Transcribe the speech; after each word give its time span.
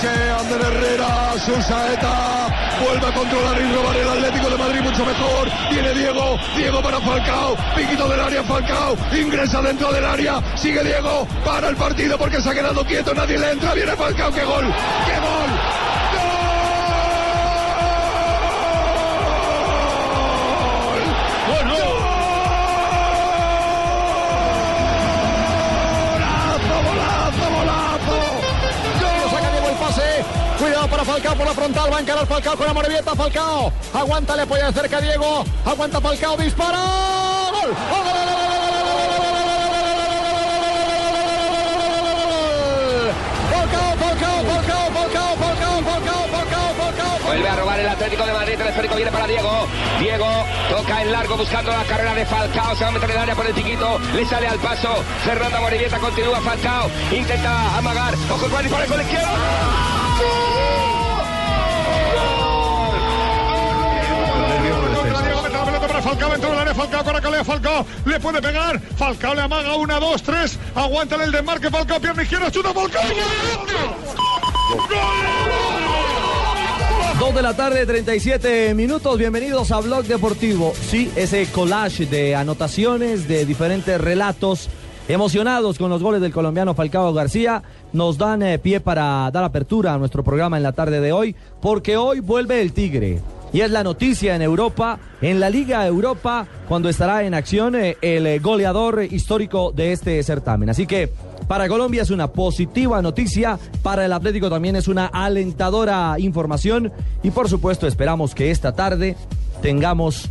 Dereche, 0.00 0.30
Ander 0.30 0.60
Herrera, 0.60 1.34
Susaeta, 1.44 2.48
vuelve 2.82 3.06
a 3.06 3.12
controlar 3.12 3.60
y 3.60 3.74
robar 3.74 3.96
el 3.96 4.08
Atlético 4.08 4.50
de 4.50 4.56
Madrid 4.56 4.80
mucho 4.80 5.04
mejor. 5.04 5.48
Viene 5.70 5.92
Diego, 5.92 6.38
Diego 6.56 6.82
para 6.82 7.00
Falcao, 7.00 7.56
piquito 7.76 8.08
del 8.08 8.20
área 8.20 8.42
Falcao, 8.42 8.96
ingresa 9.12 9.60
dentro 9.62 9.92
del 9.92 10.04
área, 10.04 10.40
sigue 10.56 10.82
Diego, 10.82 11.26
para 11.44 11.68
el 11.68 11.76
partido 11.76 12.16
porque 12.18 12.40
se 12.40 12.48
ha 12.48 12.54
quedado 12.54 12.84
quieto, 12.84 13.14
nadie 13.14 13.38
le 13.38 13.52
entra, 13.52 13.74
viene 13.74 13.92
Falcao, 13.96 14.32
qué 14.32 14.44
gol, 14.44 14.72
qué. 15.06 15.20
¡Gol! 15.20 15.59
Falcao 31.30 31.36
por 31.36 31.46
la 31.46 31.54
frontal, 31.54 31.92
va 31.92 31.96
a 31.98 32.00
encarar 32.00 32.26
Falcao 32.26 32.56
con 32.56 32.66
la 32.66 32.72
morevieta, 32.72 33.14
Falcao. 33.14 33.72
Aguanta, 33.94 34.34
le 34.34 34.42
apoya 34.42 34.66
de 34.66 34.72
cerca 34.72 35.00
Diego. 35.00 35.44
Aguanta 35.64 36.00
Falcao, 36.00 36.36
dispara. 36.36 36.78
¡Gol! 37.52 37.70
¡Gol, 37.70 38.02
gol, 38.02 38.10
gol! 38.10 38.40
Vuelve 47.26 47.48
a 47.48 47.54
robar 47.54 47.78
el 47.78 47.88
Atlético 47.88 48.26
de 48.26 48.32
Madrid, 48.32 48.60
el 48.60 48.66
esférico 48.66 48.96
viene 48.96 49.12
para 49.12 49.26
Diego. 49.28 49.68
Diego 50.00 50.26
toca 50.68 51.02
en 51.02 51.12
largo 51.12 51.36
buscando 51.36 51.70
la 51.70 51.84
carrera 51.84 52.14
de 52.14 52.26
Falcao, 52.26 52.74
se 52.74 52.82
va 52.82 52.88
a 52.88 52.92
meter 52.92 53.10
en 53.10 53.18
área 53.18 53.36
por 53.36 53.46
el 53.46 53.54
chiquito, 53.54 54.00
le 54.16 54.26
sale 54.26 54.48
al 54.48 54.58
paso. 54.58 54.88
Fernanda 55.24 55.60
Morivieta 55.60 55.98
continúa 55.98 56.40
Falcao, 56.40 56.90
intenta 57.12 57.78
amagar. 57.78 58.14
Ojo 58.32 58.46
el 58.58 58.64
disparo 58.64 58.86
con 58.86 59.00
el 59.00 59.06
izquierdo. 59.06 59.30
¡Gol! 60.18 60.59
Falcao, 66.10 66.34
entró 66.34 66.48
en 66.48 66.54
el 66.54 66.60
área 66.60 66.74
Falcao, 66.74 67.04
Coracalea, 67.04 67.44
Falcao, 67.44 67.86
le 68.04 68.18
puede 68.18 68.42
pegar, 68.42 68.80
Falcao 68.80 69.32
le 69.32 69.42
amaga, 69.42 69.76
una, 69.76 70.00
dos, 70.00 70.20
tres, 70.20 70.58
aguanta 70.74 71.14
el 71.22 71.30
desmarque, 71.30 71.70
Falcao, 71.70 72.00
pierna 72.00 72.24
izquierda, 72.24 72.50
chuta 72.50 72.74
Falcao, 72.74 73.02
Dos 77.20 77.34
de 77.34 77.42
la 77.42 77.54
tarde, 77.54 77.86
37 77.86 78.74
minutos. 78.74 79.18
Bienvenidos 79.18 79.70
a 79.70 79.78
Blog 79.80 80.04
Deportivo. 80.04 80.72
Sí, 80.88 81.12
ese 81.14 81.46
collage 81.46 82.06
de 82.06 82.34
anotaciones, 82.34 83.28
de 83.28 83.44
diferentes 83.44 84.00
relatos 84.00 84.68
emocionados 85.06 85.78
con 85.78 85.90
los 85.90 86.02
goles 86.02 86.20
del 86.20 86.32
colombiano 86.32 86.74
Falcao 86.74 87.12
García 87.12 87.62
nos 87.92 88.18
dan 88.18 88.42
eh, 88.42 88.58
pie 88.58 88.80
para 88.80 89.30
dar 89.30 89.44
apertura 89.44 89.94
a 89.94 89.98
nuestro 89.98 90.24
programa 90.24 90.56
en 90.56 90.64
la 90.64 90.72
tarde 90.72 91.00
de 91.00 91.12
hoy, 91.12 91.36
porque 91.60 91.96
hoy 91.96 92.18
vuelve 92.18 92.62
el 92.62 92.72
Tigre. 92.72 93.20
Y 93.52 93.62
es 93.62 93.70
la 93.70 93.82
noticia 93.82 94.36
en 94.36 94.42
Europa, 94.42 94.98
en 95.20 95.40
la 95.40 95.50
Liga 95.50 95.86
Europa, 95.86 96.46
cuando 96.68 96.88
estará 96.88 97.24
en 97.24 97.34
acción 97.34 97.74
eh, 97.74 97.96
el 98.00 98.26
eh, 98.26 98.38
goleador 98.38 99.02
histórico 99.02 99.72
de 99.72 99.92
este 99.92 100.22
certamen. 100.22 100.70
Así 100.70 100.86
que 100.86 101.12
para 101.48 101.68
Colombia 101.68 102.02
es 102.02 102.10
una 102.10 102.28
positiva 102.28 103.02
noticia, 103.02 103.58
para 103.82 104.04
el 104.04 104.12
Atlético 104.12 104.48
también 104.48 104.76
es 104.76 104.86
una 104.86 105.06
alentadora 105.06 106.14
información 106.18 106.92
y 107.24 107.30
por 107.32 107.48
supuesto 107.48 107.88
esperamos 107.88 108.36
que 108.36 108.52
esta 108.52 108.72
tarde 108.72 109.16
tengamos 109.60 110.30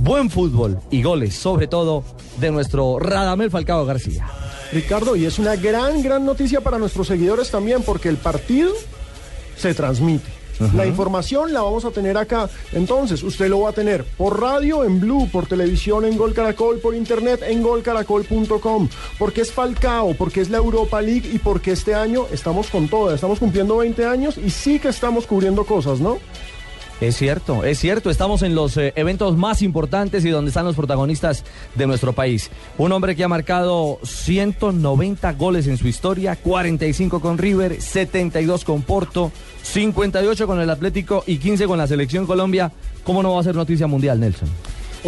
buen 0.00 0.28
fútbol 0.28 0.80
y 0.90 1.02
goles, 1.02 1.34
sobre 1.34 1.68
todo 1.68 2.02
de 2.40 2.50
nuestro 2.50 2.98
Radamel 2.98 3.50
Falcao 3.50 3.86
García. 3.86 4.26
Ricardo, 4.72 5.14
y 5.14 5.24
es 5.24 5.38
una 5.38 5.54
gran, 5.56 6.02
gran 6.02 6.24
noticia 6.24 6.60
para 6.60 6.78
nuestros 6.78 7.06
seguidores 7.06 7.50
también, 7.50 7.82
porque 7.82 8.08
el 8.08 8.16
partido 8.16 8.72
se 9.56 9.74
transmite. 9.74 10.45
La 10.74 10.86
información 10.86 11.52
la 11.52 11.62
vamos 11.62 11.84
a 11.84 11.90
tener 11.90 12.16
acá. 12.16 12.48
Entonces, 12.72 13.22
usted 13.22 13.48
lo 13.48 13.60
va 13.60 13.70
a 13.70 13.72
tener 13.72 14.04
por 14.04 14.40
radio, 14.40 14.84
en 14.84 15.00
Blue, 15.00 15.28
por 15.30 15.46
televisión, 15.46 16.04
en 16.04 16.16
Gol 16.16 16.34
Caracol, 16.34 16.78
por 16.78 16.94
internet, 16.94 17.42
en 17.46 17.62
golcaracol.com. 17.62 18.88
Porque 19.18 19.42
es 19.42 19.52
Falcao, 19.52 20.14
porque 20.14 20.40
es 20.40 20.50
la 20.50 20.58
Europa 20.58 21.00
League 21.00 21.30
y 21.32 21.38
porque 21.38 21.72
este 21.72 21.94
año 21.94 22.26
estamos 22.32 22.68
con 22.68 22.88
toda. 22.88 23.14
Estamos 23.14 23.38
cumpliendo 23.38 23.76
20 23.78 24.06
años 24.06 24.38
y 24.38 24.50
sí 24.50 24.78
que 24.78 24.88
estamos 24.88 25.26
cubriendo 25.26 25.64
cosas, 25.64 26.00
¿no? 26.00 26.18
Es 26.98 27.16
cierto, 27.16 27.62
es 27.62 27.78
cierto, 27.78 28.08
estamos 28.08 28.40
en 28.42 28.54
los 28.54 28.74
eh, 28.78 28.94
eventos 28.96 29.36
más 29.36 29.60
importantes 29.60 30.24
y 30.24 30.30
donde 30.30 30.48
están 30.48 30.64
los 30.64 30.76
protagonistas 30.76 31.44
de 31.74 31.86
nuestro 31.86 32.14
país. 32.14 32.50
Un 32.78 32.90
hombre 32.92 33.14
que 33.14 33.22
ha 33.22 33.28
marcado 33.28 33.98
190 34.02 35.32
goles 35.34 35.66
en 35.66 35.76
su 35.76 35.88
historia, 35.88 36.36
45 36.36 37.20
con 37.20 37.36
River, 37.36 37.82
72 37.82 38.64
con 38.64 38.80
Porto, 38.80 39.30
58 39.62 40.46
con 40.46 40.58
el 40.58 40.70
Atlético 40.70 41.22
y 41.26 41.36
15 41.36 41.66
con 41.66 41.76
la 41.76 41.86
Selección 41.86 42.24
Colombia. 42.24 42.72
¿Cómo 43.04 43.22
no 43.22 43.34
va 43.34 43.40
a 43.40 43.44
ser 43.44 43.54
noticia 43.54 43.86
mundial, 43.86 44.18
Nelson? 44.18 44.48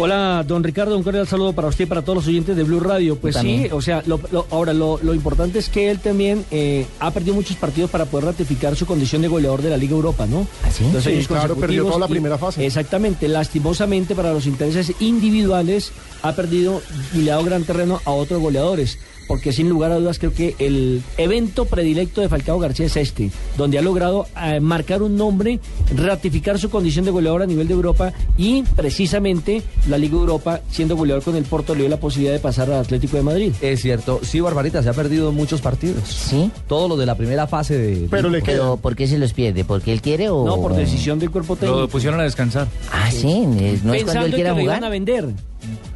Hola, 0.01 0.45
don 0.47 0.63
Ricardo, 0.63 0.95
un 0.95 1.03
cordial 1.03 1.27
saludo 1.27 1.51
para 1.51 1.67
usted 1.67 1.83
y 1.83 1.87
para 1.87 2.01
todos 2.01 2.15
los 2.15 2.27
oyentes 2.27 2.55
de 2.55 2.63
Blue 2.63 2.79
Radio. 2.79 3.17
Pues 3.17 3.35
sí, 3.35 3.67
o 3.69 3.81
sea, 3.81 4.01
lo, 4.05 4.17
lo, 4.31 4.47
ahora 4.49 4.71
lo, 4.71 4.97
lo, 5.03 5.13
importante 5.13 5.59
es 5.59 5.67
que 5.67 5.91
él 5.91 5.99
también 5.99 6.45
eh, 6.51 6.85
ha 7.01 7.11
perdido 7.11 7.35
muchos 7.35 7.57
partidos 7.57 7.89
para 7.89 8.05
poder 8.05 8.27
ratificar 8.27 8.77
su 8.77 8.85
condición 8.85 9.21
de 9.21 9.27
goleador 9.27 9.61
de 9.61 9.71
la 9.71 9.75
Liga 9.75 9.95
Europa, 9.95 10.25
¿no? 10.25 10.47
¿Así? 10.63 10.85
Entonces, 10.85 11.19
sí, 11.19 11.25
claro, 11.25 11.57
perdió 11.57 11.83
toda 11.83 11.99
la 11.99 12.07
primera 12.07 12.37
fase. 12.37 12.65
Exactamente, 12.65 13.27
lastimosamente 13.27 14.15
para 14.15 14.31
los 14.31 14.45
intereses 14.45 14.93
individuales 15.01 15.91
ha 16.21 16.31
perdido 16.31 16.81
y 17.13 17.17
le 17.17 17.31
ha 17.31 17.35
dado 17.35 17.45
gran 17.45 17.65
terreno 17.65 17.99
a 18.05 18.11
otros 18.11 18.39
goleadores 18.39 18.99
porque 19.29 19.53
sin 19.53 19.69
lugar 19.69 19.91
a 19.91 19.99
dudas 19.99 20.17
creo 20.17 20.33
que 20.33 20.55
el 20.57 21.03
evento 21.17 21.65
predilecto 21.65 22.19
de 22.19 22.29
Falcao 22.29 22.57
García 22.57 22.87
es 22.87 22.97
este, 22.97 23.29
donde 23.57 23.77
ha 23.77 23.81
logrado 23.83 24.25
eh, 24.43 24.59
marcar 24.59 25.03
un 25.03 25.17
nombre, 25.17 25.59
ratificar 25.95 26.57
su 26.57 26.71
condición 26.71 27.05
de 27.05 27.11
goleador 27.11 27.43
a 27.43 27.45
nivel 27.45 27.67
de 27.67 27.75
Europa 27.75 28.11
y 28.39 28.63
precisamente 28.75 29.61
la 29.87 29.99
Liga 29.99 30.15
Europa, 30.15 30.61
siendo 30.71 30.97
goleador 30.97 31.23
con 31.23 31.35
el 31.35 31.43
Porto, 31.43 31.75
le 31.75 31.81
dio 31.81 31.89
la 31.89 31.99
posibilidad 31.99 32.33
de 32.33 32.39
pasar 32.39 32.71
al 32.71 32.79
Atlético 32.79 33.17
de 33.17 33.23
Madrid. 33.23 33.53
Es 33.61 33.83
cierto, 33.83 34.19
sí, 34.23 34.39
Barbarita, 34.39 34.81
se 34.81 34.89
ha 34.89 34.93
perdido 34.93 35.31
muchos 35.31 35.61
partidos. 35.61 36.09
Sí. 36.09 36.49
Todo 36.67 36.87
lo 36.87 36.97
de 36.97 37.05
la 37.05 37.13
primera 37.13 37.45
fase 37.45 37.77
de... 37.77 38.07
Pero, 38.09 38.31
le 38.31 38.41
Pero 38.41 38.77
¿por 38.77 38.95
qué 38.95 39.05
se 39.05 39.19
los 39.19 39.33
pierde? 39.33 39.63
¿Porque 39.63 39.93
él 39.93 40.01
quiere 40.01 40.31
o...? 40.31 40.43
No, 40.43 40.59
por 40.59 40.73
decisión 40.73 41.19
del 41.19 41.29
cuerpo 41.29 41.55
técnico. 41.55 41.81
Lo 41.81 41.87
pusieron 41.87 42.19
a 42.19 42.23
descansar. 42.23 42.67
Ah, 42.91 43.11
sí, 43.11 43.45
no 43.83 43.93
es 43.93 44.05
cuando 44.05 44.25
él 44.25 44.33
quiera 44.33 44.55
que 44.55 44.61
jugar. 44.61 44.81
Lo 44.81 44.87
a 44.87 44.89
vender. 44.89 45.29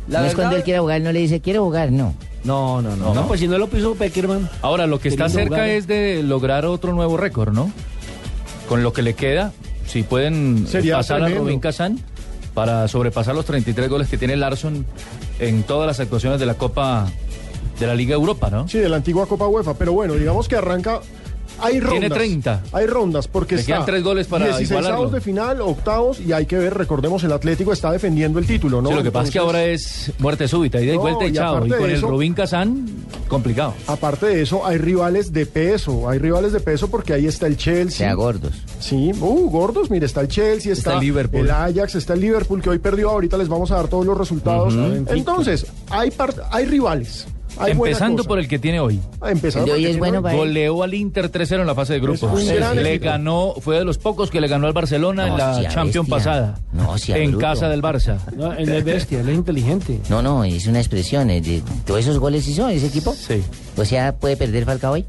La 0.08 0.20
no 0.20 0.24
verdad... 0.24 0.28
es 0.28 0.36
cuando 0.36 0.56
él 0.58 0.64
quiera 0.64 0.80
jugar, 0.82 1.02
no 1.02 1.12
le 1.12 1.20
dice, 1.20 1.40
quiero 1.42 1.64
jugar, 1.64 1.92
no. 1.92 2.14
No, 2.44 2.82
no, 2.82 2.96
no. 2.96 3.14
No, 3.14 3.28
pues 3.28 3.40
si 3.40 3.48
no 3.48 3.58
lo 3.58 3.68
puso 3.68 3.96
Peckerman. 3.96 4.50
Ahora, 4.62 4.86
lo 4.86 5.00
que 5.00 5.08
está 5.08 5.30
cerca 5.30 5.56
jugar. 5.56 5.70
es 5.70 5.88
de 5.88 6.22
lograr 6.24 6.66
otro 6.66 6.94
nuevo 6.94 7.16
récord, 7.16 7.54
¿no? 7.54 7.72
Con 8.68 8.84
lo 8.84 8.92
que 8.92 9.02
le 9.02 9.14
queda, 9.14 9.54
si 9.88 10.04
pueden 10.04 10.66
Sería 10.68 10.98
pasar 10.98 11.18
tremendo. 11.20 11.42
a 11.42 11.44
Rubín 11.46 11.60
Kazán 11.60 12.00
para 12.54 12.88
sobrepasar 12.88 13.34
los 13.34 13.46
33 13.46 13.90
goles 13.90 14.10
que 14.10 14.18
tiene 14.18 14.36
Larson 14.36 14.86
en 15.40 15.64
todas 15.64 15.88
las 15.88 16.00
actuaciones 16.00 16.40
de 16.40 16.46
la 16.46 16.56
Copa 16.56 17.08
de 17.80 17.88
la 17.88 17.96
Liga 17.96 18.14
Europa, 18.14 18.50
¿no? 18.50 18.68
Sí, 18.68 18.78
de 18.78 18.90
la 18.90 18.98
antigua 18.98 19.26
Copa 19.26 19.48
UEFA. 19.48 19.74
Pero 19.76 19.94
bueno, 19.94 20.14
digamos 20.14 20.48
que 20.48 20.56
arranca 20.58 21.00
hay 21.60 21.80
rondas. 21.80 22.00
Tiene 22.00 22.10
30. 22.16 22.64
Hay 22.72 22.86
rondas 22.88 23.28
porque 23.28 23.56
Le 23.56 23.62
está 23.62 23.74
quedan 23.74 23.86
tres 23.86 24.04
goles 24.04 24.28
para 24.28 24.46
16 24.48 24.70
igualarlo. 24.70 25.10
de 25.10 25.22
final, 25.22 25.62
octavos 25.62 26.20
y 26.20 26.32
hay 26.34 26.46
que 26.46 26.58
ver, 26.58 26.74
recordemos, 26.74 27.24
el 27.24 27.32
Atlético 27.32 27.72
está 27.74 27.92
defendiendo 27.92 28.40
el 28.40 28.46
título, 28.46 28.82
¿no? 28.82 28.90
Sí, 28.90 28.96
lo 28.96 29.04
que 29.04 29.12
pasa 29.12 29.28
es 29.28 29.32
que 29.32 29.40
ahora 29.40 29.64
es 29.66 30.12
muerte 30.20 30.48
súbita, 30.48 30.82
ida 30.82 30.94
y 30.94 30.96
No, 30.96 31.02
vuelta 31.02 31.26
y, 31.26 31.30
y 31.30 31.34
chao. 31.34 31.66
Y 31.66 31.70
con 31.70 31.90
el 31.90 32.02
Rubín 32.02 32.34
Kazán, 32.34 32.86
complicado. 33.28 33.74
Aparte 33.88 34.26
de 34.28 34.42
eso, 34.42 34.66
hay 34.66 34.78
rivales 34.78 35.32
de 35.34 35.46
peso, 35.46 36.10
hay 36.10 36.20
rivales 36.20 36.52
de 36.54 36.60
peso 36.60 36.90
porque 36.90 37.14
ahí 37.14 37.28
está 37.28 37.48
el 37.48 37.58
Chelsea. 37.58 37.98
Sea 38.08 38.14
gordos. 38.14 38.54
Sí, 38.80 39.12
uh, 39.20 39.50
gordos, 39.50 39.90
mire, 39.90 40.06
está 40.06 40.22
el 40.22 40.28
Chelsea, 40.28 40.74
está, 40.74 40.92
Está 40.92 40.94
el 40.96 41.00
Liverpool. 41.06 41.42
el 41.46 41.52
Ajax, 41.52 41.96
está 41.96 42.14
el 42.14 42.22
Liverpool 42.22 42.62
que 42.62 42.70
hoy 42.70 42.80
perdió, 42.80 43.10
ahorita 43.10 43.38
les 43.38 43.48
vamos 43.48 43.72
a 43.72 43.76
dar 43.76 43.88
todos 43.88 44.06
los 44.06 44.18
resultados. 44.18 44.74
Entonces, 45.08 45.66
hay, 45.90 46.12
par- 46.12 46.48
hay 46.52 46.66
rivales. 46.66 47.26
Hay 47.60 47.72
Empezando 47.74 48.24
por 48.24 48.40
el 48.40 48.48
que 48.48 48.58
tiene 48.60 48.80
hoy. 48.80 49.00
Ah, 49.22 49.32
empezando 49.32 49.68
por 49.72 49.78
el 49.78 50.02
hoy. 50.02 50.36
Goleó 50.36 50.84
al 50.84 50.94
Inter 50.94 51.32
3-0 51.32 51.62
en 51.62 51.68
la 51.68 51.76
fase 51.76 51.94
de 51.94 52.00
grupos. 52.00 52.44
Le 52.76 52.98
ganó, 52.98 53.54
fue 53.60 53.78
de 53.78 53.86
los 53.86 53.98
pocos 53.98 54.30
que 54.32 54.42
le 54.42 54.48
ganó 54.48 54.68
al 54.68 54.74
Barcelona 54.74 55.28
en 55.28 55.38
la 55.38 55.56
sea 55.56 55.70
Champions 55.70 56.08
bestia. 56.10 56.16
pasada. 56.32 56.60
No, 56.72 56.98
sea 56.98 57.18
En 57.18 57.32
bruto. 57.32 57.46
casa 57.46 57.70
del 57.70 57.82
Barça. 57.82 58.18
No, 58.36 58.54
él 58.54 58.70
es 58.70 58.84
bestia, 58.84 59.20
él 59.22 59.30
es 59.30 59.36
inteligente. 59.36 60.00
No, 60.10 60.22
no, 60.22 60.44
es 60.44 60.66
una 60.68 60.80
expresión. 60.80 61.30
eh, 61.30 61.42
De, 61.42 61.62
¿Todos 61.86 62.00
esos 62.02 62.18
goles 62.20 62.48
hizo 62.48 62.68
ese 62.70 62.88
equipo? 62.88 63.14
Sí. 63.14 63.42
O 63.78 63.86
sea, 63.86 64.16
¿puede 64.16 64.36
perder 64.38 64.66
Falcao 64.66 64.94
hoy? 64.94 65.06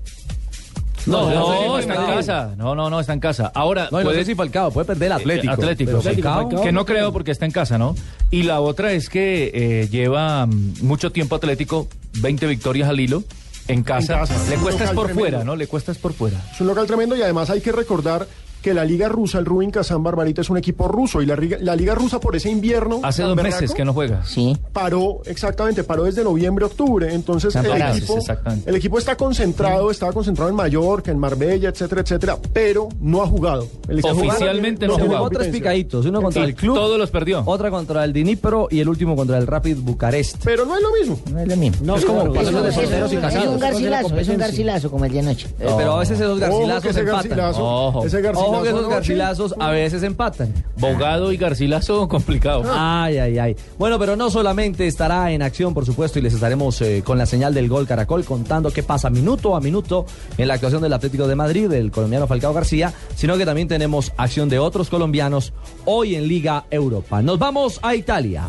No, 1.07 1.29
No, 1.29 1.35
no, 1.35 1.67
no, 1.67 1.79
está 1.79 1.95
en 1.95 2.07
casa. 2.17 2.55
No, 2.57 2.75
no, 2.75 2.89
no, 2.89 2.99
está 3.01 3.13
en 3.13 3.21
casa. 3.21 3.53
Ahora, 3.55 3.89
No, 3.93 4.01
y 4.01 4.05
no 4.05 4.09
puede- 4.11 4.21
sé 4.25 4.31
si 4.31 4.35
Falcao 4.35 4.71
puede 4.71 4.87
perder 4.87 5.07
el 5.07 5.13
Atlético. 5.13 5.53
Atlético, 5.53 5.91
pero 6.01 6.03
sí. 6.15 6.21
Falcao- 6.23 6.63
que 6.63 6.73
no 6.73 6.87
creo 6.87 7.13
porque 7.13 7.31
está 7.31 7.45
en 7.45 7.51
casa, 7.53 7.77
¿no? 7.77 7.95
Y 8.31 8.45
la 8.45 8.61
otra 8.61 8.93
es 8.93 9.11
que 9.11 9.51
eh, 9.55 9.89
lleva 9.91 10.47
mm, 10.47 10.77
mucho 10.83 11.13
tiempo 11.13 11.37
Atlético, 11.37 11.89
20 12.21 12.47
victorias 12.47 12.89
al 12.89 13.01
hilo, 13.01 13.23
en 13.69 13.83
casa. 13.83 14.15
En 14.15 14.19
casa. 14.21 14.51
Le 14.51 14.57
cuesta 14.57 14.85
es 14.85 14.91
por 14.91 15.07
tremendo. 15.07 15.21
fuera, 15.21 15.45
¿no? 15.45 15.57
Le 15.57 15.67
cuesta 15.67 15.93
es 15.93 15.99
por 15.99 16.13
fuera. 16.13 16.43
Es 16.53 16.61
un 16.61 16.67
local 16.67 16.87
tremendo 16.87 17.17
y 17.17 17.23
además 17.23 17.51
hay 17.51 17.61
que 17.61 17.73
recordar 17.73 18.27
que 18.65 18.73
la 18.73 18.87
Liga 18.87 19.11
Rusa, 19.11 19.39
el 19.39 19.45
Rubin 19.45 19.71
Kazán 19.71 20.03
Barbarita, 20.03 20.41
es 20.41 20.49
un 20.49 20.57
equipo 20.57 20.89
ruso 20.89 21.21
y 21.21 21.27
la, 21.27 21.37
Liga 21.77 21.95
Rusa 21.95 22.19
por 22.19 22.35
ese 22.35 22.49
invierno. 22.49 23.01
Hace 23.03 23.23
dos 23.23 23.37
berraco, 23.37 23.57
meses 23.61 23.75
que 23.75 23.85
no 23.85 23.93
juega. 23.93 24.25
Sí. 24.25 24.57
Paró, 24.73 25.21
exactamente, 25.27 25.85
paró 25.85 26.05
desde 26.05 26.25
noviembre, 26.25 26.65
octubre. 26.65 27.13
Entonces 27.13 27.55
el 27.57 27.67
equipo, 27.67 28.19
el 28.65 28.75
equipo 28.75 28.99
está 28.99 29.17
concentrado, 29.17 29.91
estaba 29.91 30.15
concentrado 30.15 30.49
en 30.49 30.57
Mallorca, 30.57 31.11
en 31.11 31.19
Marbella, 31.19 31.69
etcétera, 31.69 32.01
etcétera, 32.01 32.39
pero 32.55 32.89
no 33.01 33.21
ha 33.23 33.27
jugado. 33.27 33.69
El 33.87 34.03
Oficialmente 34.03 34.87
no 34.87 34.95
ha 34.95 34.97
tiene 34.97 35.09
jugado. 35.11 35.25
Jugó 35.27 35.39
tres 35.39 35.53
picaditos, 35.53 36.07
uno 36.07 36.23
contra 36.23 36.45
el 36.45 36.55
club, 36.55 36.75
todos 36.75 36.99
los 36.99 37.11
perdió. 37.11 37.43
otra 37.45 37.71
contra 37.71 38.03
el 38.03 38.15
Dnipro 38.15 38.69
y 38.71 38.81
el 38.81 38.89
último 38.89 39.15
contra 39.15 39.37
el 39.37 39.47
Rapid 39.47 39.77
Bucarest. 39.77 40.43
Pero 40.43 40.65
no 40.65 40.75
es 40.75 40.83
lo 40.83 40.91
mismo. 40.91 41.21
No 41.31 41.39
es 41.39 41.49
lo 41.49 41.57
mismo. 41.57 41.85
No, 41.85 41.97
Es 41.97 42.05
como 42.07 42.35
es- 42.35 42.49
un 42.49 43.59
garcilazo, 43.59 44.17
es 44.17 44.29
un 44.31 44.39
garcilazo 44.39 44.91
como 44.91 45.05
el 45.05 45.13
de 45.13 45.21
anoche. 45.21 45.49
Eh, 45.61 45.69
pero 45.77 45.93
a 45.93 45.99
veces 45.99 46.19
esos 46.19 46.41
garcilazos 46.41 46.91
ese 46.91 47.01
empatan. 47.01 48.07
ese 48.07 48.23
garcilazo 48.23 48.54
Ojo 48.55 48.63
que 48.63 48.69
esos 48.71 48.89
garcilazos 48.89 49.55
a 49.59 49.71
veces 49.71 50.03
empatan. 50.03 50.53
Bogado 50.79 51.33
y 51.33 51.37
Garcilaso, 51.37 52.09
complicado. 52.09 52.65
Ay, 52.67 53.19
ay, 53.19 53.39
ay. 53.39 53.57
Bueno, 53.79 53.99
pero 53.99 54.17
no 54.17 54.31
solamente 54.31 54.87
estará 54.87 55.33
en 55.33 55.43
acción, 55.43 55.75
por 55.75 55.87
supuesto, 55.87 56.19
y 56.19 56.23
les 56.23 56.35
estaremos 56.35 56.81
eh, 56.81 57.03
con 57.05 57.19
la 57.19 57.27
señal 57.27 57.55
del 57.55 57.69
gol 57.69 57.87
Caracol 57.87 58.25
contando 58.25 58.71
qué 58.71 58.83
pasa 58.83 59.11
minuto 59.11 59.57
a 59.57 59.61
minuto 59.61 60.07
en 60.39 60.49
la 60.49 60.55
actuación 60.55 60.83
del 60.83 60.93
Atlético 60.93 61.27
de 61.27 61.37
Madrid, 61.37 61.69
del 61.69 61.91
colombiano 61.91 62.27
Falcao 62.27 62.53
García, 62.53 62.93
sino 63.15 63.37
que 63.37 63.45
también 63.45 63.69
tenemos 63.69 64.13
acción 64.17 64.49
de 64.49 64.59
otros 64.59 64.91
colombianos 64.91 65.53
hoy 65.85 66.15
en 66.15 66.29
Liga 66.29 66.65
Europa. 66.71 67.23
Nos 67.23 67.39
vamos 67.39 67.79
a 67.83 67.95
Italia. 67.95 68.45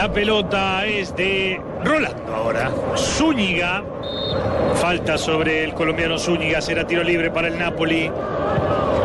La 0.00 0.10
pelota 0.10 0.86
es 0.86 1.14
de 1.14 1.60
Rolando 1.84 2.34
ahora. 2.34 2.70
Zúñiga. 2.96 3.84
Falta 4.76 5.18
sobre 5.18 5.62
el 5.62 5.74
colombiano 5.74 6.18
Zúñiga. 6.18 6.62
Será 6.62 6.86
tiro 6.86 7.04
libre 7.04 7.30
para 7.30 7.48
el 7.48 7.58
Napoli. 7.58 8.10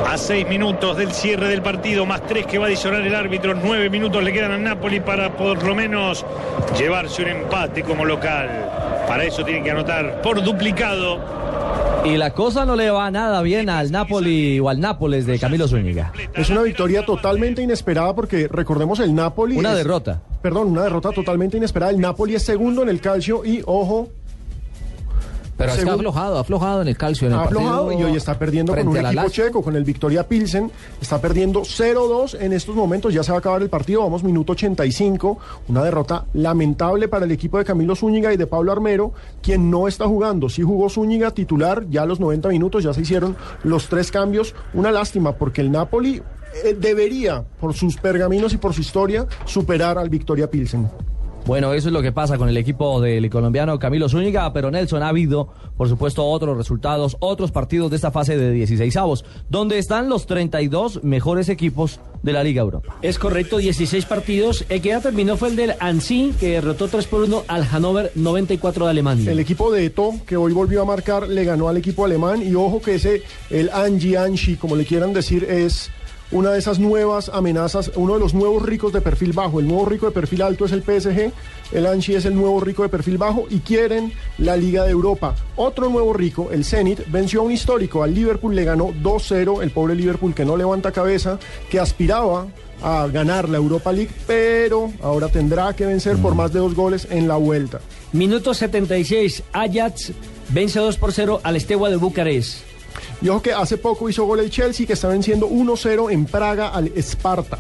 A 0.10 0.18
seis 0.18 0.48
minutos 0.48 0.96
del 0.96 1.12
cierre 1.12 1.50
del 1.50 1.62
partido, 1.62 2.06
más 2.06 2.26
tres 2.26 2.46
que 2.46 2.58
va 2.58 2.64
a 2.64 2.68
adicionar 2.68 3.02
el 3.02 3.14
árbitro. 3.14 3.54
Nueve 3.62 3.90
minutos 3.90 4.24
le 4.24 4.32
quedan 4.32 4.54
al 4.54 4.64
Napoli 4.64 5.02
para 5.02 5.34
por 5.34 5.62
lo 5.66 5.76
menos 5.76 6.26
llevarse 6.80 7.24
un 7.24 7.28
empate 7.28 7.84
como 7.84 8.06
local. 8.06 8.50
Para 9.06 9.26
eso 9.26 9.44
tiene 9.44 9.64
que 9.64 9.72
anotar 9.72 10.22
por 10.22 10.42
duplicado. 10.42 11.20
Y 12.06 12.18
la 12.18 12.34
cosa 12.34 12.66
no 12.66 12.76
le 12.76 12.92
va 12.92 13.10
nada 13.10 13.42
bien 13.42 13.68
al 13.70 13.92
Napoli 13.92 14.60
o 14.60 14.70
al 14.70 14.80
Nápoles 14.80 15.26
de 15.26 15.40
Camilo 15.40 15.68
Zúñiga. 15.68 16.14
Es 16.36 16.50
una 16.52 16.62
victoria 16.62 17.04
totalmente 17.04 17.64
inesperada 17.64 18.14
porque 18.14 18.48
recordemos 18.48 19.00
el 19.00 19.16
Napoli. 19.16 19.58
Una 19.58 19.72
es- 19.72 19.78
derrota. 19.78 20.22
Perdón, 20.42 20.68
una 20.70 20.84
derrota 20.84 21.10
totalmente 21.12 21.58
inesperada. 21.58 21.92
El 21.92 22.00
Napoli 22.00 22.36
es 22.36 22.44
segundo 22.44 22.84
en 22.84 22.90
el 22.90 23.02
calcio 23.02 23.44
y 23.44 23.64
ojo. 23.66 24.10
Pero 25.58 25.72
es 25.72 25.84
que 25.84 25.90
ha 25.90 25.94
aflojado, 25.94 26.38
ha 26.38 26.42
aflojado 26.42 26.82
en 26.82 26.88
el 26.90 26.98
calcio. 26.98 27.28
En 27.28 27.34
el 27.34 27.40
ha 27.40 27.44
aflojado 27.44 27.88
partido 27.88 28.08
y 28.08 28.12
hoy 28.12 28.18
está 28.18 28.38
perdiendo 28.38 28.74
con 28.74 28.82
frente 28.82 29.00
un 29.00 29.06
equipo 29.06 29.30
checo, 29.30 29.62
con 29.62 29.76
el 29.76 29.84
Victoria 29.84 30.28
Pilsen. 30.28 30.72
Está 31.02 31.20
perdiendo 31.22 31.62
0-2 31.62 32.38
en 32.40 32.54
estos 32.54 32.76
momentos. 32.76 33.14
Ya 33.14 33.24
se 33.24 33.32
va 33.32 33.38
a 33.38 33.40
acabar 33.40 33.62
el 33.62 33.70
partido. 33.70 34.02
Vamos, 34.02 34.24
minuto 34.24 34.54
85. 34.54 35.38
Una 35.70 35.84
derrota 35.84 36.26
lamentable 36.34 37.08
para 37.08 37.26
el 37.26 37.32
equipo 37.32 37.58
de 37.58 37.66
Camilo 37.66 37.96
Zúñiga 37.96 38.34
y 38.34 38.38
de 38.38 38.48
Pablo 38.48 38.72
Armero, 38.72 39.14
quien 39.42 39.70
no 39.72 39.88
está 39.88 40.08
jugando. 40.08 40.50
Sí 40.50 40.62
jugó 40.62 40.90
Zúñiga 40.90 41.32
titular 41.32 41.86
ya 41.90 42.04
a 42.04 42.06
los 42.06 42.20
90 42.20 42.50
minutos. 42.50 42.84
Ya 42.84 42.94
se 42.94 43.02
hicieron 43.02 43.36
los 43.64 43.88
tres 43.88 44.12
cambios. 44.12 44.54
Una 44.74 44.92
lástima 44.92 45.34
porque 45.34 45.62
el 45.62 45.72
Napoli 45.72 46.22
eh, 46.64 46.76
debería, 46.80 47.44
por 47.60 47.74
sus 47.74 47.98
pergaminos 47.98 48.54
y 48.54 48.58
por 48.58 48.74
su 48.74 48.82
historia, 48.82 49.26
superar 49.46 49.98
al 49.98 50.10
Victoria 50.10 50.50
Pilsen. 50.50 50.90
Bueno, 51.46 51.74
eso 51.74 51.90
es 51.90 51.94
lo 51.94 52.02
que 52.02 52.12
pasa 52.12 52.40
con 52.40 52.50
el 52.50 52.58
equipo 52.58 53.00
del 53.00 53.30
colombiano 53.30 53.78
Camilo 53.78 54.10
Zúñiga, 54.10 54.52
pero 54.52 54.72
Nelson 54.72 55.04
ha 55.04 55.10
habido, 55.10 55.50
por 55.78 55.88
supuesto, 55.88 56.26
otros 56.26 56.58
resultados, 56.58 57.18
otros 57.20 57.52
partidos 57.52 57.92
de 57.92 57.98
esta 57.98 58.10
fase 58.10 58.36
de 58.36 58.52
16 58.52 58.98
avos, 58.98 59.24
donde 59.48 59.78
están 59.78 60.10
los 60.10 60.26
32 60.26 61.04
mejores 61.04 61.48
equipos 61.48 62.00
de 62.24 62.34
la 62.34 62.44
Liga 62.44 62.64
Europa. 62.64 62.96
Es 63.04 63.20
correcto, 63.20 63.58
16 63.58 64.06
partidos. 64.06 64.66
El 64.70 64.82
que 64.82 64.90
ya 64.90 65.02
terminó 65.02 65.38
fue 65.38 65.50
el 65.50 65.56
del 65.56 65.76
Ansi, 65.80 66.34
que 66.40 66.54
derrotó 66.54 66.88
3 66.88 67.06
por 67.06 67.22
1 67.22 67.44
al 67.48 67.64
Hannover 67.64 68.12
94 68.16 68.86
de 68.86 68.92
Alemania. 68.92 69.32
El 69.32 69.40
equipo 69.40 69.72
de 69.72 69.86
Eto, 69.86 70.14
que 70.26 70.38
hoy 70.38 70.52
volvió 70.52 70.82
a 70.82 70.86
marcar, 70.86 71.28
le 71.28 71.46
ganó 71.46 71.70
al 71.70 71.78
equipo 71.78 72.06
alemán. 72.06 72.42
Y 72.42 72.56
ojo 72.56 72.82
que 72.82 72.96
ese, 72.96 73.22
el 73.52 73.70
Angie 73.70 74.18
Anshi, 74.18 74.56
como 74.56 74.76
le 74.76 74.84
quieran 74.84 75.14
decir, 75.14 75.44
es 75.44 75.92
una 76.32 76.52
de 76.52 76.60
esas 76.60 76.80
nuevas 76.80 77.30
amenazas, 77.30 77.92
uno 77.96 78.16
de 78.16 78.20
los 78.20 78.34
nuevos 78.34 78.64
ricos 78.64 78.92
de 78.94 79.02
perfil 79.02 79.34
bajo. 79.34 79.60
El 79.60 79.68
nuevo 79.68 79.86
rico 79.86 80.06
de 80.06 80.12
perfil 80.12 80.42
alto 80.42 80.66
es 80.66 80.72
el 80.72 80.82
PSG, 80.82 81.32
el 81.72 81.86
Anchi 81.86 82.16
es 82.16 82.26
el 82.26 82.36
nuevo 82.36 82.60
rico 82.60 82.84
de 82.84 82.90
perfil 82.90 83.18
bajo 83.18 83.46
y 83.50 83.60
quieren 83.60 84.12
la 84.38 84.58
Liga 84.58 84.84
de 84.84 84.92
Europa. 84.92 85.36
Otro 85.56 85.90
nuevo 85.90 86.14
rico, 86.14 86.50
el 86.52 86.66
Zenit, 86.66 87.02
venció 87.12 87.42
a 87.42 87.44
un 87.44 87.52
histórico, 87.52 88.04
al 88.04 88.14
Liverpool 88.14 88.56
le 88.56 88.64
ganó 88.64 88.94
2-0, 88.94 89.62
el 89.62 89.72
pobre 89.72 89.96
Liverpool 89.96 90.34
que 90.34 90.46
no 90.46 90.58
levanta 90.58 90.92
cabeza, 90.92 91.40
que 91.70 91.80
aspiraba 91.80 92.48
a 92.82 93.08
ganar 93.08 93.48
la 93.50 93.58
Europa 93.58 93.92
League, 93.92 94.12
pero 94.28 94.92
ahora 95.02 95.30
tendrá 95.30 95.74
que 95.74 95.86
vencer 95.86 96.18
por 96.18 96.36
más 96.36 96.52
de 96.52 96.60
dos 96.60 96.76
goles 96.76 97.08
en 97.10 97.28
la 97.28 97.36
vuelta. 97.36 97.80
Minuto 98.12 98.54
76, 98.54 99.44
Ajax 99.54 100.12
vence 100.50 100.80
2 100.80 100.98
por 100.98 101.12
0 101.12 101.42
al 101.44 101.56
Estegua 101.56 101.90
de 101.90 101.96
Bucarest. 101.96 102.75
Y 103.22 103.30
ojo 103.30 103.42
que 103.42 103.54
hace 103.54 103.78
poco 103.78 104.10
hizo 104.10 104.26
gol 104.26 104.40
el 104.40 104.50
Chelsea, 104.50 104.86
que 104.86 104.94
está 104.94 105.08
venciendo 105.08 105.50
1-0 105.50 106.12
en 106.12 106.26
Praga 106.26 106.70
al 106.70 106.92
Sparta. 106.98 107.58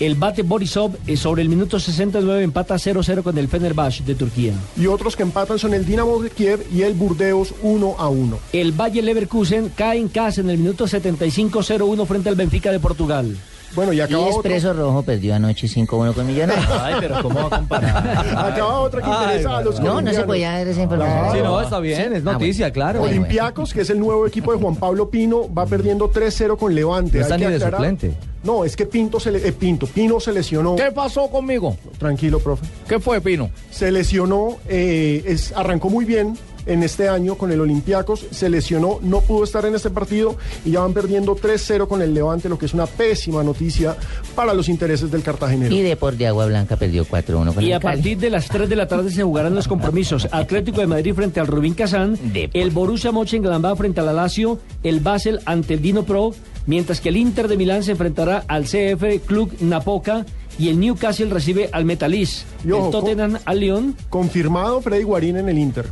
El 0.00 0.14
bate 0.14 0.42
Borisov 0.42 0.96
eh, 1.06 1.14
sobre 1.14 1.42
el 1.42 1.50
minuto 1.50 1.78
69 1.78 2.42
empata 2.42 2.76
0-0 2.76 3.22
con 3.22 3.36
el 3.36 3.48
Fenerbahce 3.48 4.02
de 4.02 4.14
Turquía. 4.14 4.54
Y 4.74 4.86
otros 4.86 5.14
que 5.14 5.22
empatan 5.22 5.58
son 5.58 5.74
el 5.74 5.84
Dinamo 5.84 6.22
de 6.22 6.30
Kiev 6.30 6.66
y 6.72 6.82
el 6.82 6.94
Burdeos 6.94 7.54
1-1. 7.62 8.38
El 8.54 8.72
Bayer 8.72 9.04
Leverkusen 9.04 9.70
cae 9.76 9.98
en 9.98 10.08
casa 10.08 10.40
en 10.40 10.48
el 10.48 10.56
minuto 10.56 10.86
75-0-1 10.86 12.06
frente 12.06 12.30
al 12.30 12.34
Benfica 12.34 12.72
de 12.72 12.80
Portugal. 12.80 13.36
Bueno, 13.74 13.92
y 13.92 13.98
Y 13.98 14.00
acaba 14.00 14.24
otro. 14.24 14.34
Expreso 14.40 14.72
Rojo 14.72 15.02
perdió 15.02 15.34
anoche 15.34 15.66
5-1 15.68 16.12
con 16.14 16.26
Millonarios. 16.26 16.66
Ay, 16.80 16.94
pero 17.00 17.22
¿cómo 17.22 17.36
va 17.48 17.56
a 17.56 17.58
comparar? 17.60 18.08
Acaba 18.36 18.80
otra 18.80 19.00
que 19.00 19.06
Ay, 19.10 19.22
interesa 19.22 19.58
a 19.58 19.62
los 19.62 19.78
No, 19.80 19.80
no 19.80 19.86
se 19.86 19.92
colombianos. 20.22 20.26
podía 20.26 20.52
dar 20.52 20.68
esa 20.68 20.82
información. 20.82 21.32
Sí, 21.36 21.38
no, 21.42 21.60
está 21.60 21.78
bien, 21.80 22.12
es 22.14 22.26
Ah, 22.26 22.32
noticia, 22.32 22.64
bueno. 22.66 22.74
claro. 22.74 22.98
Bueno, 23.00 23.14
Olympiacos, 23.16 23.72
que 23.72 23.82
es 23.82 23.90
el 23.90 24.00
nuevo 24.00 24.26
equipo 24.26 24.52
de 24.52 24.58
Juan 24.58 24.76
Pablo 24.76 25.08
Pino, 25.10 25.52
va 25.52 25.66
perdiendo 25.66 26.10
3-0 26.10 26.56
con 26.56 26.74
Levante. 26.74 27.18
No 27.18 27.22
está 27.22 27.34
Hay 27.34 27.40
que 27.40 27.46
ni 27.46 27.52
de 27.54 27.60
suplente. 27.60 28.12
No, 28.42 28.64
es 28.64 28.74
que 28.74 28.86
Pinto 28.86 29.20
se 29.20 29.30
le- 29.30 29.46
eh, 29.46 29.52
Pinto, 29.52 29.86
Pino 29.86 30.18
se 30.18 30.32
lesionó. 30.32 30.74
¿Qué 30.74 30.90
pasó 30.92 31.28
conmigo? 31.30 31.76
Tranquilo, 31.98 32.38
profe. 32.40 32.64
¿Qué 32.88 32.98
fue, 32.98 33.20
Pino? 33.20 33.50
Se 33.70 33.92
lesionó, 33.92 34.56
eh, 34.66 35.22
es, 35.26 35.52
arrancó 35.54 35.90
muy 35.90 36.06
bien 36.06 36.38
en 36.66 36.82
este 36.82 37.08
año 37.08 37.36
con 37.36 37.52
el 37.52 37.60
Olympiacos, 37.60 38.26
se 38.30 38.48
lesionó, 38.48 38.98
no 39.02 39.20
pudo 39.20 39.44
estar 39.44 39.64
en 39.64 39.74
este 39.74 39.90
partido 39.90 40.36
y 40.64 40.72
ya 40.72 40.80
van 40.80 40.92
perdiendo 40.92 41.36
3-0 41.36 41.88
con 41.88 42.02
el 42.02 42.14
Levante, 42.14 42.48
lo 42.48 42.58
que 42.58 42.66
es 42.66 42.74
una 42.74 42.86
pésima 42.86 43.42
noticia 43.42 43.96
para 44.34 44.54
los 44.54 44.68
intereses 44.68 45.10
del 45.10 45.22
cartagenero. 45.22 45.74
Y 45.74 45.82
Depor 45.82 46.16
de 46.16 46.26
Agua 46.26 46.46
Blanca 46.46 46.76
perdió 46.76 47.04
4-1 47.04 47.54
con 47.54 47.64
Y 47.64 47.68
el 47.68 47.74
a 47.74 47.80
Cali. 47.80 47.96
partir 47.96 48.18
de 48.18 48.30
las 48.30 48.48
3 48.48 48.68
de 48.68 48.76
la 48.76 48.88
tarde 48.88 49.10
se 49.10 49.22
jugarán 49.22 49.54
los 49.54 49.68
compromisos. 49.68 50.28
Atlético 50.30 50.80
de 50.80 50.86
Madrid 50.86 51.14
frente 51.14 51.40
al 51.40 51.46
Rubín 51.46 51.74
Kazán, 51.74 52.18
el 52.34 52.70
Borussia 52.70 53.12
Mönchengladbach 53.12 53.76
frente 53.76 54.00
al 54.00 54.14
Lazio, 54.14 54.58
el 54.82 55.00
Basel 55.00 55.40
ante 55.44 55.74
el 55.74 55.82
Dino 55.82 56.04
Pro, 56.04 56.32
mientras 56.66 57.00
que 57.00 57.08
el 57.10 57.16
Inter 57.16 57.48
de 57.48 57.56
Milán 57.56 57.82
se 57.82 57.92
enfrentará 57.92 58.44
al 58.48 58.64
CF 58.64 59.24
Club 59.26 59.52
Napoca 59.60 60.24
y 60.58 60.68
el 60.68 60.78
Newcastle 60.78 61.30
recibe 61.30 61.70
al 61.72 61.84
Metalis, 61.84 62.44
el 62.64 62.90
Tottenham 62.90 63.38
al 63.44 63.60
Lyon 63.60 63.96
Confirmado 64.10 64.80
Freddy 64.82 65.04
Guarín 65.04 65.36
en 65.38 65.48
el 65.48 65.58
Inter. 65.58 65.86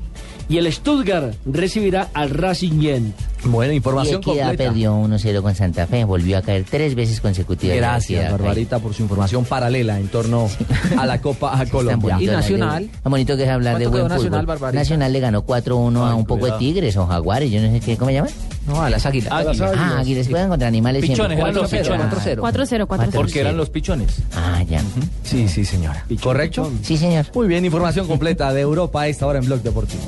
Y 0.48 0.56
el 0.58 0.72
Stuttgart 0.72 1.34
recibirá 1.44 2.08
al 2.14 2.30
Racing 2.30 2.80
Gent. 2.80 3.14
Buena 3.44 3.72
Y 3.72 3.76
información 3.76 4.20
Equidad 4.20 4.48
completa. 4.48 4.64
perdió 4.72 4.94
1-0 4.96 5.42
con 5.42 5.54
Santa 5.54 5.86
Fe, 5.86 6.04
volvió 6.04 6.38
a 6.38 6.42
caer 6.42 6.64
tres 6.68 6.94
veces 6.94 7.20
consecutivas. 7.20 7.76
Gracias. 7.76 8.30
Barbarita, 8.32 8.78
por 8.80 8.94
su 8.94 9.02
información 9.02 9.44
paralela 9.44 9.98
en 10.00 10.08
torno 10.08 10.48
a 10.96 11.06
la 11.06 11.20
Copa 11.20 11.52
a 11.54 11.58
Tan 11.58 11.68
Colombia. 11.68 12.14
bonito 12.16 12.32
Y 12.32 12.34
Nacional. 12.34 12.90
Tan 13.02 13.10
bonito 13.10 13.36
que 13.36 13.44
es 13.44 13.48
hablar 13.48 13.78
de 13.78 13.84
¿Cuánto 13.84 13.98
buen 13.98 14.08
Nacional, 14.08 14.40
fútbol. 14.40 14.46
Barbarita? 14.46 14.80
Nacional 14.80 15.12
le 15.12 15.20
ganó 15.20 15.46
4-1 15.46 15.96
a 16.10 16.14
un 16.14 16.26
poco 16.26 16.46
de 16.46 16.52
Tigres 16.58 16.96
o 16.96 17.06
Jaguares, 17.06 17.50
yo 17.50 17.60
no 17.62 17.70
sé 17.70 17.80
qué, 17.80 17.96
¿cómo 17.96 18.10
se 18.10 18.14
llama? 18.14 18.28
No, 18.68 18.82
a 18.82 18.90
las 18.90 19.06
águilas. 19.06 19.32
Ah, 19.32 19.98
águilas. 19.98 20.26
Se 20.26 20.30
juegan 20.30 20.50
contra 20.50 20.68
animales 20.68 21.02
Pichones, 21.02 21.38
eran 21.38 21.54
los 21.54 21.72
4-0, 21.72 21.80
pichones. 21.80 22.06
4-0, 22.38 22.86
4-0. 22.86 23.10
Porque 23.12 23.40
eran 23.40 23.56
los 23.56 23.70
pichones. 23.70 24.22
Ah, 24.36 24.62
ya. 24.68 24.82
Sí, 25.22 25.48
sí, 25.48 25.64
señora. 25.64 26.04
¿Correcto? 26.22 26.70
Sí, 26.82 26.98
señor. 26.98 27.26
Muy 27.34 27.48
bien, 27.48 27.64
información 27.64 28.06
completa 28.06 28.52
de 28.52 28.60
Europa 28.60 29.02
a 29.02 29.08
esta 29.08 29.26
hora 29.26 29.38
en 29.38 29.46
Blog 29.46 29.62
Deportivo. 29.62 30.02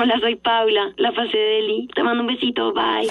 Hola, 0.00 0.14
soy 0.20 0.36
Paula, 0.36 0.92
la 0.96 1.10
fase 1.10 1.36
de 1.36 1.58
Eli. 1.58 1.88
Te 1.92 2.04
mando 2.04 2.22
un 2.22 2.28
besito, 2.28 2.72
bye. 2.72 3.10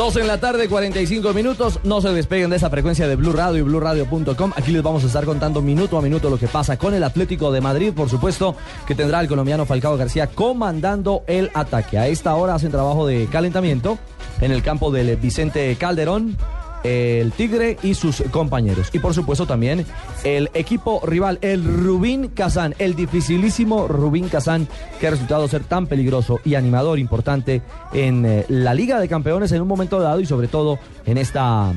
Dos 0.00 0.16
en 0.16 0.26
la 0.26 0.40
tarde, 0.40 0.66
45 0.66 1.34
minutos. 1.34 1.78
No 1.84 2.00
se 2.00 2.08
despeguen 2.08 2.48
de 2.48 2.56
esa 2.56 2.70
frecuencia 2.70 3.06
de 3.06 3.16
Blue 3.16 3.34
Radio 3.34 3.58
y 3.58 3.62
BlueRadio.com. 3.64 4.52
Aquí 4.56 4.72
les 4.72 4.82
vamos 4.82 5.04
a 5.04 5.08
estar 5.08 5.26
contando 5.26 5.60
minuto 5.60 5.98
a 5.98 6.00
minuto 6.00 6.30
lo 6.30 6.38
que 6.38 6.48
pasa 6.48 6.78
con 6.78 6.94
el 6.94 7.04
Atlético 7.04 7.52
de 7.52 7.60
Madrid, 7.60 7.92
por 7.92 8.08
supuesto, 8.08 8.56
que 8.86 8.94
tendrá 8.94 9.20
el 9.20 9.28
colombiano 9.28 9.66
Falcao 9.66 9.98
García 9.98 10.28
comandando 10.28 11.22
el 11.26 11.50
ataque. 11.52 11.98
A 11.98 12.08
esta 12.08 12.34
hora 12.34 12.54
hacen 12.54 12.70
trabajo 12.70 13.06
de 13.06 13.26
calentamiento 13.26 13.98
en 14.40 14.52
el 14.52 14.62
campo 14.62 14.90
del 14.90 15.16
Vicente 15.16 15.76
Calderón 15.76 16.38
el 16.84 17.32
Tigre 17.32 17.78
y 17.82 17.94
sus 17.94 18.22
compañeros. 18.30 18.88
Y 18.92 18.98
por 18.98 19.14
supuesto 19.14 19.46
también 19.46 19.84
el 20.24 20.50
equipo 20.54 21.00
rival, 21.04 21.38
el 21.42 21.64
Rubín 21.64 22.28
Kazán, 22.28 22.74
el 22.78 22.94
dificilísimo 22.94 23.88
Rubín 23.88 24.28
Kazán, 24.28 24.68
que 24.98 25.06
ha 25.06 25.10
resultado 25.10 25.48
ser 25.48 25.64
tan 25.64 25.86
peligroso 25.86 26.40
y 26.44 26.54
animador 26.54 26.98
importante 26.98 27.62
en 27.92 28.24
eh, 28.24 28.44
la 28.48 28.74
Liga 28.74 29.00
de 29.00 29.08
Campeones 29.08 29.52
en 29.52 29.62
un 29.62 29.68
momento 29.68 30.00
dado 30.00 30.20
y 30.20 30.26
sobre 30.26 30.48
todo 30.48 30.78
en 31.06 31.18
esta, 31.18 31.72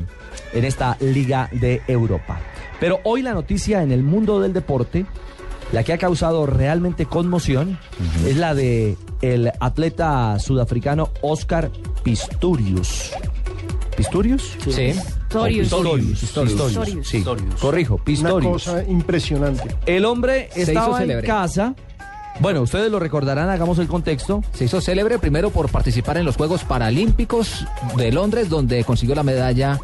en 0.54 0.66
esta 0.66 0.98
Liga 1.00 1.50
de 1.52 1.82
Europa. 1.88 2.40
Pero 2.80 3.00
hoy 3.04 3.22
la 3.22 3.34
noticia 3.34 3.84
en 3.84 3.92
el 3.92 4.04
mundo 4.04 4.42
del 4.42 4.54
deporte, 4.54 5.06
la 5.72 5.84
que 5.84 5.94
ha 5.94 5.98
causado 5.98 6.46
realmente 6.46 7.06
conmoción, 7.06 7.78
es 8.26 8.38
la 8.38 8.54
de 8.54 8.98
el 9.22 9.52
atleta 9.60 10.38
sudafricano 10.38 11.10
Oscar 11.22 11.72
Pistorius. 12.04 13.12
¿Pistorius? 13.96 14.58
Sí. 14.70 14.94
Pistorius. 14.94 15.70
Pistorius. 15.70 16.20
Pistorius. 16.20 16.54
Pistorius. 16.54 17.08
Sí. 17.08 17.18
Pistorius. 17.18 17.56
Corrijo, 17.56 17.96
Una 17.96 18.04
Pistorius. 18.04 18.52
cosa 18.64 18.84
impresionante. 18.88 19.76
El 19.86 20.06
hombre 20.06 20.50
Se 20.54 20.62
hizo 20.64 20.72
estaba 20.72 21.04
en 21.04 21.22
casa. 21.22 21.76
Bueno, 22.40 22.62
ustedes 22.64 22.90
lo 22.92 22.98
recordarán, 23.00 23.50
hagamos 23.50 23.78
el 23.78 23.88
contexto. 23.88 24.44
Se 24.54 24.66
hizo 24.66 24.82
célebre 24.82 25.20
primero 25.20 25.52
por 25.52 25.70
participar 25.70 26.18
en 26.18 26.26
los 26.26 26.36
Juegos 26.36 26.64
Paralímpicos 26.64 27.66
de 27.96 28.12
Londres, 28.12 28.50
donde 28.50 28.84
consiguió 28.84 29.14
la 29.16 29.22
medalla 29.24 29.80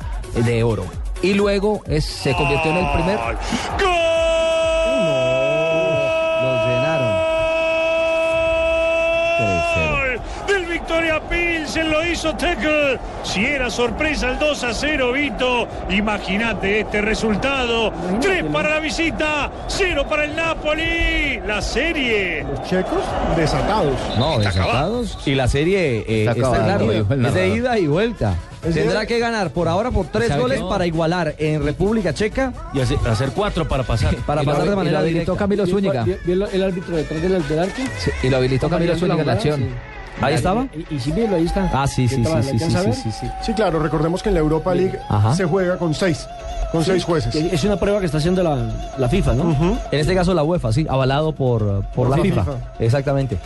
de 0.45 0.63
oro. 0.63 0.83
Y 1.21 1.33
luego 1.35 1.83
es- 1.85 2.05
se 2.05 2.33
convirtió 2.33 2.71
en 2.71 2.77
el 2.77 2.91
primer. 2.93 3.19
Los 3.79 4.18
Pilsen 11.69 11.91
lo 11.91 12.03
hizo 12.03 12.33
Tekel. 12.35 12.99
Si 13.23 13.45
era 13.45 13.69
sorpresa 13.69 14.31
el 14.31 14.39
2 14.39 14.63
a 14.63 14.73
0, 14.73 15.11
Vito, 15.11 15.67
imagínate 15.91 16.79
este 16.79 16.99
resultado. 17.01 17.93
3 18.19 18.45
para 18.51 18.69
la 18.71 18.79
visita, 18.79 19.51
0 19.67 20.05
para 20.09 20.25
el 20.25 20.35
Napoli. 20.35 21.39
La 21.45 21.61
serie. 21.61 22.43
Los 22.43 22.67
checos 22.67 23.03
desatados. 23.37 23.93
No, 24.17 24.39
desatados. 24.39 25.19
Y 25.27 25.35
la 25.35 25.47
serie 25.47 25.99
eh, 26.07 26.25
Está 26.25 26.31
está, 26.31 26.63
claro, 26.63 26.91
es 26.91 27.33
de 27.35 27.47
ida 27.49 27.77
y 27.77 27.85
vuelta. 27.85 28.33
Tendrá 28.63 29.05
que 29.05 29.19
ganar 29.19 29.51
por 29.51 29.67
ahora 29.67 29.91
por 29.91 30.07
tres 30.07 30.27
¿Sabe 30.29 30.41
goles 30.41 30.61
para 30.61 30.87
igualar 30.87 31.35
en 31.37 31.63
República 31.63 32.13
Checa, 32.15 32.51
Y 32.73 32.81
hace- 32.81 32.97
hacer 33.07 33.29
cuatro 33.35 33.67
para 33.67 33.83
pasar. 33.83 34.15
para 34.25 34.41
Y 34.41 34.45
lo- 34.45 34.51
pasar 34.53 34.67
de 34.67 34.73
y 34.73 34.75
manera 34.75 34.93
lo 34.93 34.99
habilitó 35.03 35.19
directa. 35.33 35.39
Camilo 35.39 35.67
Zúñiga. 35.67 36.03
¿Vio- 36.03 36.17
vio 36.25 36.47
el 36.49 36.63
árbitro 36.63 36.95
detrás 36.97 37.21
del, 37.21 37.47
del 37.47 37.59
arco? 37.59 37.81
Sí, 37.99 38.09
y 38.23 38.29
lo 38.29 38.37
habilitó 38.37 38.69
Camilo 38.69 38.97
Zúñiga 38.97 39.21
en 39.21 39.27
la 39.27 39.33
acción. 39.33 39.59
sí. 39.59 39.65
Ahí 40.21 40.33
estaba. 40.35 40.67
Y, 40.89 40.95
y 40.95 40.99
sí, 40.99 41.11
míralo, 41.13 41.37
ahí 41.37 41.45
está. 41.45 41.69
Ah, 41.73 41.87
sí, 41.87 42.07
¿Qué 42.07 42.15
sí, 42.15 42.23
sí, 42.25 42.33
¿Le 42.35 42.43
sí, 42.43 42.59
sí, 42.59 42.93
sí, 42.93 43.11
sí. 43.11 43.27
Sí, 43.41 43.53
claro, 43.53 43.79
recordemos 43.79 44.21
que 44.21 44.29
en 44.29 44.35
la 44.35 44.41
Europa 44.41 44.73
League 44.75 44.99
Ajá. 45.09 45.33
se 45.35 45.45
juega 45.45 45.77
con 45.77 45.93
seis, 45.93 46.27
con 46.71 46.83
seis 46.83 47.03
jueces. 47.03 47.33
Es 47.35 47.63
una 47.63 47.77
prueba 47.77 47.99
que 47.99 48.05
está 48.05 48.17
haciendo 48.17 48.43
la, 48.43 48.57
la 48.97 49.09
FIFA, 49.09 49.33
¿no? 49.35 49.77
En 49.91 49.99
este 49.99 50.13
caso 50.15 50.33
la 50.33 50.43
UEFA, 50.43 50.73
sí, 50.73 50.85
avalado 50.89 51.31
por, 51.33 51.63
por 51.83 51.83
Por 51.93 52.09
la 52.09 52.17
la 52.17 52.23
FIFA. 52.23 52.43
FIFA. 52.43 52.57
Exactamente. 52.79 53.37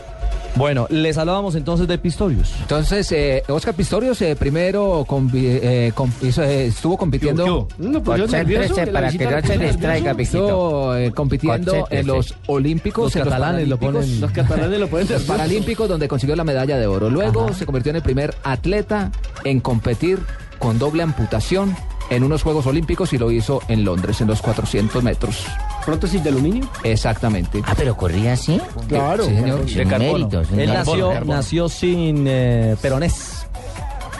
Bueno, 0.55 0.85
les 0.91 1.17
hablábamos 1.17 1.55
entonces 1.55 1.87
de 1.87 1.97
Pistorius. 1.97 2.53
Entonces, 2.61 3.11
eh, 3.11 3.43
Oscar 3.47 3.73
Pistorius 3.73 4.21
eh, 4.21 4.35
primero 4.35 5.03
eh, 5.33 5.91
hizo- 6.21 6.43
eh, 6.43 6.67
estuvo 6.67 6.95
compitiendo. 6.95 7.67
No, 7.79 8.03
pues 8.03 8.19
yo 8.19 8.27
nervioso, 8.27 8.75
que 8.75 8.85
la 8.85 8.91
para 8.93 9.11
que 9.11 9.25
no 9.25 9.31
la 9.31 9.41
se 9.41 9.47
puso 9.53 9.59
les 9.63 9.79
traiga, 9.79 10.13
nervioso. 10.13 10.17
Pijito. 10.17 10.43
Estuvo 10.45 10.95
eh, 10.95 11.11
compitiendo 11.11 11.71
Concéntrese. 11.71 12.01
en 12.01 12.07
los 12.07 12.35
Olímpicos, 12.45 13.03
Los 13.05 13.15
en 13.15 13.23
catalanes 13.23 13.67
lo 13.67 13.77
Paralímpicos, 13.77 14.05
ponen- 14.11 14.19
Los 14.21 14.31
catalanes 14.31 14.79
lo 14.79 14.87
pueden 14.87 15.07
los. 15.11 15.21
Paralímpicos, 15.23 15.89
donde 15.89 16.07
consiguió 16.07 16.35
la 16.35 16.43
medalla 16.43 16.77
de 16.77 16.85
oro. 16.85 17.09
Luego 17.09 17.51
se 17.53 17.65
convirtió 17.65 17.89
en 17.89 17.95
el 17.95 18.03
primer 18.03 18.35
atleta 18.43 19.11
en 19.43 19.59
competir 19.59 20.19
con 20.59 20.77
doble 20.77 21.01
amputación 21.03 21.75
en 22.09 22.23
unos 22.23 22.43
Juegos 22.43 22.65
Olímpicos 22.67 23.13
y 23.13 23.17
lo 23.17 23.31
hizo 23.31 23.61
en 23.67 23.83
Londres, 23.85 24.21
en 24.21 24.27
los 24.27 24.41
400 24.41 25.03
metros. 25.03 25.45
Prótesis 25.85 26.23
de 26.23 26.29
aluminio. 26.29 26.67
Exactamente. 26.83 27.61
Ah, 27.65 27.73
pero 27.77 27.95
corría 27.97 28.33
así. 28.33 28.59
Claro. 28.87 29.25
Sí, 29.25 29.35
señor. 29.35 29.67
Sin 29.69 29.87
méritos. 29.87 30.47
sin 30.47 30.59
Él 30.59 30.69
méritos. 30.69 30.87
nació, 30.97 31.25
nació 31.25 31.69
sin 31.69 32.25
eh, 32.27 32.75
peronés. 32.81 33.45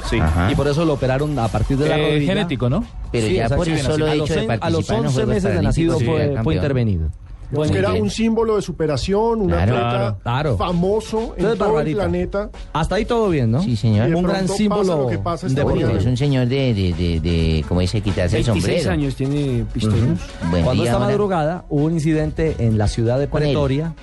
Sí. 0.10 0.20
Ajá. 0.20 0.52
Y 0.52 0.56
por 0.56 0.68
eso 0.68 0.84
lo 0.86 0.94
operaron 0.94 1.38
a 1.40 1.48
partir 1.48 1.78
de 1.78 1.88
la 1.90 1.98
Eh, 1.98 2.12
rodilla. 2.16 2.34
genético, 2.34 2.70
¿no? 2.70 2.84
Pero 3.12 3.28
Sí, 3.28 3.34
ya 3.36 3.50
por 3.50 3.68
el 3.70 3.80
solo 3.80 4.06
a 4.12 4.16
los, 4.16 4.30
hecho 4.30 4.40
de 4.42 4.46
a 4.46 4.48
los 4.48 4.60
participar 4.60 4.68
en 4.68 4.74
los 4.74 4.90
11 4.90 5.14
Juegos 5.14 5.28
meses 5.36 5.56
de 5.56 5.62
nacido 5.62 6.00
fue, 6.00 6.56
intervenido. 6.56 7.10
Pues 7.54 7.72
que 7.72 7.78
era 7.78 7.94
un 7.94 8.10
símbolo 8.10 8.56
de 8.56 8.62
superación, 8.62 9.42
un 9.42 9.48
Claro. 9.50 9.76
atleta 9.78 10.18
Claro. 10.24 10.58
famoso 10.58 11.18
en 11.38 11.46
Entonces, 11.46 11.60
todo 11.60 11.80
el 11.80 11.94
planeta. 11.94 12.50
Hasta 12.74 12.96
ahí 12.96 13.06
todo 13.06 13.30
bien, 13.30 13.52
¿no? 13.52 13.62
Sí, 13.62 13.76
señor. 13.76 14.10
De 14.10 14.16
Un 14.16 14.24
gran 14.24 14.48
símbolo 14.48 14.82
pasa 14.82 14.96
lo 15.02 15.08
que 15.08 15.18
pasa 15.20 15.48
esta 15.48 15.60
deportivo. 15.62 15.88
Bonito, 15.88 16.00
es 16.02 16.06
un 16.08 16.18
señor 16.18 16.48
de, 16.48 16.74
de, 16.74 16.94
de, 16.94 17.20
de 17.20 17.66
como 17.68 17.82
dice, 17.82 18.02
quitarse 18.02 18.38
el 18.40 18.44
26 18.44 18.84
sombrero. 18.84 18.92
años 18.92 19.16
tiene 19.16 19.66
Pistorius. 19.74 20.20
Bueno, 20.50 20.66
Cuando 20.66 20.84
esta 20.84 20.96
ahora- 20.96 21.06
madrugada 21.08 21.66
hubo 21.70 21.86
un 21.86 21.94
incidente 21.94 22.56
en 22.60 22.78
la 22.78 22.88
ciudad 22.88 23.20
de. 23.20 23.28
Pretoria, 23.28 23.94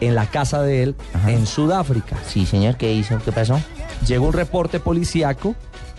en 0.00 0.14
la 0.14 0.26
casa 0.26 0.62
de 0.62 0.82
él, 0.82 0.94
Ajá. 1.12 1.30
en 1.32 1.46
Sudáfrica. 1.46 2.16
Sí, 2.26 2.46
señor, 2.46 2.76
¿qué 2.76 2.92
hizo? 2.92 3.18
¿Qué 3.24 3.32
pasó? 3.32 3.60
Llegó 4.06 4.26
un 4.26 4.32
reporte 4.32 4.80
policíaco, 4.80 5.54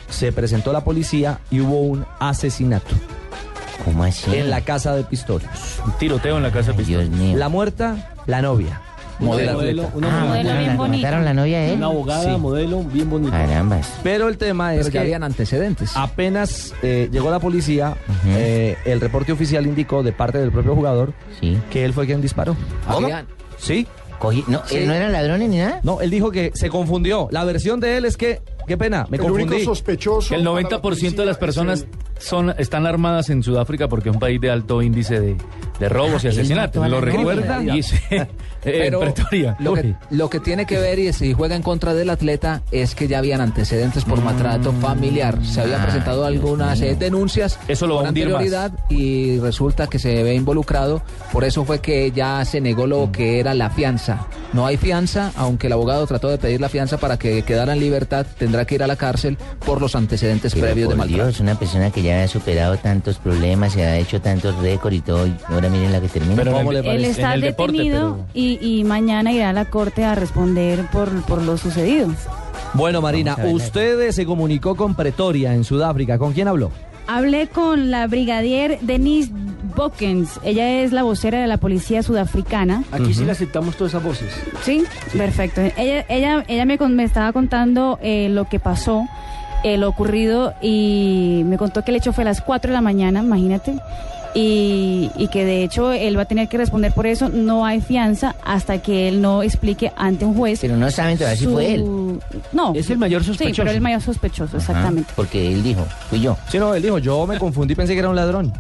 se 0.10 0.32
presentó 0.32 0.72
la 0.74 0.84
policía 0.84 1.40
y 1.52 1.60
hubo 1.62 1.80
un 1.82 2.06
asesinato 2.20 2.96
¿Cómo 3.86 4.04
así? 4.04 4.34
en 4.36 4.50
la 4.50 4.62
casa 4.62 4.96
de 4.96 5.04
Pistorius. 5.04 5.80
Un 5.86 5.92
tiroteo 5.98 6.38
en 6.38 6.44
la 6.44 6.52
casa 6.52 6.72
de 6.74 6.80
Ay, 6.80 6.86
Dios 6.86 7.02
Pistorius. 7.04 7.28
mío. 7.30 7.38
La 7.38 7.50
muerta, 7.50 8.12
la 8.26 8.42
novia. 8.42 8.82
Modelo, 9.20 9.48
del 9.48 9.56
modelo, 9.56 9.82
atleta. 9.88 9.98
una, 9.98 10.22
Ah, 10.22 10.26
modelo 10.26 10.52
bien 10.54 10.68
la- 10.68 10.76
bonito. 10.76 10.98
mataron 11.02 11.26
la 11.26 11.34
novia 11.34 11.58
de 11.60 11.70
él. 11.72 11.78
una 11.78 11.86
abogada, 11.88 12.36
Sí. 12.36 12.40
modelo, 12.40 12.84
bien 12.84 13.10
bonito. 13.10 13.32
Carambas. 13.32 13.92
Pero 14.04 14.28
el 14.28 14.38
tema 14.38 14.70
Pero 14.70 14.82
es 14.82 14.88
que 14.88 14.92
que 14.92 15.00
habían 15.00 15.24
antecedentes. 15.24 15.92
apenas 15.96 16.76
eh, 16.84 17.10
llegó 17.12 17.32
la 17.32 17.40
policía, 17.40 17.96
eh, 18.28 18.78
el 18.86 19.02
reporte 19.02 19.32
oficial 19.32 19.66
indicó 19.66 20.04
de 20.04 20.12
parte 20.12 20.38
del 20.38 20.52
propio 20.52 20.76
jugador 20.76 21.14
Sí. 21.40 21.58
que 21.72 21.84
él 21.84 21.94
fue 21.94 22.06
quien 22.06 22.22
disparó. 22.22 22.56
Habían- 22.88 23.26
¿Sí? 23.58 23.88
Cogí- 24.20 24.44
no, 24.48 24.62
Sí. 24.68 24.78
¿eh, 24.78 24.86
¿No 24.86 24.94
eran 24.94 25.12
ladrones 25.12 25.50
ni 25.50 25.58
nada? 25.58 25.80
No, 25.84 26.00
él 26.02 26.10
dijo 26.12 26.30
que 26.32 26.52
se 26.54 26.70
confundió. 26.70 27.28
La 27.32 27.44
versión 27.44 27.80
de 27.80 27.98
él 27.98 28.06
es 28.06 28.18
que, 28.18 28.42
qué 28.68 28.78
pena, 28.78 29.06
me 29.10 29.18
el 29.18 29.24
único 29.24 29.38
confundí. 29.50 29.64
sospechoso. 29.66 30.30
Que 30.30 30.36
el 30.36 30.42
para 30.44 30.54
la 30.56 30.62
90% 30.62 31.22
de 31.24 31.26
las 31.28 31.38
personas 31.38 31.86
son, 32.20 32.54
están 32.58 32.86
armadas 32.86 33.30
en 33.30 33.44
Sudáfrica 33.44 33.88
porque 33.88 34.10
es 34.10 34.16
un 34.16 34.20
país 34.20 34.40
de 34.42 34.50
alto 34.52 34.82
índice 34.82 35.20
de, 35.20 35.36
de 35.80 35.90
robos 35.90 36.24
y 36.24 36.28
Ah, 36.28 36.32
asesinatos. 36.32 36.90
¿Lo 36.90 37.02
recuerda? 37.02 37.64
Y 37.64 37.84
sí, 37.84 37.96
eh, 38.12 38.28
Pero 38.64 39.04
en 39.04 39.14
Pretoria. 39.14 39.56
lo 39.60 39.74
que, 39.74 39.82
Uy. 39.82 39.96
lo 40.12 40.30
que 40.30 40.40
tiene 40.40 40.66
que 40.66 40.78
ver 40.80 41.00
y 41.00 41.14
si 41.14 41.34
juega 41.34 41.56
en 41.56 41.62
contra 41.62 41.94
del 41.94 42.10
atleta 42.10 42.62
es 42.72 42.96
que 42.96 43.08
ya 43.08 43.20
habían 43.20 43.42
antecedentes 43.42 44.04
por 44.06 44.22
maltrato 44.22 44.72
familiar. 44.74 45.38
Se 45.46 45.62
habían 45.62 45.82
Ah, 45.82 45.84
presentado 45.86 46.26
algunas 46.26 46.82
eh, 46.82 46.96
denuncias 46.98 47.60
Eso 47.68 47.88
lo 47.88 47.96
va 47.96 48.02
a 48.02 48.10
hundir 48.10 48.26
más. 48.30 48.36
anterioridad 48.36 48.72
y 48.90 49.40
resulta 49.40 49.88
que 49.88 50.00
se 50.00 50.24
ve 50.24 50.34
involucrado. 50.36 51.02
Por 51.32 51.44
eso 51.44 51.66
fue 51.66 51.80
que 51.80 52.12
ya 52.12 52.44
se 52.46 52.60
negó 52.62 52.88
lo 52.88 53.12
que 53.12 53.40
era 53.40 53.54
la 53.54 53.70
fianza. 53.70 54.26
No 54.54 54.66
hay 54.66 54.78
fianza, 54.78 55.32
aunque 55.36 55.68
el 55.68 55.74
abogado 55.74 56.06
trató 56.08 56.30
de 56.30 56.38
pedir 56.38 56.60
la 56.62 56.70
fianza 56.70 56.98
para 56.98 57.18
que 57.20 57.44
quedara 57.44 57.74
en 57.74 57.80
libertad, 57.80 58.26
tendrá 58.38 58.66
que 58.66 58.76
ir 58.76 58.84
a 58.84 58.88
la 58.88 58.96
cárcel 58.96 59.38
por 59.66 59.82
los 59.82 59.96
antecedentes 59.96 60.54
Pero 60.54 60.66
previos 60.66 60.90
de 60.90 60.96
maltrato. 60.96 61.24
Dios, 61.26 61.40
una 61.40 61.58
persona 61.60 61.92
que 61.92 62.02
ya 62.08 62.24
ha 62.24 62.28
superado 62.28 62.76
tantos 62.78 63.18
problemas 63.20 63.76
y 63.78 63.82
ha 63.82 63.98
hecho 63.98 64.20
tantos 64.22 64.56
récords 64.58 64.96
y 64.98 65.02
todo, 65.02 65.28
y 65.28 65.34
ahora 65.48 65.70
miren 65.70 65.92
la 65.92 66.02
que 66.02 66.08
termina. 66.08 66.42
Él 66.42 67.06
está 67.06 67.38
detenido 67.38 68.26
y, 68.34 68.58
y 68.62 68.84
mañana 68.84 69.32
irá 69.32 69.50
a 69.50 69.54
la 69.54 69.66
corte 69.66 70.04
a 70.04 70.16
responder 70.16 70.86
por, 70.92 71.10
por 71.24 71.42
lo 71.42 71.58
sucedido. 71.58 72.10
Bueno, 72.74 73.02
Marina, 73.02 73.38
usted 73.52 74.12
se 74.12 74.26
comunicó 74.26 74.76
con 74.76 74.96
Pretoria 74.96 75.54
en 75.54 75.64
Sudáfrica. 75.64 76.18
¿Con 76.18 76.34
quién 76.34 76.48
habló? 76.48 76.72
Hablé 77.08 77.48
con 77.48 77.90
la 77.90 78.06
brigadier 78.08 78.80
Denise 78.82 79.32
Bokens. 79.76 80.40
Ella 80.44 80.82
es 80.82 80.92
la 80.92 81.04
vocera 81.04 81.40
de 81.40 81.48
la 81.48 81.56
policía 81.58 82.04
sudafricana. 82.04 82.84
Aquí 82.92 83.14
sí 83.14 83.24
le 83.24 83.32
aceptamos 83.32 83.78
todas 83.78 83.94
esas 83.94 84.04
voces. 84.04 84.34
Sí, 84.64 84.84
perfecto. 85.18 85.62
Ella, 85.78 86.06
ella, 86.10 86.44
ella 86.50 86.66
me, 86.66 86.78
con- 86.78 86.96
me 86.98 87.06
estaba 87.06 87.32
contando 87.32 87.98
eh, 88.02 88.28
lo 88.30 88.50
que 88.50 88.60
pasó, 88.60 89.08
eh, 89.64 89.78
lo 89.78 89.90
ocurrido, 89.90 90.54
y 90.62 91.44
me 91.46 91.58
contó 91.58 91.84
que 91.84 91.92
el 91.92 91.98
hecho 91.98 92.14
fue 92.14 92.24
a 92.24 92.26
las 92.26 92.42
4 92.42 92.70
de 92.70 92.74
la 92.74 92.82
mañana, 92.82 93.22
imagínate. 93.22 93.76
Y, 94.36 95.10
y 95.18 95.30
que 95.30 95.46
de 95.46 95.64
hecho 95.64 95.94
él 95.94 96.16
va 96.16 96.24
a 96.24 96.26
tener 96.26 96.48
que 96.48 96.58
responder 96.58 96.92
por 96.92 97.08
eso. 97.08 97.28
No 97.30 97.66
hay 97.66 97.82
fianza 97.82 98.36
hasta 98.46 98.78
que 98.80 99.08
él 99.08 99.20
no 99.20 99.42
explique 99.42 99.92
ante 99.98 100.26
un 100.26 100.36
juez. 100.36 100.60
Pero 100.62 100.78
no 100.78 100.92
saben 100.92 101.18
todavía 101.18 101.40
si 101.40 101.48
fue 101.48 101.74
él. 101.74 102.20
No. 102.52 102.74
Es 102.76 102.88
el 102.92 103.00
mayor 103.00 103.24
Sí, 103.24 103.30
sospechoso. 103.30 103.64
pero 103.64 103.72
el 103.72 103.82
mayor 103.82 104.02
sospechoso, 104.02 104.58
exactamente. 104.58 105.08
Ajá, 105.08 105.14
porque 105.16 105.52
él 105.52 105.64
dijo, 105.64 105.84
fui 106.10 106.20
yo. 106.22 106.38
Sí, 106.50 106.60
no, 106.60 106.76
él 106.76 106.84
dijo, 106.84 107.00
yo 107.00 107.26
me 107.26 107.40
confundí, 107.40 107.74
pensé 107.74 107.94
que 107.94 108.00
era 108.00 108.10
un 108.10 108.16
ladrón. 108.16 108.54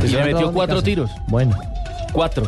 Que 0.00 0.06
Y 0.06 0.10
se 0.10 0.16
le 0.16 0.32
metió 0.32 0.52
cuatro 0.52 0.82
tiros. 0.82 1.10
Bueno. 1.28 1.56
Cuatro. 2.12 2.44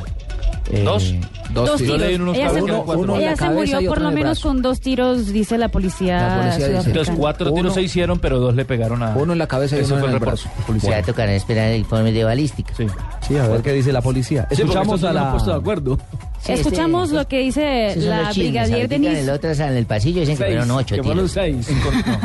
Eh, 0.70 0.82
¿Dos? 0.82 1.14
Dos 1.50 1.80
Yo 1.80 1.96
tiros. 1.96 2.20
unos 2.20 2.36
Ella, 2.36 2.50
se, 2.50 2.62
uno 2.62 3.16
la 3.16 3.18
ella 3.18 3.36
se 3.36 3.50
murió 3.50 3.88
por 3.88 4.00
lo 4.00 4.10
menos 4.10 4.40
con 4.40 4.62
dos 4.62 4.80
tiros, 4.80 5.32
dice 5.32 5.58
la 5.58 5.68
policía, 5.68 6.16
La 6.16 6.42
policía 6.42 6.68
dice. 6.78 6.88
Entonces 6.90 7.14
cuatro 7.16 7.46
tiros 7.50 7.60
Uno- 7.60 7.70
se 7.74 7.82
hicieron, 7.82 8.18
pero 8.18 8.38
dos 8.40 8.54
le 8.54 8.64
pegaron 8.64 9.02
a... 9.02 9.14
Uno 9.16 9.32
en 9.32 9.38
la 9.38 9.46
cabeza 9.46 9.76
y 9.76 9.80
Ese 9.80 9.92
uno 9.92 10.00
fue 10.00 10.08
en 10.08 10.14
el 10.14 10.20
brazo. 10.20 10.48
Se 10.80 10.90
va 10.90 10.96
a 10.96 11.02
tocar 11.02 11.28
esperar 11.28 11.68
el 11.68 11.80
informe 11.80 12.12
de 12.12 12.24
balística. 12.24 12.74
Sí. 12.76 12.86
Sí, 13.26 13.36
a 13.36 13.46
ver 13.48 13.62
qué 13.62 13.72
dice 13.72 13.92
la 13.92 14.02
policía. 14.02 14.46
Sí, 14.50 14.62
Escuchamos 14.62 15.02
a 15.04 15.12
la... 15.12 15.30
puesto 15.30 15.50
de 15.50 15.56
acuerdo. 15.56 15.98
Sí, 16.40 16.52
Escuchamos 16.52 17.10
lo 17.10 17.26
que 17.26 17.40
dice 17.40 17.94
la 17.96 18.30
brigadier 18.32 18.88
Denise, 18.88 19.20
el 19.20 19.30
otro 19.30 19.50
en 19.52 19.76
el 19.76 19.86
pasillo 19.86 20.20
dicen 20.20 20.36
que 20.36 20.44
fueron 20.44 20.70
ocho 20.70 20.94
que 20.96 21.02
fueron 21.02 21.26
tiros. 21.26 21.32
seis. 21.32 21.68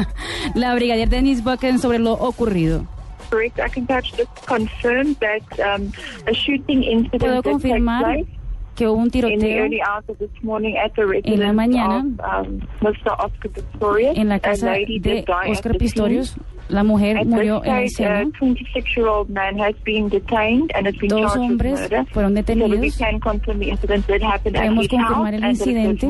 la 0.55 0.75
brigadier 0.75 1.09
Denise 1.09 1.41
Bucken 1.41 1.79
sobre 1.79 1.99
lo 1.99 2.13
ocurrido. 2.13 2.85
Correct. 3.31 3.59
I 3.59 3.69
can 3.69 3.87
perhaps 3.87 4.11
just 4.11 4.35
confirm 4.45 5.13
that 5.15 5.59
um, 5.59 5.93
a 6.27 6.33
shooting 6.33 6.83
incident 6.83 7.23
Puedo 7.23 7.41
did 7.41 7.61
take 7.61 7.71
confirmar 7.71 8.03
place 8.03 8.27
que 8.81 8.87
hubo 8.87 8.99
un 8.99 9.11
tiroteo 9.11 9.65
en 11.23 11.39
la 11.39 11.53
mañana 11.53 11.99
um, 11.99 12.59
en 14.15 14.27
la 14.27 14.39
casa 14.39 14.71
de 14.71 15.23
Oscar 15.47 15.77
Pistorius. 15.77 16.35
La 16.67 16.83
mujer 16.83 17.23
murió 17.27 17.63
en 17.63 17.75
la 17.75 17.83
stage, 17.83 18.09
a 18.09 18.21
escena. 18.23 18.31
26-year-old 18.39 19.29
man 19.29 19.59
has 19.59 19.75
been 19.83 20.09
detained 20.09 20.71
and 20.73 20.87
has 20.87 20.95
been 20.97 21.09
Dos 21.09 21.35
hombres 21.35 21.79
fueron 22.11 22.33
detenidos. 22.33 22.97
Podemos 24.41 24.87
confirmar 24.87 25.33
el 25.35 25.43
incidente. 25.45 26.07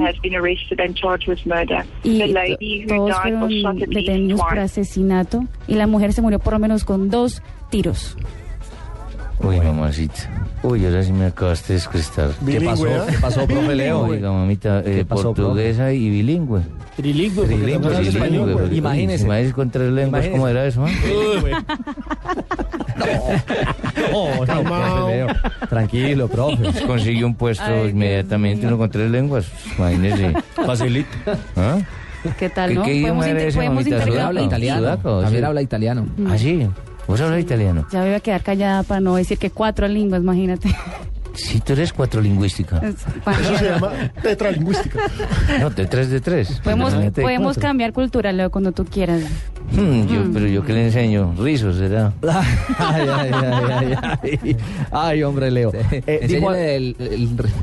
Y 2.03 2.85
todos 2.85 3.19
fueron 3.21 3.77
detenidos 3.79 4.39
por 4.39 4.59
asesinato 4.59 5.43
y 5.67 5.75
la 5.75 5.87
mujer 5.87 6.13
se 6.13 6.21
murió 6.21 6.39
por 6.39 6.53
lo 6.53 6.59
menos 6.59 6.85
con 6.85 7.09
dos 7.09 7.41
tiros. 7.69 8.15
Uy, 9.43 9.59
mamacita. 9.59 10.29
Uy, 10.63 10.85
ahora 10.85 11.03
sí 11.03 11.11
me 11.11 11.25
acabaste 11.25 11.69
de 11.73 11.79
descrestar. 11.79 12.29
¿Qué 12.45 12.61
pasó? 12.61 12.83
¿Qué 12.85 13.17
pasó, 13.19 13.47
profe 13.47 13.75
Leo? 13.75 14.01
Oiga, 14.01 14.31
mamita, 14.31 14.81
eh, 14.85 15.03
pasó, 15.07 15.33
portuguesa 15.33 15.91
y 15.91 16.09
bilingüe. 16.09 16.61
Trilingüe, 16.95 17.35
porque 17.43 17.55
Trilingüe, 17.55 17.91
también 17.91 18.13
trilingüe, 18.13 18.53
porque- 18.53 18.75
Imagínese. 18.75 19.23
uy, 19.23 19.27
Imagínese 19.29 19.53
con 19.53 19.69
tres 19.71 19.91
lenguas, 19.91 20.25
Imagínese. 20.25 20.31
¿cómo 20.31 20.47
era 20.47 20.65
eso? 20.67 20.85
ah? 20.85 20.89
No, 24.11 24.45
no, 24.45 25.07
Leo. 25.09 25.27
Tranquilo, 25.69 26.27
profe. 26.27 26.85
Consiguió 26.87 27.25
un 27.25 27.35
puesto 27.35 27.87
inmediatamente, 27.87 28.67
uno 28.67 28.77
con 28.77 28.89
tres 28.91 29.09
lenguas. 29.09 29.45
Imagínese. 29.77 30.33
Facilito. 30.53 31.09
¿Ah? 31.55 31.79
¿Qué 32.37 32.49
tal, 32.49 32.69
¿Qué- 32.69 32.75
no? 32.75 32.83
qué 32.83 32.93
idioma 32.93 33.21
podemos 33.21 33.25
era 33.25 33.31
inter- 33.31 33.47
ese, 33.47 33.57
podemos 33.57 33.75
mamita? 33.75 33.95
intercambiar- 33.97 34.25
Habla 34.27 34.41
italiano. 34.43 34.97
Sí. 35.29 35.37
habla 35.43 35.61
italiano. 35.61 36.05
¿Ah, 36.29 36.37
sí? 36.37 36.67
¿Vos 37.11 37.19
hablas 37.19 37.41
italiano? 37.41 37.85
Ya 37.91 37.99
me 37.99 38.05
voy 38.05 38.15
a 38.15 38.19
quedar 38.21 38.41
callada 38.41 38.83
para 38.83 39.01
no 39.01 39.17
decir 39.17 39.37
que 39.37 39.49
cuatro 39.49 39.85
lenguas, 39.85 40.21
imagínate. 40.21 40.73
Sí, 41.33 41.59
tú 41.59 41.73
eres 41.73 41.91
cuatro 41.91 42.21
lingüística. 42.21 42.77
Eso 42.77 43.57
se 43.57 43.65
llama 43.65 43.91
tetralingüística. 44.21 44.99
No, 45.59 45.69
de 45.69 45.87
tres 45.87 46.09
de 46.09 46.21
tres. 46.21 46.61
Podemos, 46.63 46.93
podemos 47.13 47.57
cambiar 47.57 47.91
cultura, 47.91 48.31
Leo, 48.31 48.49
cuando 48.49 48.71
tú 48.71 48.85
quieras. 48.85 49.23
Hmm, 49.73 50.07
yo, 50.07 50.23
pero 50.31 50.47
yo 50.47 50.63
qué 50.63 50.71
le 50.71 50.85
enseño, 50.85 51.35
rizos 51.37 51.75
será. 51.75 52.13
Ay, 52.77 53.07
ay, 53.09 53.31
ay, 53.33 53.53
ay, 53.69 54.39
ay. 54.43 54.57
Ay, 54.91 55.23
hombre, 55.23 55.51
Leo. 55.51 55.73
Eh, 55.73 56.19
el 56.23 56.95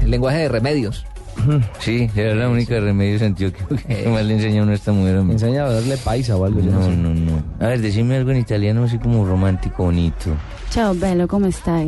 lenguaje 0.06 0.38
de 0.40 0.48
remedios. 0.50 1.06
Sí, 1.78 2.10
era 2.16 2.34
la 2.34 2.48
única 2.48 2.74
de 2.74 2.80
Remedios 2.80 3.22
Antioquia. 3.22 3.66
¿Qué 3.86 4.08
más 4.12 4.24
le 4.24 4.34
enseña 4.34 4.60
a 4.60 4.62
uno 4.64 4.72
a 4.72 4.74
esta 4.74 4.92
mujer? 4.92 5.16
enseña 5.16 5.64
a 5.64 5.70
darle 5.72 5.96
paisa 5.96 6.36
o 6.36 6.44
algo. 6.44 6.60
No, 6.60 6.90
no, 6.90 7.14
no. 7.14 7.42
A 7.60 7.68
ver, 7.68 7.80
decime 7.80 8.16
algo 8.16 8.30
en 8.30 8.38
italiano 8.38 8.84
así 8.84 8.98
como 8.98 9.24
romántico, 9.26 9.84
bonito. 9.84 10.34
Ciao, 10.70 10.94
bello, 10.94 11.26
¿cómo 11.28 11.46
estás? 11.46 11.86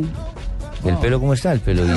¿El 0.83 0.97
pelo 0.97 1.19
cómo 1.19 1.33
está? 1.33 1.51
El 1.53 1.59
pelo. 1.59 1.83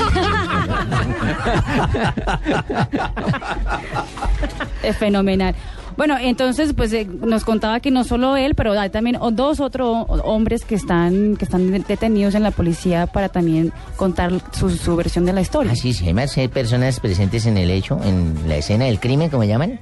Es 4.83 4.97
fenomenal. 4.99 5.55
Bueno, 5.96 6.16
entonces, 6.20 6.72
pues 6.74 6.92
eh, 6.92 7.07
nos 7.07 7.44
contaba 7.44 7.80
que 7.80 7.90
no 7.90 8.02
solo 8.04 8.37
él, 8.37 8.54
pero 8.54 8.72
hay 8.78 8.90
también 8.90 9.16
o- 9.20 9.30
dos 9.30 9.61
otros 9.61 10.07
hombres 10.24 10.64
que 10.64 10.74
están 10.74 11.37
que 11.37 11.44
están 11.44 11.70
detenidos 11.70 12.35
en 12.35 12.42
la 12.42 12.50
policía 12.50 13.07
para 13.07 13.28
también 13.28 13.72
contar 13.96 14.33
su, 14.52 14.70
su 14.70 14.96
versión 14.96 15.24
de 15.24 15.33
la 15.33 15.40
historia. 15.40 15.72
Así 15.72 15.90
es, 15.90 16.02
además 16.02 16.37
hay 16.37 16.48
personas 16.48 16.98
presentes 17.00 17.46
en 17.46 17.57
el 17.59 17.70
hecho, 17.70 18.00
en 18.02 18.35
la 18.48 18.57
escena 18.57 18.87
del 18.87 18.98
crimen, 18.98 19.30
como 19.30 19.44
llaman. 19.44 19.78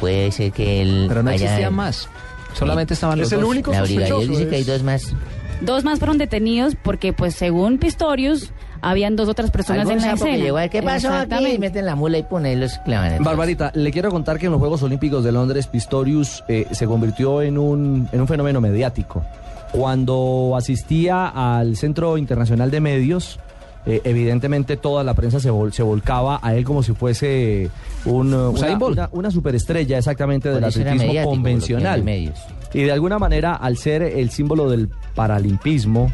Puede 0.00 0.30
ser 0.32 0.52
que 0.52 0.82
él 0.82 1.06
Pero 1.08 1.22
no 1.22 1.30
haya- 1.30 1.44
existían 1.46 1.74
más. 1.74 2.08
Solamente 2.54 2.94
estaban 2.94 3.18
los 3.18 3.32
Es 3.32 3.38
el 3.38 3.44
único 3.44 3.72
La 3.72 3.82
brigadier 3.82 4.28
dice 4.28 4.48
que 4.48 4.56
hay 4.56 4.64
dos 4.64 4.82
más. 4.82 5.12
Dos 5.60 5.82
más 5.84 5.98
fueron 5.98 6.18
detenidos 6.18 6.76
porque, 6.80 7.12
pues, 7.12 7.34
según 7.34 7.78
Pistorius, 7.78 8.52
habían 8.90 9.16
dos 9.16 9.28
otras 9.28 9.50
personas 9.50 9.88
en 9.88 10.00
la 10.00 10.12
escena. 10.12 10.36
llegó, 10.36 10.58
¿Qué 10.70 10.82
pasó 10.82 11.08
aquí? 11.08 11.16
Exactamente. 11.16 11.58
Meten 11.58 11.86
la 11.86 11.94
mula 11.96 12.18
y 12.18 12.22
ponen 12.22 12.60
los. 12.60 12.78
Barbarita, 13.20 13.72
le 13.74 13.90
quiero 13.90 14.10
contar 14.10 14.38
que 14.38 14.46
en 14.46 14.52
los 14.52 14.60
Juegos 14.60 14.82
Olímpicos 14.82 15.24
de 15.24 15.32
Londres, 15.32 15.66
Pistorius 15.66 16.44
eh, 16.48 16.66
se 16.70 16.86
convirtió 16.86 17.42
en 17.42 17.58
un, 17.58 18.08
en 18.12 18.20
un 18.20 18.28
fenómeno 18.28 18.60
mediático. 18.60 19.24
Cuando 19.72 20.54
asistía 20.56 21.26
al 21.26 21.76
Centro 21.76 22.16
Internacional 22.16 22.70
de 22.70 22.80
Medios, 22.80 23.40
eh, 23.86 24.00
evidentemente 24.04 24.76
toda 24.76 25.02
la 25.02 25.14
prensa 25.14 25.40
se, 25.40 25.50
vol- 25.50 25.72
se 25.72 25.82
volcaba 25.82 26.38
a 26.42 26.54
él 26.54 26.64
como 26.64 26.82
si 26.82 26.92
fuese 26.92 27.68
un, 28.04 28.32
Usain 28.32 28.70
una, 28.70 28.78
Bolt. 28.78 28.96
una- 28.98 29.08
una 29.12 29.30
superestrella 29.30 29.98
exactamente 29.98 30.48
del 30.48 30.62
atletismo 30.64 31.12
convencional. 31.24 32.02
medios. 32.04 32.38
Y 32.72 32.82
de 32.82 32.92
alguna 32.92 33.18
manera, 33.18 33.54
al 33.54 33.76
ser 33.76 34.02
el 34.02 34.30
símbolo 34.30 34.70
del 34.70 34.88
paralimpismo 35.14 36.12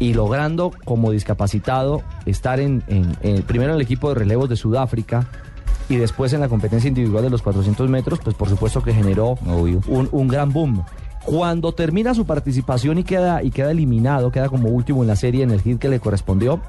y 0.00 0.14
logrando 0.14 0.72
como 0.84 1.12
discapacitado 1.12 2.02
estar 2.26 2.58
en, 2.58 2.82
en- 2.88 3.16
en- 3.22 3.42
primero 3.42 3.70
en 3.70 3.76
el 3.76 3.82
equipo 3.82 4.08
de 4.08 4.16
relevos 4.16 4.48
de 4.48 4.56
Sudáfrica 4.56 5.26
y 5.88 5.96
después 5.96 6.32
en 6.32 6.40
la 6.40 6.48
competencia 6.48 6.88
individual 6.88 7.22
de 7.22 7.30
los 7.30 7.42
400 7.42 7.88
metros, 7.88 8.18
pues 8.24 8.34
por 8.34 8.48
supuesto 8.48 8.82
que 8.82 8.92
generó 8.92 9.38
un, 9.86 10.08
un 10.10 10.26
gran 10.28 10.52
boom. 10.52 10.82
Cuando 11.24 11.72
termina 11.72 12.14
su 12.14 12.24
participación 12.24 12.96
y 12.98 13.04
queda, 13.04 13.42
y 13.42 13.50
queda 13.50 13.70
eliminado, 13.72 14.32
queda 14.32 14.48
como 14.48 14.68
último 14.70 15.02
en 15.02 15.08
la 15.08 15.16
serie 15.16 15.42
en 15.44 15.50
el 15.50 15.60
hit 15.60 15.78
que 15.78 15.88
le 15.90 16.00
correspondió, 16.00 16.60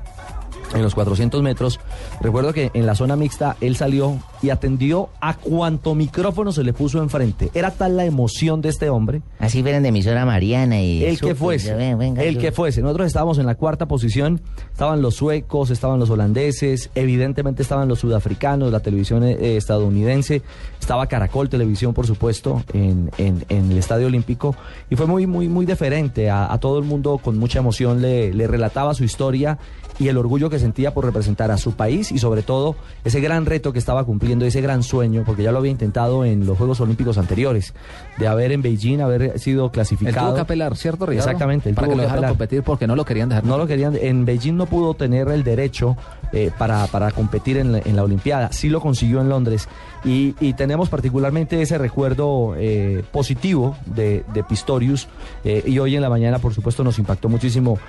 en 0.73 0.81
los 0.81 0.95
400 0.95 1.41
metros. 1.41 1.79
Recuerdo 2.21 2.53
que 2.53 2.71
en 2.73 2.85
la 2.85 2.95
zona 2.95 3.15
mixta 3.15 3.57
él 3.61 3.75
salió 3.75 4.17
y 4.41 4.49
atendió 4.49 5.09
a 5.19 5.35
cuanto 5.35 5.95
micrófono 5.95 6.51
se 6.51 6.63
le 6.63 6.73
puso 6.73 7.01
enfrente. 7.01 7.51
Era 7.53 7.71
tal 7.71 7.97
la 7.97 8.05
emoción 8.05 8.61
de 8.61 8.69
este 8.69 8.89
hombre. 8.89 9.21
Así 9.39 9.61
fueran 9.61 9.83
de 9.83 9.89
emisora 9.89 10.25
Mariana 10.25 10.81
y... 10.81 11.03
El 11.03 11.19
que 11.19 11.35
fuese, 11.35 11.69
yo, 11.71 11.77
ven, 11.77 11.97
venga, 11.97 12.23
el 12.23 12.35
yo- 12.35 12.41
que 12.41 12.51
fuese. 12.51 12.81
Nosotros 12.81 13.07
estábamos 13.07 13.37
en 13.37 13.45
la 13.45 13.55
cuarta 13.55 13.87
posición, 13.87 14.41
estaban 14.71 15.01
los 15.01 15.15
suecos, 15.15 15.69
estaban 15.71 15.99
los 15.99 16.09
holandeses, 16.09 16.89
evidentemente 16.95 17.61
estaban 17.61 17.87
los 17.87 17.99
sudafricanos, 17.99 18.71
la 18.71 18.79
televisión 18.79 19.23
eh, 19.23 19.57
estadounidense, 19.57 20.41
estaba 20.79 21.07
Caracol 21.07 21.49
Televisión, 21.49 21.93
por 21.93 22.07
supuesto, 22.07 22.63
en, 22.73 23.11
en- 23.17 23.45
en 23.49 23.71
el 23.71 23.77
Estadio 23.77 24.07
Olímpico, 24.07 24.55
y 24.89 24.95
fue 24.95 25.05
muy, 25.05 25.27
muy, 25.27 25.47
muy 25.49 25.65
deferente 25.65 26.29
a, 26.29 26.51
a 26.51 26.59
todo 26.59 26.79
el 26.79 26.85
mundo, 26.85 27.17
con 27.17 27.37
mucha 27.37 27.59
emoción 27.59 28.01
le, 28.01 28.33
le 28.33 28.47
relataba 28.47 28.93
su 28.93 29.03
historia 29.03 29.57
y 29.99 30.07
el 30.07 30.17
orgullo 30.17 30.49
que 30.49 30.57
sentía 30.61 30.93
por 30.93 31.03
representar 31.05 31.51
a 31.51 31.57
su 31.57 31.73
país 31.73 32.11
y 32.11 32.19
sobre 32.19 32.41
todo 32.41 32.75
ese 33.03 33.19
gran 33.19 33.45
reto 33.45 33.73
que 33.73 33.79
estaba 33.79 34.05
cumpliendo 34.05 34.45
ese 34.45 34.61
gran 34.61 34.83
sueño, 34.83 35.23
porque 35.25 35.43
ya 35.43 35.51
lo 35.51 35.57
había 35.57 35.71
intentado 35.71 36.23
en 36.23 36.45
los 36.45 36.57
Juegos 36.57 36.79
Olímpicos 36.79 37.17
anteriores, 37.17 37.73
de 38.17 38.27
haber 38.27 38.51
en 38.51 38.61
Beijing, 38.61 39.01
haber 39.01 39.39
sido 39.39 39.71
clasificado. 39.71 40.27
tuvo 40.27 40.35
que 40.35 40.41
apelar, 40.41 40.75
¿cierto, 40.77 41.05
Ricardo? 41.05 41.29
Exactamente. 41.29 41.69
él 41.69 41.75
Para 41.75 41.87
que 41.89 41.95
lo 41.95 42.03
dejaran 42.03 42.29
competir 42.29 42.63
porque 42.63 42.87
no 42.87 42.95
lo 42.95 43.03
querían 43.03 43.29
dejar. 43.29 43.43
No 43.43 43.57
lo 43.57 43.67
querían. 43.67 43.97
En 43.99 44.25
Beijing 44.25 44.55
no 44.55 44.65
pudo 44.67 44.93
tener 44.93 45.27
el 45.29 45.43
derecho 45.43 45.97
eh, 46.31 46.51
para, 46.57 46.87
para 46.87 47.11
competir 47.11 47.57
en 47.57 47.71
la, 47.73 47.79
en 47.79 47.95
la 47.95 48.03
Olimpiada. 48.03 48.51
Sí 48.51 48.69
lo 48.69 48.79
consiguió 48.79 49.21
en 49.21 49.29
Londres. 49.29 49.67
Y, 50.03 50.35
y 50.39 50.53
tenemos 50.53 50.89
particularmente 50.89 51.61
ese 51.61 51.77
recuerdo 51.77 52.55
eh, 52.57 53.03
positivo 53.11 53.75
de, 53.85 54.23
de 54.33 54.43
Pistorius. 54.43 55.07
eh, 55.43 55.63
y 55.65 55.77
hoy 55.79 55.95
en 55.95 56.01
la 56.01 56.09
mañana, 56.09 56.39
por 56.39 56.53
supuesto, 56.53 56.83
nos 56.83 56.97
impactó 56.99 57.29
muchísimo 57.29 57.79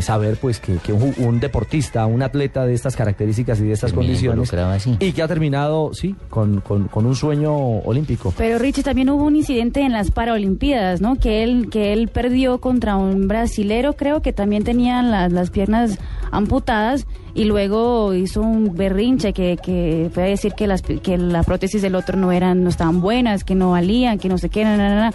saber 0.00 0.36
pues 0.40 0.60
que, 0.60 0.76
que 0.76 0.92
un, 0.92 1.14
un 1.18 1.40
deportista, 1.40 2.03
un 2.06 2.22
atleta 2.22 2.64
de 2.66 2.74
estas 2.74 2.96
características 2.96 3.60
y 3.60 3.64
de 3.64 3.72
estas 3.72 3.90
Termina 3.92 4.08
condiciones. 4.12 4.52
así. 4.54 4.96
Y 5.00 5.12
que 5.12 5.22
ha 5.22 5.28
terminado, 5.28 5.92
sí, 5.94 6.14
con, 6.30 6.60
con- 6.60 6.88
con 6.88 7.06
un 7.06 7.14
sueño 7.16 7.54
olímpico. 7.54 8.32
Pero 8.36 8.58
Richie, 8.58 8.82
también 8.82 9.10
hubo 9.10 9.24
un 9.24 9.36
incidente 9.36 9.80
en 9.80 9.92
las 9.92 10.10
Paralimpiadas, 10.10 11.00
¿no? 11.00 11.16
Que 11.16 11.42
él, 11.42 11.68
que 11.70 11.92
él 11.92 12.08
perdió 12.08 12.58
contra 12.60 12.96
un 12.96 13.28
brasilero, 13.28 13.94
creo 13.94 14.22
que 14.22 14.32
también 14.32 14.64
tenía 14.64 15.02
las, 15.02 15.32
las 15.32 15.50
piernas 15.50 15.98
amputadas 16.30 17.06
y 17.34 17.44
luego 17.44 18.14
hizo 18.14 18.40
un 18.42 18.74
berrinche 18.76 19.32
que, 19.32 19.56
que 19.56 20.10
fue 20.12 20.22
a 20.24 20.26
decir 20.26 20.52
que 20.52 20.66
las 20.66 20.82
que 20.82 21.18
la 21.18 21.42
prótesis 21.42 21.82
del 21.82 21.94
otro 21.96 22.16
no 22.16 22.30
eran, 22.32 22.62
no 22.62 22.68
estaban 22.70 23.00
buenas, 23.00 23.42
que 23.44 23.54
no 23.54 23.72
valían, 23.72 24.18
que 24.18 24.28
no 24.28 24.38
sé 24.38 24.48
qué, 24.50 24.64
na, 24.64 24.76
na, 24.76 24.94
na. 24.94 25.12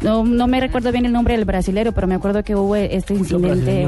No, 0.00 0.24
no 0.24 0.46
me 0.46 0.60
recuerdo 0.60 0.92
bien 0.92 1.06
el 1.06 1.12
nombre 1.12 1.34
del 1.36 1.44
brasilero, 1.44 1.90
pero 1.92 2.06
me 2.06 2.14
acuerdo 2.14 2.44
que 2.44 2.54
hubo 2.54 2.76
este 2.76 3.14
incidente. 3.14 3.86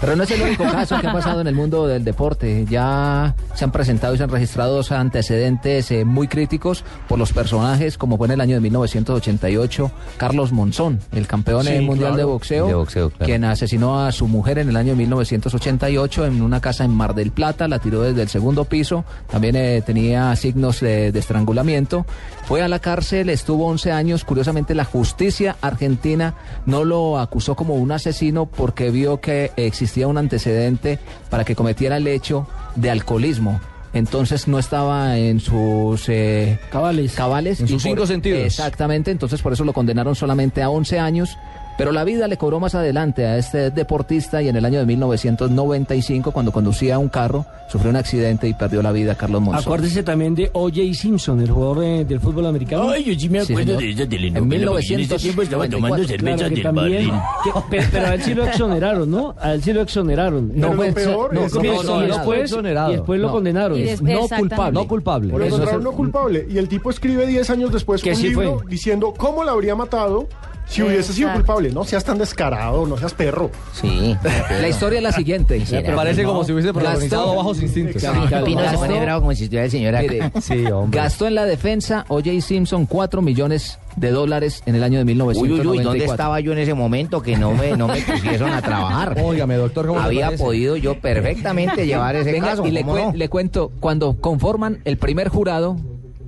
Pero 0.00 0.14
no 0.14 0.22
es 0.22 0.30
el 0.30 0.42
único 0.42 0.62
caso 0.64 1.00
que 1.00 1.06
ha 1.08 1.12
pasado 1.12 1.40
en 1.40 1.48
el 1.48 1.54
mundo 1.54 1.86
del 1.88 2.04
deporte. 2.04 2.64
Ya 2.70 3.34
se 3.54 3.64
han 3.64 3.72
presentado 3.72 4.14
y 4.14 4.18
se 4.18 4.22
han 4.24 4.30
registrado 4.30 4.76
dos 4.76 4.92
antecedentes 4.92 5.90
eh, 5.90 6.04
muy 6.04 6.28
críticos 6.28 6.84
por 7.08 7.18
los 7.18 7.32
personajes, 7.32 7.98
como 7.98 8.16
fue 8.18 8.26
en 8.28 8.32
el 8.34 8.40
año 8.40 8.54
de 8.54 8.60
1988 8.60 9.90
Carlos 10.16 10.52
Monzón, 10.52 11.00
el 11.12 11.26
campeón 11.26 11.64
Sí, 11.64 11.80
mundial 11.80 12.10
claro. 12.10 12.16
de 12.16 12.24
boxeo, 12.24 12.66
De 12.68 12.74
boxeo, 12.74 13.10
claro. 13.10 13.24
quien 13.24 13.44
asesinó 13.44 14.04
a 14.04 14.12
su 14.12 14.28
mujer 14.28 14.58
en 14.58 14.68
el 14.68 14.76
año 14.76 14.90
de 14.90 14.96
1988 14.98 16.26
en 16.26 16.42
una 16.42 16.60
casa 16.60 16.84
en 16.84 16.92
Mar 16.94 17.14
del 17.14 17.32
Plata, 17.32 17.66
la 17.66 17.78
tiró 17.80 18.02
desde 18.02 18.22
el 18.22 18.28
segundo 18.28 18.64
piso, 18.66 19.04
también 19.30 19.56
eh, 19.56 19.82
tenía 19.84 20.36
signos 20.36 20.80
de, 20.80 21.10
de 21.10 21.18
estrangulamiento. 21.18 22.06
Fue 22.44 22.62
a 22.62 22.68
la 22.68 22.78
cárcel, 22.78 23.28
estuvo 23.28 23.66
11 23.66 23.90
años. 23.90 24.22
Curiosamente, 24.24 24.72
la 24.74 24.84
justicia 24.84 25.15
argentina 25.60 26.34
no 26.66 26.84
lo 26.84 27.18
acusó 27.18 27.54
como 27.54 27.74
un 27.74 27.92
asesino 27.92 28.46
porque 28.46 28.90
vio 28.90 29.20
que 29.20 29.52
existía 29.56 30.06
un 30.08 30.18
antecedente 30.18 30.98
para 31.30 31.44
que 31.44 31.54
cometiera 31.56 31.96
el 31.96 32.06
hecho 32.06 32.46
de 32.74 32.90
alcoholismo. 32.90 33.60
Entonces 33.92 34.46
no 34.46 34.58
estaba 34.58 35.16
en 35.16 35.40
sus 35.40 36.08
eh, 36.08 36.58
cabales. 36.70 37.14
cabales. 37.14 37.60
En 37.60 37.68
sus 37.68 37.82
por- 37.82 37.90
cinco 37.92 38.06
sentidos. 38.06 38.40
Exactamente, 38.40 39.10
entonces 39.10 39.40
por 39.40 39.54
eso 39.54 39.64
lo 39.64 39.72
condenaron 39.72 40.14
solamente 40.14 40.62
a 40.62 40.68
11 40.68 40.98
años. 40.98 41.38
Pero 41.78 41.92
la 41.92 42.04
vida 42.04 42.26
le 42.26 42.38
cobró 42.38 42.58
más 42.58 42.74
adelante 42.74 43.26
a 43.26 43.36
este 43.36 43.70
deportista 43.70 44.40
y 44.40 44.48
en 44.48 44.56
el 44.56 44.64
año 44.64 44.78
de 44.78 44.86
1995, 44.86 46.32
cuando 46.32 46.50
conducía 46.50 46.98
un 46.98 47.08
carro, 47.10 47.44
sufrió 47.68 47.90
un 47.90 47.96
accidente 47.96 48.48
y 48.48 48.54
perdió 48.54 48.80
la 48.82 48.92
vida 48.92 49.14
Carlos 49.14 49.42
Monzón. 49.42 49.62
Acuérdese 49.62 50.02
también 50.02 50.34
de 50.34 50.48
O.J. 50.54 50.80
Simpson, 50.94 51.40
el 51.40 51.50
jugador 51.50 51.80
de- 51.80 52.04
del 52.06 52.20
fútbol 52.20 52.46
americano. 52.46 52.88
Ay, 52.88 53.04
yo 53.04 53.18
sí 53.20 53.28
me 53.28 53.40
acuerdo 53.40 53.76
de 53.76 53.90
esa 53.90 54.06
telenovela, 54.08 54.72
en 54.88 55.00
ese 55.00 55.16
tiempo 55.18 55.42
estaba 55.42 55.68
tomando 55.68 55.98
cerveza 56.04 56.36
Claro 56.36 56.54
del 56.54 56.62
también- 56.62 57.10
que- 57.44 57.50
pero, 57.70 57.86
pero 57.92 58.06
a 58.06 58.14
él 58.14 58.22
sí 58.22 58.34
lo 58.34 58.44
exoneraron, 58.46 59.10
¿no? 59.10 59.34
A 59.40 59.52
él 59.52 59.62
sí 59.62 59.72
lo 59.72 59.82
exoneraron. 59.82 60.52
No, 60.54 60.72
fue 60.72 60.88
lo 60.88 60.94
peor, 60.94 61.34
no, 61.34 61.40
eso 61.44 61.56
no, 61.56 61.60
fue 61.60 61.68
no, 61.68 61.74
y 61.74 61.76
exonerado. 61.76 62.16
después, 62.18 62.40
Exonerado. 62.40 62.90
y 62.90 62.96
después 62.96 63.20
lo 63.20 63.26
No. 63.26 63.32
condenaron. 63.34 63.78
No 64.02 64.28
culpable. 64.28 64.72
No 64.80 64.88
culpable. 64.88 65.28
Lo 65.38 65.44
encontraron 65.44 65.84
no 65.84 65.92
culpable. 65.92 66.46
Y 66.50 66.56
el 66.58 66.68
tipo 66.68 66.88
escribe 66.90 67.26
10 67.26 67.50
años 67.50 67.70
después 67.72 68.02
Que 68.02 68.10
un 68.10 68.16
sí 68.16 68.28
libro 68.30 68.60
fue. 68.60 68.70
diciendo 68.70 69.12
cómo 69.16 69.44
la 69.44 69.52
habría 69.52 69.74
matado 69.74 70.26
si 70.66 70.82
hubiese 70.82 71.12
sido 71.12 71.28
Exacto. 71.28 71.46
culpable. 71.46 71.70
No 71.72 71.84
seas 71.84 72.04
tan 72.04 72.18
descarado, 72.18 72.86
no 72.86 72.96
seas 72.98 73.14
perro. 73.14 73.50
Sí. 73.72 74.16
La 74.60 74.68
historia 74.68 74.98
es 74.98 75.02
la 75.02 75.12
siguiente. 75.12 75.62
Parece 75.94 76.24
como 76.24 76.44
si 76.44 76.52
hubiese 76.52 76.72
protagonizado 76.72 77.22
Gastó- 77.26 77.36
bajos 77.36 77.62
instintos. 77.62 78.02
Exacto. 78.02 78.44
Pino 78.44 78.68
se 78.70 78.76
pone 78.76 79.00
bravo 79.00 79.20
como 79.20 79.34
si 79.34 79.44
estuviera 79.44 79.64
el 79.66 79.70
señor 79.70 79.94
acá. 79.94 80.02
Mire, 80.12 80.32
Sí, 80.40 80.66
hombre. 80.66 80.98
Gastó 81.00 81.26
en 81.26 81.34
la 81.36 81.44
defensa 81.44 82.04
O.J. 82.08 82.40
Simpson 82.40 82.86
4 82.86 83.22
millones 83.22 83.78
de 83.96 84.10
dólares 84.10 84.62
en 84.66 84.74
el 84.74 84.82
año 84.82 84.98
de 84.98 85.04
Uy, 85.04 85.06
1994. 85.14 85.70
uy, 85.70 85.78
uy, 85.78 85.84
¿dónde 85.84 86.04
estaba 86.04 86.40
yo 86.40 86.52
en 86.52 86.58
ese 86.58 86.74
momento 86.74 87.22
que 87.22 87.36
no 87.36 87.52
me, 87.52 87.76
no 87.76 87.88
me 87.88 88.00
pusieron 88.02 88.50
a 88.52 88.60
trabajar? 88.60 89.16
Óigame, 89.24 89.54
doctor, 89.54 89.86
¿cómo 89.86 90.00
le 90.00 90.04
Había 90.06 90.26
parece? 90.26 90.44
podido 90.44 90.76
yo 90.76 91.00
perfectamente 91.00 91.86
llevar 91.86 92.14
ese 92.16 92.32
Venga, 92.32 92.48
caso. 92.48 92.66
y 92.66 92.72
le, 92.72 92.82
¿cómo 92.82 92.96
cuen- 92.96 93.06
no? 93.06 93.12
le 93.14 93.28
cuento, 93.30 93.72
cuando 93.80 94.16
conforman 94.20 94.80
el 94.84 94.98
primer 94.98 95.28
jurado, 95.28 95.76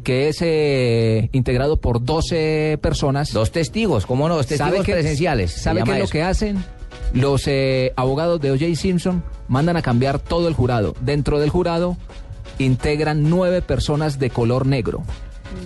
que 0.09 0.31
es 0.31 0.39
eh, 0.41 1.29
integrado 1.33 1.77
por 1.83 2.03
12 2.03 2.79
personas. 2.81 3.31
Dos 3.35 3.53
testigos, 3.53 4.07
¿cómo 4.07 4.27
no? 4.27 4.37
Dos 4.37 4.47
testigos 4.47 4.83
qué- 4.83 4.93
presenciales. 4.95 5.51
se 5.51 5.61
¿Sabe 5.61 5.85
qué 5.85 5.93
es 5.93 5.99
lo 5.99 6.09
que 6.09 6.23
hacen? 6.23 6.65
Los 7.13 7.43
eh, 7.47 7.93
abogados 7.95 8.41
de 8.41 8.51
O.J. 8.53 8.75
Simpson 8.75 9.23
mandan 9.49 9.77
a 9.77 9.83
cambiar 9.83 10.19
todo 10.19 10.49
el 10.49 10.55
jurado. 10.55 10.95
Dentro 11.03 11.39
del 11.41 11.51
jurado 11.51 11.99
integran 12.57 13.29
nueve 13.29 13.61
personas 13.61 14.19
de 14.19 14.31
color 14.31 14.65
negro. 14.65 15.03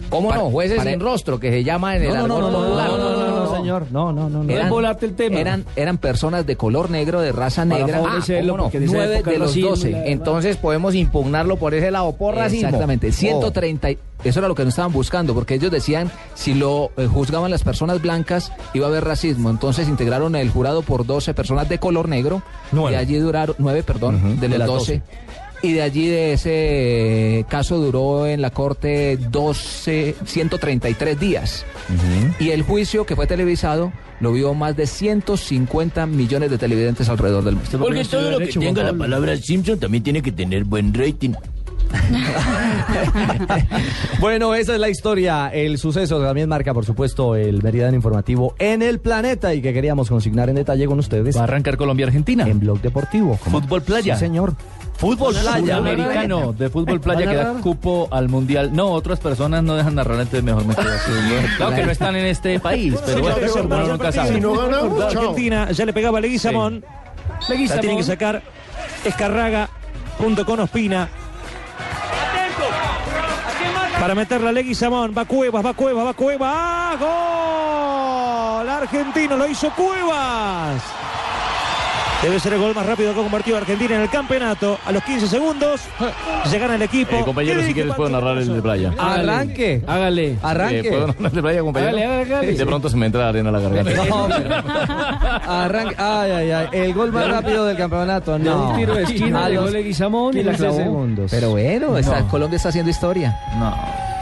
¿Cómo 0.08 0.32
no? 0.34 0.50
Jueces 0.50 0.76
para- 0.76 0.90
sin 0.90 1.00
rostro, 1.00 1.40
que 1.40 1.50
se 1.50 1.64
llama 1.64 1.96
en 1.96 2.02
el 2.02 2.08
No, 2.14 2.26
no, 2.26 2.28
no, 2.28 2.34
argot 2.36 2.50
no, 2.52 2.58
no, 2.60 2.64
popular. 2.66 2.88
no, 2.90 2.98
no, 2.98 3.16
no, 3.16 3.44
no, 3.46 3.56
señor. 3.56 3.86
No, 3.90 4.12
no, 4.12 4.28
no. 4.28 4.42
no. 4.44 4.52
Eran- 4.52 4.68
volarte 4.70 5.06
el 5.06 5.14
tema. 5.14 5.38
Eran, 5.40 5.64
eran 5.76 5.98
personas 5.98 6.46
de 6.46 6.56
color 6.56 6.90
negro, 6.90 7.20
de 7.20 7.32
raza 7.32 7.64
Para 7.64 7.78
negra. 7.80 7.98
favorecerlo, 8.02 8.52
¿cómo 8.56 8.70
no? 8.72 8.78
en 8.78 8.86
Nueve 8.86 9.22
de 9.24 9.38
los 9.38 9.58
12. 9.60 9.90
la- 9.90 10.06
Entonces 10.06 10.56
podemos 10.56 10.94
impugnarlo 10.94 11.56
por 11.56 11.74
ese 11.74 11.90
lado, 11.90 12.12
por 12.12 12.34
racismo. 12.34 12.68
Exactamente, 12.68 13.08
Oh. 13.08 13.12
130. 13.12 13.90
y- 13.90 13.98
Eso 14.24 14.38
era 14.38 14.46
lo 14.46 14.54
que 14.54 14.62
no 14.62 14.68
estaban 14.68 14.92
buscando, 14.92 15.34
porque 15.34 15.54
ellos 15.54 15.72
decían 15.72 16.08
si 16.34 16.54
lo 16.54 16.92
eh, 16.96 17.08
juzgaban 17.08 17.50
las 17.50 17.64
personas 17.64 18.00
blancas 18.00 18.52
iba 18.72 18.86
a 18.86 18.88
haber 18.88 19.02
racismo. 19.04 19.50
Entonces 19.50 19.88
integraron 19.88 20.36
el 20.36 20.48
jurado 20.48 20.82
por 20.82 21.04
12 21.04 21.34
personas 21.34 21.68
de 21.68 21.78
color 21.80 22.08
negro. 22.08 22.40
Nueve. 22.70 22.92
De 22.92 22.96
allí 22.98 23.16
duraron, 23.16 23.56
9, 23.58 23.82
perdón, 23.82 24.14
Ujú, 24.16 24.28
de 24.28 24.36
de 24.36 24.48
los 24.50 24.58
las 24.58 24.68
12. 24.68 25.02
Y 25.62 25.72
de 25.74 25.82
allí 25.82 26.08
de 26.08 26.32
ese 26.32 27.46
caso 27.48 27.78
duró 27.78 28.26
en 28.26 28.42
la 28.42 28.50
corte 28.50 29.16
12, 29.16 30.16
133 30.24 31.20
días. 31.20 31.64
Y 32.40 32.50
el 32.50 32.62
juicio 32.62 33.06
que 33.06 33.14
fue 33.14 33.26
televisado 33.28 33.92
lo 34.20 34.32
vio 34.32 34.54
más 34.54 34.76
de 34.76 34.86
150 34.86 36.06
millones 36.06 36.50
de 36.50 36.58
televidentes 36.58 37.08
alrededor 37.08 37.44
del 37.44 37.54
mundo. 37.56 37.78
Porque 37.78 38.04
todo 38.04 38.30
lo 38.32 38.38
que 38.38 38.46
tenga 38.48 38.82
la 38.82 38.92
palabra 38.92 39.36
Simpson 39.36 39.78
también 39.78 40.02
tiene 40.02 40.20
que 40.22 40.32
tener 40.32 40.64
buen 40.64 40.92
rating. 40.94 41.32
Bueno, 44.20 44.54
esa 44.54 44.74
es 44.74 44.80
la 44.80 44.88
historia, 44.88 45.48
el 45.48 45.78
suceso 45.78 46.18
que 46.20 46.24
también 46.24 46.48
marca, 46.48 46.72
por 46.72 46.84
supuesto, 46.84 47.34
el 47.34 47.62
Meridiano 47.62 47.94
Informativo 47.96 48.54
en 48.58 48.82
el 48.82 49.00
planeta 49.00 49.52
y 49.52 49.60
que 49.60 49.72
queríamos 49.72 50.08
consignar 50.08 50.48
en 50.48 50.54
detalle 50.56 50.86
con 50.86 50.98
ustedes 50.98 51.36
Va 51.36 51.40
a 51.40 51.44
arrancar 51.44 51.76
Colombia-Argentina. 51.76 52.46
en 52.46 52.60
Blog 52.60 52.80
Deportivo. 52.80 53.38
¿Cómo? 53.42 53.60
Fútbol 53.60 53.82
playa. 53.82 54.14
Sí, 54.14 54.20
señor. 54.20 54.54
Fútbol 55.02 55.34
playa. 55.34 55.78
Americano 55.78 56.52
de 56.52 56.70
fútbol 56.70 57.00
playa 57.00 57.28
que 57.28 57.34
da 57.34 57.54
cupo 57.54 58.06
al 58.12 58.28
mundial. 58.28 58.70
No, 58.72 58.92
otras 58.92 59.18
personas 59.18 59.64
no 59.64 59.74
dejan 59.74 59.96
narrar, 59.96 60.20
entonces 60.20 60.44
mejor 60.44 60.64
me 60.64 60.76
quedo 60.76 60.92
así. 60.92 61.10
Claro 61.56 61.74
que 61.74 61.86
no 61.86 61.90
están 61.90 62.14
en 62.14 62.26
este 62.26 62.60
país, 62.60 62.94
pero 63.04 63.20
bueno, 63.20 63.36
uno 63.64 63.86
nunca 63.88 64.12
sabe. 64.12 64.34
Si 64.34 64.40
no 64.40 64.54
ganamos, 64.54 65.00
La 65.00 65.08
chao. 65.08 65.22
Argentina 65.22 65.72
ya 65.72 65.84
le 65.86 65.92
pegaba 65.92 66.18
a 66.18 66.20
Leguizamón. 66.20 66.84
La 67.48 67.80
tiene 67.80 67.96
que 67.96 68.04
sacar 68.04 68.44
Escarraga 69.04 69.68
junto 70.18 70.46
con 70.46 70.60
Ospina. 70.60 71.08
Para 73.98 74.14
meterla 74.14 74.50
a 74.50 74.52
Leguizamón. 74.52 75.12
Va 75.18 75.24
Cuevas, 75.24 75.66
va 75.66 75.74
Cuevas, 75.74 76.06
va 76.06 76.14
Cuevas. 76.14 76.52
¡Ah! 76.54 78.58
¡Gol! 78.60 78.68
Argentino 78.68 79.36
lo 79.36 79.48
hizo 79.48 79.68
Cuevas. 79.70 80.80
Debe 82.22 82.38
ser 82.38 82.52
el 82.52 82.60
gol 82.60 82.72
más 82.72 82.86
rápido 82.86 83.12
que 83.12 83.18
ha 83.18 83.22
convertido 83.24 83.56
Argentina 83.56 83.96
en 83.96 84.02
el 84.02 84.08
campeonato. 84.10 84.78
A 84.86 84.92
los 84.92 85.02
15 85.02 85.26
segundos 85.26 85.80
se 86.44 86.58
gana 86.58 86.76
el 86.76 86.82
equipo. 86.82 87.16
Eh, 87.16 87.22
compañero, 87.24 87.60
¿Qué 87.60 87.66
si 87.66 87.74
quieres 87.74 87.94
puedo 87.94 88.10
narrar 88.10 88.38
el 88.38 88.54
de 88.54 88.62
playa. 88.62 88.92
Arranque. 88.96 89.82
Hágale. 89.88 90.36
Arranque. 90.40 90.78
Eh, 90.80 90.84
¿Puedo 90.90 91.06
narrar 91.08 91.26
el 91.26 91.32
de 91.32 91.42
playa, 91.42 91.60
compañero? 91.62 91.96
Hágale, 91.98 92.22
hágale. 92.22 92.52
De 92.52 92.66
pronto 92.66 92.88
se 92.88 92.96
me 92.96 93.06
entra 93.06 93.22
la 93.22 93.28
arena 93.30 93.48
a 93.48 93.52
la 93.52 93.58
garganta. 93.60 94.04
No, 94.04 94.28
Arranque. 95.48 95.94
Ay, 95.98 96.30
ay, 96.30 96.50
ay. 96.52 96.66
El 96.72 96.94
gol 96.94 97.10
más 97.12 97.28
rápido 97.28 97.64
del 97.66 97.76
campeonato. 97.76 98.38
De 98.38 98.44
No. 98.44 98.68
un 98.70 98.76
tiro 98.76 98.94
de 98.94 99.02
esquina, 99.02 99.44
A 99.46 99.48
llegó 99.48 99.62
los 99.62 99.72
Leguizamón 99.72 100.36
y 100.36 100.42
la 100.44 100.52
15 100.52 100.62
clavó. 100.64 100.76
segundos. 100.78 101.30
Pero 101.30 101.50
bueno, 101.50 101.98
está-. 101.98 102.22
Colombia 102.28 102.56
está 102.56 102.68
haciendo 102.68 102.90
historia. 102.90 103.36
No. 103.58 103.74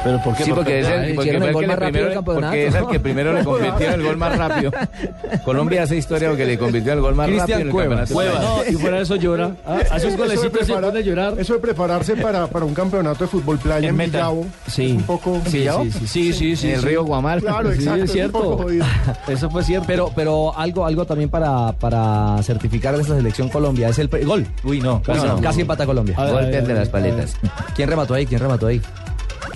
¿Pero 0.03 0.23
por 0.23 0.35
qué? 0.37 0.45
Sí, 0.45 0.53
porque 0.53 0.81
es 0.81 0.89
el- 0.89 1.15
porque 1.15 1.39
gol 1.53 1.67
más 1.67 1.77
primero-. 1.77 2.23
Porque 2.23 2.67
es 2.67 2.75
el 2.75 2.87
que 2.87 3.01
primero 3.01 3.33
le 3.33 3.45
convirtió 3.45 3.87
en 3.87 3.93
el 3.95 4.03
gol 4.03 4.17
más 4.17 4.39
rápido. 4.39 4.73
Colombia 5.45 5.83
hace 5.83 5.97
historia 5.97 6.29
porque 6.29 6.47
le 6.47 6.59
convirtió 6.59 6.93
en 6.93 6.99
el 6.99 7.03
gol 7.03 7.15
más 7.15 7.27
Cristian 7.27 7.61
rápido 7.61 7.81
en 7.83 7.93
el 7.93 7.99
campeonato. 8.07 8.41
No, 8.41 8.65
y 8.71 8.73
fuera 8.77 8.97
de 8.97 9.03
eso 9.03 9.17
llora. 9.17 9.53
Ah, 9.67 9.79
Hace 9.91 10.07
un 10.07 10.13
Eso 10.15 10.23
de 10.23 10.29
golecito 10.29 10.59
y 10.61 10.65
se 10.65 10.73
pone 10.73 10.87
a 10.99 11.03
llorar. 11.03 11.35
Eso 11.39 11.55
de 11.55 11.59
prepararse 11.61 12.17
para, 12.17 12.47
para 12.47 12.65
un 12.65 12.75
campeonato 12.75 13.25
de 13.25 13.29
fútbol 13.31 13.59
playa 13.59 13.89
en, 13.89 14.01
En. 14.01 14.11
Villavo. 14.11 14.47
Sí. 14.67 14.93
un 14.93 15.03
poco. 15.03 15.41
Sí, 15.47 15.67
sí, 15.69 15.91
sí, 15.93 16.07
sí, 16.07 16.33
sí, 16.33 16.57
sí, 16.57 16.69
En 16.69 16.75
el 16.75 16.81
sí. 16.81 16.87
río 16.87 17.05
Guamal. 17.05 17.41
Claro, 17.41 17.73
exacto. 17.73 18.05
es 18.05 18.13
cierto. 18.13 18.67
Eso 19.29 19.51
fue 19.51 19.63
cierto. 19.65 19.87
Pero, 19.87 20.13
pero 20.15 20.57
algo, 20.57 20.87
algo 20.87 21.05
también 21.05 21.29
para, 21.31 21.73
para 21.73 22.43
certificar 22.43 22.95
de 22.97 23.03
esta 23.03 23.17
selección 23.17 23.49
Colombia 23.49 23.89
es 23.89 23.99
el 23.99 24.09
gol. 24.25 24.47
Uy, 24.65 24.81
no, 24.81 25.03
Casi, 25.03 25.61
empata 25.61 25.87
Colombia. 25.87 26.17
Ver, 26.19 26.67
de 26.67 26.75
las 26.75 26.89
paletas. 26.89 27.37
¿Quién 27.75 27.89
remató 27.89 28.15
ahí? 28.15 28.27
¿Quién 28.27 28.41
remató 28.41 28.67
ahí? 28.67 28.81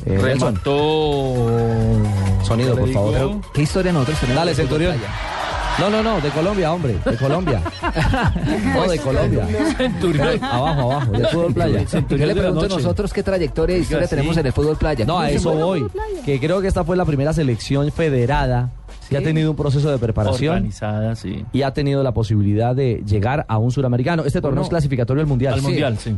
Eh. 0.07 0.18
Remató. 0.18 1.50
Sonido, 2.42 2.76
por 2.76 2.92
favor. 2.92 3.40
¿Qué 3.52 3.62
historia 3.62 3.92
nosotros 3.92 4.20
tenemos? 4.20 4.40
Dale, 4.40 4.54
Centurión. 4.54 4.96
No, 5.78 5.90
no, 5.90 6.02
no, 6.04 6.20
de 6.20 6.30
Colombia, 6.30 6.72
hombre, 6.72 6.96
de 7.04 7.16
Colombia. 7.16 7.61
No, 8.74 8.88
de 8.88 8.98
Colombia. 8.98 9.46
Abajo, 10.40 10.92
abajo, 10.92 11.12
de 11.12 11.26
fútbol 11.26 11.54
playa. 11.54 11.85
Yo 11.85 12.26
le 12.26 12.35
pregunto 12.35 12.64
a 12.66 12.68
nosotros 12.68 13.12
qué 13.12 13.22
trayectoria 13.22 13.76
y 13.76 13.80
historia 13.80 14.07
tenemos 14.07 14.37
en 14.37 14.46
el 14.46 14.52
fútbol 14.52 14.76
playa. 14.76 15.04
No, 15.04 15.18
a 15.18 15.30
eso 15.30 15.52
voy. 15.52 15.87
Que 16.24 16.38
creo 16.38 16.61
que 16.61 16.68
esta 16.68 16.85
fue 16.85 16.96
la 16.96 17.04
primera 17.04 17.33
selección 17.33 17.90
federada 17.90 18.70
que 19.09 19.17
ha 19.17 19.23
tenido 19.23 19.51
un 19.51 19.57
proceso 19.57 19.90
de 19.90 19.99
preparación 19.99 20.55
Organizada, 20.57 21.14
sí. 21.17 21.45
y 21.53 21.62
ha 21.62 21.73
tenido 21.73 22.03
la 22.03 22.12
posibilidad 22.12 22.75
de 22.75 23.03
llegar 23.07 23.45
a 23.49 23.59
un 23.59 23.71
suramericano. 23.71 24.25
Este 24.25 24.40
torneo 24.40 24.55
Uno- 24.61 24.62
es 24.62 24.69
clasificatorio 24.71 25.21
al 25.23 25.27
mundial. 25.27 25.61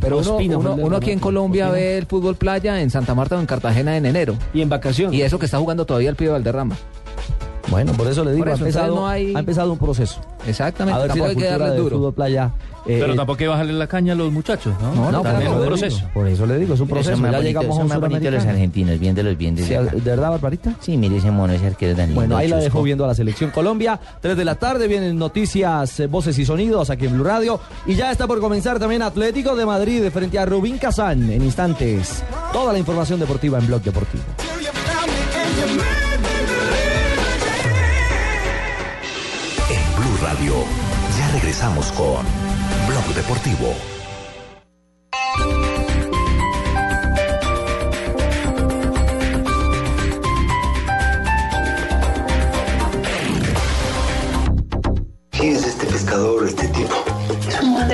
Pero 0.00 0.18
uno, 0.18 0.34
Ospina 0.34 0.58
uno- 0.58 0.96
aquí 0.96 1.10
en. 1.10 1.18
Colombia 1.18 1.66
Ospina. 1.68 1.78
ve 1.84 1.98
el 1.98 2.06
fútbol 2.06 2.36
playa 2.36 2.80
en 2.80 2.90
Santa 2.90 3.14
Marta 3.14 3.36
o 3.36 3.40
en 3.40 3.46
Cartagena 3.46 3.96
en 3.96 4.06
enero. 4.06 4.34
Y 4.54 4.60
en 4.62 4.68
vacaciones. 4.68 5.18
Y 5.18 5.22
eso 5.22 5.38
que 5.38 5.46
está 5.46 5.58
jugando 5.58 5.84
todavía 5.86 6.10
el 6.10 6.16
Pío 6.16 6.32
Valderrama. 6.32 6.76
Bueno, 7.68 7.92
por 7.94 8.06
eso 8.06 8.24
le 8.24 8.32
digo, 8.32 8.44
eso, 8.46 8.54
ha, 8.54 8.58
empezado, 8.58 8.84
entonces 8.86 9.00
no 9.02 9.08
hay- 9.08 9.34
ha 9.34 9.38
empezado 9.40 9.72
un 9.72 9.78
proceso. 9.78 10.20
Exactamente, 10.46 11.00
A 11.00 11.02
ver 11.02 11.12
si 11.12 11.18
la 11.18 11.24
hay 11.24 11.30
que 11.30 11.34
cultura 11.34 11.58
darle 11.58 11.74
del 11.74 11.82
duro. 11.82 11.96
fútbol 11.96 12.14
playa... 12.14 12.50
eh, 12.86 12.98
Pero 13.00 13.16
tampoco 13.16 13.32
hay 13.32 13.38
que 13.38 13.46
bajarle 13.48 13.72
la 13.72 13.86
caña 13.88 14.12
a 14.12 14.16
los 14.16 14.30
muchachos, 14.32 14.72
¿no? 14.80 14.94
No, 14.94 15.10
no, 15.12 15.22
también 15.22 15.50
es 15.50 15.56
un 15.58 15.66
proceso. 15.66 15.96
digo, 15.96 16.10
por 16.14 16.28
eso 16.28 16.46
le 16.46 16.58
digo, 16.58 16.74
es 16.74 16.80
un 16.80 16.86
proceso. 16.88 17.20
Ya 17.20 17.40
llegamos 17.40 17.76
a 17.78 17.82
un 17.82 18.00
bonitos 18.00 18.32
los 18.32 18.44
argentinos, 18.46 18.98
bien 19.00 19.14
desde 19.16 19.64
Sí, 19.66 19.74
acá. 19.74 19.90
¿De 19.96 20.00
verdad, 20.00 20.30
Barbarita? 20.30 20.74
Sí, 20.80 20.96
mire 20.96 21.16
ese 21.16 21.30
mono, 21.32 21.52
ese 21.52 21.66
arquero 21.66 21.96
tan 21.96 22.06
lindo. 22.06 22.20
Bueno, 22.20 22.36
ahí 22.36 22.46
la 22.46 22.58
dejo 22.58 22.82
viendo 22.84 23.04
a 23.04 23.08
la 23.08 23.14
selección 23.16 23.50
Colombia. 23.50 23.98
3 24.20 24.36
de 24.36 24.44
la 24.44 24.54
tarde 24.54 24.86
vienen 24.86 25.18
noticias, 25.18 25.98
eh, 25.98 26.06
voces 26.06 26.38
y 26.38 26.44
sonidos 26.46 26.88
aquí 26.90 27.06
en 27.06 27.14
Blue 27.14 27.24
Radio. 27.24 27.58
Y 27.86 27.94
ya 27.96 28.12
está 28.12 28.28
por 28.28 28.38
comenzar 28.40 28.78
también 28.78 29.02
Atlético 29.02 29.56
de 29.56 29.66
Madrid 29.66 30.00
de 30.02 30.12
frente 30.12 30.38
a 30.38 30.46
Rubín 30.46 30.78
Kazán 30.78 31.28
en 31.32 31.42
instantes. 31.42 32.22
Toda 32.52 32.72
la 32.72 32.78
información 32.78 33.18
deportiva 33.18 33.58
en 33.58 33.66
Blog 33.66 33.82
Deportivo. 33.82 34.22
Regresamos 41.66 41.92
con 41.92 42.24
Blog 42.86 43.14
Deportivo. 43.14 43.74
¿Quién 55.30 55.56
es 55.56 55.66
este 55.66 55.86
pescador, 55.86 56.46
este 56.46 56.68
tipo? 56.68 57.05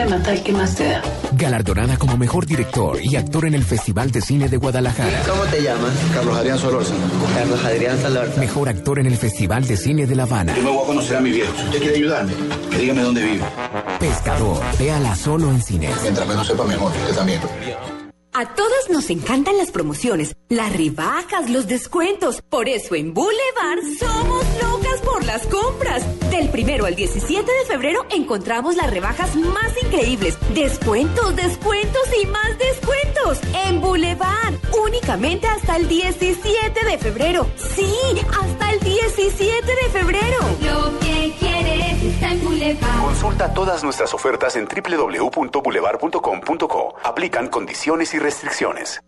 De 0.03 0.09
matar, 0.09 0.43
¿qué 0.43 0.51
más 0.51 0.75
te 0.75 0.89
da? 0.89 1.01
Galardonada 1.31 1.97
como 1.97 2.17
mejor 2.17 2.45
director 2.45 2.99
y 3.01 3.15
actor 3.15 3.47
en 3.47 3.55
el 3.55 3.63
Festival 3.63 4.11
de 4.11 4.21
Cine 4.21 4.49
de 4.49 4.57
Guadalajara. 4.57 5.23
¿Cómo 5.29 5.45
te 5.45 5.63
llamas? 5.63 5.93
Carlos 6.13 6.37
Adrián 6.37 6.59
Solórzano. 6.59 6.99
Carlos 7.37 7.65
Adrián 7.65 8.03
Solórzano. 8.03 8.41
Mejor 8.41 8.69
actor 8.69 8.99
en 8.99 9.07
el 9.07 9.17
Festival 9.17 9.65
de 9.65 9.77
Cine 9.77 10.09
de 10.09 10.17
La 10.17 10.25
Habana. 10.25 10.57
Yo 10.57 10.63
me 10.65 10.71
voy 10.71 10.83
a 10.83 10.87
conocer 10.87 11.19
a 11.19 11.21
mi 11.21 11.31
viejo. 11.31 11.53
Si 11.57 11.63
usted 11.67 11.79
quiere 11.79 11.97
ayudarme, 11.99 12.33
que 12.69 12.79
dígame 12.79 13.03
dónde 13.03 13.23
vive. 13.23 13.45
Pescador. 14.01 14.61
Véala 14.77 15.15
solo 15.15 15.49
en 15.51 15.63
cines. 15.63 15.95
Mientras 16.03 16.27
menos 16.27 16.49
sepa 16.49 16.65
mejor, 16.65 16.91
usted 16.91 17.15
también. 17.15 17.41
A 18.35 18.47
todos 18.55 18.89
nos 18.89 19.11
encantan 19.11 19.59
las 19.59 19.71
promociones, 19.71 20.37
las 20.49 20.75
rebajas, 20.75 21.51
los 21.51 21.67
descuentos. 21.67 22.41
Por 22.41 22.67
eso 22.67 22.95
en 22.95 23.13
Boulevard 23.13 23.81
somos 23.99 24.47
locas 24.63 25.01
por 25.05 25.23
las 25.27 25.47
compras. 25.49 26.03
Del 26.31 26.49
primero 26.49 26.87
al 26.87 26.95
17 26.95 27.45
de 27.45 27.67
febrero 27.67 28.07
encontramos 28.11 28.75
las 28.75 28.91
rebajas 28.91 29.37
más 29.37 29.75
increíbles. 29.83 30.39
Descuentos, 30.55 31.37
descuentos 31.37 32.03
y 32.23 32.27
más 32.27 32.59
descuentos. 32.59 33.39
En 33.67 33.83
Boulevard, 33.83 34.55
únicamente 34.83 35.47
hasta 35.47 35.77
el 35.77 35.87
17 35.87 36.87
de 36.87 36.97
febrero. 36.97 37.47
Sí, 37.57 37.93
hasta 38.41 38.71
el 38.73 38.81
17 38.81 39.67
de 39.67 39.91
febrero. 39.91 41.02
Boulevard. 42.63 43.01
Consulta 43.01 43.53
todas 43.53 43.85
nuestras 43.85 44.15
ofertas 44.15 44.57
en 44.57 44.67
www.boulevard.com.co. 44.67 46.95
Aplican 47.03 47.49
condiciones 47.49 48.15
y 48.15 48.19
restricciones. 48.19 49.03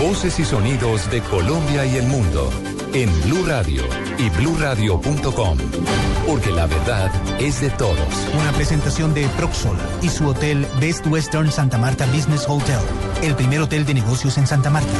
Voces 0.00 0.38
y 0.38 0.44
sonidos 0.44 1.10
de 1.10 1.20
Colombia 1.22 1.84
y 1.84 1.96
el 1.96 2.06
mundo 2.06 2.48
en 2.94 3.10
Blue 3.22 3.44
Radio 3.46 3.82
y 4.18 4.30
bluradio.com. 4.30 5.58
Porque 6.26 6.50
la 6.50 6.66
verdad 6.66 7.10
es 7.40 7.60
de 7.60 7.70
todos. 7.70 7.98
Una 8.38 8.52
presentación 8.52 9.14
de 9.14 9.26
Proxol 9.36 9.76
y 10.02 10.08
su 10.08 10.26
hotel 10.26 10.66
Best 10.80 11.06
Western 11.06 11.50
Santa 11.50 11.78
Marta 11.78 12.06
Business 12.06 12.46
Hotel, 12.48 12.78
el 13.22 13.34
primer 13.34 13.60
hotel 13.60 13.84
de 13.86 13.94
negocios 13.94 14.38
en 14.38 14.46
Santa 14.46 14.70
Marta. 14.70 14.92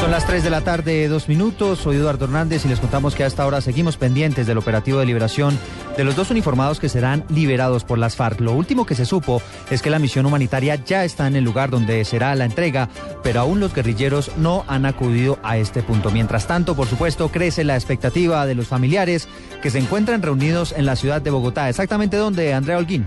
Son 0.00 0.10
las 0.10 0.26
3 0.26 0.42
de 0.42 0.50
la 0.50 0.62
tarde, 0.62 1.08
dos 1.08 1.28
minutos. 1.28 1.80
Soy 1.80 1.96
Eduardo 1.96 2.24
Hernández 2.24 2.64
y 2.64 2.68
les 2.68 2.80
contamos 2.80 3.14
que 3.14 3.22
a 3.22 3.26
esta 3.26 3.46
hora 3.46 3.60
seguimos 3.60 3.98
pendientes 3.98 4.46
del 4.46 4.56
operativo 4.56 4.98
de 4.98 5.06
liberación 5.06 5.58
de 6.00 6.04
los 6.04 6.16
dos 6.16 6.30
uniformados 6.30 6.80
que 6.80 6.88
serán 6.88 7.26
liberados 7.28 7.84
por 7.84 7.98
las 7.98 8.16
FARC. 8.16 8.40
Lo 8.40 8.52
último 8.52 8.86
que 8.86 8.94
se 8.94 9.04
supo 9.04 9.42
es 9.70 9.82
que 9.82 9.90
la 9.90 9.98
misión 9.98 10.24
humanitaria 10.24 10.76
ya 10.76 11.04
está 11.04 11.26
en 11.26 11.36
el 11.36 11.44
lugar 11.44 11.68
donde 11.68 12.02
será 12.06 12.34
la 12.34 12.46
entrega, 12.46 12.88
pero 13.22 13.40
aún 13.40 13.60
los 13.60 13.74
guerrilleros 13.74 14.30
no 14.38 14.64
han 14.66 14.86
acudido 14.86 15.38
a 15.42 15.58
este 15.58 15.82
punto. 15.82 16.10
Mientras 16.10 16.46
tanto, 16.46 16.74
por 16.74 16.86
supuesto, 16.86 17.28
crece 17.28 17.64
la 17.64 17.74
expectativa 17.74 18.46
de 18.46 18.54
los 18.54 18.66
familiares 18.66 19.28
que 19.62 19.68
se 19.68 19.78
encuentran 19.78 20.22
reunidos 20.22 20.72
en 20.74 20.86
la 20.86 20.96
ciudad 20.96 21.20
de 21.20 21.32
Bogotá. 21.32 21.68
¿Exactamente 21.68 22.16
dónde, 22.16 22.54
Andrea 22.54 22.78
Holguín? 22.78 23.04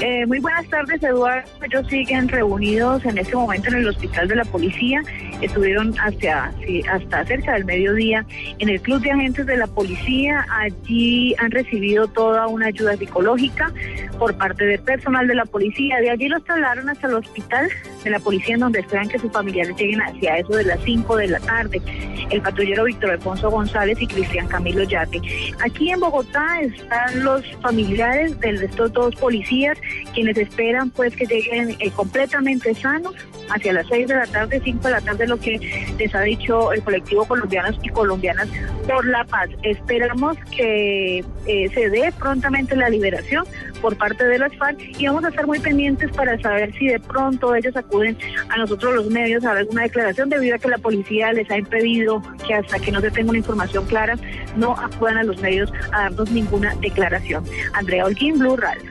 Eh, 0.00 0.24
muy 0.24 0.38
buenas 0.38 0.66
tardes, 0.68 1.02
Eduardo. 1.02 1.46
Ellos 1.62 1.86
siguen 1.88 2.26
reunidos 2.28 3.04
en 3.04 3.18
este 3.18 3.36
momento 3.36 3.68
en 3.68 3.76
el 3.76 3.88
hospital 3.88 4.28
de 4.28 4.36
la 4.36 4.44
policía. 4.46 5.02
Estuvieron 5.42 5.94
hacia, 5.98 6.54
hasta 6.90 7.26
cerca 7.26 7.52
del 7.52 7.66
mediodía 7.66 8.24
en 8.58 8.70
el 8.70 8.80
club 8.80 9.02
de 9.02 9.10
agentes 9.10 9.44
de 9.44 9.58
la 9.58 9.66
policía. 9.66 10.46
Allí 10.50 11.34
han 11.38 11.50
recibido 11.50 12.08
toda 12.08 12.46
una 12.46 12.68
ayuda 12.68 12.96
psicológica 12.96 13.72
por 14.18 14.34
parte 14.36 14.64
del 14.64 14.80
personal 14.80 15.26
de 15.26 15.34
la 15.34 15.44
policía. 15.44 15.98
De 16.00 16.08
allí 16.08 16.28
los 16.28 16.42
trasladaron 16.44 16.88
hasta 16.88 17.06
el 17.06 17.14
hospital 17.14 17.68
de 18.02 18.10
la 18.10 18.18
policía 18.20 18.54
en 18.54 18.60
donde 18.60 18.80
esperan 18.80 19.08
que 19.08 19.18
sus 19.18 19.30
familiares 19.30 19.76
lleguen 19.76 20.00
hacia 20.00 20.38
eso 20.38 20.54
de 20.54 20.64
las 20.64 20.80
5 20.82 21.16
de 21.16 21.28
la 21.28 21.40
tarde. 21.40 21.82
El 22.30 22.40
patrullero 22.40 22.84
Víctor 22.84 23.10
Alfonso 23.10 23.50
González 23.50 24.00
y 24.00 24.06
Cristian 24.06 24.46
Camilo 24.46 24.84
Yate. 24.84 25.20
Aquí 25.62 25.90
en 25.90 26.00
Bogotá 26.00 26.60
están 26.62 27.22
los 27.22 27.44
familiares 27.60 28.38
de 28.40 28.50
estos 28.64 28.92
dos 28.92 29.14
policías 29.16 29.76
quienes 30.14 30.36
esperan 30.36 30.90
pues 30.90 31.14
que 31.14 31.26
lleguen 31.26 31.76
eh, 31.78 31.90
completamente 31.90 32.74
sanos 32.74 33.14
hacia 33.50 33.72
las 33.72 33.86
6 33.88 34.08
de 34.08 34.14
la 34.14 34.26
tarde, 34.26 34.60
5 34.64 34.82
de 34.82 34.90
la 34.90 35.00
tarde, 35.00 35.26
lo 35.26 35.38
que 35.38 35.58
les 35.98 36.14
ha 36.14 36.20
dicho 36.20 36.72
el 36.72 36.82
colectivo 36.82 37.24
colombianos 37.24 37.76
y 37.82 37.88
colombianas 37.88 38.48
por 38.86 39.04
la 39.06 39.24
paz. 39.24 39.48
Esperamos 39.62 40.36
que 40.56 41.24
eh, 41.46 41.70
se 41.74 41.90
dé 41.90 42.12
prontamente 42.18 42.76
la 42.76 42.88
liberación 42.88 43.44
por 43.80 43.96
parte 43.96 44.24
de 44.24 44.38
las 44.38 44.54
FARC 44.56 44.78
y 44.98 45.06
vamos 45.06 45.24
a 45.24 45.28
estar 45.28 45.46
muy 45.46 45.58
pendientes 45.58 46.10
para 46.12 46.38
saber 46.40 46.72
si 46.78 46.88
de 46.88 47.00
pronto 47.00 47.54
ellos 47.54 47.74
acuden 47.76 48.16
a 48.48 48.58
nosotros 48.58 48.94
los 48.94 49.06
medios 49.10 49.44
a 49.44 49.48
dar 49.48 49.58
alguna 49.58 49.82
declaración 49.82 50.28
debido 50.28 50.56
a 50.56 50.58
que 50.58 50.68
la 50.68 50.78
policía 50.78 51.32
les 51.32 51.50
ha 51.50 51.58
impedido 51.58 52.22
que 52.46 52.54
hasta 52.54 52.78
que 52.78 52.92
no 52.92 53.00
se 53.00 53.10
tenga 53.10 53.30
una 53.30 53.38
información 53.38 53.86
clara 53.86 54.16
no 54.56 54.72
acudan 54.72 55.18
a 55.18 55.24
los 55.24 55.40
medios 55.40 55.72
a 55.92 56.02
darnos 56.02 56.30
ninguna 56.30 56.74
declaración. 56.76 57.44
Andrea 57.72 58.04
Holguín, 58.04 58.38
Blue 58.38 58.56
Radio. 58.56 58.90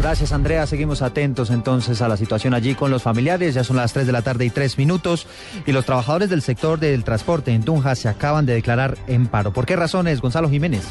Gracias, 0.00 0.32
Andrea. 0.32 0.64
Seguimos 0.66 1.02
atentos 1.02 1.50
entonces 1.50 2.00
a 2.02 2.08
la 2.08 2.16
situación 2.16 2.54
allí 2.54 2.76
con 2.76 2.90
los 2.92 3.02
familiares. 3.02 3.54
Ya 3.54 3.64
son 3.64 3.76
las 3.76 3.92
3 3.92 4.06
de 4.06 4.12
la 4.12 4.22
tarde 4.22 4.44
y 4.44 4.50
3 4.50 4.78
minutos. 4.78 5.26
Y 5.66 5.72
los 5.72 5.84
trabajadores 5.84 6.30
del 6.30 6.40
sector 6.40 6.78
del 6.78 7.02
transporte 7.02 7.52
en 7.52 7.64
Tunja 7.64 7.96
se 7.96 8.08
acaban 8.08 8.46
de 8.46 8.54
declarar 8.54 8.96
en 9.08 9.26
paro. 9.26 9.52
¿Por 9.52 9.66
qué 9.66 9.74
razones, 9.74 10.20
Gonzalo 10.20 10.48
Jiménez? 10.48 10.86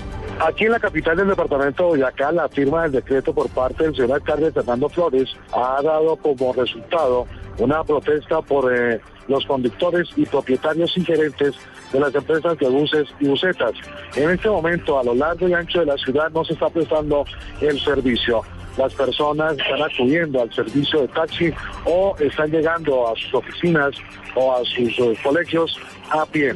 Aquí 0.45 0.65
en 0.65 0.73
la 0.73 0.79
capital 0.79 1.15
del 1.15 1.29
departamento 1.29 1.83
de 1.83 1.89
Boyacá, 1.89 2.33
la 2.33 2.49
firma 2.49 2.83
del 2.83 2.91
decreto 2.91 3.33
por 3.33 3.49
parte 3.49 3.85
del 3.85 3.95
señor 3.95 4.11
alcalde 4.11 4.51
Fernando 4.51 4.89
Flores 4.89 5.29
ha 5.53 5.81
dado 5.81 6.17
como 6.17 6.51
resultado 6.51 7.25
una 7.59 7.83
protesta 7.85 8.41
por 8.41 8.71
eh, 8.71 8.99
los 9.27 9.45
conductores 9.45 10.07
y 10.15 10.25
propietarios 10.25 10.95
y 10.97 11.03
de 11.03 11.99
las 11.99 12.13
empresas 12.13 12.57
de 12.57 12.67
buses 12.67 13.07
y 13.19 13.27
busetas. 13.27 13.73
En 14.15 14.29
este 14.29 14.49
momento, 14.49 14.99
a 14.99 15.03
lo 15.03 15.13
largo 15.13 15.47
y 15.47 15.53
ancho 15.53 15.79
de 15.79 15.85
la 15.85 15.97
ciudad, 15.97 16.29
no 16.31 16.43
se 16.43 16.53
está 16.53 16.69
prestando 16.69 17.25
el 17.61 17.79
servicio. 17.79 18.41
Las 18.77 18.93
personas 18.93 19.57
están 19.57 19.81
acudiendo 19.81 20.41
al 20.41 20.53
servicio 20.53 21.01
de 21.01 21.07
taxi 21.07 21.51
o 21.85 22.15
están 22.19 22.51
llegando 22.51 23.07
a 23.07 23.15
sus 23.15 23.33
oficinas 23.33 23.95
o 24.35 24.53
a 24.53 24.63
sus 24.65 24.99
eh, 24.99 25.17
colegios 25.23 25.79
a 26.11 26.25
pie. 26.27 26.53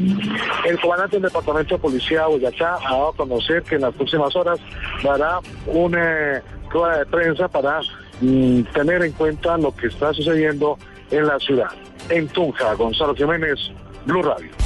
El 0.65 0.79
comandante 0.79 1.15
del 1.15 1.23
Departamento 1.23 1.75
de 1.75 1.81
Policía 1.81 2.21
de 2.21 2.27
Boyacá 2.27 2.75
ha 2.75 2.91
dado 2.91 3.10
a 3.10 3.13
conocer 3.15 3.63
que 3.63 3.75
en 3.75 3.81
las 3.81 3.93
próximas 3.95 4.36
horas 4.36 4.60
dará 5.03 5.39
una 5.65 6.38
eh, 6.38 6.41
rueda 6.69 6.99
de 6.99 7.05
prensa 7.07 7.47
para 7.47 7.81
mm, 8.21 8.62
tener 8.73 9.03
en 9.03 9.12
cuenta 9.13 9.57
lo 9.57 9.75
que 9.75 9.88
está 9.88 10.13
sucediendo 10.13 10.77
en 11.10 11.25
la 11.25 11.39
ciudad. 11.39 11.71
En 12.12 12.28
Tunja, 12.28 12.74
Gonzalo 12.76 13.15
Jiménez, 13.15 13.71
Blue 14.06 14.21
Radio. 14.21 14.61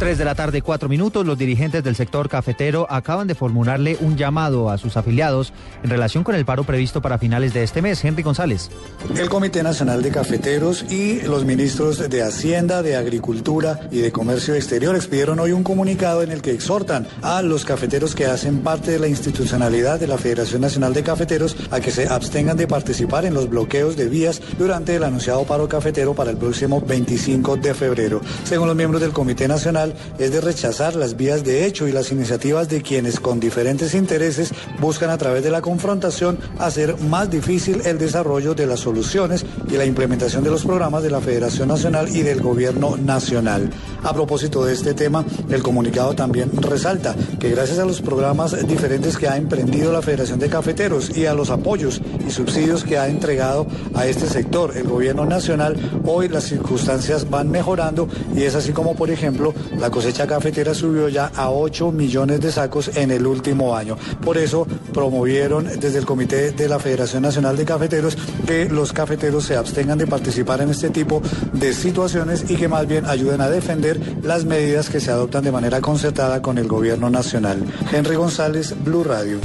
3 0.00 0.16
de 0.16 0.24
la 0.24 0.34
tarde, 0.34 0.62
4 0.62 0.88
minutos. 0.88 1.26
Los 1.26 1.36
dirigentes 1.36 1.84
del 1.84 1.94
sector 1.94 2.30
cafetero 2.30 2.86
acaban 2.88 3.26
de 3.26 3.34
formularle 3.34 3.98
un 4.00 4.16
llamado 4.16 4.70
a 4.70 4.78
sus 4.78 4.96
afiliados 4.96 5.52
en 5.82 5.90
relación 5.90 6.24
con 6.24 6.34
el 6.34 6.46
paro 6.46 6.64
previsto 6.64 7.02
para 7.02 7.18
finales 7.18 7.52
de 7.52 7.62
este 7.62 7.82
mes. 7.82 8.02
Henry 8.02 8.22
González. 8.22 8.70
El 9.14 9.28
Comité 9.28 9.62
Nacional 9.62 10.02
de 10.02 10.10
Cafeteros 10.10 10.90
y 10.90 11.20
los 11.20 11.44
ministros 11.44 12.08
de 12.08 12.22
Hacienda, 12.22 12.82
de 12.82 12.96
Agricultura 12.96 13.78
y 13.90 13.98
de 13.98 14.10
Comercio 14.10 14.54
Exterior 14.54 14.96
expidieron 14.96 15.38
hoy 15.38 15.52
un 15.52 15.62
comunicado 15.62 16.22
en 16.22 16.30
el 16.30 16.40
que 16.40 16.52
exhortan 16.52 17.06
a 17.20 17.42
los 17.42 17.66
cafeteros 17.66 18.14
que 18.14 18.24
hacen 18.24 18.60
parte 18.60 18.92
de 18.92 19.00
la 19.00 19.08
institucionalidad 19.08 20.00
de 20.00 20.06
la 20.06 20.16
Federación 20.16 20.62
Nacional 20.62 20.94
de 20.94 21.02
Cafeteros 21.02 21.56
a 21.70 21.80
que 21.80 21.90
se 21.90 22.08
abstengan 22.08 22.56
de 22.56 22.66
participar 22.66 23.26
en 23.26 23.34
los 23.34 23.50
bloqueos 23.50 23.98
de 23.98 24.08
vías 24.08 24.40
durante 24.58 24.96
el 24.96 25.04
anunciado 25.04 25.44
paro 25.44 25.68
cafetero 25.68 26.14
para 26.14 26.30
el 26.30 26.38
próximo 26.38 26.80
25 26.80 27.58
de 27.58 27.74
febrero. 27.74 28.22
Según 28.44 28.66
los 28.66 28.76
miembros 28.76 29.02
del 29.02 29.12
Comité 29.12 29.46
Nacional, 29.46 29.89
es 30.18 30.32
de 30.32 30.40
rechazar 30.40 30.96
las 30.96 31.16
vías 31.16 31.44
de 31.44 31.66
hecho 31.66 31.88
y 31.88 31.92
las 31.92 32.12
iniciativas 32.12 32.68
de 32.68 32.82
quienes 32.82 33.20
con 33.20 33.40
diferentes 33.40 33.94
intereses 33.94 34.52
buscan 34.80 35.10
a 35.10 35.18
través 35.18 35.42
de 35.42 35.50
la 35.50 35.60
confrontación 35.60 36.38
hacer 36.58 36.96
más 36.98 37.30
difícil 37.30 37.82
el 37.84 37.98
desarrollo 37.98 38.54
de 38.54 38.66
las 38.66 38.80
soluciones 38.80 39.44
y 39.68 39.76
la 39.76 39.84
implementación 39.84 40.44
de 40.44 40.50
los 40.50 40.64
programas 40.64 41.02
de 41.02 41.10
la 41.10 41.20
Federación 41.20 41.68
Nacional 41.68 42.14
y 42.14 42.22
del 42.22 42.40
Gobierno 42.40 42.96
Nacional. 42.96 43.70
A 44.02 44.12
propósito 44.12 44.64
de 44.64 44.72
este 44.72 44.94
tema, 44.94 45.24
el 45.50 45.62
comunicado 45.62 46.14
también 46.14 46.50
resalta 46.60 47.14
que 47.38 47.50
gracias 47.50 47.78
a 47.78 47.84
los 47.84 48.00
programas 48.00 48.66
diferentes 48.66 49.16
que 49.16 49.28
ha 49.28 49.36
emprendido 49.36 49.92
la 49.92 50.02
Federación 50.02 50.38
de 50.38 50.48
Cafeteros 50.48 51.16
y 51.16 51.26
a 51.26 51.34
los 51.34 51.50
apoyos 51.50 52.00
y 52.26 52.30
subsidios 52.30 52.84
que 52.84 52.98
ha 52.98 53.08
entregado 53.08 53.66
a 53.94 54.06
este 54.06 54.26
sector 54.26 54.76
el 54.76 54.84
Gobierno 54.84 55.26
Nacional, 55.26 55.76
hoy 56.04 56.28
las 56.28 56.44
circunstancias 56.44 57.28
van 57.28 57.50
mejorando 57.50 58.08
y 58.34 58.42
es 58.42 58.54
así 58.54 58.72
como, 58.72 58.94
por 58.94 59.10
ejemplo, 59.10 59.54
la 59.80 59.90
cosecha 59.90 60.26
cafetera 60.26 60.74
subió 60.74 61.08
ya 61.08 61.32
a 61.34 61.50
8 61.50 61.90
millones 61.90 62.40
de 62.40 62.52
sacos 62.52 62.96
en 62.96 63.10
el 63.10 63.26
último 63.26 63.76
año. 63.76 63.96
Por 64.22 64.38
eso 64.38 64.66
promovieron 64.92 65.64
desde 65.80 65.98
el 65.98 66.06
Comité 66.06 66.52
de 66.52 66.68
la 66.68 66.78
Federación 66.78 67.22
Nacional 67.22 67.56
de 67.56 67.64
Cafeteros 67.64 68.16
que 68.46 68.66
los 68.68 68.92
cafeteros 68.92 69.44
se 69.44 69.56
abstengan 69.56 69.98
de 69.98 70.06
participar 70.06 70.60
en 70.60 70.70
este 70.70 70.90
tipo 70.90 71.22
de 71.52 71.72
situaciones 71.72 72.50
y 72.50 72.56
que 72.56 72.68
más 72.68 72.86
bien 72.86 73.06
ayuden 73.06 73.40
a 73.40 73.48
defender 73.48 74.00
las 74.22 74.44
medidas 74.44 74.90
que 74.90 75.00
se 75.00 75.10
adoptan 75.10 75.44
de 75.44 75.52
manera 75.52 75.80
concertada 75.80 76.42
con 76.42 76.58
el 76.58 76.68
gobierno 76.68 77.10
nacional. 77.10 77.64
Henry 77.90 78.16
González, 78.16 78.74
Blue 78.84 79.04
Radio. 79.04 79.38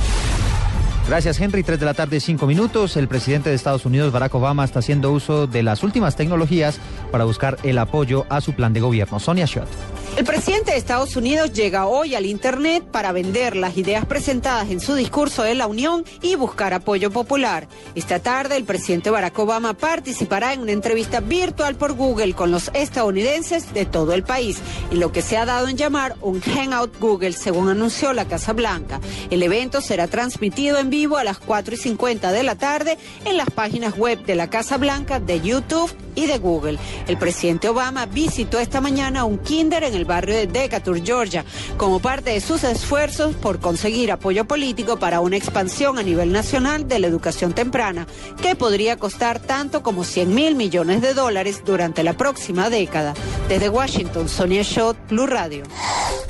Gracias, 1.08 1.40
Henry. 1.40 1.62
Tres 1.62 1.80
de 1.80 1.86
la 1.86 1.94
tarde, 1.94 2.20
cinco 2.20 2.48
minutos. 2.48 2.98
El 2.98 3.08
presidente 3.08 3.50
de 3.50 3.56
Estados 3.56 3.86
Unidos, 3.86 4.12
Barack 4.12 4.34
Obama, 4.34 4.66
está 4.66 4.80
haciendo 4.80 5.12
uso 5.12 5.46
de 5.46 5.62
las 5.62 5.84
últimas 5.84 6.16
tecnologías 6.16 6.80
para 7.12 7.26
buscar 7.26 7.58
el 7.62 7.78
apoyo 7.78 8.26
a 8.30 8.42
su 8.42 8.54
plan 8.54 8.74
de 8.74 8.80
gobierno. 8.80 9.20
Sonia 9.20 9.46
Schott. 9.46 9.68
El 10.16 10.24
presidente 10.24 10.72
de 10.72 10.78
Estados 10.78 11.18
Unidos 11.18 11.52
llega 11.52 11.88
hoy 11.88 12.16
al 12.16 12.26
Internet 12.26 12.86
para 12.90 13.12
vender 13.12 13.58
las 13.58 13.76
ideas 13.76 14.06
presentadas 14.06 14.72
en 14.72 14.80
su 14.80 14.96
discurso 14.96 15.44
de 15.44 15.56
la 15.56 15.68
Unión 15.68 16.06
y 16.22 16.36
buscar 16.36 16.74
apoyo 16.74 17.12
popular. 17.12 17.68
Esta 17.96 18.20
tarde, 18.20 18.56
el 18.56 18.64
presidente 18.64 19.10
Barack 19.10 19.38
Obama 19.38 19.74
participará 19.74 20.54
en 20.54 20.62
una 20.62 20.72
entrevista 20.72 21.20
virtual 21.20 21.76
por 21.76 21.92
Google 21.96 22.34
con 22.34 22.50
los 22.50 22.72
estadounidenses 22.74 23.74
de 23.74 23.86
todo 23.86 24.14
el 24.14 24.24
país, 24.24 24.62
en 24.90 25.02
lo 25.02 25.12
que 25.12 25.22
se 25.22 25.36
ha 25.36 25.46
dado 25.46 25.68
en 25.68 25.76
llamar 25.76 26.16
un 26.22 26.40
Hangout 26.40 26.98
Google, 26.98 27.34
según 27.34 27.68
anunció 27.68 28.14
la 28.14 28.24
Casa 28.24 28.54
Blanca. 28.54 29.02
El 29.30 29.44
evento 29.44 29.82
será 29.82 30.08
transmitido 30.08 30.78
en 30.78 30.90
vivo 30.90 31.18
a 31.18 31.26
las 31.26 31.40
4 31.40 31.76
y 31.76 31.78
50 31.78 32.32
de 32.32 32.44
la 32.44 32.56
tarde 32.56 32.98
en 33.26 33.36
las 33.36 33.50
páginas 33.50 33.98
web 33.98 34.24
de 34.26 34.36
la 34.36 34.50
Casa 34.50 34.78
Blanca, 34.78 35.20
de 35.20 35.42
YouTube 35.42 35.94
y 36.16 36.28
de 36.28 36.38
Google. 36.38 36.80
El 37.08 37.18
presidente 37.18 37.68
Obama 37.68 38.06
visitó 38.06 38.60
esta 38.60 38.80
mañana 38.80 39.26
un 39.26 39.40
kinder 39.40 39.84
en 39.84 39.94
el 39.94 40.05
barrio 40.06 40.36
de 40.36 40.48
Decatur, 40.48 41.02
Georgia, 41.04 41.46
como 41.78 42.00
parte 42.00 42.32
de 42.32 42.42
sus 42.42 42.64
esfuerzos 42.64 43.36
por 43.36 43.60
conseguir 43.60 44.12
apoyo 44.12 44.46
político 44.46 44.98
para 44.98 45.20
una 45.20 45.38
expansión 45.38 45.98
a 45.98 46.04
nivel 46.04 46.32
nacional 46.32 46.88
de 46.88 47.00
la 47.00 47.08
educación 47.08 47.54
temprana, 47.54 48.08
que 48.42 48.56
podría 48.56 48.98
costar 48.98 49.40
tanto 49.40 49.84
como 49.84 50.04
100 50.04 50.34
mil 50.34 50.56
millones 50.56 51.02
de 51.02 51.14
dólares 51.14 51.64
durante 51.66 52.04
la 52.04 52.14
próxima 52.14 52.70
década. 52.70 53.14
Desde 53.50 53.70
Washington, 53.70 54.30
Sonia 54.30 54.64
Schott, 54.64 54.98
Blue 55.10 55.28
Radio. 55.28 55.64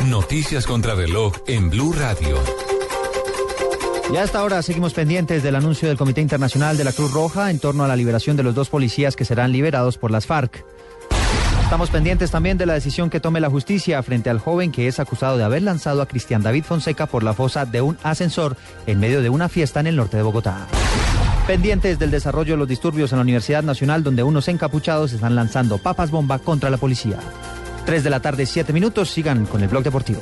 Noticias 0.05 0.65
contra 0.65 0.95
reloj 0.95 1.33
en 1.47 1.69
Blue 1.69 1.93
Radio. 1.93 2.37
Y 4.13 4.17
hasta 4.17 4.39
ahora 4.39 4.61
seguimos 4.61 4.93
pendientes 4.93 5.41
del 5.41 5.55
anuncio 5.55 5.87
del 5.87 5.97
Comité 5.97 6.21
Internacional 6.21 6.77
de 6.77 6.83
la 6.83 6.93
Cruz 6.93 7.11
Roja 7.11 7.49
en 7.49 7.59
torno 7.59 7.83
a 7.83 7.87
la 7.87 7.95
liberación 7.95 8.37
de 8.37 8.43
los 8.43 8.53
dos 8.53 8.69
policías 8.69 9.15
que 9.15 9.25
serán 9.25 9.51
liberados 9.51 9.97
por 9.97 10.11
las 10.11 10.27
FARC. 10.27 10.63
Estamos 11.65 11.89
pendientes 11.89 12.29
también 12.29 12.59
de 12.59 12.67
la 12.67 12.75
decisión 12.75 13.09
que 13.09 13.19
tome 13.19 13.39
la 13.39 13.49
justicia 13.49 14.01
frente 14.03 14.29
al 14.29 14.37
joven 14.37 14.71
que 14.71 14.87
es 14.87 14.99
acusado 14.99 15.35
de 15.35 15.43
haber 15.43 15.63
lanzado 15.63 16.03
a 16.03 16.05
Cristian 16.05 16.43
David 16.43 16.63
Fonseca 16.63 17.07
por 17.07 17.23
la 17.23 17.33
fosa 17.33 17.65
de 17.65 17.81
un 17.81 17.97
ascensor 18.03 18.55
en 18.85 18.99
medio 18.99 19.23
de 19.23 19.31
una 19.31 19.49
fiesta 19.49 19.79
en 19.79 19.87
el 19.87 19.95
norte 19.95 20.15
de 20.15 20.21
Bogotá. 20.21 20.67
Pendientes 21.47 21.97
del 21.97 22.11
desarrollo 22.11 22.53
de 22.53 22.59
los 22.59 22.67
disturbios 22.67 23.11
en 23.11 23.17
la 23.17 23.23
Universidad 23.23 23.63
Nacional 23.63 24.03
donde 24.03 24.21
unos 24.21 24.47
encapuchados 24.47 25.11
están 25.11 25.33
lanzando 25.33 25.79
papas 25.79 26.11
bomba 26.11 26.37
contra 26.37 26.69
la 26.69 26.77
policía. 26.77 27.17
3 27.87 28.03
de 28.03 28.09
la 28.11 28.19
tarde, 28.19 28.45
7 28.45 28.71
minutos. 28.71 29.09
Sigan 29.09 29.47
con 29.47 29.63
el 29.63 29.67
blog 29.67 29.83
deportivo. 29.83 30.21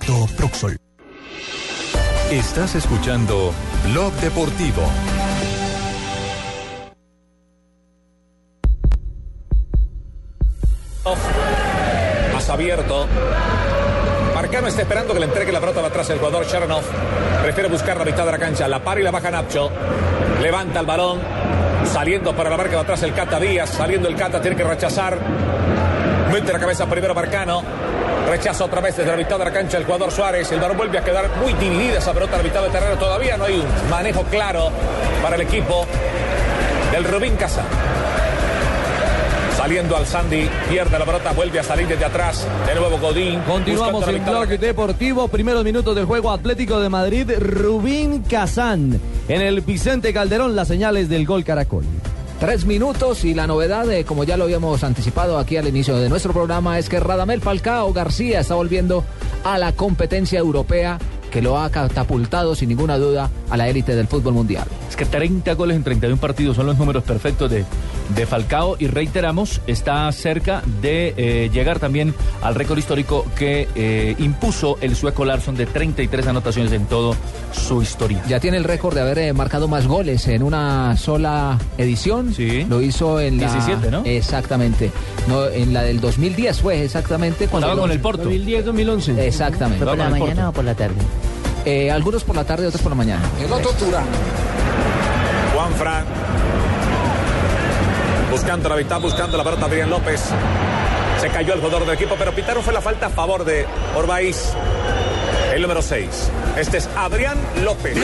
Proxol. 0.35 0.77
Estás 2.31 2.75
escuchando 2.75 3.53
Blog 3.85 4.11
Deportivo. 4.13 4.81
Más 12.33 12.49
abierto. 12.49 13.07
Marcano 14.33 14.67
está 14.67 14.81
esperando 14.81 15.13
que 15.13 15.19
le 15.19 15.25
entregue 15.27 15.51
la 15.51 15.59
pelota 15.59 15.85
atrás 15.85 16.09
el 16.09 16.17
jugador 16.17 16.45
Sharonov. 16.45 16.83
Prefiere 17.43 17.69
buscar 17.69 17.97
la 17.97 18.05
mitad 18.05 18.25
de 18.25 18.31
la 18.31 18.39
cancha. 18.39 18.67
La 18.67 18.83
para 18.83 18.99
y 18.99 19.03
la 19.03 19.11
baja 19.11 19.29
Nacho. 19.29 19.69
Levanta 20.41 20.79
el 20.79 20.85
balón. 20.85 21.19
Saliendo 21.85 22.35
para 22.35 22.49
la 22.49 22.57
marca 22.57 22.73
de 22.73 22.81
atrás 22.81 23.03
el 23.03 23.13
Cata 23.13 23.39
Díaz. 23.39 23.69
Saliendo 23.69 24.07
el 24.07 24.15
Cata, 24.15 24.41
tiene 24.41 24.57
que 24.57 24.63
rechazar. 24.63 25.17
Mete 26.31 26.51
la 26.51 26.59
cabeza 26.59 26.87
primero 26.87 27.13
Marcano. 27.13 27.90
Rechaza 28.31 28.63
otra 28.63 28.79
vez 28.79 28.95
desde 28.95 29.11
la 29.11 29.17
mitad 29.17 29.37
de 29.37 29.43
la 29.43 29.51
cancha 29.51 29.77
el 29.77 29.83
jugador 29.83 30.09
Suárez. 30.09 30.49
El 30.53 30.61
balón 30.61 30.77
vuelve 30.77 30.97
a 30.97 31.03
quedar 31.03 31.29
muy 31.41 31.51
dividida 31.51 31.97
esa 31.97 32.13
pelota 32.13 32.35
a 32.35 32.37
la 32.37 32.43
mitad 32.43 32.61
del 32.63 32.71
terreno. 32.71 32.95
Todavía 32.97 33.35
no 33.35 33.43
hay 33.43 33.55
un 33.55 33.89
manejo 33.89 34.23
claro 34.23 34.69
para 35.21 35.35
el 35.35 35.41
equipo 35.41 35.85
del 36.93 37.03
Rubín 37.03 37.35
Casa. 37.35 37.61
Saliendo 39.57 39.97
al 39.97 40.05
Sandy, 40.05 40.49
pierde 40.69 40.97
la 40.97 41.03
pelota, 41.03 41.33
vuelve 41.33 41.59
a 41.59 41.63
salir 41.63 41.89
desde 41.89 42.05
atrás. 42.05 42.47
De 42.65 42.73
nuevo 42.73 42.97
Godín. 42.99 43.41
Continuamos 43.41 44.07
en 44.07 44.23
de 44.23 44.31
Blog 44.31 44.47
Deportivo, 44.47 45.27
primeros 45.27 45.65
minutos 45.65 45.93
del 45.93 46.05
juego 46.05 46.31
Atlético 46.31 46.79
de 46.79 46.87
Madrid, 46.87 47.29
Rubín 47.37 48.23
Kazán. 48.23 48.97
En 49.27 49.41
el 49.41 49.59
Vicente 49.59 50.13
Calderón, 50.13 50.55
las 50.55 50.69
señales 50.69 51.09
del 51.09 51.25
gol 51.25 51.43
Caracol. 51.43 51.83
Tres 52.41 52.65
minutos 52.65 53.23
y 53.23 53.35
la 53.35 53.45
novedad, 53.45 53.87
eh, 53.91 54.03
como 54.03 54.23
ya 54.23 54.35
lo 54.35 54.45
habíamos 54.45 54.83
anticipado 54.83 55.37
aquí 55.37 55.57
al 55.57 55.67
inicio 55.67 55.97
de 55.97 56.09
nuestro 56.09 56.33
programa, 56.33 56.79
es 56.79 56.89
que 56.89 56.99
Radamel 56.99 57.39
Falcao 57.39 57.93
García 57.93 58.39
está 58.39 58.55
volviendo 58.55 59.03
a 59.43 59.59
la 59.59 59.73
competencia 59.73 60.39
europea 60.39 60.97
que 61.29 61.43
lo 61.43 61.59
ha 61.59 61.69
catapultado 61.69 62.55
sin 62.55 62.69
ninguna 62.69 62.97
duda 62.97 63.29
a 63.51 63.57
la 63.57 63.69
élite 63.69 63.95
del 63.95 64.07
fútbol 64.07 64.33
mundial. 64.33 64.65
Es 64.91 64.97
que 64.97 65.05
30 65.05 65.53
goles 65.53 65.77
en 65.77 65.85
31 65.85 66.19
partidos 66.19 66.57
son 66.57 66.65
los 66.65 66.77
números 66.77 67.03
perfectos 67.03 67.49
de, 67.49 67.63
de 68.13 68.25
Falcao 68.25 68.75
y 68.77 68.87
reiteramos, 68.87 69.61
está 69.65 70.11
cerca 70.11 70.61
de 70.81 71.13
eh, 71.15 71.49
llegar 71.53 71.79
también 71.79 72.13
al 72.41 72.55
récord 72.55 72.77
histórico 72.77 73.25
que 73.37 73.69
eh, 73.73 74.15
impuso 74.19 74.77
el 74.81 74.97
sueco 74.97 75.23
Larsson 75.23 75.55
de 75.55 75.65
33 75.65 76.27
anotaciones 76.27 76.73
en 76.73 76.87
todo 76.87 77.15
su 77.53 77.81
historia. 77.81 78.21
Ya 78.27 78.41
tiene 78.41 78.57
el 78.57 78.65
récord 78.65 78.93
de 78.93 78.99
haber 78.99 79.19
eh, 79.19 79.31
marcado 79.31 79.69
más 79.69 79.87
goles 79.87 80.27
en 80.27 80.43
una 80.43 80.97
sola 80.97 81.57
edición. 81.77 82.33
Sí. 82.33 82.65
Lo 82.65 82.81
hizo 82.81 83.21
en 83.21 83.39
la 83.39 83.49
17, 83.49 83.91
¿no? 83.91 84.01
Exactamente. 84.03 84.91
No, 85.29 85.47
en 85.47 85.71
la 85.71 85.83
del 85.83 86.01
2010 86.01 86.59
fue 86.59 86.83
exactamente 86.83 87.47
cuando 87.47 87.67
Estaba 87.67 87.81
con 87.81 87.91
el 87.91 88.01
Porto. 88.01 88.29
2010-2011. 88.29 89.19
Exactamente. 89.19 89.85
¿Fue 89.85 89.95
por 89.95 89.97
la 89.97 90.09
mañana 90.09 90.49
o 90.49 90.51
por 90.51 90.65
la 90.65 90.75
tarde? 90.75 90.97
Eh, 91.65 91.91
algunos 91.91 92.23
por 92.23 92.35
la 92.35 92.43
tarde, 92.43 92.67
otros 92.67 92.81
por 92.81 92.91
la 92.91 92.95
mañana. 92.95 93.21
El 93.39 93.51
otro 93.53 93.71
Turán. 93.73 94.05
Fran. 95.81 96.05
Buscando 98.29 98.69
la 98.69 98.75
mitad, 98.75 99.01
buscando 99.01 99.35
la 99.35 99.43
pelota 99.43 99.65
Adrián 99.65 99.89
López. 99.89 100.21
Se 101.19 101.27
cayó 101.29 101.55
el 101.55 101.59
jugador 101.59 101.87
del 101.87 101.95
equipo, 101.95 102.13
pero 102.19 102.31
pitaron 102.33 102.61
fue 102.61 102.71
la 102.71 102.81
falta 102.81 103.07
a 103.07 103.09
favor 103.09 103.43
de 103.43 103.65
Orbaiz. 103.95 104.53
El 105.55 105.63
número 105.63 105.81
6. 105.81 106.29
Este 106.55 106.77
es 106.77 106.89
Adrián 106.95 107.35
López. 107.63 107.97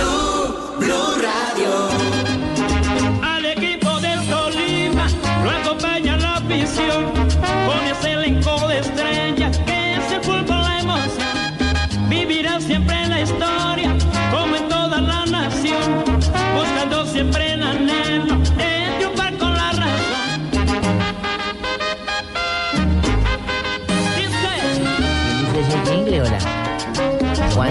Al 3.21 3.45
equipo 3.45 3.99
del 3.99 4.28
Tolima 4.28 5.07
lo 5.43 5.51
acompaña 5.51 6.17
la 6.17 6.38
afición 6.38 7.11
con 7.13 7.88
ese 7.91 8.11
elenco 8.13 8.67
de 8.69 8.80
estrellas 8.80 9.55
que 9.67 9.97
es 9.97 10.11
el 10.13 10.21
fútbol 10.23 10.61
la 10.63 10.80
emoción. 10.80 12.09
Vivirá 12.09 12.59
siempre 12.59 13.03
en 13.03 13.09
la 13.11 13.21
historia 13.21 13.57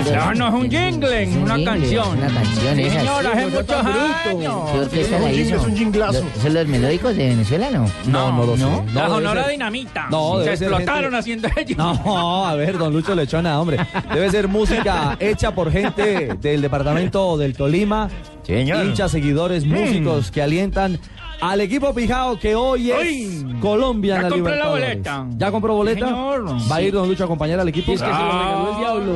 No, 0.04 0.34
no 0.34 0.48
es 0.48 0.54
un 0.64 0.70
jingle, 0.70 1.22
es 1.22 1.36
una 1.36 1.64
canción. 1.64 2.08
Una 2.18 2.26
canción, 2.28 2.76
Sí, 2.76 2.82
esa. 2.82 2.98
señora, 3.00 3.30
hace 3.32 3.46
muchos 3.46 3.70
años. 3.70 4.70
¿Qué 4.72 4.78
orquesta 4.78 5.18
la 5.18 5.32
hizo? 5.32 5.56
¿Lo- 5.56 6.12
¿Son 6.42 6.54
los 6.54 6.66
melódicos 6.66 7.16
de 7.16 7.28
Venezuela, 7.28 7.70
no? 7.70 7.86
No, 8.06 8.32
no 8.32 8.44
lo 8.46 8.56
sé. 8.56 8.62
No, 8.62 8.84
La 8.94 9.08
Sonora 9.08 9.48
Dinamita. 9.48 10.06
No, 10.10 10.42
se 10.42 10.50
explotaron 10.52 11.14
haciendo 11.14 11.48
ellos. 11.56 11.76
No, 11.78 12.46
a 12.46 12.54
ver, 12.54 12.78
don 12.78 12.92
Lucho 12.92 13.14
Lechona, 13.14 13.60
hombre. 13.60 13.78
Debe 14.12 14.30
ser 14.30 14.48
música 14.48 15.16
hecha 15.20 15.54
por 15.54 15.70
gente 15.72 16.34
del 16.40 16.60
departamento 16.62 17.36
del 17.36 17.54
Tolima. 17.56 18.08
Hinchas, 18.48 19.10
seguidores, 19.10 19.64
Mm. 19.64 19.70
músicos 19.72 20.30
que 20.30 20.40
alientan 20.40 21.00
al 21.40 21.60
equipo 21.60 21.92
Pijao 21.92 22.38
que 22.38 22.54
hoy 22.54 22.92
es 22.92 22.98
Ay, 22.98 23.44
Colombia 23.60 24.14
en 24.16 24.22
ya 24.22 24.28
la 24.28 24.34
compré 24.34 24.56
la 24.56 24.56
Libertadores. 24.72 24.88
boleta. 25.02 25.26
¿Ya 25.36 25.50
compró 25.50 25.74
boleta? 25.74 26.06
señor. 26.06 26.44
¿Va 26.70 26.76
a 26.76 26.82
ir 26.82 26.92
don 26.94 27.08
Lucho 27.08 27.24
a 27.24 27.26
acompañar 27.26 27.58
al 27.60 27.68
equipo? 27.68 27.92
Es 27.92 28.00
que 28.00 28.06
se 28.06 28.12
lo 28.12 28.18
regaló 28.18 28.70
el 28.72 28.78
diablo. 28.78 29.12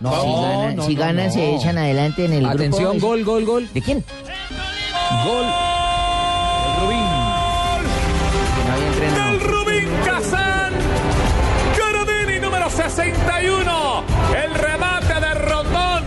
No, 0.00 0.10
si 0.12 0.26
ganan, 0.26 0.76
no, 0.76 0.82
si 0.86 0.94
no, 0.94 1.00
ganan 1.00 1.26
no. 1.28 1.32
se 1.32 1.54
echan 1.54 1.78
adelante 1.78 2.24
en 2.24 2.32
el 2.32 2.40
grupo. 2.40 2.54
Atención, 2.54 2.98
gol, 2.98 3.24
gol, 3.24 3.44
gol. 3.44 3.68
¿De 3.72 3.80
quién? 3.82 4.04
Gol. 5.24 5.46
No 8.66 8.72
había 8.72 8.86
entrenado. 8.88 9.30
Del 9.30 9.40
Rubín 9.40 9.88
Kazán. 10.04 10.72
Caradini 11.78 12.40
número 12.40 12.70
61. 12.70 14.02
El 14.44 14.54
remate 14.54 15.14
de 15.20 15.34
Rondón. 15.34 16.04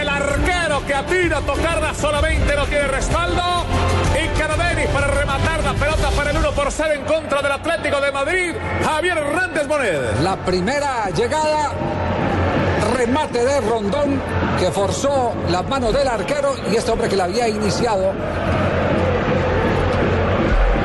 El 0.00 0.08
arquero 0.08 0.86
que 0.86 0.94
atira 0.94 1.38
a 1.38 1.40
tocarla 1.40 1.94
solamente 1.94 2.54
no 2.56 2.64
tiene 2.66 2.86
respaldo. 2.88 3.42
Y 4.22 4.38
Caradini 4.38 4.86
para 4.92 5.06
rematar 5.08 5.64
la 5.64 5.72
pelota 5.74 6.10
para 6.10 6.30
el 6.30 6.36
1 6.36 6.50
por 6.52 6.70
0 6.70 6.94
en 6.94 7.04
contra 7.04 7.42
del 7.42 7.52
Atlético 7.52 8.00
de 8.00 8.12
Madrid. 8.12 8.54
Javier 8.84 9.18
Hernández 9.18 9.66
Bonet. 9.66 10.20
La 10.22 10.36
primera 10.44 11.10
llegada, 11.10 11.72
remate 12.84 13.44
de 13.44 13.60
Rondón 13.60 14.20
que 14.58 14.70
forzó 14.70 15.32
las 15.50 15.66
manos 15.68 15.92
del 15.92 16.08
arquero 16.08 16.54
y 16.70 16.76
este 16.76 16.90
hombre 16.90 17.08
que 17.08 17.16
la 17.16 17.24
había 17.24 17.48
iniciado 17.48 18.12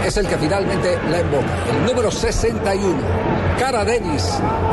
es 0.06 0.18
el 0.18 0.28
que 0.28 0.38
finalmente 0.38 0.98
la 1.10 1.20
emboca. 1.20 1.48
El 1.72 1.86
número 1.86 2.10
61, 2.10 2.98
Cara 3.60 3.84
Denis, 3.84 4.24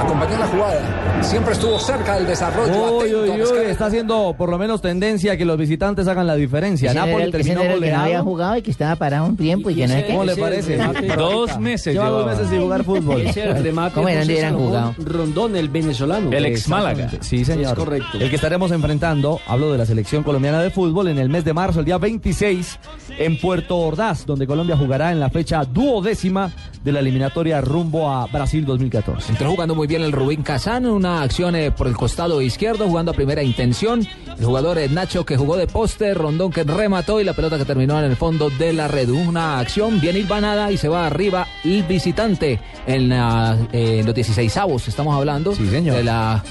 acompañó 0.01 0.39
la 0.39 0.47
jugada. 0.47 1.23
Siempre 1.23 1.53
estuvo 1.55 1.79
cerca 1.79 2.15
del 2.17 2.27
desarrollo. 2.27 2.99
Uy, 2.99 3.13
uy, 3.15 3.31
uy, 3.43 3.59
está 3.69 3.87
haciendo 3.87 4.35
por 4.39 4.49
lo 4.49 4.59
menos 4.59 4.81
tendencia 4.81 5.33
a 5.33 5.37
que 5.37 5.45
los 5.45 5.59
visitantes 5.59 6.07
hagan 6.07 6.27
la 6.27 6.37
diferencia. 6.37 6.91
Ese 6.91 6.99
Napoli 6.99 7.25
el- 7.25 7.29
ese 7.35 7.39
terminó 7.55 7.63
el 7.75 7.81
que 7.83 7.91
no 7.91 8.01
había 8.01 8.23
jugado 8.23 8.57
y 8.59 8.63
que 8.63 8.71
estaba 8.71 8.95
parado 8.97 9.27
un 9.27 9.37
tiempo 9.37 9.71
y, 9.71 9.75
que 9.75 9.89
no. 9.89 9.95
¿Cómo 10.07 10.25
le 10.25 10.37
parece? 10.37 10.79
Dos 11.17 11.59
meses 11.59 11.95
Lleva 11.95 12.09
dos 12.09 12.19
llevaba. 12.21 12.33
meses 12.33 12.49
sin 12.51 12.61
jugar 12.61 12.85
fútbol. 12.85 13.21
Ese 13.23 13.43
era 13.43 13.57
el 13.59 13.65
remate 13.65 13.95
¿Cómo 13.95 14.09
era? 14.09 14.21
de 14.21 14.27
¿Dónde 14.27 14.35
José 14.35 14.53
hubieran 14.53 14.53
Salomón 14.53 14.95
jugado? 14.95 15.19
Rondón, 15.19 15.57
el 15.57 15.69
venezolano. 15.69 16.33
El 16.33 16.47
ex 16.47 16.69
Málaga. 16.69 17.11
Sí, 17.21 17.45
señor. 17.45 17.73
Es 17.73 17.85
correcto. 17.85 18.19
El 18.21 18.31
que 18.31 18.37
estaremos 18.37 18.71
enfrentando, 18.71 19.41
hablo 19.49 19.73
de 19.73 19.79
la 19.79 19.87
selección 19.87 20.23
colombiana 20.23 20.61
de 20.63 20.71
fútbol, 20.71 21.09
en 21.09 21.19
el 21.19 21.29
mes 21.29 21.45
de 21.45 21.53
marzo, 21.53 21.81
el 21.81 21.87
día 21.87 21.99
26, 21.99 22.79
en 23.19 23.41
Puerto 23.41 23.77
Ordaz, 23.79 24.25
donde 24.27 24.47
Colombia 24.47 24.77
jugará 24.77 25.11
en 25.11 25.19
la 25.19 25.29
fecha 25.31 25.65
duodécima 25.65 26.53
de 26.85 26.93
la 26.93 27.01
eliminatoria 27.01 27.61
rumbo 27.61 28.09
a 28.11 28.27
Brasil 28.27 28.65
2014. 28.77 29.33
Entró 29.33 29.51
jugando 29.51 29.75
muy 29.75 29.87
bien 29.87 30.03
el 30.03 30.13
Rubín 30.13 30.43
Kazán, 30.43 30.87
una 30.87 31.23
acción 31.23 31.57
eh, 31.57 31.71
por 31.71 31.87
el 31.87 31.97
costado 31.97 32.41
izquierdo, 32.43 32.87
jugando 32.87 33.13
a 33.13 33.15
primera 33.15 33.43
intención. 33.43 34.07
El 34.39 34.45
jugador 34.45 34.79
eh, 34.79 34.89
Nacho 34.89 35.25
que 35.25 35.37
jugó 35.37 35.57
de 35.57 35.67
poste, 35.67 36.13
Rondón 36.15 36.53
que 36.53 36.63
remató 36.65 37.21
y 37.21 37.25
la 37.25 37.33
pelota 37.33 37.59
que 37.59 37.65
terminó 37.65 37.99
en 37.99 38.05
el 38.05 38.17
fondo 38.17 38.51
de 38.51 38.73
la 38.73 38.89
red. 38.89 39.09
Una 39.09 39.59
acción 39.59 40.01
bien 40.01 40.17
hilvanada 40.17 40.71
y 40.71 40.77
se 40.77 40.89
va 40.89 41.07
arriba 41.07 41.47
el 41.65 41.83
visitante 41.85 42.61
en, 42.87 43.09
la, 43.09 43.57
eh, 43.73 44.01
en 44.01 44.07
los 44.07 44.15
16 44.15 44.57
avos. 44.57 44.89
Estamos 44.89 45.17
hablando 45.17 45.55
de 45.55 46.05
la 46.05 46.43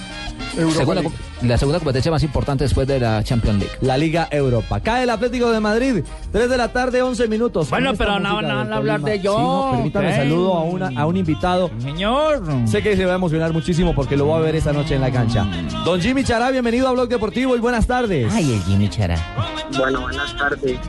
segunda, 0.72 1.02
la 1.42 1.58
segunda 1.58 1.80
competencia 1.80 2.12
más 2.12 2.24
importante 2.24 2.64
después 2.64 2.88
de 2.88 3.00
la 3.00 3.24
Champions 3.24 3.60
League. 3.60 3.76
La 3.82 3.98
Liga 3.98 4.28
Europa. 4.32 4.80
Cae 4.80 5.04
el 5.04 5.10
Atlético 5.10 5.52
de 5.52 5.60
Madrid, 5.60 6.04
3 6.32 6.50
de 6.50 6.58
la 6.58 6.70
tarde, 6.70 7.02
11 7.02 7.28
minutos. 7.28 7.70
Bueno, 7.70 7.94
pero 7.98 8.20
no 8.20 8.36
van 8.36 8.74
a 8.74 8.76
hablar 8.76 9.02
de 9.02 9.20
yo. 9.20 9.36
Sí, 9.36 9.44
no, 9.44 9.72
permítame, 9.72 10.08
¿qué? 10.08 10.16
saludo 10.16 10.54
a, 10.54 10.64
una, 10.64 10.92
a 11.00 11.06
un 11.06 11.18
invitado. 11.18 11.70
Señor. 11.80 12.44
Sé 12.66 12.82
que 12.82 12.96
se 12.96 13.06
va 13.06 13.14
a 13.14 13.16
emocionar 13.16 13.54
muchísimo 13.54 13.94
porque 13.94 14.18
lo 14.18 14.28
va 14.28 14.38
a 14.38 14.42
ver 14.42 14.56
esta 14.56 14.74
noche 14.74 14.96
en 14.96 15.02
la 15.02 15.12
cancha. 15.12 15.46
Don 15.84 16.00
Jimmy 16.02 16.24
Chará, 16.24 16.52
bienvenido 16.52 16.88
a 16.88 16.92
Blog 16.92 17.10
Deportivo 17.10 17.56
y 17.56 17.60
buenas 17.60 17.88
tardes. 17.88 18.32
Ay, 18.34 18.54
el 18.54 18.64
Jimmy 18.64 18.90
Chará. 18.90 19.18
Bueno, 19.78 20.02
buenas 20.02 20.36
tardes. 20.38 20.80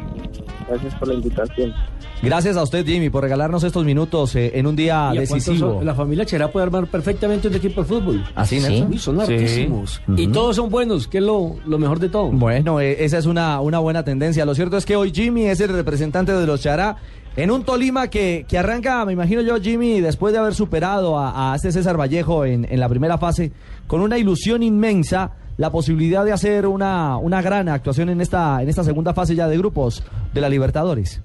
Gracias 0.69 0.95
por 0.95 1.09
la 1.09 1.15
invitación. 1.15 1.75
Gracias 2.23 2.57
a 2.57 2.63
usted, 2.63 2.85
Jimmy, 2.87 3.11
por 3.11 3.23
regalarnos 3.23 3.63
estos 3.63 3.85
minutos 3.85 4.35
eh, 4.37 4.53
en 4.55 4.67
un 4.67 4.75
día 4.75 5.11
¿Y 5.13 5.19
a 5.19 5.21
cuántos 5.27 5.29
decisivo. 5.45 5.75
son? 5.77 5.85
La 5.87 5.95
familia 5.95 6.25
Cherá 6.25 6.51
puede 6.51 6.65
armar 6.65 6.87
perfectamente 6.87 7.49
un 7.49 7.55
equipo 7.55 7.83
de 7.83 7.87
fútbol. 7.87 8.25
¿Así, 8.35 8.59
Nelson? 8.59 8.89
Uy, 8.91 8.99
son 8.99 9.17
Sí. 9.27 9.33
hartísimos. 9.35 10.01
Ujú. 10.09 10.19
Y 10.21 10.27
todos 10.29 10.57
son 10.57 10.71
buenos, 10.71 11.07
que 11.09 11.19
es 11.19 11.25
lo, 11.25 11.57
lo 11.67 11.79
mejor 11.79 11.99
de 12.01 12.09
todo. 12.09 12.31
Bueno, 12.31 12.81
eh, 12.81 13.05
esa 13.05 13.19
es 13.19 13.27
una, 13.27 13.61
una 13.61 13.79
buena 13.81 14.03
tendencia. 14.03 14.45
Lo 14.47 14.55
cierto 14.55 14.77
es 14.79 14.87
que 14.87 14.97
hoy 14.97 15.13
Jimmy 15.15 15.45
es 15.45 15.61
el 15.61 15.69
representante 15.69 16.33
de 16.33 16.47
los 16.47 16.63
Chará 16.63 16.97
en 17.37 17.51
un 17.51 17.65
Tolima 17.65 18.09
que, 18.09 18.47
que 18.49 18.57
arranca, 18.57 19.05
me 19.05 19.13
imagino 19.13 19.43
yo, 19.43 19.61
Jimmy, 19.61 20.01
después 20.01 20.33
de 20.33 20.39
haber 20.39 20.55
superado 20.55 21.19
a, 21.19 21.53
a 21.53 21.57
este 21.57 21.71
César 21.71 22.01
Vallejo 22.01 22.47
en, 22.47 22.67
en 22.71 22.81
la 22.81 22.89
primera 22.89 23.19
fase, 23.19 23.53
con 23.87 24.01
una 24.01 24.17
ilusión 24.17 24.63
inmensa, 24.63 25.33
la 25.59 25.71
posibilidad 25.71 26.25
de 26.25 26.33
hacer 26.33 26.67
una, 26.67 27.19
una 27.19 27.43
gran 27.43 27.69
actuación 27.69 28.09
en 28.09 28.23
esta, 28.23 28.63
en 28.63 28.71
esta 28.71 28.85
segunda 28.85 29.13
fase 29.13 29.35
ya 29.35 29.49
de 29.49 29.59
grupos 29.59 30.03
de 30.33 30.41
la 30.41 30.49
Libertadores. 30.49 31.21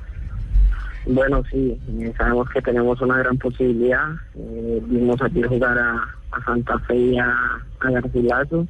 Bueno, 1.05 1.43
sí, 1.51 1.77
eh, 1.99 2.13
sabemos 2.17 2.47
que 2.49 2.61
tenemos 2.61 3.01
una 3.01 3.17
gran 3.17 3.37
posibilidad. 3.37 4.07
Eh, 4.35 4.81
vimos 4.85 5.21
ayer 5.21 5.47
jugar 5.47 5.77
a, 5.77 5.93
a 6.31 6.45
Santa 6.45 6.77
Fe 6.79 6.95
y 6.95 7.17
a, 7.17 7.27
a 7.79 7.91
Garcilaso. 7.91 8.67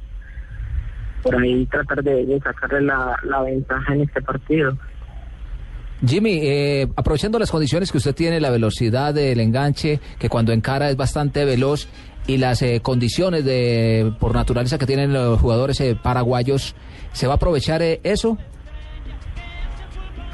Por 1.22 1.36
ahí 1.36 1.66
tratar 1.66 2.02
de, 2.02 2.40
sacarle 2.42 2.82
la, 2.82 3.16
la 3.24 3.42
ventaja 3.42 3.94
en 3.94 4.02
este 4.02 4.22
partido. 4.22 4.76
Jimmy, 6.04 6.40
eh, 6.42 6.88
aprovechando 6.96 7.38
las 7.38 7.50
condiciones 7.50 7.92
que 7.92 7.98
usted 7.98 8.14
tiene, 8.14 8.40
la 8.40 8.50
velocidad 8.50 9.14
del 9.14 9.38
enganche, 9.38 10.00
que 10.18 10.28
cuando 10.28 10.52
encara 10.52 10.90
es 10.90 10.96
bastante 10.96 11.44
veloz, 11.44 11.86
y 12.26 12.36
las 12.38 12.62
eh, 12.62 12.80
condiciones 12.80 13.44
de 13.44 14.12
por 14.20 14.34
naturaleza 14.34 14.78
que 14.78 14.86
tienen 14.86 15.12
los 15.12 15.40
jugadores 15.40 15.80
eh, 15.80 15.96
paraguayos, 16.00 16.74
¿se 17.12 17.26
va 17.26 17.34
a 17.34 17.36
aprovechar 17.36 17.82
eh, 17.82 18.00
eso? 18.04 18.38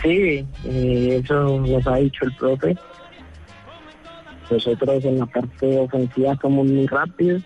Sí, 0.02 0.46
eh, 0.64 1.20
eso 1.22 1.60
nos 1.60 1.86
ha 1.86 1.96
dicho 1.96 2.24
el 2.24 2.34
profe. 2.36 2.76
Nosotros 4.50 5.04
en 5.04 5.18
la 5.18 5.26
parte 5.26 5.78
ofensiva 5.78 6.36
somos 6.40 6.66
muy 6.66 6.86
rápidos. 6.86 7.42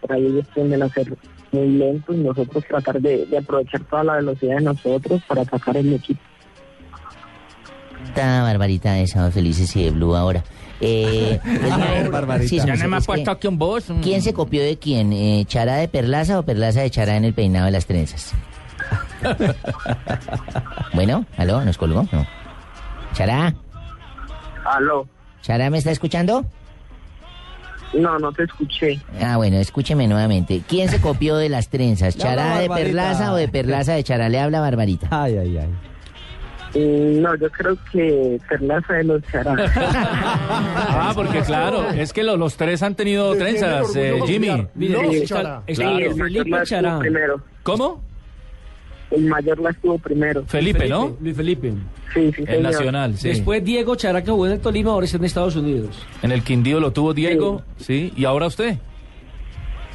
Por 0.00 0.12
ahí 0.12 0.26
ellos 0.26 0.46
tienden 0.54 0.82
a 0.82 0.88
ser 0.88 1.14
muy 1.52 1.68
lentos 1.68 2.14
y 2.16 2.18
nosotros 2.20 2.64
tratar 2.68 3.00
de, 3.00 3.26
de 3.26 3.38
aprovechar 3.38 3.80
toda 3.84 4.04
la 4.04 4.14
velocidad 4.16 4.56
de 4.56 4.62
nosotros 4.62 5.22
para 5.28 5.42
atacar 5.42 5.76
el 5.76 5.92
equipo. 5.92 6.20
Esta 8.06 8.42
barbarita 8.42 8.92
de 8.94 9.06
felices 9.32 9.74
y 9.76 9.84
de 9.84 9.90
Blue 9.90 10.14
ahora. 10.14 10.44
Eh, 10.80 11.38
es- 11.44 12.10
Barbarita. 12.10 12.48
sí, 12.48 12.56
Ya 12.58 12.76
no 12.76 12.88
me 12.88 12.96
ha 12.96 12.98
es 12.98 13.04
que- 13.06 13.12
puesto 13.12 13.30
aquí 13.30 13.46
un 13.48 13.58
voz. 13.58 13.86
¿Quién 14.02 14.22
se 14.22 14.32
copió 14.32 14.62
de 14.62 14.78
quién? 14.78 15.12
Eh, 15.12 15.44
¿Chará 15.46 15.76
de 15.76 15.88
Perlaza 15.88 16.38
o 16.38 16.42
Perlaza 16.44 16.80
de 16.82 16.90
Chará 16.90 17.16
en 17.16 17.24
el 17.24 17.34
peinado 17.34 17.66
de 17.66 17.72
las 17.72 17.86
trenzas? 17.86 18.34
bueno, 20.92 21.24
¿aló? 21.36 21.64
¿Nos 21.64 21.78
colgó? 21.78 22.06
No. 22.12 22.26
¿Chará? 23.14 23.54
Aló. 24.64 25.06
¿Chará 25.42 25.70
me 25.70 25.78
está 25.78 25.90
escuchando? 25.90 26.44
No, 27.92 28.18
no 28.18 28.32
te 28.32 28.42
escuché. 28.44 29.00
Ah, 29.22 29.36
bueno, 29.36 29.56
escúcheme 29.58 30.08
nuevamente. 30.08 30.62
¿Quién 30.66 30.88
se 30.88 31.00
copió 31.00 31.36
de 31.36 31.48
las 31.48 31.68
trenzas? 31.68 32.16
¿Chará 32.18 32.58
de. 32.58 32.68
Perlaza 32.68 33.32
o 33.32 33.36
de 33.36 33.46
Perlaza 33.48 33.92
de 33.92 34.02
Chará? 34.02 34.28
Le 34.28 34.40
habla 34.40 34.60
Barbarita. 34.60 35.06
Ay, 35.10 35.36
ay, 35.36 35.58
ay. 35.58 35.68
Mm, 36.76 37.22
No, 37.22 37.36
yo 37.36 37.48
creo 37.52 37.76
que 37.92 38.40
Perlaza 38.48 38.94
de 38.94 39.04
los 39.04 39.22
Chará. 39.30 39.54
Ah, 40.96 41.12
porque 41.14 41.40
claro, 41.42 41.90
es 41.90 42.12
que 42.12 42.24
lo- 42.24 42.36
los 42.36 42.56
tres 42.56 42.82
han 42.82 42.94
tenido 42.94 43.34
trenzas, 43.36 43.94
eh, 43.94 44.18
Jimmy. 44.26 44.66
Los 44.76 45.14
está- 45.14 45.26
Chará. 45.36 45.62
está 45.66 45.82
Claro. 45.84 46.16
Felipe 46.16 46.62
Chará. 46.64 46.98
Primero. 46.98 47.40
¿Cómo? 47.62 48.02
El 49.14 49.24
mayor 49.26 49.58
la 49.60 49.70
estuvo 49.70 49.98
primero. 49.98 50.44
Felipe, 50.46 50.88
¿no? 50.88 51.16
Luis 51.20 51.36
Felipe. 51.36 51.72
Sí, 52.14 52.30
sí, 52.34 52.42
El 52.42 52.46
señor. 52.46 52.62
Nacional, 52.62 53.16
sí. 53.16 53.28
Después 53.28 53.64
Diego 53.64 53.96
Characa 53.96 54.30
jugó 54.30 54.46
en 54.46 54.52
el 54.52 54.60
Tolima, 54.60 54.90
ahora 54.92 55.04
está 55.06 55.16
en 55.18 55.24
Estados 55.24 55.56
Unidos. 55.56 55.96
En 56.22 56.32
el 56.32 56.42
Quindío 56.42 56.80
lo 56.80 56.92
tuvo 56.92 57.12
Diego, 57.14 57.62
sí. 57.78 58.12
¿Y 58.16 58.24
ahora 58.24 58.46
usted? 58.46 58.78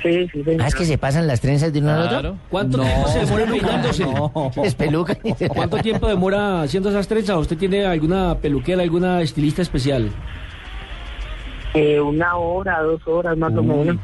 Sí, 0.02 0.28
sí, 0.32 0.44
señor. 0.44 0.62
Ah, 0.62 0.68
es 0.68 0.76
que 0.76 0.86
se 0.86 0.98
pasan 0.98 1.28
las 1.28 1.42
trenzas 1.42 1.74
de 1.74 1.80
uno 1.80 1.92
al 1.92 2.08
Claro. 2.08 2.30
otro. 2.30 2.42
¿Cuánto 2.50 2.80
tiempo 2.80 3.08
se 3.10 3.20
demora 3.20 3.46
peinándose? 3.46 4.06
Es 4.64 4.76
peluca. 4.76 5.18
¿Cuánto 5.50 5.78
tiempo 5.84 6.08
demora 6.08 6.62
haciendo 6.62 6.90
esas 6.90 7.08
trenzas? 7.08 7.38
¿Usted 7.38 7.58
tiene 7.58 7.86
alguna 7.86 8.36
peluquera, 8.36 8.82
alguna 8.82 9.22
estilista 9.22 9.62
especial? 9.62 10.10
Eh, 11.74 12.00
una 12.00 12.36
hora, 12.38 12.82
dos 12.82 13.06
horas 13.08 13.38
más 13.38 13.54
o 13.56 13.62
menos. 13.62 13.98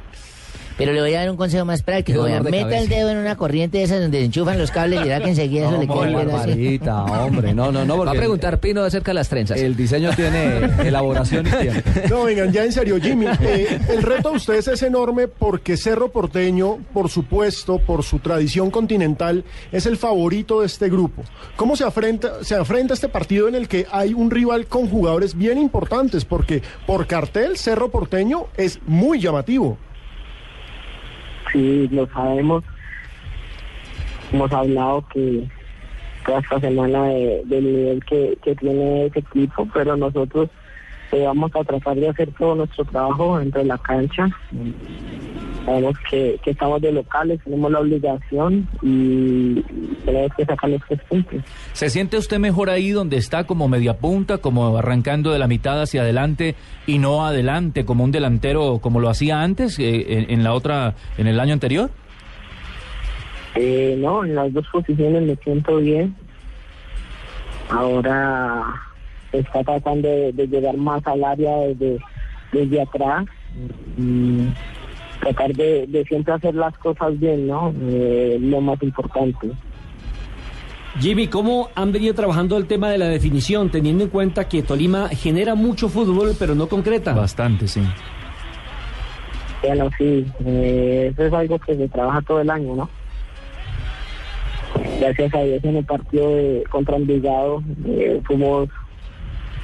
Pero 0.78 0.92
le 0.92 1.02
voy 1.02 1.14
a 1.14 1.20
dar 1.20 1.32
un 1.32 1.38
consejo 1.38 1.66
más 1.66 1.84
práctico. 1.84 2.24
Vea. 2.24 2.42
de 2.42 2.52
Meta 2.52 2.78
el 2.78 2.90
dedo 2.90 3.10
en 3.10 3.18
una 3.18 3.36
corriente 3.36 3.78
de 3.78 3.84
esas 3.86 4.02
donde 4.02 4.24
enchufan 4.24 4.58
los 4.58 4.72
cables 4.72 5.00
y 5.02 5.04
verá 5.04 5.22
que 5.22 5.30
enseguida 5.30 5.68
eso 5.68 5.78
le 5.78 5.88
queda 5.88 6.42
así. 6.42 6.80
hombre. 7.26 7.54
No, 7.54 7.72
no, 7.72 7.86
no, 7.86 7.98
Va 7.98 8.12
a 8.12 8.14
preguntar 8.14 8.60
Pino 8.60 8.84
acerca 8.84 9.12
de 9.12 9.16
las 9.16 9.30
trenzas. 9.30 9.60
el 9.60 9.76
diseño 9.76 10.12
tiene 10.16 10.70
elaboración 10.88 11.48
y 11.48 11.52
tiempo. 11.52 11.90
No, 12.10 12.24
vengan, 12.26 12.52
ya 12.52 12.64
en 12.64 12.72
serio, 12.72 12.98
Jimmy. 13.02 13.26
eh, 13.42 13.80
el 13.90 14.04
reto 14.04 14.32
de 14.32 14.38
ustedes 14.38 14.68
es 14.68 14.84
enorme 14.84 15.28
porque 15.28 15.78
Cerro 15.78 16.12
Porteño, 16.12 16.78
por 16.94 17.10
supuesto, 17.10 17.80
por 17.80 18.04
su 18.04 18.20
tradición 18.20 18.70
continental, 18.72 19.44
es 19.72 19.86
el 19.86 19.98
favorito 19.98 20.62
de 20.62 20.68
este 20.68 20.90
grupo. 20.90 21.24
¿Cómo 21.56 21.76
se 21.76 21.84
afrenta, 21.84 22.44
se 22.44 22.56
afrenta 22.56 22.94
este 22.94 23.10
partido 23.10 23.48
en 23.48 23.56
el 23.56 23.68
que 23.68 23.88
hay 23.92 24.14
un 24.14 24.30
rival 24.30 24.68
con 24.68 24.90
jugadores 24.90 25.36
bien 25.36 25.58
importantes? 25.58 26.26
Porque 26.26 26.62
por 26.86 27.08
cartel, 27.08 27.58
Cerro 27.58 27.90
Porteño 27.90 28.48
es 28.58 28.80
muy 28.86 29.20
llamativo. 29.20 29.78
Sí, 31.56 31.88
lo 31.90 32.06
sabemos. 32.08 32.66
Hemos 34.34 34.52
hablado 34.52 35.08
que 35.14 35.48
esta 36.28 36.60
semana 36.60 37.06
de- 37.08 37.44
del 37.46 37.64
nivel 37.64 38.04
que, 38.04 38.38
que 38.44 38.56
tiene 38.58 39.06
ese 39.06 39.20
equipo, 39.20 39.66
pero 39.74 39.96
nosotros 39.96 40.50
vamos 41.24 41.52
a 41.56 41.64
tratar 41.64 41.96
de 41.96 42.10
hacer 42.10 42.32
todo 42.38 42.56
nuestro 42.56 42.86
trabajo 42.86 43.40
dentro 43.40 43.62
de 43.62 43.68
la 43.68 43.78
cancha. 43.78 44.28
Sabemos 45.66 45.96
que, 46.10 46.40
que 46.44 46.52
estamos 46.52 46.80
de 46.82 46.92
locales, 46.92 47.42
tenemos 47.44 47.72
la 47.72 47.80
obligación 47.80 48.68
y 48.84 49.62
tenemos 50.06 50.32
que 50.38 50.46
sacar 50.46 50.70
los 50.70 50.82
tres 50.88 51.02
puntos. 51.10 51.42
¿Se 51.74 51.90
siente 51.90 52.18
usted 52.18 52.38
mejor 52.38 52.70
ahí 52.70 52.92
donde 52.92 53.18
está 53.18 53.46
como 53.46 53.68
media 53.68 53.98
punta, 53.98 54.38
como 54.38 54.78
arrancando 54.78 55.32
de 55.32 55.40
la 55.40 55.48
mitad 55.48 55.82
hacia 55.82 56.02
adelante 56.02 56.56
y 56.86 57.00
no 57.00 57.26
adelante 57.26 57.84
como 57.84 58.04
un 58.04 58.12
delantero 58.12 58.80
como 58.80 59.00
lo 59.00 59.10
hacía 59.10 59.42
antes 59.42 59.80
eh, 59.80 60.06
en, 60.20 60.30
en 60.30 60.44
la 60.44 60.54
otra 60.54 60.96
en 61.18 61.28
el 61.28 61.40
año 61.40 61.54
anterior? 61.54 61.90
Eh, 63.56 63.96
no, 63.98 64.24
en 64.24 64.36
las 64.36 64.54
dos 64.54 64.68
posiciones 64.72 65.24
me 65.24 65.36
siento 65.38 65.78
bien. 65.78 66.16
Ahora 67.70 68.85
está 69.40 69.64
tratando 69.64 70.08
de, 70.08 70.32
de 70.32 70.48
llegar 70.48 70.78
más 70.78 71.06
al 71.08 71.24
área 71.24 71.58
desde, 71.58 72.00
desde 72.52 72.82
atrás 72.82 73.26
y 73.98 74.48
tratar 75.20 75.54
de, 75.54 75.88
de 75.88 76.04
siempre 76.06 76.34
hacer 76.34 76.56
las 76.56 76.78
cosas 76.78 77.20
bien, 77.20 77.48
¿no? 77.48 77.74
Eh, 77.90 78.38
lo 78.40 78.62
más 78.62 78.82
importante. 78.84 79.52
Jimmy, 81.00 81.28
¿cómo 81.28 81.70
han 81.76 81.92
venido 81.92 82.14
trabajando 82.14 82.58
el 82.58 82.68
tema 82.68 82.90
de 82.90 82.98
la 82.98 83.08
definición, 83.08 83.70
teniendo 83.70 84.06
en 84.06 84.10
cuenta 84.10 84.48
que 84.48 84.64
Tolima 84.64 85.10
genera 85.10 85.54
mucho 85.56 85.90
fútbol, 85.90 86.36
pero 86.40 86.56
no 86.56 86.68
concreta? 86.68 87.14
Bastante, 87.14 87.68
sí. 87.68 87.82
Bueno, 89.62 89.90
sí, 89.98 90.26
eh, 90.46 91.12
eso 91.12 91.26
es 91.26 91.34
algo 91.34 91.60
que 91.60 91.76
se 91.76 91.88
trabaja 91.90 92.22
todo 92.22 92.40
el 92.40 92.50
año, 92.50 92.76
¿no? 92.76 92.90
Gracias 95.00 95.34
a 95.34 95.40
Dios 95.40 95.64
en 95.64 95.78
el 95.78 95.86
partido 95.86 96.30
de, 96.30 96.64
contra 96.70 96.98
Envigado 96.98 97.64
eh, 97.88 98.22
fuimos 98.26 98.70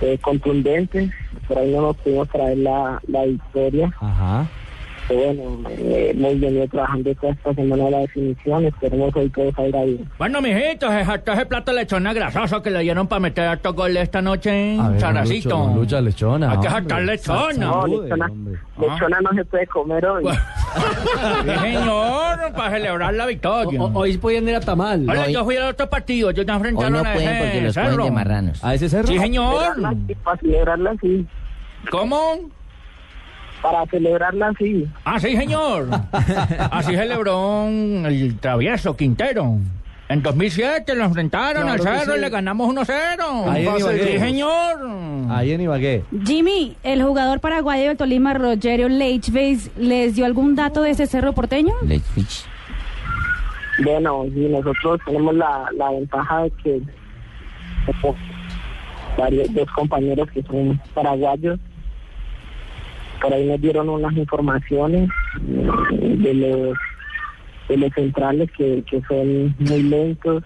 eh, 0.02 0.18
contundentes, 0.22 1.12
por 1.48 1.58
ahí 1.58 1.72
no 1.72 1.82
nos 1.82 1.98
pudimos 1.98 2.30
traer 2.30 2.58
la, 2.58 3.02
la 3.08 3.26
victoria. 3.26 3.94
Ajá. 4.00 4.48
Bueno, 5.14 5.70
eh, 5.70 6.12
hemos 6.16 6.40
venido 6.40 6.68
trabajando 6.68 7.14
toda 7.16 7.34
esta 7.34 7.54
semana 7.54 7.90
la 7.90 7.98
definición, 8.00 8.66
esperemos 8.66 9.16
hoy 9.16 9.30
todo 9.30 9.52
salga 9.54 9.84
bien. 9.84 10.10
Bueno, 10.18 10.42
mijitos, 10.42 10.92
se 10.92 11.06
saltó 11.06 11.32
ese 11.34 11.46
plato 11.46 11.72
de 11.74 11.82
lechona 11.82 12.14
grasoso 12.14 12.62
que 12.62 12.72
le 12.72 12.80
dieron 12.80 13.08
para 13.08 13.20
meter 13.20 13.48
harto 13.48 13.74
gol 13.74 13.96
esta 13.98 14.22
noche 14.22 14.50
A 14.80 14.88
en 14.88 14.98
Characito. 15.00 15.72
Lucho, 15.76 16.00
lechona, 16.02 16.52
Hay 16.52 16.60
que 16.60 16.70
saltar 16.70 17.02
lechona. 17.04 17.66
No, 17.66 17.88
lechona, 17.88 18.26
hombre. 18.28 18.60
lechona 18.80 19.20
no 19.22 19.30
se 19.34 19.46
puede 19.46 19.68
comer 19.68 20.06
hoy. 20.06 20.24
Sí, 20.72 21.50
señor, 21.60 22.54
para 22.56 22.72
celebrar 22.72 23.14
la 23.14 23.26
victoria. 23.26 23.82
O- 23.82 23.92
hoy 24.00 24.18
podían 24.18 24.48
ir 24.48 24.56
a 24.56 24.62
Tamal. 24.62 25.06
Hola, 25.10 25.24
hoy- 25.26 25.34
yo 25.34 25.44
fui 25.44 25.58
al 25.58 25.70
otro 25.70 25.90
partido, 25.90 26.32
yo 26.32 26.46
te 26.46 26.52
enfrentaron 26.54 26.96
Hoy 26.96 27.04
no 27.04 27.10
a 27.10 27.14
pueden 27.14 27.30
ese 27.30 27.44
porque 27.44 27.62
los 27.62 27.74
cerro. 27.74 28.04
de 28.06 28.12
marranos. 28.12 28.64
¿A 28.64 28.74
ese 28.74 28.88
cerro? 28.88 29.08
Sí, 29.10 29.20
señor. 29.20 29.74
Para 30.24 30.38
celebrarla 30.38 30.96
sí, 31.02 31.28
¿Cómo? 31.90 32.50
Para 33.62 33.86
celebrarla 33.86 34.54
sí. 34.58 34.88
Ah, 35.06 35.20
sí, 35.20 35.36
señor. 35.36 35.88
Así 36.72 36.96
celebró 36.96 37.68
el 37.68 38.38
travieso 38.40 38.96
Quintero. 38.96 39.58
En 40.10 40.22
2007 40.22 40.94
lo 40.96 41.06
enfrentaron 41.06 41.64
Claro 41.64 41.72
al 41.72 42.00
Cerro 42.00 42.18
y 42.18 42.20
le 42.20 42.30
ganamos 42.30 42.70
1-0. 42.76 43.50
Ahí 43.50 43.66
en 43.66 43.78
Ibagué. 43.80 44.12
Sí, 44.12 44.20
señor. 44.20 44.78
Ahí 45.30 45.52
en 45.54 45.62
Ibagué. 45.62 46.04
Jimmy, 46.26 46.76
el 46.84 47.02
jugador 47.02 47.40
paraguayo 47.40 47.88
del 47.88 47.96
Tolima, 47.98 48.34
Rogerio 48.34 48.90
Leichveis, 48.90 49.72
¿les 49.78 50.16
dio 50.16 50.26
algún 50.26 50.56
dato 50.56 50.82
de 50.82 50.90
ese 50.90 51.08
cerro 51.08 51.32
porteño? 51.32 51.74
Leitfich. 51.86 52.44
Bueno, 53.86 54.26
sí, 54.34 54.48
nosotros 54.50 55.00
tenemos 55.06 55.34
la, 55.36 55.66
la 55.78 55.92
ventaja 55.92 56.44
de 56.44 56.52
que 56.62 56.82
tenemos 57.86 58.18
varios, 59.18 59.54
dos 59.54 59.72
compañeros 59.72 60.30
que 60.32 60.44
son 60.44 60.78
paraguayos. 60.94 61.58
Por 63.22 63.34
ahí 63.34 63.46
nos 63.46 63.62
dieron 63.62 63.90
unas 63.90 64.14
informaciones 64.18 65.10
eh, 65.40 66.16
de 66.18 66.34
los, 66.34 66.78
de 67.70 67.78
los 67.78 67.94
centrales 67.94 68.50
que, 68.58 68.84
que 68.90 69.02
son 69.08 69.56
muy 69.60 69.84
lentos, 69.84 70.44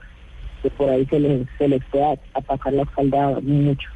que 0.61 0.69
por 0.71 0.89
ahí 0.89 1.05
se 1.05 1.19
les, 1.19 1.47
se 1.57 1.67
les 1.67 1.83
puede 1.85 2.19
atacar 2.33 2.73
la 2.73 2.83
espalda 2.83 3.39
mucho. 3.41 3.87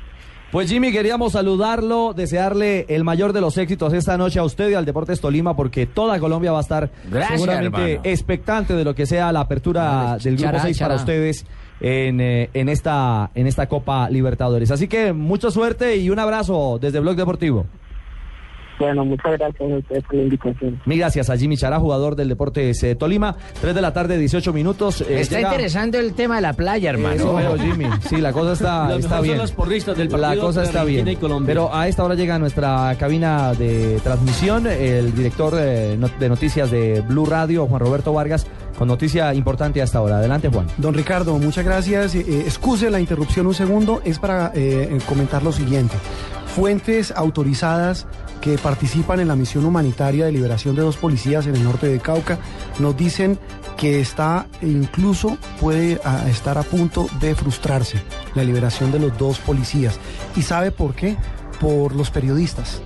Pues 0.51 0.67
Jimmy, 0.67 0.91
queríamos 0.91 1.33
saludarlo, 1.33 2.13
desearle 2.15 2.87
el 2.89 3.03
mayor 3.03 3.33
de 3.33 3.41
los 3.41 3.55
éxitos 3.59 3.93
esta 3.93 4.17
noche 4.17 4.39
a 4.39 4.43
usted 4.43 4.69
y 4.69 4.73
al 4.73 4.83
Deportes 4.83 5.21
Tolima, 5.21 5.55
porque 5.55 5.85
toda 5.85 6.19
Colombia 6.19 6.51
va 6.51 6.57
a 6.57 6.61
estar 6.61 6.89
Gracias, 7.11 7.39
seguramente 7.39 7.91
hermano. 7.93 8.01
expectante 8.03 8.73
de 8.73 8.83
lo 8.83 8.95
que 8.95 9.05
sea 9.05 9.31
la 9.31 9.41
apertura 9.41 10.17
del 10.17 10.37
Grupo 10.37 10.51
Chará, 10.51 10.61
6 10.63 10.79
para 10.79 10.95
ustedes 10.95 11.45
en, 11.81 12.19
eh, 12.19 12.49
en, 12.55 12.67
esta, 12.67 13.29
en 13.35 13.45
esta 13.45 13.67
Copa 13.67 14.09
Libertadores. 14.09 14.71
Así 14.71 14.87
que 14.87 15.13
mucha 15.13 15.51
suerte 15.51 15.97
y 15.97 16.09
un 16.09 16.17
abrazo 16.17 16.79
desde 16.81 16.99
Blog 16.99 17.15
Deportivo. 17.15 17.67
Bueno, 18.79 19.03
muchas 19.05 19.33
gracias 19.37 19.71
a 19.71 19.75
ustedes 19.77 20.03
por 20.05 20.15
la 20.15 20.23
invitación. 20.23 20.81
Mil 20.85 20.97
gracias 20.99 21.29
a 21.29 21.37
Jimmy 21.37 21.57
Chará, 21.57 21.79
jugador 21.79 22.15
del 22.15 22.29
Deportes 22.29 22.81
eh, 22.83 22.95
Tolima. 22.95 23.35
3 23.61 23.75
de 23.75 23.81
la 23.81 23.91
tarde, 23.93 24.17
18 24.17 24.53
minutos. 24.53 25.01
eh, 25.01 25.19
Está 25.19 25.35
llega- 25.37 25.49
interesante 25.49 25.99
el 25.99 26.13
tema 26.13 26.37
de 26.37 26.41
la 26.41 26.53
playa, 26.53 26.89
hermano. 26.91 27.15
Eso 27.15 27.35
veo, 27.35 27.57
Jimmy. 27.57 27.85
Sí, 28.07 28.17
la 28.17 28.31
cosa 28.31 28.53
está, 28.53 28.87
Lo 28.89 28.95
está 28.95 29.09
mejor 29.09 29.23
bien. 29.23 29.35
son 29.35 29.41
los 29.43 29.51
porristas 29.51 29.97
del 29.97 30.07
partido 30.09 30.35
La 30.35 30.41
cosa 30.41 30.63
está 30.63 30.81
Argentina 30.81 31.03
bien. 31.19 31.45
Pero 31.45 31.73
a 31.75 31.87
esta 31.87 32.03
hora 32.03 32.15
llega 32.15 32.35
a 32.35 32.39
nuestra 32.39 32.95
cabina 32.97 33.53
de 33.53 33.99
transmisión 34.03 34.65
el 34.67 35.13
director 35.13 35.53
eh, 35.57 35.97
de 36.19 36.29
noticias 36.29 36.71
de 36.71 37.01
Blue 37.01 37.25
Radio, 37.25 37.67
Juan 37.67 37.81
Roberto 37.81 38.13
Vargas, 38.13 38.47
con 38.77 38.87
noticia 38.87 39.33
importante 39.33 39.81
a 39.81 39.83
esta 39.83 40.01
hora. 40.01 40.17
Adelante, 40.19 40.47
Juan. 40.47 40.67
Don 40.77 40.93
Ricardo, 40.93 41.37
muchas 41.37 41.65
gracias. 41.65 42.15
Eh, 42.15 42.23
eh, 42.27 42.41
excuse 42.45 42.89
la 42.89 42.99
interrupción 43.01 43.45
un 43.47 43.53
segundo, 43.53 44.01
es 44.05 44.19
para 44.19 44.51
eh, 44.55 44.97
comentar 45.07 45.43
lo 45.43 45.51
siguiente. 45.51 45.95
Fuentes 46.45 47.11
autorizadas 47.15 48.07
que 48.41 48.57
participan 48.57 49.19
en 49.19 49.27
la 49.27 49.35
misión 49.35 49.65
humanitaria 49.65 50.25
de 50.25 50.31
liberación 50.31 50.75
de 50.75 50.81
dos 50.81 50.97
policías 50.97 51.47
en 51.47 51.55
el 51.55 51.63
norte 51.63 51.87
de 51.87 51.99
Cauca 51.99 52.39
nos 52.79 52.95
dicen 52.95 53.37
que 53.77 53.99
está 53.99 54.47
incluso 54.61 55.37
puede 55.59 55.99
ah, 56.03 56.25
estar 56.29 56.57
a 56.57 56.63
punto 56.63 57.07
de 57.19 57.35
frustrarse 57.35 58.01
la 58.35 58.43
liberación 58.43 58.91
de 58.91 58.99
los 58.99 59.17
dos 59.17 59.39
policías. 59.39 59.99
¿Y 60.35 60.41
sabe 60.41 60.71
por 60.71 60.93
qué? 60.93 61.17
Por 61.59 61.95
los 61.95 62.11
periodistas. 62.11 62.81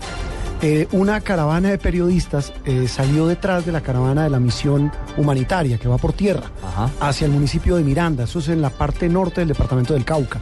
Eh, 0.62 0.88
una 0.93 1.20
caravana 1.20 1.72
de 1.72 1.78
periodistas 1.78 2.54
eh, 2.64 2.88
salió 2.88 3.28
detrás 3.28 3.66
de 3.66 3.74
la 3.74 3.82
caravana 3.82 4.24
de 4.24 4.30
la 4.30 4.39
misión 4.39 4.93
humanitaria 5.18 5.78
que 5.78 5.89
va 5.89 5.97
por 5.97 6.14
tierra 6.14 6.43
hacia 7.01 7.26
el 7.26 7.34
municipio 7.34 7.76
de 7.76 7.84
Miranda, 7.84 8.24
eso 8.24 8.39
es 8.39 8.47
en 8.47 8.62
la 8.62 8.70
parte 8.70 9.10
norte 9.10 9.41
del 9.41 9.49
departamento 9.49 9.93
del 9.93 10.06
Cauca. 10.06 10.39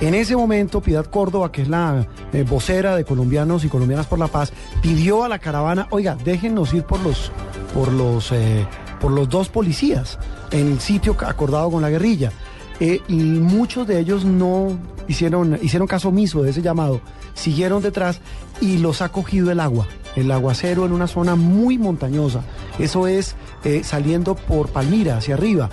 En 0.00 0.14
ese 0.14 0.36
momento, 0.36 0.80
Piedad 0.80 1.06
Córdoba, 1.06 1.50
que 1.50 1.62
es 1.62 1.68
la 1.68 2.06
eh, 2.32 2.44
vocera 2.48 2.94
de 2.94 3.04
colombianos 3.04 3.64
y 3.64 3.68
colombianas 3.68 4.06
por 4.06 4.20
la 4.20 4.28
paz, 4.28 4.52
pidió 4.80 5.24
a 5.24 5.28
la 5.28 5.40
caravana, 5.40 5.88
oiga, 5.90 6.16
déjennos 6.24 6.72
ir 6.72 6.84
por 6.84 7.00
los, 7.00 7.32
por 7.74 7.92
los, 7.92 8.30
eh, 8.30 8.64
por 9.00 9.10
los 9.10 9.28
dos 9.28 9.48
policías 9.48 10.20
en 10.52 10.68
el 10.68 10.80
sitio 10.80 11.16
acordado 11.18 11.72
con 11.72 11.82
la 11.82 11.90
guerrilla. 11.90 12.30
Eh, 12.78 13.00
y 13.08 13.14
muchos 13.14 13.88
de 13.88 13.98
ellos 13.98 14.24
no 14.24 14.78
hicieron, 15.08 15.58
hicieron 15.60 15.88
caso 15.88 16.10
omiso 16.10 16.44
de 16.44 16.50
ese 16.50 16.62
llamado, 16.62 17.00
siguieron 17.34 17.82
detrás 17.82 18.20
y 18.60 18.78
los 18.78 19.02
ha 19.02 19.08
cogido 19.08 19.50
el 19.50 19.58
agua, 19.58 19.88
el 20.14 20.30
aguacero 20.30 20.86
en 20.86 20.92
una 20.92 21.08
zona 21.08 21.34
muy 21.34 21.76
montañosa. 21.76 22.42
Eso 22.78 23.08
es 23.08 23.34
saliendo 23.82 24.36
por 24.36 24.68
Palmira 24.68 25.16
hacia 25.16 25.34
arriba, 25.34 25.68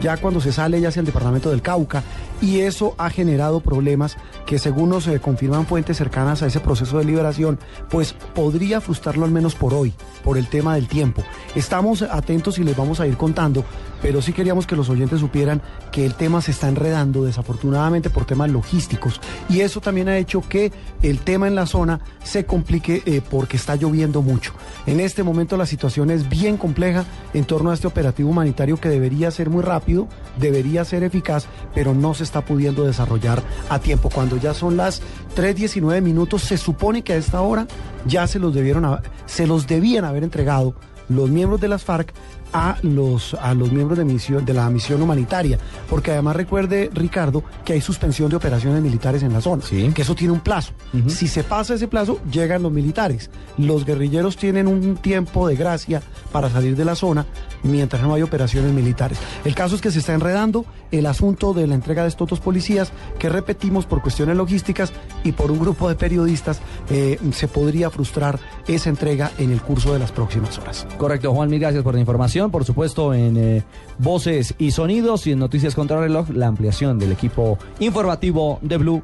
ya 0.00 0.16
cuando 0.16 0.40
se 0.40 0.52
sale 0.52 0.80
ya 0.80 0.88
hacia 0.88 1.00
el 1.00 1.06
departamento 1.06 1.50
del 1.50 1.62
Cauca, 1.62 2.02
y 2.40 2.60
eso 2.60 2.94
ha 2.98 3.10
generado 3.10 3.60
problemas 3.60 4.16
que 4.46 4.58
según 4.58 4.90
nos 4.90 5.06
eh, 5.06 5.20
confirman 5.20 5.66
fuentes 5.66 5.96
cercanas 5.96 6.42
a 6.42 6.46
ese 6.46 6.60
proceso 6.60 6.98
de 6.98 7.04
liberación, 7.04 7.58
pues 7.88 8.12
podría 8.12 8.80
frustrarlo 8.80 9.24
al 9.24 9.30
menos 9.30 9.54
por 9.54 9.72
hoy, 9.72 9.94
por 10.22 10.36
el 10.36 10.48
tema 10.48 10.74
del 10.74 10.88
tiempo. 10.88 11.22
Estamos 11.54 12.02
atentos 12.02 12.58
y 12.58 12.64
les 12.64 12.76
vamos 12.76 13.00
a 13.00 13.06
ir 13.06 13.16
contando, 13.16 13.64
pero 14.02 14.20
sí 14.20 14.32
queríamos 14.32 14.66
que 14.66 14.76
los 14.76 14.90
oyentes 14.90 15.20
supieran 15.20 15.62
que 15.90 16.04
el 16.04 16.14
tema 16.14 16.42
se 16.42 16.50
está 16.50 16.68
enredando 16.68 17.24
desafortunadamente 17.24 18.10
por 18.10 18.26
temas 18.26 18.50
logísticos 18.50 19.20
y 19.48 19.60
eso 19.60 19.80
también 19.80 20.08
ha 20.08 20.18
hecho 20.18 20.42
que 20.46 20.72
el 21.02 21.20
tema 21.20 21.46
en 21.46 21.54
la 21.54 21.66
zona 21.66 22.00
se 22.22 22.44
complique 22.44 23.02
eh, 23.06 23.22
porque 23.30 23.56
está 23.56 23.76
lloviendo 23.76 24.20
mucho. 24.22 24.52
En 24.86 25.00
este 25.00 25.22
momento 25.22 25.56
la 25.56 25.66
situación 25.66 26.10
es 26.10 26.28
bien 26.28 26.56
compleja 26.56 27.04
en 27.32 27.44
torno 27.44 27.70
a 27.70 27.74
este 27.74 27.86
operativo 27.86 28.28
humanitario 28.28 28.76
que 28.76 28.88
debería 28.88 29.30
ser 29.30 29.43
muy 29.50 29.62
rápido, 29.62 30.08
debería 30.38 30.84
ser 30.84 31.02
eficaz, 31.02 31.46
pero 31.74 31.94
no 31.94 32.14
se 32.14 32.24
está 32.24 32.44
pudiendo 32.44 32.84
desarrollar 32.84 33.42
a 33.68 33.78
tiempo. 33.78 34.10
Cuando 34.10 34.36
ya 34.36 34.54
son 34.54 34.76
las 34.76 35.02
3.19 35.36 36.02
minutos, 36.02 36.42
se 36.42 36.56
supone 36.56 37.02
que 37.02 37.12
a 37.12 37.16
esta 37.16 37.40
hora 37.40 37.66
ya 38.06 38.26
se 38.26 38.38
los 38.38 38.54
debieron 38.54 38.98
se 39.26 39.46
los 39.46 39.66
debían 39.66 40.04
haber 40.04 40.24
entregado 40.24 40.74
los 41.08 41.30
miembros 41.30 41.60
de 41.60 41.68
las 41.68 41.84
FARC 41.84 42.12
a 42.54 42.78
los, 42.82 43.34
a 43.34 43.52
los 43.52 43.72
miembros 43.72 43.98
de, 43.98 44.04
misión, 44.04 44.44
de 44.44 44.54
la 44.54 44.70
misión 44.70 45.02
humanitaria. 45.02 45.58
Porque 45.90 46.12
además 46.12 46.36
recuerde, 46.36 46.88
Ricardo, 46.94 47.42
que 47.64 47.74
hay 47.74 47.80
suspensión 47.80 48.30
de 48.30 48.36
operaciones 48.36 48.80
militares 48.80 49.22
en 49.24 49.32
la 49.32 49.40
zona. 49.40 49.62
Que 49.92 50.02
eso 50.02 50.14
tiene 50.14 50.32
un 50.32 50.40
plazo. 50.40 50.72
Si 51.08 51.26
se 51.26 51.42
pasa 51.42 51.74
ese 51.74 51.88
plazo, 51.88 52.20
llegan 52.30 52.62
los 52.62 52.72
militares. 52.72 53.28
Los 53.58 53.84
guerrilleros 53.84 54.36
tienen 54.36 54.68
un 54.68 54.96
tiempo 54.96 55.48
de 55.48 55.56
gracia 55.56 56.00
para 56.32 56.48
salir 56.48 56.76
de 56.76 56.84
la 56.84 56.94
zona 56.94 57.26
mientras 57.64 58.02
no 58.02 58.14
hay 58.14 58.22
operaciones 58.22 58.72
militares. 58.72 59.18
El 59.44 59.54
caso 59.54 59.74
es 59.74 59.80
que 59.80 59.90
se 59.90 59.98
está 59.98 60.14
enredando 60.14 60.64
el 60.92 61.06
asunto 61.06 61.54
de 61.54 61.66
la 61.66 61.74
entrega 61.74 62.02
de 62.02 62.08
estos 62.08 62.28
dos 62.28 62.40
policías, 62.40 62.92
que 63.18 63.28
repetimos 63.28 63.86
por 63.86 64.00
cuestiones 64.00 64.36
logísticas 64.36 64.92
y 65.24 65.32
por 65.32 65.50
un 65.50 65.58
grupo 65.58 65.88
de 65.88 65.96
periodistas, 65.96 66.60
eh, 66.90 67.18
se 67.32 67.48
podría 67.48 67.90
frustrar 67.90 68.38
esa 68.68 68.90
entrega 68.90 69.32
en 69.38 69.50
el 69.50 69.60
curso 69.60 69.92
de 69.92 69.98
las 69.98 70.12
próximas 70.12 70.58
horas. 70.58 70.86
Correcto, 70.98 71.32
Juan, 71.32 71.50
mil 71.50 71.58
gracias 71.58 71.82
por 71.82 71.94
la 71.94 72.00
información. 72.00 72.43
Por 72.50 72.64
supuesto, 72.64 73.14
en 73.14 73.36
eh, 73.36 73.62
voces 73.98 74.54
y 74.58 74.70
sonidos 74.70 75.26
y 75.26 75.32
en 75.32 75.38
Noticias 75.38 75.74
contra 75.74 76.00
reloj, 76.00 76.30
la 76.30 76.46
ampliación 76.46 76.98
del 76.98 77.12
equipo 77.12 77.58
informativo 77.80 78.58
de 78.62 78.76
Blue 78.76 79.02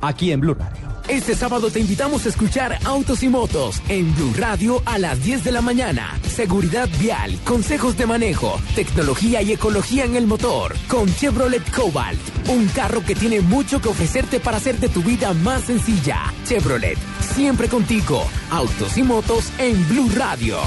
aquí 0.00 0.32
en 0.32 0.40
Blue 0.40 0.54
Radio. 0.54 0.90
Este 1.08 1.34
sábado 1.34 1.70
te 1.70 1.80
invitamos 1.80 2.24
a 2.24 2.28
escuchar 2.28 2.78
Autos 2.84 3.22
y 3.22 3.28
Motos 3.28 3.82
en 3.88 4.14
Blue 4.14 4.32
Radio 4.38 4.80
a 4.86 4.98
las 4.98 5.22
10 5.24 5.42
de 5.42 5.52
la 5.52 5.60
mañana. 5.60 6.16
Seguridad 6.22 6.88
vial, 7.00 7.36
consejos 7.44 7.96
de 7.96 8.06
manejo, 8.06 8.60
tecnología 8.74 9.42
y 9.42 9.52
ecología 9.52 10.04
en 10.04 10.14
el 10.14 10.26
motor 10.26 10.74
con 10.88 11.12
Chevrolet 11.12 11.68
Cobalt. 11.74 12.20
Un 12.48 12.66
carro 12.68 13.02
que 13.04 13.16
tiene 13.16 13.40
mucho 13.40 13.80
que 13.80 13.88
ofrecerte 13.88 14.38
para 14.38 14.58
hacer 14.58 14.78
de 14.78 14.88
tu 14.88 15.02
vida 15.02 15.32
más 15.34 15.62
sencilla. 15.62 16.32
Chevrolet, 16.44 16.98
siempre 17.34 17.68
contigo. 17.68 18.22
Autos 18.50 18.96
y 18.96 19.02
Motos 19.02 19.52
en 19.58 19.88
Blue 19.88 20.10
Radio. 20.14 20.58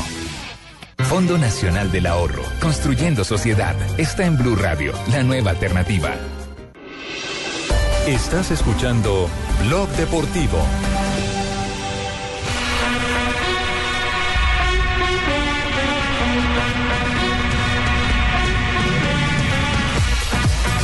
Fondo 1.00 1.38
Nacional 1.38 1.92
del 1.92 2.06
Ahorro, 2.08 2.44
construyendo 2.62 3.24
sociedad. 3.24 3.76
Está 3.98 4.26
en 4.26 4.38
Blue 4.38 4.56
Radio, 4.56 4.94
la 5.12 5.24
nueva 5.24 5.52
alternativa. 5.52 6.12
Estás 8.08 8.52
escuchando 8.52 9.30
Blog 9.66 9.90
Deportivo. 9.90 10.60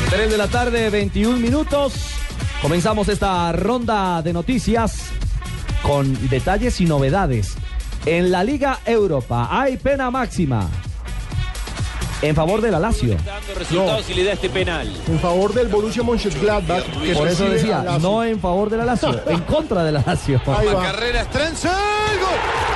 Tres 0.09 0.31
de 0.31 0.37
la 0.37 0.47
tarde, 0.47 0.89
21 0.89 1.37
minutos. 1.37 1.93
Comenzamos 2.61 3.07
esta 3.07 3.51
ronda 3.51 4.21
de 4.21 4.33
noticias 4.33 5.11
con 5.81 6.29
detalles 6.29 6.81
y 6.81 6.85
novedades. 6.85 7.55
En 8.05 8.31
la 8.31 8.43
Liga 8.43 8.79
Europa 8.85 9.47
hay 9.51 9.77
pena 9.77 10.09
máxima 10.09 10.67
en 12.21 12.35
favor 12.35 12.59
del 12.61 12.71
Lazio. 12.81 13.15
resultados 13.55 14.05
si 14.05 14.13
le 14.13 14.23
da 14.25 14.33
este 14.33 14.49
penal. 14.49 14.91
En 15.07 15.19
favor 15.19 15.53
del 15.53 15.67
Borussia 15.67 16.03
Mönchengladbach. 16.03 16.83
que 17.01 17.13
Por 17.13 17.27
eso 17.27 17.45
decía, 17.49 17.79
a 17.81 17.83
Lazio. 17.83 18.09
no 18.09 18.23
en 18.23 18.39
favor 18.39 18.69
del 18.69 18.85
Lazio, 18.85 19.21
en 19.27 19.39
contra 19.41 19.83
del 19.83 19.95
Lazio. 20.05 20.41
Ahí 20.47 20.67
va. 20.67 20.83
Carrera 20.83 21.23
gol. 21.23 22.68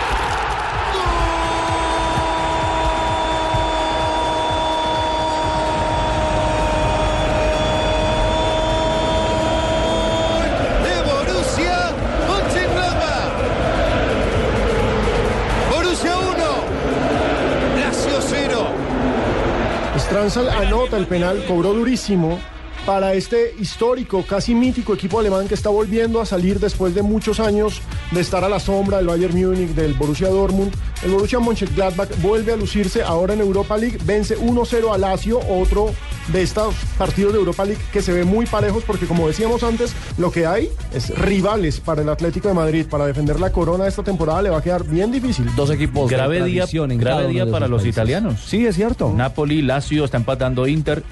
Stranzal 20.23 20.47
anota 20.47 20.95
el 20.95 21.05
penal, 21.05 21.43
cobró 21.45 21.73
durísimo 21.73 22.39
para 22.85 23.13
este 23.13 23.55
histórico, 23.59 24.25
casi 24.27 24.53
mítico 24.53 24.93
equipo 24.93 25.19
alemán 25.19 25.47
que 25.47 25.53
está 25.53 25.69
volviendo 25.69 26.19
a 26.19 26.25
salir 26.25 26.59
después 26.59 26.93
de 26.93 27.01
muchos 27.01 27.39
años 27.39 27.81
de 28.11 28.19
estar 28.21 28.43
a 28.43 28.49
la 28.49 28.59
sombra 28.59 28.97
del 28.97 29.07
Bayern 29.07 29.35
Múnich, 29.35 29.69
del 29.69 29.93
Borussia 29.93 30.27
Dortmund. 30.29 30.73
El 31.03 31.11
Borussia 31.11 31.39
Mönchengladbach 31.39 32.09
vuelve 32.21 32.53
a 32.53 32.55
lucirse 32.57 33.01
ahora 33.03 33.33
en 33.33 33.39
Europa 33.39 33.77
League, 33.77 33.97
vence 34.05 34.37
1-0 34.37 34.93
a 34.93 34.97
Lazio, 34.97 35.39
otro 35.49 35.91
de 36.27 36.41
estos 36.41 36.75
partidos 36.97 37.33
de 37.33 37.39
Europa 37.39 37.65
League 37.65 37.81
que 37.91 38.01
se 38.01 38.13
ve 38.13 38.23
muy 38.23 38.45
parejos 38.45 38.83
porque 38.85 39.05
como 39.05 39.27
decíamos 39.27 39.63
antes, 39.63 39.93
lo 40.17 40.31
que 40.31 40.45
hay 40.45 40.69
es 40.93 41.09
rivales 41.17 41.79
para 41.79 42.01
el 42.01 42.09
Atlético 42.09 42.47
de 42.47 42.53
Madrid, 42.53 42.85
para 42.89 43.05
defender 43.05 43.39
la 43.39 43.51
corona 43.51 43.83
de 43.83 43.89
esta 43.89 44.03
temporada 44.03 44.41
le 44.41 44.49
va 44.49 44.57
a 44.59 44.61
quedar 44.61 44.85
bien 44.85 45.11
difícil. 45.11 45.49
Dos 45.55 45.69
equipos 45.69 46.09
de 46.09 46.15
Grave 46.15 46.43
día, 46.43 46.65
en 46.71 46.97
grave 46.97 47.27
día 47.27 47.49
para 47.49 47.67
los 47.67 47.81
países. 47.81 47.95
italianos. 47.95 48.41
Sí, 48.45 48.65
es 48.65 48.75
cierto. 48.75 49.13
Napoli, 49.13 49.61
Lazio, 49.61 50.05
está 50.05 50.17
empatando 50.17 50.67
Inter. 50.67 51.03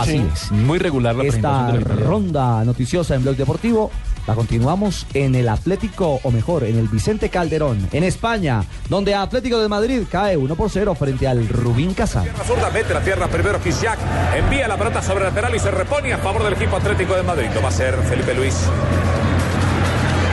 Así 0.00 0.12
Sí. 0.12 0.28
es. 0.32 0.52
Muy 0.52 0.78
regular 0.78 1.14
la 1.14 1.24
Esta 1.24 1.70
ronda 1.72 2.64
noticiosa 2.64 3.14
en 3.14 3.22
Blog 3.22 3.36
Deportivo 3.36 3.90
la 4.26 4.34
continuamos 4.34 5.06
en 5.14 5.36
el 5.36 5.48
Atlético, 5.48 6.18
o 6.22 6.30
mejor, 6.32 6.64
en 6.64 6.76
el 6.78 6.88
Vicente 6.88 7.28
Calderón, 7.28 7.88
en 7.92 8.02
España, 8.02 8.64
donde 8.88 9.14
Atlético 9.14 9.60
de 9.60 9.68
Madrid 9.68 10.02
cae 10.10 10.36
1 10.36 10.56
por 10.56 10.68
0 10.68 10.96
frente 10.96 11.28
al 11.28 11.46
Rubín 11.48 11.94
Casal. 11.94 12.28
La 12.36 12.42
zurda 12.44 12.70
mete 12.70 12.92
la 12.92 13.00
pierna 13.00 13.28
primero 13.28 13.60
Kisiak, 13.62 13.98
envía 14.36 14.66
la 14.66 14.76
pelota 14.76 15.00
sobre 15.00 15.22
lateral 15.24 15.54
y 15.54 15.60
se 15.60 15.70
repone 15.70 16.12
a 16.12 16.18
favor 16.18 16.42
del 16.42 16.54
equipo 16.54 16.76
Atlético 16.76 17.14
de 17.14 17.22
Madrid. 17.22 17.46
Lo 17.54 17.60
va 17.60 17.68
a 17.68 17.70
hacer 17.70 17.94
Felipe 18.08 18.34
Luis. 18.34 18.56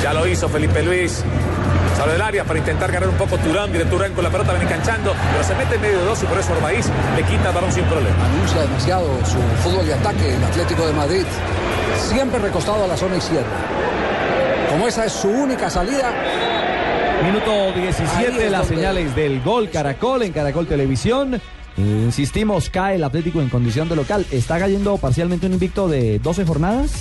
Ya 0.02 0.12
lo 0.14 0.28
hizo 0.28 0.50
Felipe 0.50 0.82
Luis. 0.82 1.24
Sale 2.04 2.14
del 2.14 2.22
área 2.22 2.44
para 2.44 2.60
intentar 2.60 2.92
ganar 2.92 3.08
un 3.08 3.16
poco 3.16 3.38
Turán. 3.38 3.72
Viene 3.72 3.90
Turán 3.90 4.12
con 4.14 4.26
la 4.26 4.30
pelota, 4.30 4.52
viene 4.52 4.66
enganchando, 4.66 5.14
pero 5.32 5.42
se 5.42 5.56
mete 5.56 5.76
en 5.76 5.82
medio 5.82 6.00
de 6.00 6.04
dos 6.06 6.22
y 6.22 6.26
por 6.26 6.38
eso 6.38 6.52
Orbaís 6.52 6.86
le 7.16 7.24
quita 7.24 7.48
el 7.48 7.56
balón 7.56 7.72
sin 7.72 7.86
problema. 7.86 8.26
Anuncia 8.26 8.62
demasiado 8.62 9.08
su 9.26 9.38
fútbol 9.64 9.86
de 9.88 9.94
ataque 9.94 10.36
el 10.36 10.44
Atlético 10.44 10.86
de 10.86 10.92
Madrid. 10.92 11.24
Siempre 11.98 12.40
recostado 12.40 12.84
a 12.84 12.88
la 12.88 12.98
zona 12.98 13.16
izquierda. 13.16 13.48
Como 14.70 14.86
esa 14.86 15.06
es 15.06 15.14
su 15.14 15.30
única 15.30 15.70
salida, 15.70 16.12
Minuto 17.24 17.50
Ahí 17.74 17.82
17, 17.84 18.46
es 18.48 18.52
las 18.52 18.62
donde- 18.68 18.76
señales 18.76 19.16
del 19.16 19.42
gol 19.42 19.70
Caracol 19.70 20.24
en 20.24 20.34
Caracol 20.34 20.68
Televisión. 20.68 21.40
Insistimos, 21.78 22.70
cae 22.70 22.96
el 22.96 23.04
Atlético 23.06 23.40
en 23.40 23.48
condición 23.48 23.88
de 23.88 23.96
local. 23.96 24.26
Está 24.30 24.60
cayendo 24.60 24.98
parcialmente 24.98 25.48
un 25.48 25.54
invicto 25.54 25.88
de 25.88 26.20
12 26.20 26.44
jornadas. 26.46 26.92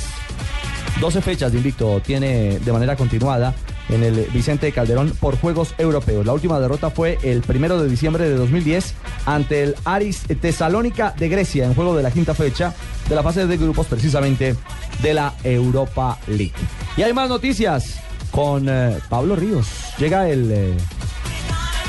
12 1.00 1.20
fechas 1.22 1.50
de 1.50 1.58
invicto 1.58 2.00
tiene 2.06 2.60
de 2.60 2.72
manera 2.72 2.94
continuada 2.94 3.52
en 3.88 4.02
el 4.02 4.26
Vicente 4.32 4.72
Calderón 4.72 5.12
por 5.20 5.36
Juegos 5.38 5.74
Europeos. 5.78 6.24
La 6.26 6.32
última 6.32 6.60
derrota 6.60 6.90
fue 6.90 7.18
el 7.22 7.42
primero 7.42 7.82
de 7.82 7.88
diciembre 7.88 8.28
de 8.28 8.36
2010 8.36 8.94
ante 9.26 9.62
el 9.62 9.76
Aris 9.84 10.22
Tesalónica 10.40 11.14
de 11.18 11.28
Grecia 11.28 11.64
en 11.64 11.74
juego 11.74 11.96
de 11.96 12.02
la 12.02 12.10
quinta 12.10 12.34
fecha 12.34 12.74
de 13.08 13.14
la 13.14 13.22
fase 13.22 13.46
de 13.46 13.56
grupos 13.56 13.86
precisamente 13.86 14.56
de 15.02 15.14
la 15.14 15.34
Europa 15.44 16.18
League. 16.26 16.52
Y 16.96 17.02
hay 17.02 17.12
más 17.12 17.28
noticias 17.28 18.00
con 18.30 18.68
eh, 18.68 18.98
Pablo 19.08 19.36
Ríos. 19.36 19.68
Llega 19.98 20.28
el 20.28 20.50
eh, 20.50 20.76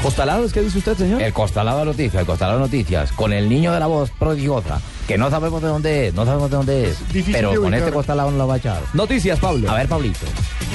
Costalado, 0.03 0.45
¿qué 0.51 0.61
dice 0.61 0.79
usted, 0.79 0.97
señor? 0.97 1.21
El 1.21 1.31
Costalado 1.31 1.85
Noticias, 1.85 2.15
el 2.15 2.25
Costalado 2.25 2.59
Noticias, 2.59 3.13
con 3.13 3.31
el 3.31 3.47
niño 3.47 3.71
de 3.71 3.79
la 3.79 3.87
voz 3.87 4.11
prodigiosa, 4.11 4.81
que 5.08 5.18
no 5.18 5.30
sabemos 5.30 5.62
de 5.62 5.68
dónde 5.68 6.08
es, 6.08 6.14
no 6.14 6.26
sabemos 6.26 6.49
de 6.49 6.58
dónde 6.58 6.89
es, 6.89 6.99
Difícil 7.10 7.34
pero 7.34 7.49
con 7.49 7.60
ubicar. 7.60 7.80
este 7.80 7.91
Costalado 7.91 8.32
no 8.32 8.38
lo 8.38 8.47
va 8.47 8.56
a 8.56 8.58
echar. 8.58 8.82
Noticias, 8.93 9.39
Pablo. 9.39 9.70
A 9.70 9.76
ver, 9.76 9.88
Pablito. 9.88 10.26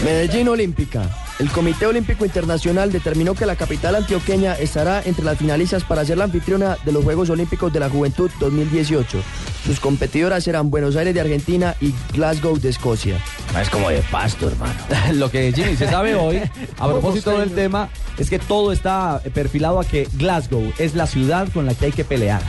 Medellín 0.04 0.48
Olímpica. 0.48 1.08
El 1.38 1.50
Comité 1.50 1.86
Olímpico 1.86 2.24
Internacional 2.24 2.90
determinó 2.90 3.34
que 3.34 3.46
la 3.46 3.54
capital 3.54 3.94
antioqueña 3.94 4.54
estará 4.54 5.00
entre 5.04 5.24
las 5.24 5.38
finalistas 5.38 5.84
para 5.84 6.04
ser 6.04 6.18
la 6.18 6.24
anfitriona 6.24 6.76
de 6.84 6.90
los 6.90 7.04
Juegos 7.04 7.30
Olímpicos 7.30 7.72
de 7.72 7.78
la 7.78 7.88
Juventud 7.88 8.28
2018. 8.40 9.18
Sus 9.64 9.78
competidoras 9.78 10.42
serán 10.42 10.68
Buenos 10.70 10.96
Aires 10.96 11.14
de 11.14 11.20
Argentina 11.20 11.76
y 11.80 11.94
Glasgow 12.12 12.58
de 12.58 12.70
Escocia. 12.70 13.18
Es 13.60 13.70
como 13.70 13.88
de 13.88 14.02
pasto, 14.10 14.48
hermano. 14.48 14.74
Lo 15.12 15.30
que 15.30 15.52
Jimmy 15.52 15.76
se 15.76 15.88
sabe 15.88 16.16
hoy, 16.16 16.42
a 16.78 16.88
propósito 16.88 17.38
del 17.38 17.52
tema, 17.52 17.88
es 18.18 18.28
que 18.30 18.40
todo 18.40 18.72
está 18.72 19.20
perfilado 19.32 19.78
a 19.78 19.84
que 19.84 20.08
Glasgow 20.14 20.72
es 20.78 20.94
la 20.96 21.06
ciudad 21.06 21.48
con 21.54 21.66
la 21.66 21.74
que 21.74 21.86
hay 21.86 21.92
que 21.92 22.04
pelear. 22.04 22.42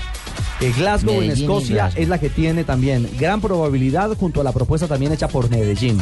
Eh, 0.62 0.74
Glasgow 0.78 1.14
en 1.14 1.20
Medellín 1.28 1.44
Escocia 1.46 1.76
Glasgow. 1.76 2.04
es 2.04 2.10
la 2.10 2.18
que 2.20 2.30
tiene 2.30 2.64
también 2.66 3.10
gran 3.18 3.40
probabilidad 3.40 4.16
junto 4.18 4.42
a 4.42 4.44
la 4.44 4.52
propuesta 4.52 4.88
también 4.88 5.12
hecha 5.14 5.28
por 5.30 5.50
Medellín. 5.50 5.98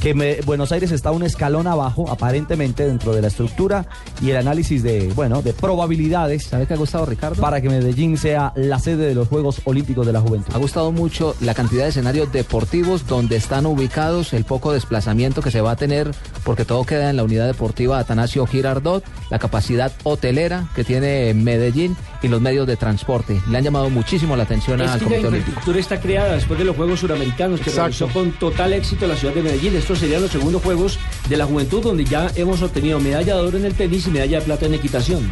Que 0.00 0.14
me- 0.14 0.40
Buenos 0.46 0.70
Aires 0.72 0.92
está 0.92 1.10
un 1.10 1.24
escalón 1.24 1.66
abajo, 1.66 2.08
aparentemente, 2.08 2.86
dentro 2.86 3.12
de 3.14 3.20
la 3.20 3.28
estructura 3.28 3.84
y 4.22 4.30
el 4.30 4.36
análisis 4.36 4.82
de, 4.82 5.12
bueno, 5.14 5.42
de 5.42 5.52
probabilidades. 5.52 6.44
¿Sabe 6.44 6.66
qué 6.66 6.74
ha 6.74 6.76
gustado, 6.76 7.04
Ricardo? 7.04 7.42
Para 7.42 7.60
que 7.60 7.68
Medellín 7.68 8.16
sea 8.16 8.52
la 8.54 8.78
sede 8.78 9.08
de 9.08 9.14
los 9.14 9.28
Juegos 9.28 9.60
Olímpicos 9.64 10.06
de 10.06 10.12
la 10.12 10.20
Juventud. 10.20 10.54
Ha 10.54 10.58
gustado 10.58 10.92
mucho 10.92 11.34
la 11.40 11.52
cantidad 11.54 11.82
de 11.82 11.90
escenarios 11.90 12.32
deportivos 12.32 13.06
donde 13.08 13.36
están 13.36 13.66
ubicados, 13.66 14.32
el 14.32 14.44
poco 14.44 14.72
desplazamiento 14.72 15.42
que 15.42 15.50
se 15.50 15.60
va 15.60 15.72
a 15.72 15.76
tener, 15.76 16.12
porque 16.44 16.64
todo 16.64 16.84
queda 16.84 17.10
en 17.10 17.16
la 17.16 17.24
unidad 17.24 17.46
deportiva 17.46 17.98
Atanasio 17.98 18.46
Girardot, 18.46 19.04
la 19.30 19.38
capacidad 19.40 19.92
hotelera 20.04 20.68
que 20.76 20.84
tiene 20.84 21.34
Medellín 21.34 21.96
y 22.22 22.28
los 22.28 22.40
medios 22.40 22.66
de 22.66 22.76
transporte. 22.76 23.40
Le 23.48 23.58
han 23.58 23.64
llamado 23.64 23.90
muchísimo 23.90 24.36
la 24.36 24.42
atención 24.44 24.80
Es 24.80 24.90
al 24.90 24.98
que 24.98 25.04
la 25.04 25.10
Comité 25.10 25.26
Olímpico. 25.28 25.38
infraestructura 25.50 25.78
está 25.80 26.00
creada 26.00 26.34
después 26.34 26.58
de 26.58 26.64
los 26.64 26.76
Juegos 26.76 27.00
Suramericanos 27.00 27.60
que 27.60 27.70
Exacto. 27.70 28.06
realizó 28.06 28.08
con 28.08 28.32
total 28.32 28.72
éxito 28.72 29.06
la 29.06 29.16
ciudad 29.16 29.34
de 29.34 29.42
Medellín. 29.42 29.76
Estos 29.76 29.98
serían 29.98 30.22
los 30.22 30.30
segundos 30.30 30.62
Juegos 30.62 30.98
de 31.28 31.36
la 31.36 31.46
Juventud 31.46 31.82
donde 31.82 32.04
ya 32.04 32.30
hemos 32.34 32.62
obtenido 32.62 32.98
medalla 33.00 33.36
de 33.36 33.40
oro 33.42 33.58
en 33.58 33.64
el 33.64 33.74
tenis 33.74 34.06
y 34.06 34.10
medalla 34.10 34.38
de 34.40 34.44
plata 34.44 34.66
en 34.66 34.74
equitación. 34.74 35.30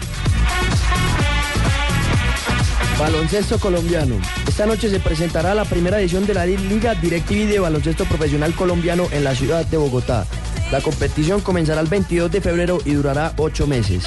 Baloncesto 2.99 3.59
colombiano. 3.59 4.15
Esta 4.49 4.65
noche 4.65 4.89
se 4.89 5.01
presentará 5.01 5.55
la 5.55 5.67
primera 5.67 6.01
edición 6.01 6.27
de 6.27 6.33
la 6.33 6.47
Liga 6.47 6.95
DirecTV 6.95 7.47
de 7.47 7.59
Baloncesto 7.59 8.05
Profesional 8.07 8.55
Colombiano 8.55 9.07
en 9.13 9.23
la 9.23 9.35
ciudad 9.35 9.67
de 9.67 9.77
Bogotá. 9.77 10.25
La 10.71 10.81
competición 10.81 11.41
comenzará 11.41 11.81
el 11.81 11.87
22 11.87 12.31
de 12.31 12.41
febrero 12.41 12.79
y 12.85 12.95
durará 12.95 13.33
ocho 13.37 13.67
meses. 13.67 14.05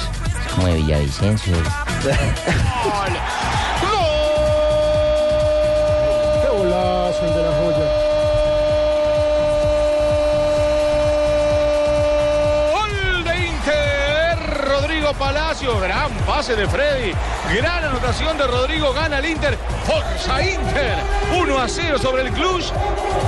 Como 0.54 0.66
de 0.66 0.74
Villavicencio. 0.74 1.54
Gran 15.60 16.10
pase 16.26 16.56
de 16.56 16.66
Freddy, 16.66 17.12
gran 17.54 17.84
anotación 17.84 18.38
de 18.38 18.46
Rodrigo, 18.46 18.94
gana 18.94 19.18
el 19.18 19.26
Inter, 19.26 19.58
Forza 19.84 20.40
Inter, 20.42 20.94
1 21.38 21.58
a 21.58 21.68
0 21.68 21.98
sobre 21.98 22.22
el 22.22 22.32
Cluj 22.32 22.64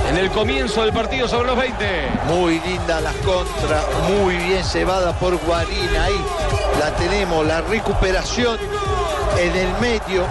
en 0.09 0.17
el 0.17 0.31
comienzo 0.31 0.81
del 0.81 0.91
partido 0.93 1.27
sobre 1.27 1.49
los 1.49 1.57
20. 1.57 1.85
Muy 2.29 2.59
linda 2.61 3.01
la 3.01 3.11
contra, 3.23 3.83
muy 4.09 4.35
bien 4.35 4.63
cebada 4.63 5.13
por 5.19 5.37
Guarín. 5.45 5.95
Ahí 6.01 6.15
la 6.79 6.95
tenemos, 6.95 7.45
la 7.45 7.61
recuperación 7.61 8.57
en 9.39 9.55
el 9.55 9.69
medio. 9.79 10.25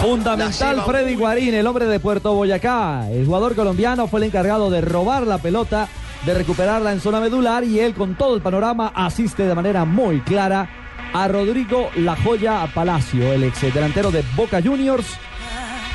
Fundamental 0.00 0.82
Freddy 0.82 1.16
Guarín, 1.16 1.54
el 1.54 1.66
hombre 1.66 1.86
de 1.86 1.98
Puerto 1.98 2.34
Boyacá. 2.34 3.10
El 3.10 3.26
jugador 3.26 3.56
colombiano 3.56 4.06
fue 4.06 4.20
el 4.20 4.26
encargado 4.26 4.70
de 4.70 4.80
robar 4.80 5.26
la 5.26 5.38
pelota, 5.38 5.88
de 6.24 6.34
recuperarla 6.34 6.92
en 6.92 7.00
zona 7.00 7.18
medular 7.18 7.64
y 7.64 7.80
él 7.80 7.94
con 7.94 8.14
todo 8.14 8.36
el 8.36 8.42
panorama 8.42 8.92
asiste 8.94 9.42
de 9.42 9.56
manera 9.56 9.84
muy 9.84 10.20
clara 10.20 10.77
a 11.12 11.28
Rodrigo 11.28 11.90
La 11.96 12.16
Joya 12.16 12.66
Palacio, 12.74 13.32
el 13.32 13.44
ex 13.44 13.62
delantero 13.72 14.10
de 14.10 14.24
Boca 14.36 14.60
Juniors, 14.62 15.06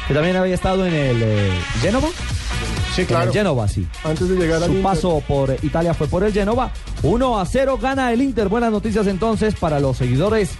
que 0.07 0.13
también 0.13 0.35
había 0.35 0.55
estado 0.55 0.85
en 0.85 0.93
el 0.93 1.21
eh, 1.21 1.51
Génova. 1.81 2.07
Sí, 2.95 3.05
claro. 3.05 3.23
En 3.23 3.29
el 3.29 3.33
Génova, 3.33 3.67
sí. 3.67 3.87
Antes 4.03 4.29
de 4.29 4.35
llegar 4.35 4.57
al 4.57 4.69
Su 4.69 4.75
Inter. 4.77 4.83
paso 4.83 5.23
por 5.27 5.55
Italia 5.63 5.93
fue 5.93 6.07
por 6.07 6.23
el 6.23 6.33
Genova. 6.33 6.71
1 7.01 7.39
a 7.39 7.45
0 7.45 7.79
gana 7.81 8.11
el 8.11 8.21
Inter. 8.21 8.49
Buenas 8.49 8.71
noticias 8.71 9.07
entonces 9.07 9.55
para 9.55 9.79
los 9.79 9.97
seguidores 9.97 10.51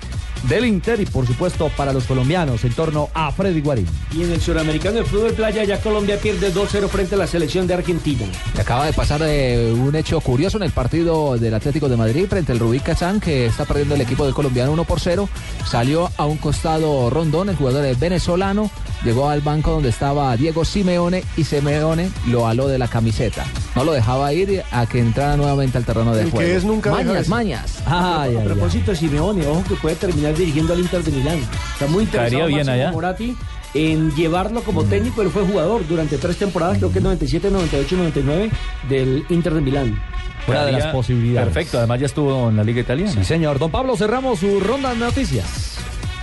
del 0.44 0.66
Inter 0.66 1.00
y 1.00 1.06
por 1.06 1.26
supuesto 1.26 1.70
para 1.76 1.94
los 1.94 2.06
colombianos 2.06 2.64
en 2.64 2.74
torno 2.74 3.10
a 3.14 3.32
Freddy 3.32 3.62
Guarín. 3.62 3.88
Y 4.12 4.24
en 4.24 4.32
el 4.32 4.42
suramericano 4.42 4.98
de 4.98 5.04
fútbol 5.06 5.34
playa 5.34 5.64
ya 5.64 5.82
Colombia 5.82 6.18
pierde 6.18 6.54
2-0 6.54 6.88
frente 6.88 7.16
a 7.16 7.18
la 7.18 7.28
selección 7.28 7.68
de 7.68 7.76
Argentina. 7.76 8.26
Y 8.56 8.60
Acaba 8.60 8.86
de 8.86 8.94
pasar 8.94 9.22
eh, 9.24 9.74
un 9.74 9.96
hecho 9.96 10.20
curioso 10.22 10.58
en 10.58 10.64
el 10.64 10.72
partido 10.72 11.38
del 11.38 11.54
Atlético 11.54 11.90
de 11.90 11.98
Madrid 11.98 12.28
frente 12.28 12.52
al 12.52 12.60
Rubí 12.60 12.80
Kazán, 12.80 13.20
que 13.20 13.46
está 13.46 13.66
perdiendo 13.66 13.96
el 13.96 14.02
equipo 14.02 14.26
del 14.26 14.34
colombiano 14.34 14.72
1 14.72 14.84
por 14.84 15.00
0. 15.00 15.30
Salió 15.66 16.10
a 16.18 16.26
un 16.26 16.38
costado 16.38 17.10
Rondón, 17.10 17.50
el 17.50 17.56
jugador 17.56 17.86
es 17.86 18.00
venezolano. 18.00 18.70
Llegó 19.04 19.30
al 19.30 19.42
banco 19.42 19.72
donde 19.72 19.90
estaba 19.90 20.36
Diego 20.38 20.64
Simeone 20.64 21.24
y 21.36 21.44
Simeone 21.44 22.10
lo 22.28 22.48
aló 22.48 22.68
de 22.68 22.78
la 22.78 22.88
camiseta. 22.88 23.44
No 23.76 23.84
lo 23.84 23.92
dejaba 23.92 24.32
ir 24.34 24.64
a 24.72 24.86
que 24.86 25.00
entrara 25.00 25.36
nuevamente 25.36 25.78
al 25.78 25.84
terreno 25.86 26.14
de 26.14 26.22
El 26.22 26.26
que 26.28 26.32
juego. 26.32 26.58
es 26.58 26.64
nunca 26.64 26.92
mañas, 26.92 27.28
mañas. 27.28 27.84
a 27.86 28.26
propósito 28.46 28.92
de 28.92 28.98
Simeone, 28.98 29.46
ojo 29.48 29.64
que 29.68 29.76
puede 29.76 29.96
terminar 29.96 30.36
dirigiendo 30.36 30.74
al 30.74 30.80
Inter 30.80 31.04
de 31.04 31.12
Milán. 31.12 31.40
Está 31.74 31.88
muy 31.88 32.04
interesado 32.04 32.48
bien 32.48 32.70
allá. 32.70 32.92
Moratti 32.92 33.36
en 33.74 34.12
llevarlo 34.16 34.64
como 34.64 34.84
técnico. 34.86 35.22
Él 35.22 35.30
fue 35.30 35.44
jugador 35.44 35.88
durante 35.88 36.18
tres 36.18 36.38
temporadas, 36.38 36.78
creo 36.78 36.92
que 36.92 37.02
97, 37.02 37.50
98 37.50 37.96
y 37.96 37.98
99 37.98 38.52
del 38.90 39.26
Inter 39.30 39.54
de 39.54 39.62
Milán. 39.62 40.00
Una 40.48 40.66
de 40.66 40.74
las 40.74 40.88
posibilidades. 40.88 41.48
Perfecto, 41.54 41.78
además 41.78 42.00
ya 42.02 42.06
estuvo 42.06 42.50
en 42.50 42.58
la 42.58 42.64
Liga 42.64 42.82
Italiana. 42.82 43.12
Sí, 43.12 43.24
señor. 43.24 43.60
Don 43.60 43.72
Pablo, 43.72 43.96
cerramos 43.96 44.40
su 44.40 44.60
ronda 44.60 44.90
de 44.90 44.98
noticias. 44.98 45.73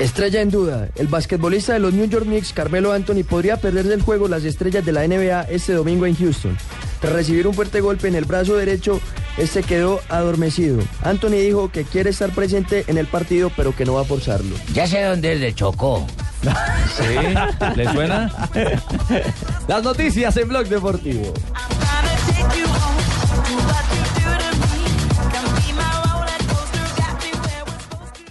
Estrella 0.01 0.41
en 0.41 0.51
duda. 0.51 0.89
El 0.97 1.09
basquetbolista 1.09 1.75
de 1.75 1.79
los 1.79 1.93
New 1.93 2.09
York 2.09 2.25
Knicks, 2.25 2.55
Carmelo 2.55 2.93
Anthony, 2.93 3.23
podría 3.23 3.59
perder 3.59 3.87
del 3.87 4.01
juego 4.01 4.29
las 4.29 4.45
estrellas 4.45 4.83
de 4.83 4.93
la 4.93 5.07
NBA 5.07 5.43
este 5.51 5.75
domingo 5.75 6.07
en 6.07 6.17
Houston. 6.17 6.57
Tras 7.03 7.13
recibir 7.13 7.47
un 7.47 7.53
fuerte 7.53 7.83
golpe 7.83 8.09
en 8.09 8.15
el 8.15 8.25
brazo 8.25 8.57
derecho, 8.57 8.99
este 9.37 9.63
quedó 9.63 10.01
adormecido. 10.09 10.83
Anthony 11.03 11.43
dijo 11.43 11.71
que 11.71 11.85
quiere 11.85 12.11
estar 12.11 12.31
presente 12.31 12.85
en 12.87 12.97
el 12.97 13.09
partido, 13.09 13.53
pero 13.55 13.77
que 13.77 13.85
no 13.85 13.93
va 13.93 14.01
a 14.01 14.05
forzarlo. 14.05 14.57
Ya 14.73 14.87
sé 14.87 15.03
dónde 15.03 15.35
es 15.35 15.41
de 15.41 15.55
Chocó. 15.55 16.07
Sí, 16.97 17.77
¿le 17.77 17.93
suena? 17.93 18.33
Las 19.69 19.85
noticias 19.85 20.35
en 20.39 20.49
Blog 20.49 20.67
Deportivo. 20.67 21.35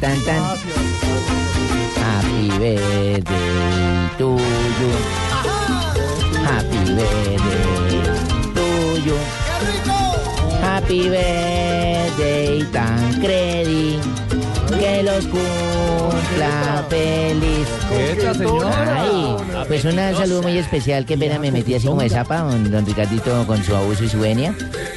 Tan, 0.00 0.14
tan. 0.22 0.40
Happy 1.98 2.48
birthday 2.54 4.06
to 4.18 4.28
you. 4.78 4.90
Happy 6.46 6.80
birthday 6.94 8.02
to 8.54 8.66
you. 9.02 9.18
Happy 10.62 11.08
birthday, 11.08 12.62
Tancredi. 12.70 14.07
Los 15.04 15.26
cumpla 15.26 16.84
feliz. 16.88 17.68
Esta 18.10 18.34
señora. 18.34 19.02
Ay, 19.02 19.36
pues 19.68 19.84
un 19.84 19.92
saludo 19.94 20.42
muy 20.42 20.58
especial, 20.58 21.04
que 21.06 21.16
pena 21.16 21.38
me 21.38 21.50
metí 21.52 21.74
así 21.74 21.86
como 21.86 22.00
de 22.02 22.10
zapa, 22.10 22.38
don, 22.38 22.70
don 22.70 22.84
Ricardito 22.84 23.46
con 23.46 23.62
su 23.62 23.74
abuso 23.76 24.04
y 24.04 24.08
su 24.08 24.18
venia. 24.20 24.54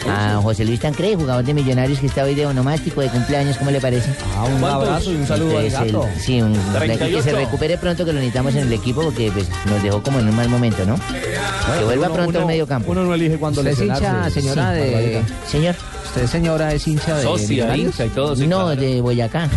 A 0.10 0.40
José 0.42 0.66
Luis 0.66 0.80
Tancredi, 0.80 1.16
jugador 1.16 1.44
de 1.46 1.54
Millonarios 1.54 2.00
que 2.00 2.08
está 2.08 2.24
hoy 2.24 2.34
de 2.36 2.46
onomástico 2.48 3.02
de 3.02 3.10
cumpleaños, 3.10 3.58
¿cómo 3.58 3.70
le 3.72 3.80
parece? 3.80 4.10
Ah, 4.36 4.44
un 4.46 4.64
abrazo 4.64 5.12
y 5.12 5.16
un 5.18 5.28
saludo 5.28 5.58
al 5.60 5.66
Entonces, 5.66 5.88
el- 5.88 5.94
gato. 5.94 6.08
sí, 6.20 6.42
un, 6.42 6.54
que 6.54 6.60
se 6.62 6.78
38. 6.80 7.36
recupere 7.36 7.78
pronto, 7.78 8.04
que 8.06 8.12
lo 8.14 8.20
necesitamos 8.20 8.56
en 8.56 8.62
el 8.64 8.74
equipo, 8.74 9.02
porque 9.04 9.32
pues, 9.32 9.48
nos 9.66 9.84
dejó 9.84 10.02
como 10.02 10.20
en 10.20 10.28
un 10.30 10.36
mal 10.36 10.50
momento, 10.50 10.84
¿no? 10.86 10.96
Que 10.96 11.84
vuelva 11.86 12.08
uno- 12.08 12.16
pronto 12.16 12.40
al 12.40 12.46
medio 12.48 12.66
campo. 12.66 12.92
Uno 12.92 13.04
no 13.04 13.14
elige 13.14 13.38
cuándo 13.38 13.62
¿Usted 13.62 13.74
es 13.74 13.80
hincha, 13.80 13.94
lesionarse. 14.26 14.42
señora, 14.42 14.74
Sí, 14.74 14.80
de... 14.80 15.22
Señor. 15.48 15.76
¿Usted, 16.14 16.28
señora, 16.28 16.74
es 16.74 16.86
hincha 16.90 17.16
de 17.16 17.24
Socia, 17.24 17.78
hincha 17.78 18.06
y 18.06 18.10
todo. 18.10 18.36
sí, 18.36 18.46
no, 18.46 18.66
claro. 18.66 18.82
de 18.82 19.00
Boyacá. 19.00 19.48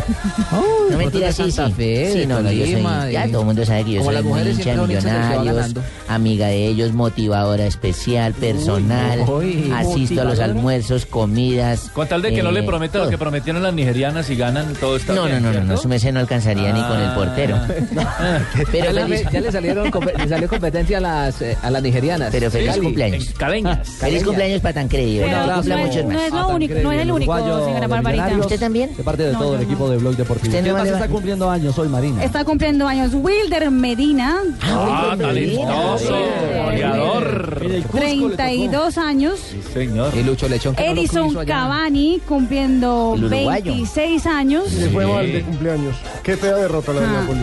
no 0.90 0.96
mentira, 0.98 1.32
sí, 1.32 1.50
sí. 1.50 1.60
Fe, 1.76 2.12
sí, 2.12 2.26
no, 2.28 2.40
no, 2.40 2.52
yo 2.52 2.64
soy, 2.64 3.12
ya 3.12 3.26
todo 3.26 3.40
el 3.40 3.46
mundo 3.46 3.66
sabe 3.66 3.82
que 3.84 3.90
yo 3.94 3.98
Como 3.98 4.10
soy 4.10 4.14
las 4.14 4.22
muy 4.22 4.32
mujeres 4.34 4.58
hincha 4.58 4.74
millonarios, 4.76 5.74
amiga 6.06 6.46
de 6.46 6.68
ellos, 6.68 6.92
motivadora 6.92 7.66
especial, 7.66 8.34
personal, 8.34 9.24
uy, 9.28 9.72
asisto 9.74 10.20
a 10.20 10.24
los 10.24 10.38
almuerzos, 10.38 11.06
comidas. 11.06 11.90
Con 11.92 12.06
tal 12.06 12.22
de 12.22 12.32
que 12.32 12.40
no 12.44 12.52
le 12.52 12.60
eh, 12.60 12.62
prometa 12.62 12.98
lo 12.98 13.10
que 13.10 13.18
prometieron 13.18 13.60
las 13.60 13.74
nigerianas 13.74 14.30
y 14.30 14.36
ganan, 14.36 14.74
todo 14.74 14.94
está 14.94 15.12
No, 15.12 15.22
no, 15.22 15.26
bien, 15.26 15.42
no, 15.42 15.52
no, 15.52 15.60
no, 15.64 15.76
su 15.76 15.88
merced 15.88 16.12
no 16.12 16.20
alcanzaría 16.20 16.72
ni 16.72 16.82
con 16.82 17.00
el 17.00 17.08
Ah. 17.08 17.14
portero. 17.16 17.58
Pero 18.70 18.84
ya, 18.84 18.92
le, 18.92 19.02
feliz, 19.02 19.26
ya 19.32 19.40
le 19.40 19.50
salieron 19.50 19.90
le 20.18 20.28
salió 20.28 20.48
competencia 20.48 20.98
a 20.98 21.00
las, 21.00 21.42
eh, 21.42 21.58
a 21.60 21.68
las 21.70 21.82
nigerianas. 21.82 22.28
pero 22.30 22.48
feliz 22.48 22.76
cumpleaños. 22.76 23.30
Caleñas. 23.36 23.88
Feliz 23.98 24.22
cumpleaños 24.22 24.60
para 24.60 24.74
Tancredi, 24.74 25.18
Pero 25.18 25.26
¿verdad? 25.30 25.64
no 25.64 25.78
muchos 25.78 26.04
no 26.04 26.10
más. 26.10 26.43
No 26.48 26.92
es 26.92 27.00
el 27.02 27.10
único, 27.10 27.32
uruguayo 27.32 27.64
señora 27.64 27.86
Barbarita. 27.88 28.38
¿Usted 28.38 28.60
también? 28.60 28.96
De 28.96 29.02
parte 29.02 29.22
de 29.24 29.32
No, 29.32 29.38
todo 29.38 29.52
el 29.54 29.60
no. 29.60 29.64
equipo 29.66 29.88
de 29.90 29.96
Blog 29.98 30.16
Deportivo. 30.16 30.48
¿Usted 30.48 30.58
no 30.60 30.64
¿Quién 30.64 30.74
más 30.76 30.84
le 30.84 30.90
está 30.92 31.08
cumpliendo 31.08 31.50
años 31.50 31.78
hoy, 31.78 31.88
Marina? 31.88 32.24
Está 32.24 32.44
cumpliendo 32.44 32.86
años 32.86 33.12
Wilder 33.14 33.70
Medina, 33.70 34.36
Ah, 34.62 35.14
talentoso, 35.18 36.16
goleador. 36.64 37.60
En 37.64 37.70
el 37.72 37.82
Cusco 37.82 37.98
le 37.98 38.14
tocó. 38.16 38.30
32 38.36 38.98
años. 38.98 39.40
Sí, 39.50 39.60
señor. 39.72 40.12
Y 40.16 40.22
Lucho 40.22 40.48
Lechón, 40.48 40.74
Edison. 40.78 41.34
Cavani, 41.44 42.20
cumpliendo 42.26 43.14
El 43.16 43.24
uruguayo. 43.24 43.64
26 43.72 44.26
años. 44.26 44.68
Se 44.68 44.88
fue 44.90 45.06
mal 45.06 45.30
de 45.30 45.42
cumpleaños. 45.42 45.96
Qué 46.22 46.36
fea 46.36 46.54
derrota 46.56 46.92
la 46.92 47.00
de 47.00 47.06
Ah. 47.06 47.12
Napoli. 47.20 47.40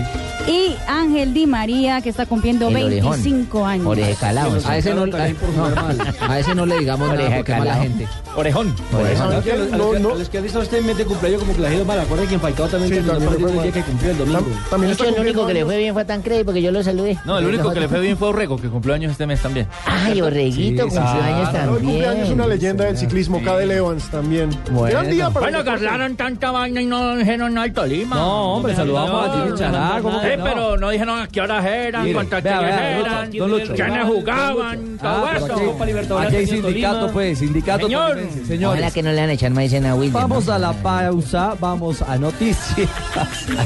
Y 0.47 0.75
Ángel 0.87 1.33
Di 1.33 1.45
María, 1.47 2.01
que 2.01 2.09
está 2.09 2.25
cumpliendo 2.25 2.67
El 2.69 2.75
orejón. 2.85 3.11
25 3.11 3.65
años. 3.65 3.85
Oreje 3.87 4.15
calado. 4.15 4.59
sí. 4.59 4.65
A 4.67 4.77
ese, 4.77 4.93
no, 4.93 5.03
a, 5.03 6.33
a 6.33 6.39
ese 6.39 6.55
no 6.55 6.65
le 6.65 6.79
digamos 6.79 7.07
nada 7.09 7.19
Oreja 7.21 7.35
porque 7.37 7.55
mala 7.55 7.75
gente. 7.75 8.07
Orejón. 8.35 8.75
Orejón. 8.93 9.29
No, 9.77 9.99
no. 9.99 10.09
a 10.13 10.17
los 10.17 10.29
que 10.29 10.37
han 10.37 10.43
visto 10.43 10.59
usted 10.59 10.81
mete 10.83 11.05
cumpleaños 11.05 11.41
como 11.41 11.53
que 11.55 11.61
la 11.61 11.69
ha 11.69 11.73
ido 11.73 11.85
mal. 11.85 11.99
Acuerda 11.99 12.25
que 12.27 12.33
en 12.35 12.41
Falcao 12.41 12.67
también 12.67 13.01
Sí, 13.03 13.07
también 13.09 13.29
fue 13.39 13.51
el 13.51 13.61
día 13.61 13.71
que 13.71 13.81
cumplió 13.83 14.11
el 14.11 14.17
domingo. 14.17 14.45
También 14.69 14.97
De 14.97 15.03
el 15.07 15.19
único 15.19 15.45
que 15.47 15.53
le 15.53 15.59
años. 15.59 15.69
fue 15.71 15.77
bien 15.77 15.93
fue 15.93 16.01
a 16.01 16.07
Tancredi, 16.07 16.43
porque 16.43 16.61
yo 16.61 16.71
lo 16.71 16.83
saludé. 16.83 17.17
No, 17.25 17.37
el 17.37 17.45
único 17.45 17.71
que 17.71 17.79
le 17.79 17.87
fue 17.87 17.99
bien 17.99 18.17
fue 18.17 18.29
Orrego, 18.29 18.57
que 18.57 18.69
cumplió 18.69 18.95
años 18.95 19.11
este 19.11 19.27
mes 19.27 19.41
también. 19.41 19.67
Ay, 19.85 20.21
Orreguito, 20.21 20.83
Sí, 20.83 20.95
cumplió 20.95 21.23
años 21.23 21.49
hoy 21.49 21.79
cumpleaños 21.81 22.15
también. 22.17 22.33
una 22.33 22.47
leyenda 22.47 22.85
del 22.85 22.97
ciclismo, 22.97 23.41
Evans 23.41 24.09
también. 24.09 24.49
Gran 24.89 25.09
día 25.09 25.29
para 25.29 25.45
Bueno, 25.47 25.63
que 25.63 25.69
hablaron 25.69 26.15
tanta 26.15 26.51
vaina 26.51 26.81
y 26.81 26.85
no 26.85 27.15
dijeron 27.15 27.53
nada 27.53 27.65
al 27.65 27.73
Tolima. 27.73 28.15
No, 28.15 28.53
hombre, 28.55 28.75
saludamos 28.75 29.29
a 29.29 29.33
Jimmy 29.43 29.57
Chará, 29.57 29.99
¿cómo 30.01 30.19
que 30.21 30.30
No? 30.37 30.43
pero 30.43 30.77
no 30.77 30.89
dijeron 30.89 31.19
a 31.21 31.27
qué 31.27 31.41
horas 31.41 31.65
eran, 31.65 32.03
Mire, 32.03 32.13
cuántas 32.13 32.43
vea, 32.43 32.99
eran, 32.99 33.31
don 33.31 33.51
Lucho. 33.51 33.73
quiénes 33.73 34.05
jugaban, 34.05 34.97
Ah, 35.01 35.13
todo 35.37 35.45
pero 35.47 35.99
eso. 35.99 36.17
aquí, 36.19 36.27
aquí 36.27 36.35
hay 36.35 36.47
sindicato, 36.47 37.11
pues, 37.11 37.39
sindicato. 37.39 37.85
Señor. 37.87 38.19
Señores, 38.47 38.79
Ojalá 38.79 38.91
que 38.91 39.03
no 39.03 39.11
le 39.11 39.21
a 39.21 39.31
echar 39.31 39.51
maicena 39.51 39.91
a 39.91 39.95
Wilder. 39.95 40.13
vamos 40.21 40.45
¿no? 40.47 40.53
a 40.53 40.59
la 40.59 40.73
pausa, 40.73 41.55
vamos 41.59 42.01
a 42.01 42.17
noticias. 42.17 42.89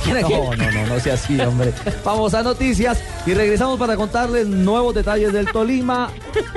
No, 0.06 0.56
no, 0.56 0.72
no, 0.72 0.88
no 0.88 1.00
sea 1.00 1.14
así, 1.16 1.40
hombre. 1.42 1.72
Vamos 2.04 2.34
a 2.34 2.44
noticias 2.44 3.00
y 3.26 3.34
regresamos 3.34 3.78
para 3.80 3.96
contarles 3.96 4.48
nuevos 4.48 4.94
detalles 4.96 5.34
del 5.34 5.46
Tolima, 5.52 6.10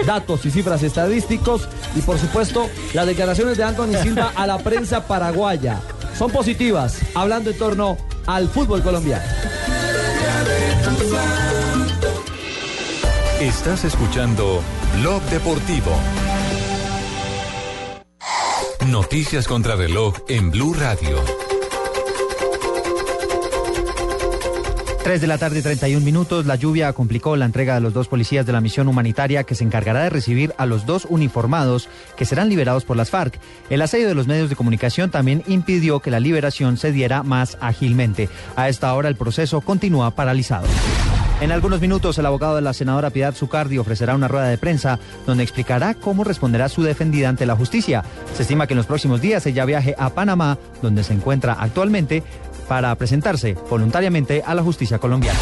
datos 0.06 0.44
y 0.46 0.50
cifras 0.50 0.82
estadísticos 0.82 1.68
y, 1.96 2.00
por 2.00 2.18
supuesto, 2.18 2.68
las 2.94 3.06
declaraciones 3.06 3.56
de 3.56 3.64
Anthony 3.64 3.94
Silva 4.02 4.32
a 4.34 4.46
la 4.46 4.58
prensa 4.58 5.06
paraguaya. 5.06 5.80
Son 6.16 6.30
positivas, 6.30 6.98
hablando 7.14 7.50
en 7.50 7.58
torno 7.58 7.96
al 8.26 8.48
fútbol 8.48 8.82
colombiano. 8.82 9.22
Estás 13.40 13.84
escuchando 13.84 14.62
Blog 15.00 15.22
Deportivo. 15.24 15.92
Noticias 18.86 19.46
contra 19.46 19.76
reloj 19.76 20.14
en 20.28 20.50
Blue 20.50 20.74
Radio. 20.74 21.47
3 25.08 25.22
de 25.22 25.26
la 25.26 25.38
tarde, 25.38 25.62
31 25.62 26.04
minutos. 26.04 26.44
La 26.44 26.56
lluvia 26.56 26.92
complicó 26.92 27.34
la 27.34 27.46
entrega 27.46 27.72
de 27.72 27.80
los 27.80 27.94
dos 27.94 28.08
policías 28.08 28.44
de 28.44 28.52
la 28.52 28.60
misión 28.60 28.88
humanitaria 28.88 29.44
que 29.44 29.54
se 29.54 29.64
encargará 29.64 30.02
de 30.02 30.10
recibir 30.10 30.52
a 30.58 30.66
los 30.66 30.84
dos 30.84 31.06
uniformados 31.08 31.88
que 32.18 32.26
serán 32.26 32.50
liberados 32.50 32.84
por 32.84 32.98
las 32.98 33.08
FARC. 33.08 33.40
El 33.70 33.80
asedio 33.80 34.06
de 34.06 34.14
los 34.14 34.26
medios 34.26 34.50
de 34.50 34.56
comunicación 34.56 35.10
también 35.10 35.42
impidió 35.46 36.00
que 36.00 36.10
la 36.10 36.20
liberación 36.20 36.76
se 36.76 36.92
diera 36.92 37.22
más 37.22 37.56
ágilmente. 37.62 38.28
A 38.54 38.68
esta 38.68 38.92
hora 38.92 39.08
el 39.08 39.16
proceso 39.16 39.62
continúa 39.62 40.10
paralizado. 40.10 40.66
En 41.40 41.52
algunos 41.52 41.80
minutos, 41.80 42.18
el 42.18 42.26
abogado 42.26 42.56
de 42.56 42.62
la 42.62 42.72
senadora 42.72 43.10
Piedad 43.10 43.32
Zucardi 43.32 43.78
ofrecerá 43.78 44.16
una 44.16 44.26
rueda 44.26 44.48
de 44.48 44.58
prensa 44.58 44.98
donde 45.24 45.44
explicará 45.44 45.94
cómo 45.94 46.24
responderá 46.24 46.68
su 46.68 46.82
defendida 46.82 47.28
ante 47.28 47.46
la 47.46 47.54
justicia. 47.54 48.02
Se 48.34 48.42
estima 48.42 48.66
que 48.66 48.74
en 48.74 48.78
los 48.78 48.86
próximos 48.86 49.20
días 49.20 49.46
ella 49.46 49.64
viaje 49.64 49.94
a 49.98 50.10
Panamá, 50.10 50.58
donde 50.82 51.04
se 51.04 51.14
encuentra 51.14 51.52
actualmente, 51.52 52.24
para 52.68 52.94
presentarse 52.94 53.56
voluntariamente 53.68 54.42
a 54.46 54.54
la 54.54 54.62
justicia 54.62 54.98
colombiana. 54.98 55.38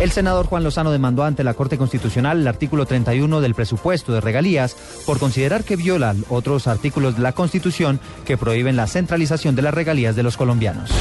El 0.00 0.12
senador 0.12 0.46
Juan 0.46 0.62
Lozano 0.62 0.92
demandó 0.92 1.24
ante 1.24 1.42
la 1.42 1.54
Corte 1.54 1.76
Constitucional 1.76 2.40
el 2.40 2.46
artículo 2.46 2.86
31 2.86 3.40
del 3.40 3.56
presupuesto 3.56 4.12
de 4.12 4.20
regalías 4.20 4.76
por 5.04 5.18
considerar 5.18 5.64
que 5.64 5.74
viola 5.74 6.14
otros 6.28 6.68
artículos 6.68 7.16
de 7.16 7.22
la 7.22 7.32
Constitución 7.32 7.98
que 8.24 8.36
prohíben 8.36 8.76
la 8.76 8.86
centralización 8.86 9.56
de 9.56 9.62
las 9.62 9.74
regalías 9.74 10.14
de 10.14 10.22
los 10.22 10.36
colombianos. 10.36 10.92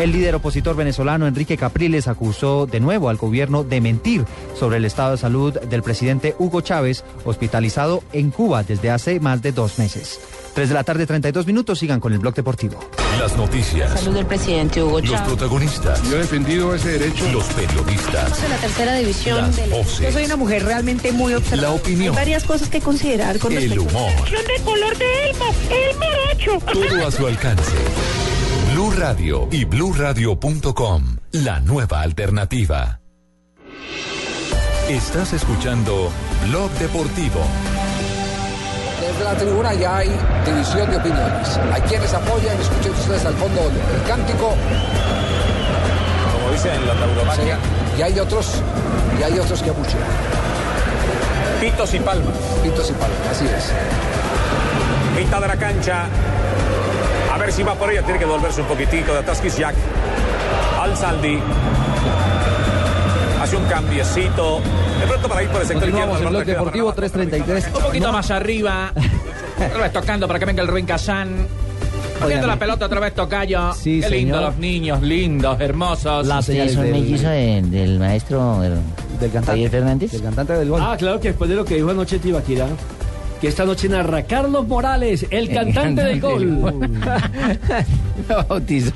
El 0.00 0.10
líder 0.10 0.34
opositor 0.34 0.74
venezolano 0.74 1.28
Enrique 1.28 1.56
Capriles 1.56 2.08
acusó 2.08 2.66
de 2.66 2.80
nuevo 2.80 3.08
al 3.08 3.16
gobierno 3.16 3.62
de 3.62 3.80
mentir 3.80 4.24
sobre 4.58 4.78
el 4.78 4.84
estado 4.84 5.12
de 5.12 5.18
salud 5.18 5.56
del 5.56 5.84
presidente 5.84 6.34
Hugo 6.36 6.60
Chávez, 6.60 7.04
hospitalizado 7.24 8.02
en 8.12 8.32
Cuba 8.32 8.64
desde 8.64 8.90
hace 8.90 9.20
más 9.20 9.42
de 9.42 9.52
dos 9.52 9.78
meses. 9.78 10.18
3 10.54 10.68
de 10.68 10.74
la 10.74 10.82
tarde, 10.82 11.06
32 11.06 11.46
minutos, 11.46 11.78
sigan 11.78 12.00
con 12.00 12.12
el 12.12 12.18
blog 12.18 12.34
deportivo. 12.34 12.80
Las 13.18 13.36
noticias. 13.36 14.00
Salud 14.00 14.14
del 14.16 14.26
presidente 14.26 14.82
Hugo 14.82 15.00
Los 15.00 15.10
Chávez. 15.10 15.26
protagonistas. 15.28 16.02
Yo 16.10 16.16
he 16.16 16.18
defendido 16.18 16.74
ese 16.74 16.98
derecho. 16.98 17.24
Los 17.32 17.44
periodistas. 17.46 18.42
de 18.42 18.48
la 18.48 18.56
tercera 18.56 18.94
división 18.94 19.38
Las 19.38 19.56
del- 19.56 19.70
voces. 19.70 20.00
Yo 20.00 20.12
soy 20.12 20.24
una 20.24 20.36
mujer 20.36 20.64
realmente 20.64 21.12
muy 21.12 21.32
observadora. 21.34 21.68
La 21.68 21.74
opinión. 21.74 22.14
Hay 22.14 22.16
varias 22.24 22.44
cosas 22.44 22.68
que 22.68 22.80
considerar 22.80 23.38
con 23.38 23.52
El 23.52 23.62
respecto 23.70 23.82
humor. 23.82 24.12
de 24.30 24.62
color 24.64 24.96
de 24.98 25.30
Elmo, 25.30 25.44
el 25.70 25.96
morocho. 25.96 26.66
Todo 26.72 27.06
a 27.06 27.10
su 27.10 27.26
alcance. 27.26 27.72
Blue 28.72 28.90
Radio 28.92 29.48
y 29.50 29.64
bluradio.com. 29.64 31.16
La 31.32 31.60
nueva 31.60 32.00
alternativa. 32.02 33.00
Estás 34.88 35.32
escuchando 35.32 36.10
Blog 36.48 36.70
Deportivo. 36.72 37.40
Desde 39.14 39.24
la 39.30 39.36
tribuna 39.36 39.72
ya 39.74 39.98
hay 39.98 40.10
división 40.44 40.90
de 40.90 40.96
opiniones. 40.96 41.60
Hay 41.72 41.80
quienes 41.82 42.12
apoyan, 42.12 42.60
escuchen 42.60 42.90
ustedes 42.90 43.24
al 43.24 43.34
fondo 43.34 43.60
el 43.60 44.08
cántico. 44.08 44.56
Como 46.32 46.50
dicen 46.50 46.84
la 46.84 46.94
tauromaquia. 46.94 47.56
Y 47.96 48.02
hay 48.02 48.18
otros, 48.18 48.60
y 49.16 49.22
hay 49.22 49.38
otros 49.38 49.62
que 49.62 49.70
abuchean. 49.70 50.02
Pitos 51.60 51.94
y 51.94 52.00
palmas. 52.00 52.34
Pitos 52.64 52.90
y 52.90 52.92
palmas, 52.94 53.18
así 53.30 53.44
es. 53.44 53.72
Mitad 55.16 55.40
de 55.40 55.46
la 55.46 55.56
cancha. 55.56 56.06
A 57.32 57.38
ver 57.38 57.52
si 57.52 57.62
va 57.62 57.76
por 57.76 57.92
ella. 57.92 58.02
Tiene 58.02 58.18
que 58.18 58.24
devolverse 58.24 58.62
un 58.62 58.66
poquitico 58.66 59.12
de 59.12 59.20
Ataskis 59.20 59.56
Jack. 59.56 59.76
Al 60.82 60.96
Saldi. 60.96 61.40
Hace 63.44 63.56
un 63.56 63.64
cambiecito. 63.66 64.60
De 65.00 65.06
pronto 65.06 65.28
para 65.28 65.42
ir 65.42 65.50
por 65.50 65.60
el 65.60 65.66
sector 65.66 65.82
Continuamos 65.82 66.14
izquierdo. 66.16 66.34
en 66.36 66.40
el 66.40 66.46
queda 66.46 66.54
Deportivo 66.56 66.92
333. 66.94 67.66
Un 67.76 67.82
poquito 67.82 68.10
más 68.12 68.30
arriba. 68.30 68.92
Otra 69.68 69.82
vez 69.82 69.92
tocando 69.92 70.26
para 70.26 70.38
que 70.38 70.44
venga 70.46 70.62
el 70.62 70.68
Ruin 70.68 70.86
Kazán. 70.86 71.46
Poniendo 72.18 72.46
la 72.46 72.58
pelota 72.58 72.86
otra 72.86 73.00
vez 73.00 73.12
tocayo. 73.14 73.74
Sí, 73.74 74.00
Qué 74.00 74.08
lindo 74.08 74.36
señor. 74.36 74.50
los 74.52 74.56
niños, 74.58 75.02
lindos, 75.02 75.60
hermosos. 75.60 76.26
Las 76.26 76.48
¿Ustedes 76.48 76.72
son 76.72 76.90
mellizos 76.90 77.28
de- 77.28 77.60
del 77.66 77.98
maestro 77.98 78.60
del, 78.60 78.72
del 79.20 79.30
cantante, 79.30 79.46
Javier 79.50 79.70
Fernández? 79.70 80.12
Del 80.12 80.22
cantante 80.22 80.52
del 80.54 80.68
gol. 80.70 80.80
Ah, 80.82 80.96
claro 80.98 81.20
que 81.20 81.28
después 81.28 81.50
de 81.50 81.56
lo 81.56 81.64
que 81.66 81.74
dijo 81.74 81.90
anoche 81.90 82.18
Tibaquira, 82.20 82.66
que 83.44 83.48
esta 83.48 83.66
noche 83.66 83.90
narra 83.90 84.22
Carlos 84.22 84.66
Morales, 84.66 85.26
el 85.28 85.52
cantante 85.52 86.02
del 86.02 86.18
gol. 86.18 86.88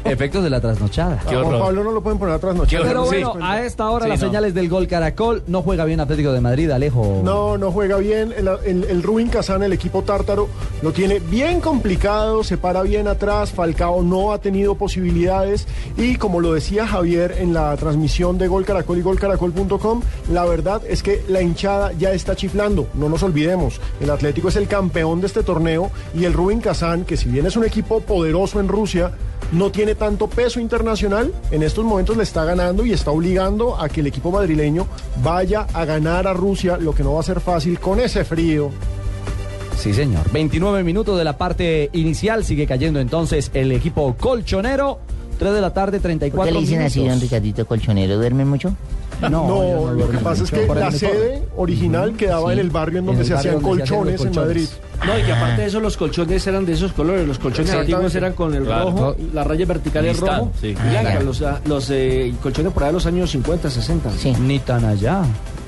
Efectos 0.04 0.42
de 0.42 0.48
la 0.48 0.58
trasnochada. 0.58 1.20
A 1.26 1.42
Juan 1.42 1.58
Pablo 1.58 1.84
no 1.84 1.92
lo 1.92 2.00
pueden 2.02 2.18
poner 2.18 2.36
atrás 2.36 2.54
noche. 2.54 2.78
Pero 2.82 3.04
bueno, 3.04 3.34
a 3.42 3.62
esta 3.62 3.90
hora 3.90 4.06
las 4.08 4.20
señales 4.20 4.54
del 4.54 4.70
gol 4.70 4.86
Caracol. 4.86 5.42
No 5.48 5.60
juega 5.60 5.84
bien 5.84 6.00
Atlético 6.00 6.32
de 6.32 6.40
Madrid, 6.40 6.70
Alejo. 6.70 7.20
No, 7.22 7.58
no 7.58 7.70
juega 7.70 7.98
bien. 7.98 8.32
El, 8.34 8.48
el, 8.64 8.84
el 8.84 9.02
Rubin 9.02 9.28
Kazán, 9.28 9.62
el 9.62 9.74
equipo 9.74 10.02
tártaro, 10.02 10.48
lo 10.80 10.92
tiene 10.92 11.18
bien 11.18 11.60
complicado, 11.60 12.42
se 12.42 12.56
para 12.56 12.82
bien 12.82 13.06
atrás. 13.06 13.52
Falcao 13.52 14.02
no 14.02 14.32
ha 14.32 14.38
tenido 14.38 14.76
posibilidades. 14.76 15.66
Y 15.98 16.16
como 16.16 16.40
lo 16.40 16.54
decía 16.54 16.86
Javier 16.86 17.36
en 17.38 17.52
la 17.52 17.76
transmisión 17.76 18.38
de 18.38 18.48
Gol 18.48 18.64
Caracol 18.64 18.96
y 18.96 19.02
golcaracol.com, 19.02 20.00
la 20.32 20.46
verdad 20.46 20.80
es 20.88 21.02
que 21.02 21.22
la 21.28 21.42
hinchada 21.42 21.92
ya 21.92 22.12
está 22.12 22.34
chiflando. 22.34 22.86
No 22.94 23.10
nos 23.10 23.22
olvidemos, 23.22 23.78
el 24.00 24.08
Atlético 24.10 24.37
es 24.46 24.54
el 24.54 24.68
campeón 24.68 25.20
de 25.20 25.26
este 25.26 25.42
torneo 25.42 25.90
y 26.14 26.24
el 26.24 26.32
Rubin 26.32 26.60
Kazán, 26.60 27.04
que 27.04 27.16
si 27.16 27.28
bien 27.28 27.46
es 27.46 27.56
un 27.56 27.64
equipo 27.64 28.00
poderoso 28.00 28.60
en 28.60 28.68
Rusia, 28.68 29.10
no 29.50 29.72
tiene 29.72 29.96
tanto 29.96 30.28
peso 30.28 30.60
internacional, 30.60 31.32
en 31.50 31.64
estos 31.64 31.84
momentos 31.84 32.16
le 32.16 32.22
está 32.22 32.44
ganando 32.44 32.86
y 32.86 32.92
está 32.92 33.10
obligando 33.10 33.80
a 33.80 33.88
que 33.88 34.00
el 34.00 34.06
equipo 34.06 34.30
madrileño 34.30 34.86
vaya 35.22 35.66
a 35.72 35.84
ganar 35.84 36.28
a 36.28 36.34
Rusia, 36.34 36.76
lo 36.76 36.94
que 36.94 37.02
no 37.02 37.14
va 37.14 37.20
a 37.20 37.24
ser 37.24 37.40
fácil 37.40 37.80
con 37.80 37.98
ese 37.98 38.24
frío. 38.24 38.70
Sí, 39.76 39.94
señor. 39.94 40.30
29 40.32 40.82
minutos 40.82 41.16
de 41.16 41.24
la 41.24 41.38
parte 41.38 41.88
inicial. 41.92 42.44
Sigue 42.44 42.66
cayendo 42.66 43.00
entonces 43.00 43.50
el 43.54 43.70
equipo 43.72 44.14
colchonero. 44.18 44.98
3 45.38 45.52
de 45.52 45.60
la 45.60 45.72
tarde, 45.72 46.00
34 46.00 46.36
¿Por 46.36 46.46
qué 46.46 46.52
le 46.52 46.60
dicen 46.60 46.78
minutos. 46.78 46.96
así, 46.96 47.08
don 47.08 47.20
Ricardito 47.20 47.64
Colchonero? 47.64 48.16
¿Duermen 48.16 48.48
mucho? 48.48 48.74
No, 49.22 49.48
yo 49.68 49.92
lo 49.94 50.08
que 50.08 50.18
pasa 50.18 50.44
es 50.44 50.50
que 50.50 50.66
la 50.66 50.90
sede 50.92 51.42
original 51.56 52.14
quedaba 52.14 52.52
en 52.52 52.58
el 52.58 52.70
barrio 52.70 53.00
en 53.00 53.06
donde 53.06 53.24
se 53.24 53.34
hacían 53.34 53.60
colchones 53.60 54.20
en 54.24 54.34
Madrid. 54.34 54.68
No, 55.06 55.16
y 55.18 55.22
que 55.22 55.32
aparte 55.32 55.62
de 55.62 55.68
eso, 55.68 55.80
los 55.80 55.96
colchones 55.96 56.44
eran 56.46 56.66
de 56.66 56.72
esos 56.72 56.92
colores. 56.92 57.26
Los 57.26 57.38
colchones 57.38 57.70
antiguos 57.72 58.14
eran 58.14 58.32
con 58.32 58.54
el 58.54 58.64
Claro. 58.64 58.90
rojo, 58.90 59.16
la 59.32 59.44
raya 59.44 59.64
vertical 59.66 60.04
es 60.06 60.16
Listado, 60.20 60.38
rojo 60.46 60.52
sí. 60.60 60.68
y 60.68 60.74
blanca. 60.74 61.16
Ah, 61.18 61.22
Los, 61.22 61.42
ah, 61.42 61.60
los 61.66 61.88
eh, 61.90 62.34
colchones 62.42 62.72
por 62.72 62.82
ahí 62.82 62.88
de 62.88 62.92
los 62.94 63.06
años 63.06 63.30
50, 63.30 63.70
60. 63.70 64.10
Ni 64.40 64.58
tan 64.58 64.84
allá. 64.84 65.22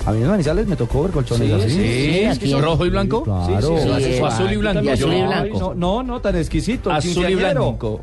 A 0.07 0.13
mí 0.13 0.23
en 0.23 0.29
Manizales 0.29 0.67
me 0.67 0.77
tocó 0.77 1.03
ver 1.03 1.13
colchones 1.13 1.47
Sí, 1.47 1.53
así. 1.53 1.71
sí, 1.71 1.77
sí, 2.13 2.19
es 2.21 2.39
que 2.39 2.49
son- 2.51 2.63
¿Rojo 2.63 2.87
y 2.87 2.91
blanco? 2.91 3.23
Claro. 3.23 3.79
Sí, 3.79 4.03
sí, 4.05 4.13
sí. 4.17 4.23
Azul 4.25 4.53
y 4.53 4.57
blanco. 4.57 4.83
Y 4.83 4.89
azul 4.89 5.13
y 5.13 5.23
blanco. 5.23 5.59
No, 5.61 5.75
no, 5.75 6.03
no 6.03 6.21
tan 6.21 6.37
exquisito. 6.37 6.91
Azul 6.91 7.29
y 7.31 7.35
blanco. 7.35 8.01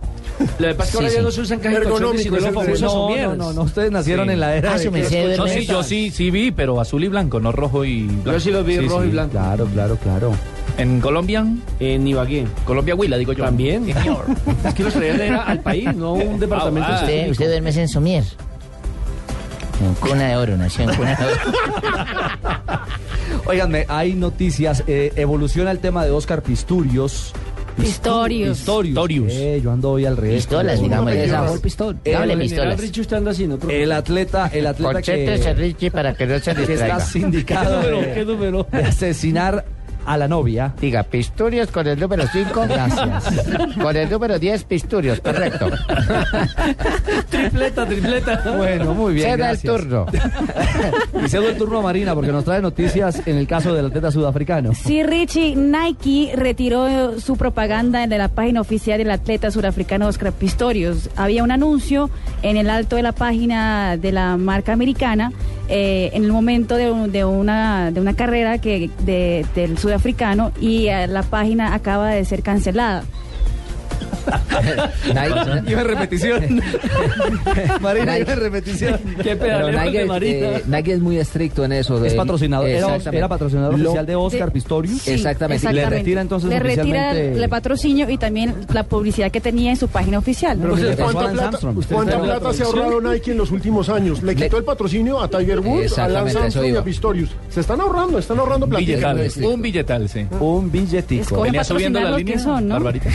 Lo 0.60 0.68
que 0.70 0.74
pasa 0.74 0.90
es 0.90 0.92
que 0.92 0.98
ahora 1.06 1.14
ya 1.16 1.22
no 1.22 1.32
se 1.32 1.42
usan 1.42 1.60
casi 1.60 1.76
colchones, 1.82 2.24
sino 2.24 2.36
los 2.38 2.46
famosos 2.46 2.82
no, 2.82 3.10
no, 3.16 3.36
no, 3.36 3.54
no, 3.54 3.62
ustedes 3.62 3.92
nacieron 3.92 4.28
Sí. 4.28 4.34
en 4.34 4.40
la 4.40 4.56
era 4.56 4.74
Ah, 4.74 4.78
de 4.80 5.38
No, 5.38 5.48
sí, 5.48 5.66
yo 5.66 5.84
sí, 5.84 6.10
sí 6.10 6.32
vi, 6.32 6.52
pero 6.52 6.82
azul 6.82 7.04
y 7.04 7.08
blanco, 7.08 7.40
no 7.40 7.52
rojo 7.52 7.86
y 7.86 8.04
blanco. 8.04 8.32
Yo 8.32 8.40
sí 8.40 8.52
los 8.52 8.66
vi 8.66 8.80
rojo 8.80 9.06
y 9.06 9.10
blanco. 9.10 9.32
Claro, 9.34 9.66
claro, 9.68 9.98
claro. 9.98 10.32
¿En 10.80 11.00
Colombia? 11.00 11.46
En 11.80 12.08
Ibagué. 12.08 12.46
Colombia 12.66 12.96
Huila, 12.96 13.18
digo 13.18 13.34
yo. 13.34 13.44
También. 13.46 13.86
Señor. 13.94 14.26
Es 14.68 14.74
que 14.74 14.84
los 14.84 14.94
traían 14.94 15.22
era 15.22 15.44
al 15.44 15.60
país, 15.62 15.94
no 15.96 16.14
un 16.14 16.40
departamento 16.40 16.90
Ah, 16.92 17.00
usted, 17.02 17.30
usted 17.32 17.48
duerme 17.50 17.70
en 17.70 17.88
Somier. 17.88 18.24
En 19.80 19.94
cuna 19.96 20.28
de 20.30 20.36
oro, 20.38 20.58
nació 20.58 20.90
en 20.90 20.96
cuna 20.96 21.16
de 21.16 21.24
oro. 21.26 21.36
Óiganme, 23.46 23.86
hay 23.88 24.14
noticias. 24.14 24.84
eh, 24.88 25.14
evoluciona 25.16 25.72
el 25.72 25.80
tema 25.80 26.04
de 26.04 26.12
Oscar 26.12 26.42
Pisturios. 26.42 27.34
Pistorius. 27.78 28.58
Pistorius. 28.58 29.32
Eh, 29.34 29.62
yo 29.64 29.72
ando 29.72 29.92
hoy 29.92 30.06
al 30.06 30.18
revés. 30.18 30.36
Pistolas, 30.46 30.80
fue 30.80 30.88
el 32.24 32.32
El- 32.32 32.40
pistolas. 32.40 32.80
Richie 32.80 33.02
usted 33.02 33.18
anda 33.18 33.32
así, 33.32 33.48
¿no? 33.48 33.58
El 33.70 33.92
atleta, 33.92 34.50
el 34.54 34.66
atleta 34.68 34.94
Concéntrese, 34.94 35.44
que, 35.44 35.54
Richie, 35.54 35.92
para 35.92 36.14
que 36.16 36.26
no 36.26 36.40
se 36.40 36.54
que 36.56 36.62
está 36.62 36.72
distraiga. 36.72 37.00
sindicado 37.00 37.82
¿Qué 37.82 37.90
número? 37.92 38.14
¿Qué 38.14 38.26
número? 38.26 38.68
de 38.72 38.84
asesinar 38.84 39.66
a 40.08 40.18
la 40.18 40.28
novia. 40.28 40.74
Diga, 40.82 41.04
Pisturios 41.04 41.70
con 41.70 41.86
el 41.86 42.00
número 42.00 42.24
5. 42.32 42.66
Gracias. 42.68 43.76
Con 43.80 43.96
el 43.96 44.10
número 44.10 44.40
10, 44.40 44.64
Pisturios, 44.64 45.20
correcto. 45.20 45.70
tripleta, 47.30 47.86
tripleta. 47.86 48.44
Bueno, 48.58 48.94
muy 48.94 49.14
bien. 49.14 49.32
Se 49.32 49.38
da 49.38 49.52
el 49.52 49.58
gracias. 49.58 49.74
turno. 49.76 50.06
Y 51.26 51.30
cedo 51.30 51.50
el 51.50 51.58
turno 51.58 51.80
a 51.80 51.82
Marina 51.82 52.14
porque 52.16 52.32
nos 52.32 52.46
trae 52.46 52.62
noticias 52.62 53.22
en 53.26 53.38
el 53.38 53.48
caso 53.48 53.74
del 53.74 53.88
atleta 53.88 54.12
sudafricano. 54.12 54.74
Sí, 54.74 55.04
Richie, 55.04 55.56
Nike 55.56 56.32
retiró 56.36 57.20
su 57.20 57.36
propaganda 57.38 58.06
de 58.08 58.18
la 58.18 58.30
página 58.30 58.62
oficial 58.62 58.98
del 59.00 59.12
atleta 59.12 59.52
surafricano 59.52 60.08
Oscar 60.08 60.32
Pistorius. 60.32 61.10
Había 61.16 61.44
un 61.44 61.52
anuncio 61.52 62.10
en 62.44 62.56
el 62.58 62.70
alto 62.70 62.96
de 62.96 63.02
la 63.04 63.12
página 63.12 63.98
de 63.98 64.12
la 64.12 64.38
marca 64.38 64.74
americana 64.74 65.32
eh, 65.70 66.12
en 66.14 66.24
el 66.24 66.32
momento 66.32 66.76
de, 66.76 66.92
un- 66.92 67.12
de 67.12 67.26
una, 67.26 67.92
de 67.92 68.00
una 68.00 68.14
carrera 68.14 68.60
que, 68.60 68.90
de- 69.04 69.46
del 69.56 69.78
sudafricano 69.78 69.97
y 70.60 70.88
eh, 70.88 71.08
la 71.08 71.24
página 71.24 71.74
acaba 71.74 72.10
de 72.10 72.26
ser 72.26 72.44
cancelada. 72.44 73.04
Nike- 75.08 75.72
Iba 75.72 75.82
en 75.82 75.88
repetición. 75.88 76.44
Marina, 77.82 78.06
Nike- 78.14 78.22
iba 78.22 78.34
en 78.34 78.40
repetición. 78.40 79.00
Qué 79.22 79.36
Nike, 79.36 80.06
de 80.20 80.56
eh, 80.58 80.64
Nike 80.68 80.94
es 80.94 81.00
muy 81.00 81.18
estricto 81.18 81.64
en 81.66 81.72
eso. 81.74 82.04
Es 82.04 82.14
patrocinador, 82.14 82.68
era, 82.68 82.80
Exactamente. 82.80 83.18
era 83.18 83.28
patrocinador 83.28 83.78
Lo- 83.80 83.90
oficial 83.90 84.06
de 84.06 84.16
Oscar 84.16 84.46
de- 84.48 84.52
Pistorius. 84.52 85.02
Sí, 85.02 85.12
Exactamente. 85.12 85.72
Le 85.74 85.86
retira 85.90 86.22
entonces 86.22 86.50
Le 86.50 86.60
retira 86.60 86.84
oficialmente- 86.84 87.44
el 87.44 87.50
patrocinio 87.50 88.10
y 88.10 88.18
también 88.18 88.56
la 88.74 88.84
publicidad 88.84 89.32
que 89.32 89.42
tenía 89.42 89.72
en 89.72 89.78
su 89.78 89.88
página 89.88 90.18
oficial. 90.20 90.58
Pero 90.62 90.76
¿cuánta 91.12 91.32
plata, 91.32 91.60
cuánta 91.92 92.22
plata 92.22 92.54
se 92.54 92.64
ha 92.64 92.66
ahorrado 92.66 93.02
Nike 93.02 93.32
en 93.32 93.38
los 93.38 93.52
últimos 93.52 93.90
años? 93.90 94.22
Le 94.24 94.36
quitó 94.36 94.58
el 94.58 94.64
patrocinio 94.64 95.20
a 95.22 95.28
Tiger 95.28 95.60
Woods, 95.60 95.80
a 95.98 96.06
Exactamente, 96.06 96.14
Lance 96.34 96.38
Armstrong 96.40 96.74
y 96.74 96.76
a 96.78 96.84
Pistorius. 96.84 97.30
Se 97.50 97.60
están 97.62 97.82
ahorrando, 97.82 98.20
están 98.20 98.40
ahorrando. 98.40 98.68
Billetal, 98.68 99.20
un 99.44 99.62
billetal, 99.62 100.10
sí. 100.10 100.26
Un 100.40 100.72
billetico. 100.72 101.42
Venía 101.42 101.64
subiendo 101.64 102.00
la 102.00 102.12
patrocinar 102.12 102.12
los 102.12 102.18
línea, 102.20 102.34
que 102.36 102.40
son, 102.40 102.68
¿no? 102.68 102.74
Barbarita. 102.76 103.10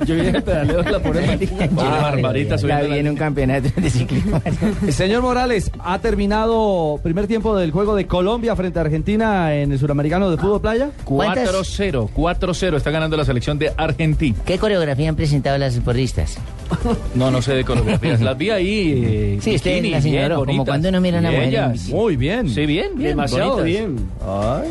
Yo 0.06 0.14
vi 0.14 0.20
el 0.26 0.42
pedaleo 0.42 0.82
de 0.82 0.90
la 0.90 0.98
pobre 1.00 1.26
Marina. 1.26 1.68
Barbarita 1.70 2.56
la 2.62 2.82
viene 2.82 3.10
un 3.10 3.16
campeonato 3.16 3.68
de 3.80 3.90
ciclismo. 3.90 4.40
Señor 4.90 5.22
Morales, 5.22 5.70
ha 5.80 5.98
terminado 5.98 6.98
primer 7.02 7.26
tiempo 7.26 7.56
del 7.56 7.70
juego 7.72 7.94
de 7.96 8.06
Colombia 8.06 8.54
frente 8.56 8.78
a 8.78 8.82
Argentina 8.82 9.54
en 9.54 9.72
el 9.72 9.78
Suramericano 9.78 10.30
de 10.30 10.36
Fútbol 10.36 10.60
Playa. 10.60 10.90
¿Cuántas- 11.04 11.48
4-0, 11.50 12.10
4-0 12.14 12.76
está 12.76 12.90
ganando 12.90 13.16
la 13.16 13.24
selección 13.24 13.58
de 13.58 13.72
Argentina. 13.76 14.36
¿Qué 14.44 14.58
coreografía 14.58 15.08
han 15.08 15.16
presentado 15.16 15.58
las 15.58 15.74
porristas? 15.80 16.38
No, 17.14 17.30
no 17.30 17.42
sé 17.42 17.54
de 17.54 17.64
coreografías. 17.64 18.20
Las 18.20 18.36
vi 18.38 18.50
ahí. 18.50 19.02
eh, 19.06 19.38
Sí, 19.40 19.54
usted, 19.56 19.70
bikini, 19.76 19.90
la 19.90 20.00
señora, 20.02 20.36
bien 20.36 20.46
como 20.46 20.64
cuando 20.64 20.88
uno 20.88 21.00
mira 21.00 21.18
a 21.18 21.20
una 21.20 21.30
mujer 21.30 21.44
en 21.44 21.48
ellas. 21.50 21.88
Muy 21.88 22.16
bien. 22.16 22.48
Sí, 22.48 22.66
bien, 22.66 22.88
bien. 22.96 23.10
Demasiado 23.10 23.56
bonitas. 23.56 23.64
bien. 23.64 23.96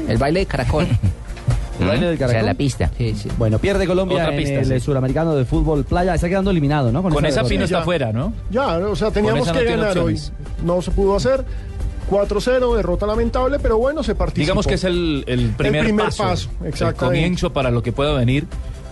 El 0.10 0.18
baile 0.18 0.40
de 0.42 0.46
caracol. 0.46 0.88
El 1.80 1.88
baile 1.88 2.06
del 2.08 2.16
O 2.16 2.18
sea, 2.18 2.28
caracol. 2.28 2.46
la 2.46 2.54
pista. 2.54 2.92
Sí, 2.98 3.16
sí. 3.16 3.30
Bueno, 3.38 3.60
pierde 3.60 3.86
Colombia 3.88 4.18
Otra 4.24 4.32
en 4.36 4.38
pista, 4.38 4.60
el 4.60 4.66
sí. 4.66 4.80
Suramericano 4.86 5.36
de 5.36 5.46
Fútbol 5.46 5.84
Playa. 5.84 6.16
Está 6.16 6.30
quedando 6.30 6.52
eliminado, 6.52 6.92
¿no? 6.92 7.02
Con 7.04 7.14
esa 7.26 7.28
derrota. 7.38 7.50
fino 7.50 7.64
está 7.66 7.78
Ya. 7.78 7.82
afuera, 7.82 8.14
¿no? 8.14 8.34
Ya, 8.50 8.78
o 8.78 8.96
sea, 8.96 9.12
teníamos 9.12 9.42
esa 9.44 9.54
no 9.54 9.60
que 9.60 9.66
tiene 9.66 9.82
ganar 9.82 9.98
hoy. 10.00 10.20
No 10.64 10.82
se 10.82 10.92
pudo 10.92 11.16
hacer. 11.16 11.44
4-0, 12.10 12.76
derrota 12.76 13.08
lamentable, 13.08 13.58
pero 13.60 13.78
bueno, 13.80 14.04
se 14.04 14.14
participó. 14.14 14.42
Digamos 14.44 14.68
que 14.68 14.76
es 14.76 14.84
el, 14.84 15.24
el 15.28 15.50
primer, 15.50 15.86
primer 15.86 16.06
paso, 16.06 16.24
paso, 16.24 16.50
el 16.88 16.94
comienzo 16.94 17.52
para 17.52 17.72
lo 17.72 17.82
que 17.82 17.92
pueda 17.92 18.14
venir 18.14 18.46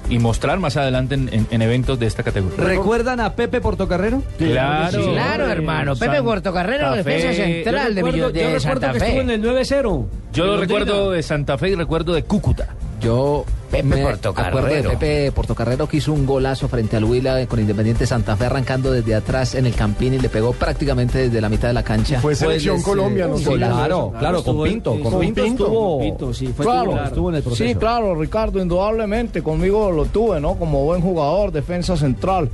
y 0.10 0.20
mostrar 0.20 0.60
más 0.60 0.78
adelante 0.78 1.16
en, 1.16 1.30
en- 1.32 1.48
en 1.50 1.62
eventos 1.62 1.98
de 2.00 2.06
esta 2.08 2.24
categoría. 2.24 2.58
¿Recuerdan 2.64 3.20
a 3.20 3.34
Pepe 3.36 3.62
Portocarrero? 3.62 4.22
Claro, 4.38 5.02
Sí, 5.04 5.10
claro, 5.12 5.48
hermano. 5.50 5.96
Pepe 5.96 6.16
San- 6.18 6.26
Portocarrero, 6.26 6.86
Café. 6.90 6.98
defensa 7.04 7.44
central 7.44 7.96
de, 7.96 8.02
Yo 8.02 8.06
recuerdo, 8.08 8.32
de 8.32 8.40
yo 8.42 8.46
recuerdo 8.54 8.60
Santa 8.60 8.92
que 8.92 8.98
estuvo 9.06 9.22
en 9.22 9.30
el 9.30 9.42
9-0. 9.44 10.06
Yo 10.34 10.46
lo 10.46 10.58
recuerdo 10.58 11.12
de 11.12 11.24
Santa 11.24 11.58
Fe 11.58 11.70
y 11.70 11.76
recuerdo 11.76 12.14
de 12.14 12.24
Cúcuta. 12.24 12.68
Yo 13.02 13.46
Pepe 13.82 14.04
Portocarrero. 14.04 14.90
Pepe 14.92 15.32
Portocarrero 15.32 15.88
que 15.88 15.98
hizo 15.98 16.14
un 16.14 16.26
golazo 16.26 16.68
frente 16.68 16.96
al 16.98 17.04
Huila 17.04 17.46
con 17.48 17.60
Independiente 17.60 18.06
Santa 18.06 18.36
Fe 18.38 18.46
arrancando 18.46 18.92
desde 18.92 19.16
atrás 19.16 19.56
en 19.56 19.66
el 19.66 19.74
campín 19.74 20.14
y 20.14 20.20
le 20.20 20.30
pegó 20.30 20.54
prácticamente 20.54 21.18
desde 21.18 21.42
la 21.42 21.50
mitad 21.50 21.68
de 21.70 21.74
la 21.74 21.84
cancha. 21.84 22.22
Fue 22.22 22.36
selección 22.36 22.76
Pues, 22.76 22.86
Colombia, 22.86 23.28
no 23.28 23.38
sí, 23.38 23.46
sé. 23.46 23.54
Claro, 23.56 24.14
claro, 24.18 24.44
con 24.44 24.64
Pinto. 24.64 24.92
Con 24.92 25.02
con 25.12 25.20
Pinto 25.20 25.44
Pinto. 25.44 25.64
estuvo. 25.66 26.00
Pinto, 26.00 26.34
sí, 26.34 26.48
fue 26.56 26.66
Claro, 26.66 26.84
titular. 26.84 27.08
estuvo 27.08 27.30
en 27.30 27.36
el 27.36 27.44
proceso. 27.44 27.70
Sí, 27.70 27.76
claro, 27.76 28.16
Ricardo, 28.16 28.62
indudablemente 28.62 29.42
conmigo 29.42 29.92
lo 29.92 30.06
tuve, 30.06 30.40
¿no? 30.40 30.56
Como 30.56 30.84
buen 30.84 31.02
jugador, 31.02 31.52
defensa 31.52 31.98
central. 31.98 32.50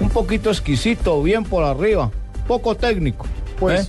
Un 0.00 0.08
poquito 0.10 0.50
exquisito, 0.50 1.22
bien 1.22 1.44
por 1.44 1.62
arriba, 1.64 2.10
poco 2.46 2.74
técnico. 2.74 3.24
Pues 3.58 3.86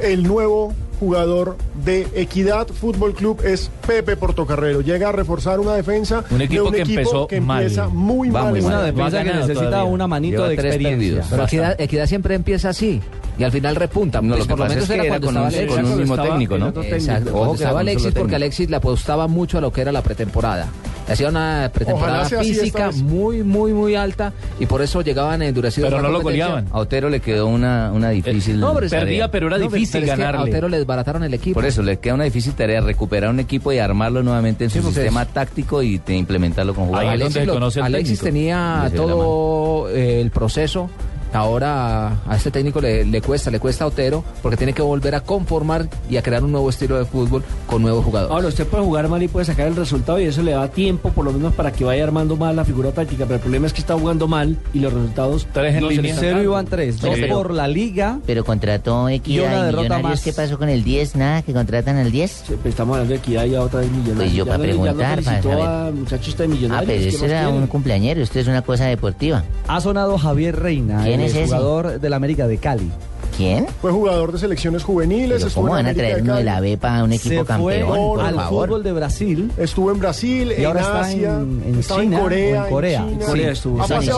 ¿eh? 0.00 0.12
el 0.12 0.22
nuevo 0.22 0.72
jugador 0.98 1.56
de 1.84 2.06
Equidad 2.14 2.66
Fútbol 2.68 3.14
Club 3.14 3.40
es 3.44 3.70
Pepe 3.86 4.16
Portocarrero. 4.16 4.80
Llega 4.80 5.08
a 5.08 5.12
reforzar 5.12 5.60
una 5.60 5.74
defensa 5.74 6.24
Un 6.30 6.38
de 6.38 6.44
equipo 6.44 6.64
un 6.64 6.72
que 6.72 6.80
equipo 6.82 7.00
empezó 7.00 7.26
que 7.28 7.40
mal. 7.40 7.62
empieza 7.62 7.88
muy 7.88 8.30
Va 8.30 8.42
mal. 8.44 8.50
muy 8.52 8.60
Una 8.60 8.76
mal. 8.76 8.86
defensa 8.94 9.18
que 9.24 9.32
necesita 9.32 9.54
todavía. 9.64 9.84
una 9.84 10.06
manito 10.06 10.36
Lleva 10.38 10.48
de 10.48 10.56
tres 10.56 10.74
experiencia. 10.74 10.98
perdidos. 11.08 11.26
Pero 11.30 11.44
Equidad, 11.44 11.80
Equidad 11.80 12.06
siempre 12.06 12.34
empieza 12.34 12.68
así 12.70 13.00
y 13.38 13.44
al 13.44 13.52
final 13.52 13.76
repunta. 13.76 14.20
No, 14.20 14.28
Pues 14.34 14.40
lo 14.40 14.44
que 14.44 14.48
por 14.50 14.58
lo 14.58 14.64
pasa 14.64 14.74
menos 14.74 14.90
es 14.90 15.00
que 15.00 15.06
era 15.06 15.20
con 15.20 15.36
un, 15.36 15.46
estaba 15.48 15.66
con 15.76 15.84
un 15.92 15.98
mismo 15.98 16.16
técnico, 16.22 16.58
¿no? 16.58 16.68
Exacto, 16.82 17.32
cuando 17.32 17.54
estaba 17.54 17.80
Alexis 17.80 18.02
porque 18.06 18.14
técnico. 18.18 18.36
Alexis 18.36 18.70
le 18.70 18.76
apostaba 18.76 19.26
mucho 19.28 19.58
a 19.58 19.60
lo 19.60 19.72
que 19.72 19.80
era 19.82 19.92
la 19.92 20.02
pretemporada. 20.02 20.66
Hacía 21.08 21.28
una 21.28 21.70
pretemporada 21.72 22.24
física 22.26 22.90
muy, 23.02 23.42
muy, 23.42 23.72
muy 23.72 23.94
alta 23.94 24.32
y 24.60 24.66
por 24.66 24.82
eso 24.82 25.00
llegaban 25.02 25.40
endurecidos. 25.42 25.90
Pero 25.90 26.02
no 26.02 26.10
lo 26.10 26.20
goleaban. 26.22 26.66
A 26.70 26.78
Otero 26.78 27.08
le 27.08 27.20
quedó 27.20 27.46
una, 27.46 27.90
una 27.92 28.10
difícil 28.10 28.60
No, 28.60 28.74
pero 28.74 28.88
tarea. 28.88 29.30
pero 29.30 29.46
era 29.46 29.58
No, 29.58 29.64
difícil 29.64 30.00
pero 30.02 30.04
es 30.06 30.10
que 30.12 30.16
ganarle. 30.22 30.40
a 30.40 30.44
Otero 30.44 30.68
le 30.68 30.78
desbarataron 30.78 31.24
el 31.24 31.34
equipo. 31.34 31.54
Por 31.54 31.64
eso, 31.66 31.82
le 31.82 31.98
queda 31.98 32.14
una 32.14 32.24
difícil 32.24 32.52
tarea 32.54 32.80
recuperar 32.80 33.30
un 33.30 33.40
equipo 33.40 33.72
y 33.72 33.78
armarlo 33.78 34.22
nuevamente 34.22 34.64
en 34.64 34.70
Sí, 34.70 34.80
su 34.80 34.92
sistema 34.92 35.24
táctico 35.24 35.82
y 35.82 35.98
te- 35.98 36.14
implementarlo 36.14 36.74
con 36.74 36.86
jugadores. 36.86 37.20
Alexis, 37.22 37.46
lo- 37.46 37.84
Alexis 37.84 38.20
tenía 38.20 38.90
todo 38.94 39.88
eh, 39.90 40.20
el 40.20 40.30
proceso. 40.30 40.90
Ahora 41.32 42.18
a 42.26 42.36
este 42.36 42.50
técnico 42.50 42.80
le, 42.80 43.04
le 43.04 43.20
cuesta, 43.22 43.50
le 43.50 43.60
cuesta 43.60 43.84
a 43.84 43.86
Otero 43.88 44.24
porque 44.42 44.56
tiene 44.56 44.72
que 44.72 44.82
volver 44.82 45.14
a 45.14 45.20
conformar 45.20 45.88
y 46.10 46.16
a 46.16 46.22
crear 46.22 46.42
un 46.44 46.52
nuevo 46.52 46.68
estilo 46.70 46.98
de 46.98 47.04
fútbol 47.04 47.42
con 47.66 47.82
nuevos 47.82 48.04
jugadores. 48.04 48.32
Ahora, 48.34 48.48
usted 48.48 48.66
puede 48.66 48.84
jugar 48.84 49.08
mal 49.08 49.22
y 49.22 49.28
puede 49.28 49.44
sacar 49.46 49.66
el 49.68 49.76
resultado 49.76 50.20
y 50.20 50.24
eso 50.24 50.42
le 50.42 50.52
da 50.52 50.68
tiempo, 50.68 51.10
por 51.10 51.24
lo 51.24 51.32
menos, 51.32 51.54
para 51.54 51.72
que 51.72 51.84
vaya 51.84 52.04
armando 52.04 52.36
mal 52.36 52.56
la 52.56 52.64
figura 52.64 52.90
táctica. 52.92 53.24
Pero 53.24 53.36
el 53.36 53.40
problema 53.40 53.66
es 53.66 53.72
que 53.72 53.80
está 53.80 53.94
jugando 53.98 54.26
mal 54.28 54.56
y 54.74 54.80
los 54.80 54.92
resultados. 54.92 55.46
Tres 55.52 55.80
no 55.80 55.88
le 55.90 55.94
están 55.96 56.16
Cero 56.18 56.26
dando. 56.36 56.42
iban 56.44 56.66
tres. 56.66 57.00
Dos 57.00 57.14
Pero- 57.14 57.34
por 57.36 57.54
la 57.54 57.68
liga. 57.68 58.18
Pero 58.26 58.44
contrató 58.44 59.08
Y 59.10 59.14
Equidad 59.14 59.46
una 59.46 59.58
y, 59.58 59.64
derrota 59.66 59.82
Millonarios. 59.82 60.10
más. 60.10 60.22
¿Qué 60.22 60.32
pasó 60.32 60.58
con 60.58 60.68
el 60.68 60.84
10? 60.84 61.16
¿Nada? 61.16 61.42
¿Que 61.42 61.52
contratan 61.52 61.96
al 61.96 62.10
10? 62.10 62.44
pues, 62.46 62.58
estamos 62.66 62.94
hablando 62.94 63.12
de 63.14 63.18
equidad 63.20 63.44
y 63.44 63.54
a 63.54 63.62
otra 63.62 63.80
vez 63.80 63.90
millonarios. 63.90 64.16
Pues 64.18 64.32
yo 64.32 64.44
Ya 64.44 64.50
para 64.50 64.58
no 64.58 64.64
le- 64.64 64.70
ya 64.70 64.76
no 64.76 64.82
preguntar, 64.82 65.22
para 65.24 65.42
saber. 65.42 65.60
a 65.60 65.90
muchachos 65.92 66.36
de 66.36 66.44
Ah, 66.44 66.48
millonarios. 66.48 66.86
pero 66.86 67.02
¿qué 67.02 67.08
ese 67.16 67.26
era 67.26 67.48
un 67.48 67.66
cumpleañero. 67.66 68.22
Esto 68.22 68.38
es 68.38 68.46
una 68.48 68.62
cosa 68.62 68.86
deportiva. 68.86 69.44
Ha 69.66 69.80
sonado 69.80 70.16
Javier 70.18 70.56
Reina, 70.58 71.02
¿Quién 71.04 71.17
el 71.20 71.26
es 71.26 71.32
ese? 71.34 71.44
jugador 71.46 72.00
del 72.00 72.12
América 72.12 72.46
de 72.46 72.58
Cali. 72.58 72.90
¿Quién? 73.36 73.66
Fue 73.80 73.92
jugador 73.92 74.32
de 74.32 74.38
selecciones 74.38 74.82
juveniles. 74.82 75.36
Pero 75.36 75.46
estuvo 75.46 75.62
¿Cómo 75.64 75.74
van 75.74 75.86
a 75.86 75.94
traer 75.94 76.16
de 76.16 76.22
uno 76.22 76.32
de 76.32 76.38
Cali. 76.38 76.44
la 76.44 76.60
B 76.60 76.76
para 76.76 77.04
un 77.04 77.12
equipo 77.12 77.28
Se 77.28 77.36
fue 77.36 77.46
campeón? 77.46 77.86
Por 77.88 78.20
al 78.20 78.34
favor. 78.34 78.66
fútbol 78.68 78.82
de 78.82 78.92
Brasil. 78.92 79.52
Estuvo 79.56 79.92
en 79.92 79.98
Brasil, 80.00 80.52
Y 80.56 80.60
en 80.60 80.66
ahora 80.66 80.80
está 80.80 81.00
Asia, 81.02 81.34
en- 81.34 81.62
en 81.66 81.78
estaba 81.78 82.00
China 82.00 82.16
en 82.16 82.22
Corea, 82.22 82.64
en 82.64 82.70
Corea. 82.72 83.06
China. 83.08 83.26
Corea 83.26 83.48
Ha 83.50 83.52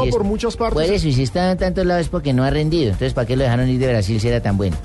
es- 0.07 0.11
por 0.11 0.24
muchas 0.24 0.57
partes. 0.57 0.74
Por 0.86 0.94
eso, 0.94 1.07
y 1.09 1.12
si 1.12 1.22
está 1.24 1.51
en 1.53 1.59
tantos 1.59 1.84
lados 1.84 2.03
es 2.03 2.09
porque 2.09 2.32
no 2.32 2.44
ha 2.44 2.51
rendido. 2.51 2.84
Entonces, 2.92 3.12
¿para 3.12 3.26
qué 3.26 3.36
lo 3.36 3.42
dejaron 3.42 3.68
ir 3.68 3.78
de 3.78 3.88
Brasil 3.88 4.18
si 4.20 4.28
era 4.28 4.40
tan 4.40 4.57
bueno? 4.57 4.76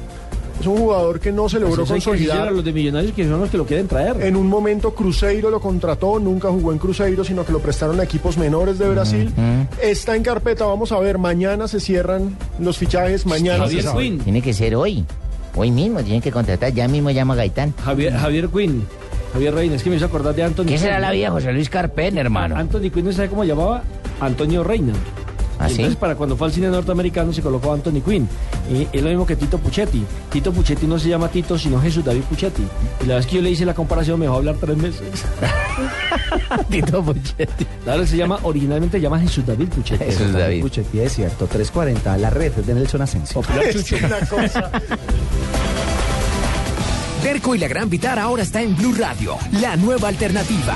Es 0.60 0.66
un 0.68 0.78
jugador 0.78 1.20
que 1.20 1.32
no 1.32 1.48
se 1.50 1.60
logró 1.60 1.76
Pues 1.86 1.90
consolidar. 1.90 2.48
a 2.48 2.52
los 2.52 2.64
de 2.64 2.72
millonarios 2.74 3.14
que 3.14 3.24
son 3.28 3.40
los 3.42 3.50
que 3.50 3.58
lo 3.58 3.66
quieren 3.66 3.88
traer. 3.88 4.22
En 4.24 4.36
un 4.36 4.48
momento 4.48 4.96
Cruzeiro 4.96 5.50
lo 5.50 5.60
contrató, 5.60 6.18
nunca 6.20 6.50
jugó 6.50 6.72
en 6.72 6.78
Cruzeiro, 6.80 7.24
sino 7.24 7.46
que 7.46 7.52
lo 7.52 7.60
prestaron 7.60 8.00
a 8.00 8.04
equipos 8.04 8.38
menores 8.38 8.80
de 8.80 8.90
Brasil. 8.90 9.32
Está 9.82 10.16
en 10.16 10.24
carpeta, 10.24 10.66
vamos 10.66 10.92
a 10.92 11.00
ver, 11.00 11.18
mañana 11.18 11.68
se 11.68 11.80
cierran 11.80 12.36
los 12.60 12.78
fichajes, 12.78 13.26
mañana 13.26 13.68
se 13.68 13.82
sabe. 13.82 14.18
Tiene 14.24 14.42
que 14.42 14.54
ser 14.54 14.76
hoy. 14.76 15.06
Hoy 15.58 15.72
mismo 15.72 16.02
tienen 16.02 16.22
que 16.22 16.32
contratar. 16.32 16.74
Ya 16.74 16.88
mismo 16.88 17.12
llama 17.12 17.34
a 17.34 17.38
Gaitán. 17.38 17.74
Javier, 17.84 18.14
Javier 18.14 18.50
Quinn. 18.50 18.86
Javier 19.34 19.54
Reina, 19.54 19.76
es 19.76 19.84
que 19.84 19.90
me 19.90 19.98
hizo 19.98 20.06
acordar 20.06 20.34
de 20.34 20.44
Anthony 20.44 20.66
¿Qué 20.66 20.78
será 20.78 20.96
Quinn. 20.96 21.02
la 21.02 21.12
vida, 21.12 21.32
José 21.32 21.52
Luis 21.54 21.70
Carpen, 21.70 22.18
hermano? 22.18 22.56
Anthony 22.56 22.90
Quinn, 22.90 23.06
¿no 23.06 23.12
sabe 23.12 23.28
cómo 23.30 23.44
llamaba? 23.44 23.84
Antonio 24.22 24.64
Reina. 24.64 24.94
¿Ah, 25.58 25.68
Entonces, 25.70 25.92
sí? 25.94 25.98
para 26.00 26.16
cuando 26.16 26.36
fue 26.36 26.48
al 26.48 26.54
cine 26.54 26.68
norteamericano 26.68 27.32
se 27.34 27.42
colocó 27.42 27.72
Anthony 27.74 28.02
Quinn. 28.02 28.28
Y 28.72 28.88
es 28.92 29.02
lo 29.02 29.10
mismo 29.10 29.26
que 29.26 29.36
Tito 29.36 29.58
Puchetti. 29.58 30.04
Tito 30.32 30.52
Puchetti 30.52 30.86
no 30.86 31.00
se 31.00 31.10
llama 31.10 31.30
Tito, 31.30 31.58
sino 31.58 31.80
Jesús 31.82 32.04
David 32.04 32.22
Puchetti. 32.24 32.64
Y 33.04 33.06
la 33.06 33.16
vez 33.16 33.26
que 33.26 33.38
yo 33.38 33.42
le 33.42 33.52
hice 33.52 33.66
la 33.66 33.74
comparación 33.74 34.20
me 34.20 34.26
dejó 34.26 34.36
hablar 34.38 34.56
tres 34.60 34.78
meses. 34.78 35.02
Tito 36.70 37.02
Puchetti. 37.04 37.66
Claro, 37.84 38.06
se 38.06 38.18
llama, 38.18 38.40
originalmente 38.44 38.98
se 38.98 39.02
llama 39.02 39.20
Jesús 39.20 39.46
David 39.46 39.70
Puchetti. 39.70 40.04
Jesús 40.06 40.34
David. 40.34 40.62
Puchetti, 40.62 41.00
es 41.00 41.14
cierto. 41.14 41.46
340, 41.48 42.18
la 42.18 42.30
red 42.30 42.52
de 42.52 42.74
Nelson 42.74 43.02
Asensio. 43.02 43.42
Terco 47.22 47.56
y 47.56 47.58
la 47.58 47.68
Gran 47.68 47.90
Vitar 47.90 48.20
ahora 48.20 48.44
está 48.44 48.62
en 48.62 48.76
Blue 48.76 48.94
Radio, 48.94 49.36
la 49.62 49.76
nueva 49.78 50.10
alternativa. 50.10 50.76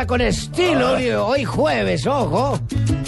Salsa 0.00 0.06
con 0.06 0.20
estilo, 0.20 0.92
hoy- 0.92 1.10
hoy 1.10 1.44
jueves, 1.44 2.06
ojo. 2.06 2.58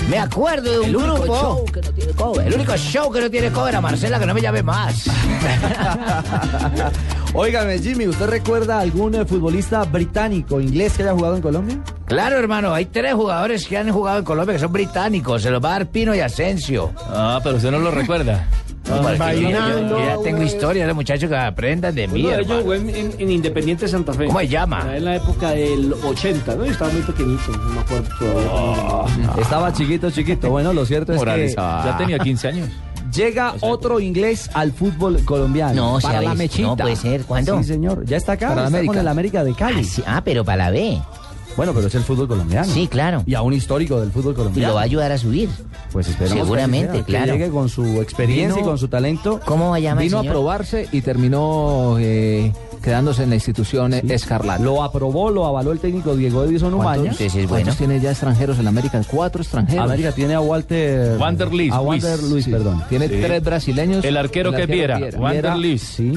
Me 0.09 0.19
acuerdo 0.19 0.71
de 0.73 0.79
un 0.81 0.85
El 0.87 0.97
único 0.97 1.15
grupo. 1.23 1.35
show 1.41 1.65
que 1.67 1.81
no 1.81 1.91
tiene 1.93 2.13
cover. 2.13 2.47
El 2.47 2.55
único 2.55 2.77
show 2.77 3.11
que 3.11 3.21
no 3.21 3.31
tiene 3.31 3.51
cover 3.51 3.77
a 3.77 3.81
Marcela, 3.81 4.19
que 4.19 4.27
no 4.27 4.35
me 4.35 4.41
llame 4.43 4.63
más. 4.63 5.05
Óigame, 7.35 7.79
Jimmy, 7.79 8.09
¿usted 8.09 8.27
recuerda 8.27 8.79
algún 8.81 9.15
eh, 9.15 9.25
futbolista 9.25 9.85
británico, 9.85 10.61
inglés 10.61 10.93
que 10.95 11.03
haya 11.03 11.13
jugado 11.13 11.37
en 11.37 11.43
Colombia? 11.43 11.79
Claro, 12.05 12.37
hermano, 12.39 12.75
hay 12.75 12.87
tres 12.87 13.15
jugadores 13.15 13.67
que 13.67 13.79
han 13.79 13.91
jugado 13.91 14.19
en 14.19 14.25
Colombia 14.25 14.55
que 14.55 14.61
son 14.61 14.73
británicos. 14.73 15.43
Se 15.43 15.51
los 15.51 15.65
va 15.65 15.71
a 15.71 15.73
dar 15.79 15.87
Pino 15.87 16.15
y 16.15 16.21
Asensio. 16.21 16.93
Ah, 16.99 17.41
pero 17.43 17.57
usted 17.57 17.71
no 17.71 17.79
lo 17.79 17.91
recuerda. 17.91 18.47
No, 18.89 19.15
yo- 19.15 19.51
yo- 19.51 19.99
ya 19.99 20.17
tengo 20.23 20.43
historia 20.43 20.87
de 20.87 20.93
muchachos 20.93 21.29
que 21.31 21.37
aprendan 21.37 21.95
de 21.95 22.09
mí, 22.09 22.21
Uno 22.25 22.31
de 22.37 22.43
ellos 22.43 22.59
jugó 22.61 22.75
en, 22.75 22.91
en- 22.91 23.15
en 23.19 23.31
Independiente 23.31 23.87
Santa 23.89 24.13
Fe. 24.13 24.27
¿Cómo 24.27 24.41
se 24.41 24.49
llama? 24.49 24.81
Era 24.83 24.97
En 24.97 25.05
la 25.05 25.17
época 25.17 25.51
del 25.51 25.93
80, 26.05 26.55
¿no? 26.57 26.65
Yo 26.67 26.73
estaba 26.73 26.91
muy 26.93 27.03
pequeñito, 27.03 27.53
no 27.53 27.71
me 27.71 27.81
acuerdo 27.81 28.09
todavía. 28.19 29.43
Estaba 29.43 29.73
chiquito, 29.73 30.11
chiquito. 30.11 30.51
Bueno, 30.51 30.73
lo 30.73 30.85
cierto 30.85 31.13
es 31.13 31.19
Morales, 31.19 31.51
que 31.55 31.57
ya 31.61 31.97
tenía 31.99 32.19
15 32.19 32.49
años. 32.49 32.69
llega 33.15 33.55
otro 33.61 34.01
inglés 34.01 34.51
al 34.55 34.73
fútbol 34.73 35.25
colombiano. 35.25 35.75
No, 35.75 35.93
para 36.01 36.15
¿sabes? 36.15 36.29
la 36.29 36.35
mechita. 36.35 36.69
No 36.69 36.77
puede 36.77 36.97
ser. 36.97 37.23
¿Cuándo? 37.23 37.59
Sí, 37.59 37.65
señor. 37.65 38.05
Ya 38.05 38.17
está 38.17 38.33
acá. 38.33 38.49
Para 38.49 38.63
está 38.65 38.69
América. 38.69 38.93
con 38.93 39.01
el 39.01 39.09
América 39.09 39.45
de 39.45 39.55
Cali. 39.55 39.81
Ah, 39.81 39.85
sí, 39.85 40.03
ah, 40.07 40.23
pero 40.25 40.45
para 40.45 40.65
la 40.65 40.71
B. 40.71 40.99
Bueno, 41.57 41.73
pero 41.75 41.87
es 41.87 41.95
el 41.95 42.03
fútbol 42.03 42.29
colombiano. 42.29 42.67
Sí, 42.73 42.87
claro. 42.89 43.23
Y 43.27 43.35
a 43.35 43.43
un 43.43 43.53
histórico 43.53 44.01
del 44.01 44.11
fútbol 44.11 44.33
Y 44.33 44.37
colombiano. 44.37 44.69
lo 44.71 44.75
va 44.75 44.81
a 44.81 44.85
ayudar 44.85 45.13
a 45.13 45.19
subir. 45.19 45.49
Pues 45.93 46.07
que 46.09 46.25
así 46.25 46.33
Seguramente, 46.35 46.93
sea, 46.93 47.01
que 47.05 47.13
claro. 47.13 47.33
llegue 47.35 47.51
con 47.51 47.69
su 47.69 48.01
experiencia 48.01 48.57
Vino- 48.57 48.67
y 48.67 48.69
con 48.71 48.79
su 48.79 48.89
talento. 48.89 49.41
¿Cómo 49.45 49.71
va 49.71 49.77
a 49.77 49.79
llamar 49.81 50.03
el 50.05 50.09
Vino 50.09 50.21
a 50.21 50.23
probarse 50.25 50.89
y 50.93 51.03
terminó 51.03 51.97
eh, 51.99 52.53
quedándose 52.83 53.25
en 53.25 53.29
la 53.29 53.35
institución 53.37 53.93
eh, 53.93 54.03
escarlata. 54.09 54.63
Lo 54.63 54.83
aprobó, 54.83 55.31
lo 55.31 55.47
avaló 55.47 55.73
el 55.73 55.79
técnico 55.81 56.17
Diego 56.17 56.45
Edison 56.45 56.73
Umaña. 56.73 57.03
Entonces 57.03 57.27
es 57.27 57.35
bueno. 57.35 57.49
¿Cuántos 57.51 57.77
tiene 57.77 58.01
ya 58.01 58.11
extranjeros 58.11 58.59
en 58.59 58.67
América? 58.69 59.03
Cuatro 59.11 59.43
extranjeros. 59.43 59.85
América 59.85 60.13
tiene 60.13 60.35
a 60.35 60.41
Walter. 60.41 61.19
Wander 61.19 61.53
Luis, 61.53 61.73
A 61.73 61.81
Wander 61.83 62.19
Luis. 62.21 62.31
Luis, 62.31 62.45
Sí. 62.47 62.51
perdón. 62.51 62.83
Tiene 62.89 63.09
Sí. 63.09 63.19
tres 63.23 63.43
brasileños. 63.45 64.05
El 64.05 64.17
arquero 64.17 64.53
que 64.53 64.65
Viera. 64.67 64.99
Wander 65.19 65.57
Luis. 65.59 65.83
Sí. 65.83 66.13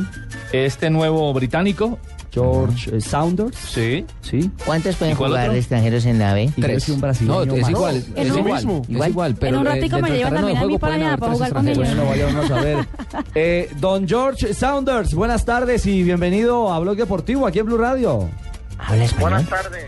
Este 0.53 0.89
nuevo 0.89 1.33
británico. 1.33 1.99
George 2.35 2.97
eh, 2.97 2.99
Saunders. 2.99 3.57
Sí. 3.57 4.05
Sí. 4.21 4.51
¿Cuántos 4.65 4.97
pueden 4.97 5.13
¿Y 5.13 5.15
jugar 5.15 5.47
otro? 5.47 5.57
extranjeros 5.57 6.05
en 6.05 6.19
la 6.19 6.33
B? 6.33 6.51
Y 6.55 6.61
Tres. 6.61 6.85
que 6.85 6.91
un 6.91 6.99
brasileño 6.99 7.45
No, 7.45 7.55
es 7.55 7.69
igual. 7.69 8.05
En 8.15 8.27
Es 8.27 8.35
igual. 8.35 8.61
Igual. 8.61 8.83
Es 8.89 9.07
igual. 9.09 9.35
Pero 9.39 9.55
en 9.55 9.59
un 9.61 9.65
ratico 9.65 9.99
me 9.99 10.09
llevan 10.11 10.33
también 10.35 10.57
a 10.57 10.65
mí 10.65 10.77
para 10.77 10.95
allá, 10.95 11.17
para 11.17 11.31
jugar 11.31 11.53
con 11.53 11.67
ellos. 11.67 11.87
Bueno, 11.87 12.05
vaya 12.05 12.27
uno 12.27 12.41
a 12.55 12.61
ver. 12.61 12.87
Eh, 13.35 13.69
don 13.79 14.07
George 14.07 14.53
Saunders, 14.53 15.13
buenas 15.13 15.45
tardes 15.45 15.85
y 15.85 16.03
bienvenido 16.03 16.71
a 16.73 16.79
Blog 16.79 16.97
Deportivo 16.97 17.47
aquí 17.47 17.59
en 17.59 17.65
Blue 17.65 17.77
Radio. 17.77 18.29
¿Habla 18.77 19.05
español? 19.05 19.29
Buenas 19.31 19.49
tardes. 19.49 19.85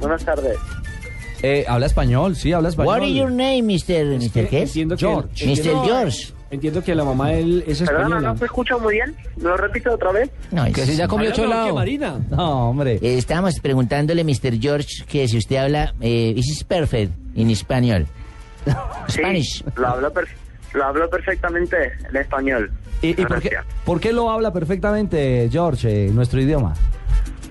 Buenas 0.00 0.24
tardes. 0.24 0.56
Eh, 1.42 1.64
habla 1.68 1.86
español, 1.86 2.36
sí, 2.36 2.52
habla 2.52 2.68
español. 2.68 3.00
What 3.00 3.06
is 3.08 3.16
your 3.16 3.30
name, 3.30 3.62
Mr. 3.62 4.18
Mr. 4.18 4.48
¿Qué 4.48 4.66
George. 4.98 5.46
Mr. 5.46 5.84
George. 5.84 6.39
Entiendo 6.50 6.82
que 6.82 6.94
la 6.96 7.04
mamá 7.04 7.28
de 7.28 7.40
él 7.40 7.64
es 7.66 7.78
Perdona, 7.80 7.98
española. 8.06 8.32
no 8.32 8.36
se 8.38 8.44
escucha 8.46 8.76
muy 8.78 8.94
bien. 8.94 9.14
¿Me 9.36 9.44
lo 9.44 9.56
repito 9.56 9.92
otra 9.94 10.10
vez? 10.10 10.30
No, 10.50 10.64
Que 10.72 10.84
si 10.84 10.96
ya 10.96 11.06
comió 11.06 11.30
Háblame, 11.30 11.48
¿qué, 11.52 11.54
cholao. 11.58 11.74
Marina? 11.76 12.18
No, 12.30 12.70
hombre. 12.70 12.94
Eh, 12.94 13.18
estábamos 13.18 13.60
preguntándole, 13.60 14.24
Mr. 14.24 14.58
George, 14.60 15.04
que 15.08 15.28
si 15.28 15.38
usted 15.38 15.56
habla, 15.56 15.94
eh, 16.00 16.32
this 16.34 16.48
is 16.50 16.64
perfect 16.64 17.12
in 17.36 17.50
español. 17.50 18.06
Spanish. 19.08 19.58
Sí, 19.58 19.64
lo 19.76 19.88
hablo, 19.88 20.12
per- 20.12 20.28
lo 20.74 20.84
hablo 20.84 21.08
perfectamente 21.08 21.76
en 22.08 22.16
español. 22.16 22.70
¿Y, 23.02 23.10
y 23.20 23.24
por, 23.26 23.40
qué, 23.40 23.50
por 23.84 24.00
qué 24.00 24.12
lo 24.12 24.30
habla 24.30 24.52
perfectamente, 24.52 25.48
George, 25.50 26.06
eh, 26.06 26.10
nuestro 26.10 26.40
idioma? 26.40 26.74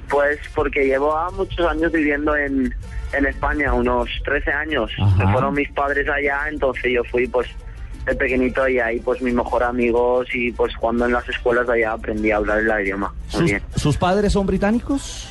Pues 0.10 0.40
porque 0.54 0.86
llevo 0.86 1.16
a 1.16 1.30
muchos 1.32 1.66
años 1.68 1.92
viviendo 1.92 2.36
en, 2.36 2.74
en 3.14 3.26
España, 3.26 3.74
unos 3.74 4.10
13 4.26 4.52
años. 4.52 4.92
Ajá. 5.00 5.26
Me 5.26 5.32
fueron 5.32 5.54
mis 5.56 5.70
padres 5.72 6.08
allá, 6.10 6.42
entonces 6.50 6.92
yo 6.94 7.04
fui 7.06 7.28
pues 7.28 7.48
de 8.10 8.16
pequeñito 8.16 8.68
y 8.68 8.80
ahí 8.80 9.00
pues 9.00 9.22
mis 9.22 9.34
mejores 9.34 9.70
amigos 9.70 10.28
y 10.34 10.52
pues 10.52 10.76
cuando 10.78 11.06
en 11.06 11.14
las 11.14 11.28
escuelas 11.30 11.68
de 11.68 11.74
allá 11.74 11.94
aprendí 11.94 12.32
a 12.32 12.38
hablar 12.38 12.60
el 12.60 12.86
idioma. 12.86 13.08
Muy 13.10 13.32
¿Sus, 13.32 13.44
bien. 13.44 13.62
sus 13.76 13.98
padres 13.98 14.34
son 14.34 14.46
británicos? 14.46 15.30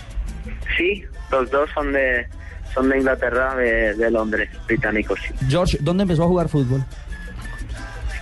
Sí, 0.77 1.05
los 1.31 1.51
dos 1.51 1.69
son 1.75 1.93
de 1.93 2.27
son 2.75 2.89
de 2.91 2.99
Inglaterra, 2.99 3.57
de, 3.57 3.95
de 3.95 4.11
Londres, 4.11 4.49
británicos. 4.67 5.19
sí. 5.27 5.35
George, 5.49 5.79
¿dónde 5.81 6.03
empezó 6.03 6.25
a 6.25 6.27
jugar 6.27 6.49
fútbol? 6.49 6.85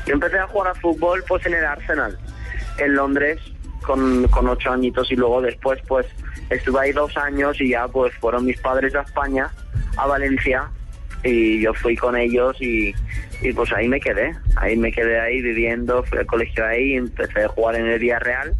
Yo 0.06 0.14
empecé 0.14 0.38
a 0.38 0.46
jugar 0.46 0.70
a 0.70 0.74
fútbol 0.80 1.22
pues 1.28 1.44
en 1.46 1.54
el 1.54 1.64
Arsenal, 1.64 2.16
en 2.78 2.94
Londres, 2.94 3.38
con, 3.84 4.26
con 4.28 4.48
ocho 4.48 4.70
añitos 4.70 5.10
y 5.10 5.16
luego 5.16 5.42
después 5.42 5.80
pues 5.88 6.06
estuve 6.48 6.80
ahí 6.80 6.92
dos 6.92 7.16
años 7.16 7.60
y 7.60 7.70
ya 7.70 7.88
pues 7.88 8.14
fueron 8.14 8.44
mis 8.46 8.58
padres 8.60 8.94
a 8.94 9.00
España, 9.02 9.50
a 9.96 10.06
Valencia, 10.06 10.70
y 11.24 11.60
yo 11.60 11.74
fui 11.74 11.96
con 11.96 12.16
ellos 12.16 12.56
y, 12.60 12.94
y 13.42 13.52
pues 13.52 13.72
ahí 13.72 13.88
me 13.88 14.00
quedé, 14.00 14.32
ahí 14.56 14.76
me 14.76 14.92
quedé 14.92 15.20
ahí 15.20 15.40
viviendo, 15.42 16.02
fui 16.04 16.18
al 16.18 16.26
colegio 16.26 16.64
ahí, 16.66 16.94
empecé 16.94 17.44
a 17.44 17.48
jugar 17.48 17.76
en 17.76 17.86
el 17.86 17.98
Villarreal 17.98 18.54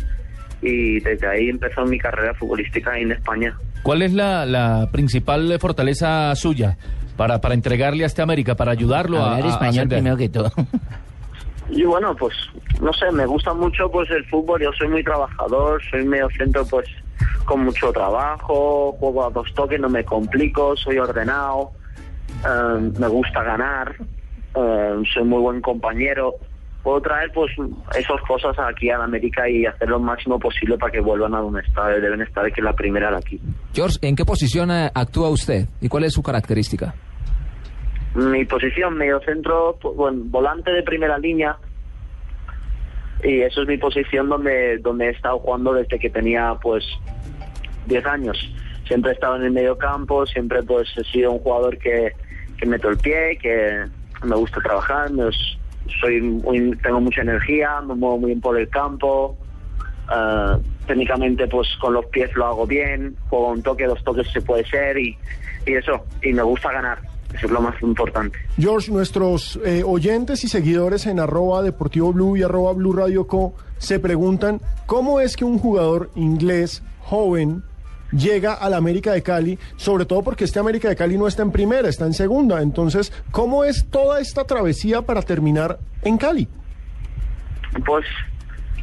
y 0.63 1.01
desde 1.01 1.27
ahí 1.27 1.49
empezó 1.49 1.85
mi 1.85 1.99
carrera 1.99 2.35
futbolística 2.35 2.93
ahí 2.93 3.03
en 3.03 3.13
España. 3.13 3.57
¿Cuál 3.83 4.03
es 4.03 4.13
la, 4.13 4.47
la 4.47 4.89
principal 4.91 5.57
fortaleza 5.61 6.35
suya 6.35 6.77
para, 7.17 7.41
para 7.41 7.55
entregarle 7.55 8.05
a 8.05 8.07
este 8.07 8.23
América, 8.23 8.55
para 8.57 8.73
ayudarlo 8.73 9.19
a, 9.23 9.37
Hablar 9.37 9.45
a 9.45 9.49
español 9.49 9.87
ascender? 9.87 9.99
primero 9.99 10.17
que 10.17 10.29
todo. 10.29 10.53
Y 11.69 11.83
bueno, 11.85 12.15
pues 12.15 12.35
no 12.81 12.93
sé, 12.93 13.11
me 13.11 13.27
gusta 13.27 13.53
mucho 13.53 13.91
pues 13.91 14.09
el 14.11 14.25
fútbol, 14.27 14.63
yo 14.63 14.73
soy 14.73 14.89
muy 14.89 15.03
trabajador, 15.03 15.83
soy 15.91 16.05
medio 16.05 16.29
centro 16.37 16.65
pues 16.67 16.89
con 17.45 17.65
mucho 17.65 17.93
trabajo, 17.93 18.93
juego 19.01 19.25
a 19.25 19.31
dos 19.31 19.53
toques, 19.55 19.81
no 19.81 19.89
me 19.89 20.05
complico, 20.05 20.77
soy 20.77 20.99
ordenado, 20.99 21.73
eh, 22.29 22.91
me 22.99 23.09
gusta 23.09 23.43
ganar, 23.43 23.95
eh, 24.55 25.03
soy 25.13 25.25
muy 25.25 25.41
buen 25.41 25.61
compañero. 25.61 26.35
Puedo 26.83 27.01
traer 27.01 27.33
pues 27.35 27.51
esas 27.99 28.21
cosas 28.29 28.57
aquí 28.59 28.91
a 28.91 29.03
América 29.03 29.49
y 29.49 29.67
hacer 29.67 29.89
lo 29.89 29.99
máximo 29.99 30.39
posible 30.39 30.79
para 30.79 30.93
que 30.93 31.01
vuelvan 31.01 31.35
a 31.35 31.41
donde 31.41 31.61
está, 31.61 31.89
deben 31.89 32.23
estar, 32.23 32.45
que 32.53 32.61
es 32.61 32.65
la 32.65 32.75
primera 32.75 33.11
de 33.11 33.17
aquí. 33.17 33.41
George, 33.73 33.99
¿en 34.03 34.15
qué 34.15 34.25
posición 34.25 34.71
eh, 34.71 34.91
actúa 34.95 35.29
usted 35.31 35.67
y 35.81 35.89
cuál 35.89 36.05
es 36.05 36.13
su 36.13 36.23
característica? 36.23 36.95
Mi 38.15 38.45
posición, 38.45 38.97
medio 38.97 39.21
centro, 39.21 39.77
pues, 39.81 39.97
bueno, 39.97 40.23
volante 40.27 40.71
de 40.71 40.83
primera 40.83 41.19
línea. 41.19 41.57
Y 43.25 43.41
eso 43.41 43.63
es 43.63 43.69
mi 43.69 43.79
posición 43.79 44.29
donde, 44.29 44.79
donde 44.79 45.07
he 45.09 45.11
estado 45.11 45.39
jugando 45.41 45.73
desde 45.73 45.99
que 45.99 46.09
tenía 46.09 46.55
pues 46.63 46.85
10 47.87 48.07
años. 48.07 48.39
Siempre 48.87 49.11
he 49.11 49.15
estado 49.15 49.37
en 49.37 49.43
el 49.45 49.51
medio 49.53 49.77
campo, 49.77 50.27
siempre 50.27 50.63
pues 50.63 50.89
he 50.97 51.05
sido 51.05 51.33
un 51.33 51.39
jugador 51.41 51.77
que, 51.79 52.13
que 52.59 52.67
meto 52.67 52.89
el 52.89 52.97
pie, 52.99 53.39
que 53.41 53.85
me 54.25 54.37
gusta 54.37 54.61
trabajar, 54.61 55.11
me- 55.13 55.25
soy 56.01 56.21
muy- 56.21 56.77
tengo 56.83 57.01
mucha 57.01 57.21
energía, 57.23 57.81
me 57.81 57.95
muevo 57.95 58.19
muy 58.19 58.29
bien 58.29 58.41
por 58.41 58.59
el 58.59 58.69
campo. 58.69 59.37
ah, 60.09 60.59
técnicamente 60.87 61.49
pues 61.49 61.67
con 61.81 61.95
los 61.95 62.07
pies 62.07 62.31
lo 62.37 62.47
hago 62.47 62.65
bien, 62.67 63.17
juego 63.29 63.49
un 63.51 63.61
toque, 63.63 63.87
dos 63.87 64.03
toques 64.05 64.29
se 64.33 64.41
puede 64.41 64.65
ser 64.67 64.97
y, 64.99 65.17
y 65.67 65.73
eso, 65.75 66.05
y 66.23 66.33
me 66.33 66.43
gusta 66.45 66.71
ganar, 66.71 67.01
eso 67.35 67.47
es 67.47 67.51
lo 67.53 67.61
más 67.61 67.75
importante. 67.83 68.39
George, 68.57 68.93
nuestros 68.93 69.59
eh, 69.65 69.83
oyentes 69.85 70.45
y 70.45 70.49
seguidores 70.49 71.07
en 71.07 71.19
arroba 71.19 71.61
Deportivo 71.63 72.13
Blue 72.13 72.37
y 72.37 72.45
arroba 72.45 72.73
Blue 72.73 72.93
Radio 72.93 73.27
Co 73.27 73.55
se 73.79 73.99
preguntan 73.99 74.61
cómo 74.87 75.19
es 75.21 75.37
que 75.37 75.45
un 75.45 75.59
jugador 75.59 76.11
inglés 76.15 76.85
joven 77.01 77.65
llega 78.17 78.55
a 78.55 78.69
la 78.71 78.77
América 78.77 79.13
de 79.13 79.23
Cali, 79.23 79.59
sobre 79.77 80.05
todo 80.07 80.23
porque 80.23 80.45
este 80.45 80.59
América 80.59 80.89
de 80.89 80.97
Cali 80.97 81.17
no 81.19 81.27
está 81.27 81.43
en 81.43 81.53
primera, 81.53 81.89
está 81.89 82.07
en 82.07 82.15
segunda. 82.15 82.63
Entonces, 82.63 83.13
¿cómo 83.31 83.65
es 83.65 83.87
toda 83.91 84.21
esta 84.21 84.45
travesía 84.45 85.03
para 85.03 85.23
terminar 85.23 85.79
en 86.03 86.17
Cali? 86.19 86.49
Pues, 87.85 88.07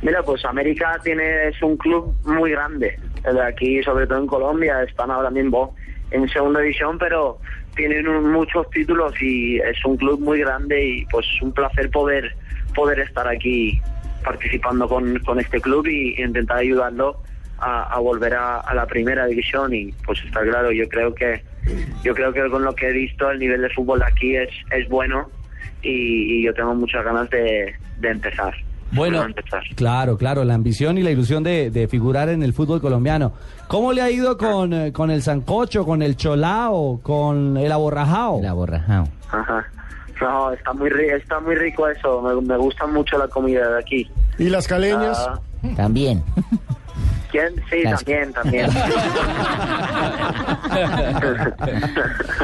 mira, 0.02 0.22
pues 0.24 0.46
América 0.46 1.00
tiene 1.04 1.48
es 1.50 1.62
un 1.62 1.78
club 1.78 2.14
muy 2.26 2.52
grande. 2.52 3.00
Aquí, 3.48 3.82
sobre 3.84 4.06
todo 4.08 4.20
en 4.20 4.28
Colombia, 4.28 4.84
están 4.84 5.10
ahora 5.12 5.30
mismo 5.30 5.76
en 6.12 6.28
segunda 6.30 6.60
división, 6.60 6.98
pero 7.00 7.40
tienen 7.76 8.08
un- 8.08 8.32
muchos 8.32 8.70
títulos 8.70 9.14
y 9.22 9.58
es 9.58 9.84
un 9.86 9.98
club 9.98 10.20
muy 10.20 10.40
grande 10.42 10.86
y 10.86 11.06
pues 11.08 11.26
es 11.36 11.42
un 11.42 11.52
placer 11.52 11.90
poder 11.90 12.36
poder 12.76 13.00
estar 13.00 13.28
aquí 13.28 13.80
participando 14.24 14.88
con, 14.88 15.18
con 15.20 15.40
este 15.40 15.60
club 15.62 15.86
y 15.88 16.20
intentar 16.22 16.58
ayudarlo 16.58 17.18
a, 17.64 17.84
a 17.84 18.00
volver 18.00 18.34
a, 18.36 18.60
a 18.60 18.74
la 18.74 18.86
primera 18.86 19.26
división 19.26 19.74
y 19.74 19.92
pues 20.06 20.20
está 20.26 20.42
claro 20.42 20.72
yo 20.72 20.88
creo 20.90 21.14
que 21.16 21.42
yo 22.04 22.14
creo 22.14 22.34
que 22.34 22.50
con 22.50 22.64
lo 22.64 22.74
que 22.76 22.90
he 22.90 22.94
visto 22.94 23.30
el 23.32 23.40
nivel 23.40 23.62
de 23.62 23.70
fútbol 23.70 24.02
aquí 24.04 24.36
es 24.36 24.50
es 24.72 24.88
bueno 24.90 25.30
y, 25.82 26.40
y 26.40 26.44
yo 26.46 26.54
tengo 26.54 26.74
muchas 26.76 27.04
ganas 27.06 27.30
de, 27.30 27.74
de 28.00 28.10
empezar 28.10 28.54
Bueno, 28.92 29.26
claro, 29.76 30.18
claro, 30.18 30.44
la 30.44 30.54
ambición 30.54 30.98
y 30.98 31.04
la 31.04 31.12
ilusión 31.12 31.44
de, 31.44 31.70
de 31.72 31.88
figurar 31.88 32.30
en 32.30 32.44
el 32.44 32.54
fútbol 32.54 32.80
colombiano. 32.80 33.34
¿Cómo 33.68 33.92
le 33.92 34.02
ha 34.02 34.12
ido 34.12 34.38
con, 34.38 34.72
eh, 34.72 34.92
con 34.94 35.10
el 35.10 35.22
sancocho, 35.24 35.84
con 35.84 36.02
el 36.04 36.16
cholao, 36.16 37.00
con 37.02 37.58
el 37.58 37.72
aborrajao? 37.72 38.40
El 38.40 38.46
aborrajao. 38.46 39.08
Ajá. 39.32 39.66
No, 40.22 40.52
está 40.54 40.74
muy, 40.74 40.90
ri- 40.92 41.12
está 41.16 41.40
muy 41.40 41.56
rico 41.56 41.88
eso. 41.90 42.22
Me, 42.22 42.40
me 42.48 42.56
gusta 42.58 42.86
mucho 42.86 43.18
la 43.18 43.28
comida 43.28 43.68
de 43.68 43.80
aquí. 43.80 44.08
¿Y 44.38 44.50
las 44.50 44.68
caleñas? 44.68 45.18
Ah, 45.28 45.40
También. 45.76 46.22
¿Quién? 47.34 47.56
Sí, 47.70 47.82
Las- 47.84 48.06
también, 48.06 48.32
también. 48.32 48.70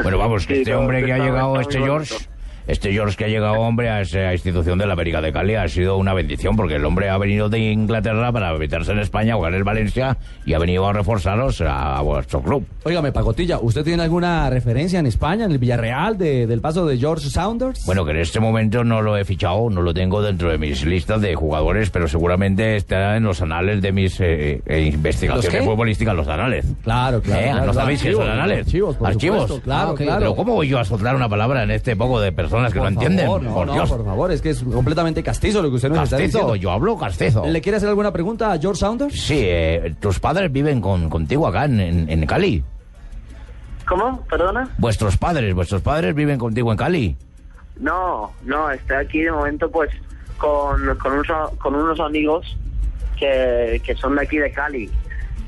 Bueno, 0.02 0.18
vamos, 0.18 0.46
que 0.46 0.54
Sí, 0.54 0.60
este 0.60 0.72
no, 0.72 0.80
hombre 0.80 1.04
que 1.04 1.12
ha 1.12 1.16
está- 1.16 1.26
llegado, 1.28 1.60
está 1.60 1.62
este 1.62 1.78
muy 1.78 1.88
George, 1.88 2.14
bonito. 2.14 2.30
Este 2.66 2.92
George 2.92 3.16
que 3.16 3.24
ha 3.24 3.28
llegado, 3.28 3.54
hombre, 3.60 3.88
a 3.90 4.00
esa 4.00 4.32
institución 4.32 4.78
de 4.78 4.86
la 4.86 4.92
América 4.94 5.20
de 5.20 5.32
Cali 5.32 5.54
ha 5.54 5.66
sido 5.68 5.96
una 5.96 6.14
bendición, 6.14 6.56
porque 6.56 6.76
el 6.76 6.84
hombre 6.84 7.08
ha 7.10 7.18
venido 7.18 7.48
de 7.48 7.58
Inglaterra 7.58 8.32
para 8.32 8.52
meterse 8.54 8.92
en 8.92 8.98
España, 9.00 9.34
jugar 9.34 9.54
en 9.54 9.64
Valencia, 9.64 10.16
y 10.44 10.54
ha 10.54 10.58
venido 10.58 10.86
a 10.86 10.92
reforzaros 10.92 11.60
a, 11.60 11.96
a 11.98 12.02
vuestro 12.02 12.40
club. 12.42 12.66
Óigame, 12.84 13.12
Pacotilla, 13.12 13.58
¿usted 13.60 13.84
tiene 13.84 14.02
alguna 14.02 14.48
referencia 14.50 14.98
en 14.98 15.06
España, 15.06 15.44
en 15.44 15.52
el 15.52 15.58
Villarreal, 15.58 16.16
de- 16.18 16.46
del 16.46 16.60
paso 16.60 16.86
de 16.86 16.96
George 16.98 17.28
Saunders? 17.30 17.84
Bueno, 17.86 18.04
que 18.04 18.12
en 18.12 18.18
este 18.18 18.40
momento 18.40 18.84
no 18.84 19.02
lo 19.02 19.16
he 19.16 19.24
fichado, 19.24 19.68
no 19.70 19.82
lo 19.82 19.92
tengo 19.94 20.22
dentro 20.22 20.50
de 20.50 20.58
mis 20.58 20.84
listas 20.84 21.20
de 21.20 21.34
jugadores, 21.34 21.90
pero 21.90 22.08
seguramente 22.08 22.76
estará 22.76 23.16
en 23.16 23.24
los 23.24 23.42
anales 23.42 23.82
de 23.82 23.92
mis 23.92 24.20
eh, 24.20 24.62
eh, 24.66 24.82
investigaciones 24.92 25.60
qué? 25.60 25.64
futbolísticas, 25.66 26.14
los 26.14 26.28
anales. 26.28 26.66
Claro, 26.84 27.20
claro, 27.20 27.40
¿Eh? 27.40 27.44
claro, 27.44 27.56
¿No 27.58 27.62
claro. 27.72 27.72
sabéis 27.74 28.02
qué 28.02 28.12
son 28.12 28.20
Archivos, 28.22 28.34
anales? 28.38 28.58
archivos, 28.66 28.96
por 28.96 29.12
supuesto, 29.12 29.60
claro, 29.62 29.88
Ah, 29.88 29.92
ok. 29.92 29.98
claro. 29.98 30.18
Pero 30.20 30.34
¿cómo 30.36 30.54
voy 30.54 30.68
yo 30.68 30.78
a 30.78 30.84
soltar 30.84 31.14
una 31.16 31.28
palabra 31.28 31.62
en 31.62 31.70
este 31.70 31.96
poco 31.96 32.20
de 32.20 32.32
personas 32.32 32.49
que 32.50 32.78
Por 32.78 32.82
no 32.82 32.88
entienden? 32.88 33.26
no, 33.26 33.32
por 33.54 33.66
no, 33.66 33.72
Dios. 33.72 33.90
por 33.90 34.04
favor, 34.04 34.30
es 34.32 34.42
que 34.42 34.50
es 34.50 34.62
completamente 34.62 35.22
castizo 35.22 35.62
lo 35.62 35.68
que 35.70 35.76
usted 35.76 35.88
nos 35.88 36.04
está 36.04 36.16
Castizo, 36.16 36.38
diciendo. 36.38 36.56
yo 36.56 36.70
hablo 36.70 36.96
castizo. 36.98 37.44
¿Le 37.46 37.60
quiere 37.60 37.76
hacer 37.76 37.88
alguna 37.88 38.12
pregunta 38.12 38.52
a 38.52 38.58
George 38.58 38.80
Saunders? 38.80 39.20
Sí, 39.20 39.38
eh, 39.40 39.94
tus 40.00 40.18
padres 40.20 40.50
viven 40.52 40.80
con, 40.80 41.08
contigo 41.08 41.46
acá 41.46 41.64
en, 41.64 41.80
en- 41.80 42.10
en 42.10 42.26
Cali. 42.26 42.62
¿Cómo? 43.88 44.22
¿Perdona? 44.30 44.68
Vuestros 44.78 45.16
padres, 45.16 45.52
vuestros 45.54 45.82
padres 45.82 46.14
viven 46.14 46.38
contigo 46.38 46.70
en 46.70 46.78
Cali. 46.78 47.16
No, 47.78 48.30
no, 48.44 48.70
estoy 48.70 48.96
aquí 48.96 49.20
de 49.22 49.32
momento 49.32 49.70
pues 49.70 49.90
con, 50.38 50.78
con, 50.98 51.12
unos, 51.12 51.50
con 51.58 51.74
unos 51.74 51.98
amigos 51.98 52.56
que, 53.18 53.80
que 53.84 53.94
son 53.96 54.14
de 54.16 54.22
aquí 54.22 54.38
de 54.38 54.52
Cali, 54.52 54.90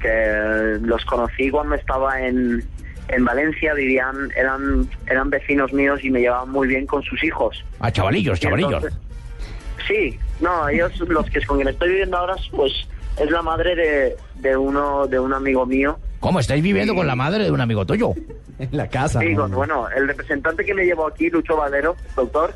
que 0.01 0.79
los 0.81 1.05
conocí 1.05 1.51
cuando 1.51 1.75
estaba 1.77 2.21
en, 2.21 2.65
en 3.09 3.25
Valencia, 3.25 3.75
vivían, 3.75 4.31
eran, 4.37 4.89
eran 5.07 5.31
vecinos 5.31 5.73
míos 5.73 6.01
y 6.03 6.11
me 6.11 6.21
llevaban 6.21 6.51
muy 6.51 6.69
bien 6.69 6.87
con 6.87 7.03
sus 7.03 7.23
hijos. 7.25 7.65
Ah, 7.81 7.91
chavalillos, 7.91 8.41
chavalillos. 8.41 8.75
entonces- 8.85 8.99
sí, 9.87 10.19
no, 10.41 10.69
ellos, 10.69 10.99
los 11.01 11.27
que 11.31 11.45
con 11.45 11.59
quien 11.59 11.69
estoy 11.69 11.89
viviendo 11.91 12.17
ahora, 12.17 12.37
pues 12.53 12.73
es 13.19 13.31
la 13.31 13.43
madre 13.43 13.75
de, 13.77 14.17
de 14.37 14.57
uno 14.57 15.07
de 15.07 15.19
un 15.19 15.33
amigo 15.35 15.67
mío. 15.67 15.99
¿Cómo 16.21 16.39
estáis 16.41 16.63
viviendo 16.63 16.95
con 16.95 17.07
la 17.07 17.17
madre 17.17 17.45
de 17.45 17.51
un 17.51 17.61
amigo 17.61 17.85
tuyo? 17.85 18.13
En 18.59 18.69
la 18.77 18.87
casa. 18.87 19.19
Sí, 19.19 19.35
bueno, 19.35 19.89
el 19.97 20.07
representante 20.07 20.65
que 20.65 20.73
me 20.73 20.85
llevó 20.85 21.09
aquí, 21.09 21.29
Lucho 21.31 21.57
Valero, 21.57 21.97
doctor. 22.15 22.55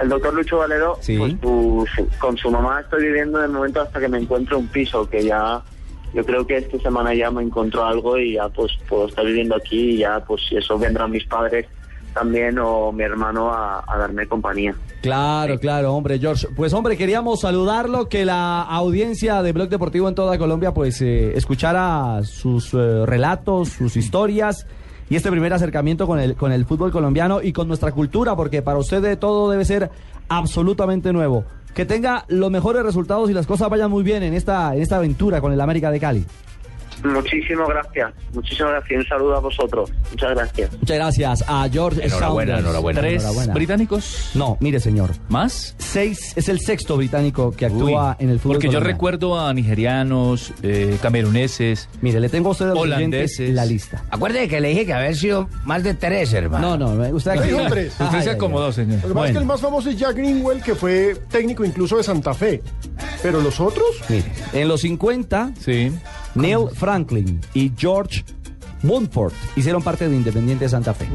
El 0.00 0.08
doctor 0.08 0.32
Lucho 0.32 0.58
Valero, 0.58 0.96
Sí. 1.02 1.18
pues 1.18 1.34
su- 1.42 1.86
su- 1.94 2.08
con 2.18 2.36
su 2.38 2.50
mamá 2.50 2.80
estoy 2.80 3.02
viviendo 3.02 3.40
de 3.40 3.48
momento 3.48 3.82
hasta 3.82 3.98
que 4.00 4.08
me 4.08 4.18
encuentre 4.18 4.54
un 4.54 4.66
piso, 4.68 5.10
que 5.10 5.24
ya, 5.24 5.60
yo 6.14 6.24
creo 6.24 6.46
que 6.46 6.56
esta 6.56 6.78
semana 6.78 7.14
ya 7.14 7.30
me 7.30 7.42
encontró 7.42 7.84
algo 7.84 8.18
y 8.18 8.34
ya 8.34 8.48
pues 8.48 8.72
puedo 8.88 9.08
estar 9.08 9.24
viviendo 9.24 9.56
aquí 9.56 9.90
y 9.90 9.98
ya 9.98 10.20
pues 10.26 10.42
si 10.48 10.56
eso 10.56 10.78
vendrán 10.78 11.10
mis 11.10 11.24
padres 11.26 11.66
también 12.14 12.58
o 12.58 12.90
mi 12.90 13.04
hermano 13.04 13.52
a, 13.52 13.84
darme 13.98 14.26
compañía. 14.26 14.74
Claro, 15.02 15.58
claro, 15.58 15.94
hombre, 15.94 16.18
George. 16.18 16.48
Pues, 16.56 16.72
hombre, 16.72 16.96
queríamos 16.96 17.40
saludarlo, 17.40 18.08
que 18.08 18.24
la 18.24 18.62
audiencia 18.62 19.42
de 19.42 19.52
Blog 19.52 19.68
Deportivo 19.68 20.08
en 20.08 20.14
toda 20.16 20.36
Colombia, 20.38 20.74
pues, 20.74 21.00
eh, 21.00 21.36
escuchara 21.36 22.20
sus 22.24 22.74
eh, 22.74 23.06
relatos, 23.06 23.68
sus 23.68 23.96
historias 23.96 24.66
y 25.08 25.16
este 25.16 25.30
primer 25.30 25.52
acercamiento 25.52 26.06
con 26.06 26.18
el, 26.18 26.34
con 26.34 26.50
el 26.50 26.66
fútbol 26.66 26.90
colombiano 26.90 27.40
y 27.40 27.52
con 27.52 27.68
nuestra 27.68 27.92
cultura, 27.92 28.34
porque 28.34 28.62
para 28.62 28.78
usted 28.78 29.00
de 29.00 29.16
todo 29.16 29.50
debe 29.50 29.64
ser 29.64 29.90
absolutamente 30.28 31.12
nuevo. 31.12 31.44
Que 31.74 31.84
tenga 31.84 32.24
los 32.28 32.50
mejores 32.50 32.82
resultados 32.82 33.30
y 33.30 33.34
las 33.34 33.46
cosas 33.46 33.70
vayan 33.70 33.90
muy 33.90 34.02
bien 34.02 34.22
en 34.22 34.34
esta, 34.34 34.74
en 34.74 34.82
esta 34.82 34.96
aventura 34.96 35.40
con 35.40 35.52
el 35.52 35.60
América 35.60 35.90
de 35.90 36.00
Cali. 36.00 36.24
Muchísimas 37.04 37.68
gracias, 37.68 38.12
muchísimas 38.34 38.72
gracias. 38.72 38.90
y 38.90 38.94
Un 38.96 39.06
saludo 39.06 39.36
a 39.36 39.40
vosotros. 39.40 39.90
Muchas 40.10 40.30
gracias. 40.34 40.72
Muchas 40.78 40.96
gracias 40.96 41.44
a 41.46 41.68
George 41.70 42.04
Enhorabuena, 42.04 42.52
Saunders. 42.54 42.58
enhorabuena. 42.60 43.00
¿Tres 43.00 43.22
Enhorabuena. 43.22 43.54
británicos? 43.54 44.30
No, 44.34 44.56
mire, 44.60 44.80
señor. 44.80 45.10
¿Más? 45.28 45.74
Seis 45.78 46.32
es 46.36 46.48
el 46.48 46.60
sexto 46.60 46.96
británico 46.96 47.52
que 47.52 47.66
actúa 47.66 48.16
Uy, 48.18 48.24
en 48.24 48.30
el 48.30 48.40
fútbol. 48.40 48.56
Porque 48.56 48.68
yo 48.68 48.80
recuerdo 48.80 49.38
a 49.38 49.52
nigerianos, 49.54 50.52
eh, 50.62 50.98
cameruneses. 51.00 51.88
Mire, 52.00 52.20
le 52.20 52.28
tengo 52.28 52.48
a 52.48 52.52
usted 52.52 52.66
a 52.66 52.68
los 52.74 52.78
Holandeses. 52.78 53.50
la 53.54 53.64
lista. 53.64 54.02
Acuérdate 54.10 54.48
que 54.48 54.60
le 54.60 54.68
dije 54.70 54.86
que 54.86 54.92
había 54.92 55.14
sido 55.14 55.48
más 55.64 55.82
de 55.84 55.94
tres, 55.94 56.32
hermano. 56.32 56.76
No, 56.76 56.94
no, 56.96 57.16
usted 57.16 57.32
aquí. 57.32 57.50
Tres. 57.68 57.92
Usted 57.92 58.04
Ay, 58.10 58.22
se 58.22 58.30
ay, 58.30 58.36
acomodó, 58.36 58.72
señor. 58.72 59.00
Lo 59.02 59.08
que 59.08 59.14
pasa 59.14 59.26
es 59.26 59.32
que 59.32 59.38
el 59.38 59.44
más 59.46 59.60
famoso 59.60 59.90
es 59.90 59.96
Jack 59.98 60.16
Greenwell, 60.16 60.62
que 60.62 60.74
fue 60.74 61.16
técnico 61.30 61.64
incluso 61.64 61.96
de 61.96 62.02
Santa 62.02 62.34
Fe. 62.34 62.62
Pero 63.22 63.40
los 63.40 63.60
otros, 63.60 63.86
Mire, 64.08 64.24
en 64.52 64.68
los 64.68 64.80
50, 64.82 65.52
Sí. 65.60 65.92
Neil 66.40 66.68
Franklin 66.74 67.40
y 67.54 67.72
George 67.76 68.24
Mumford 68.82 69.32
hicieron 69.56 69.82
parte 69.82 70.08
de 70.08 70.16
Independiente 70.16 70.64
de 70.64 70.68
Santa 70.68 70.94
Fe. 70.94 71.06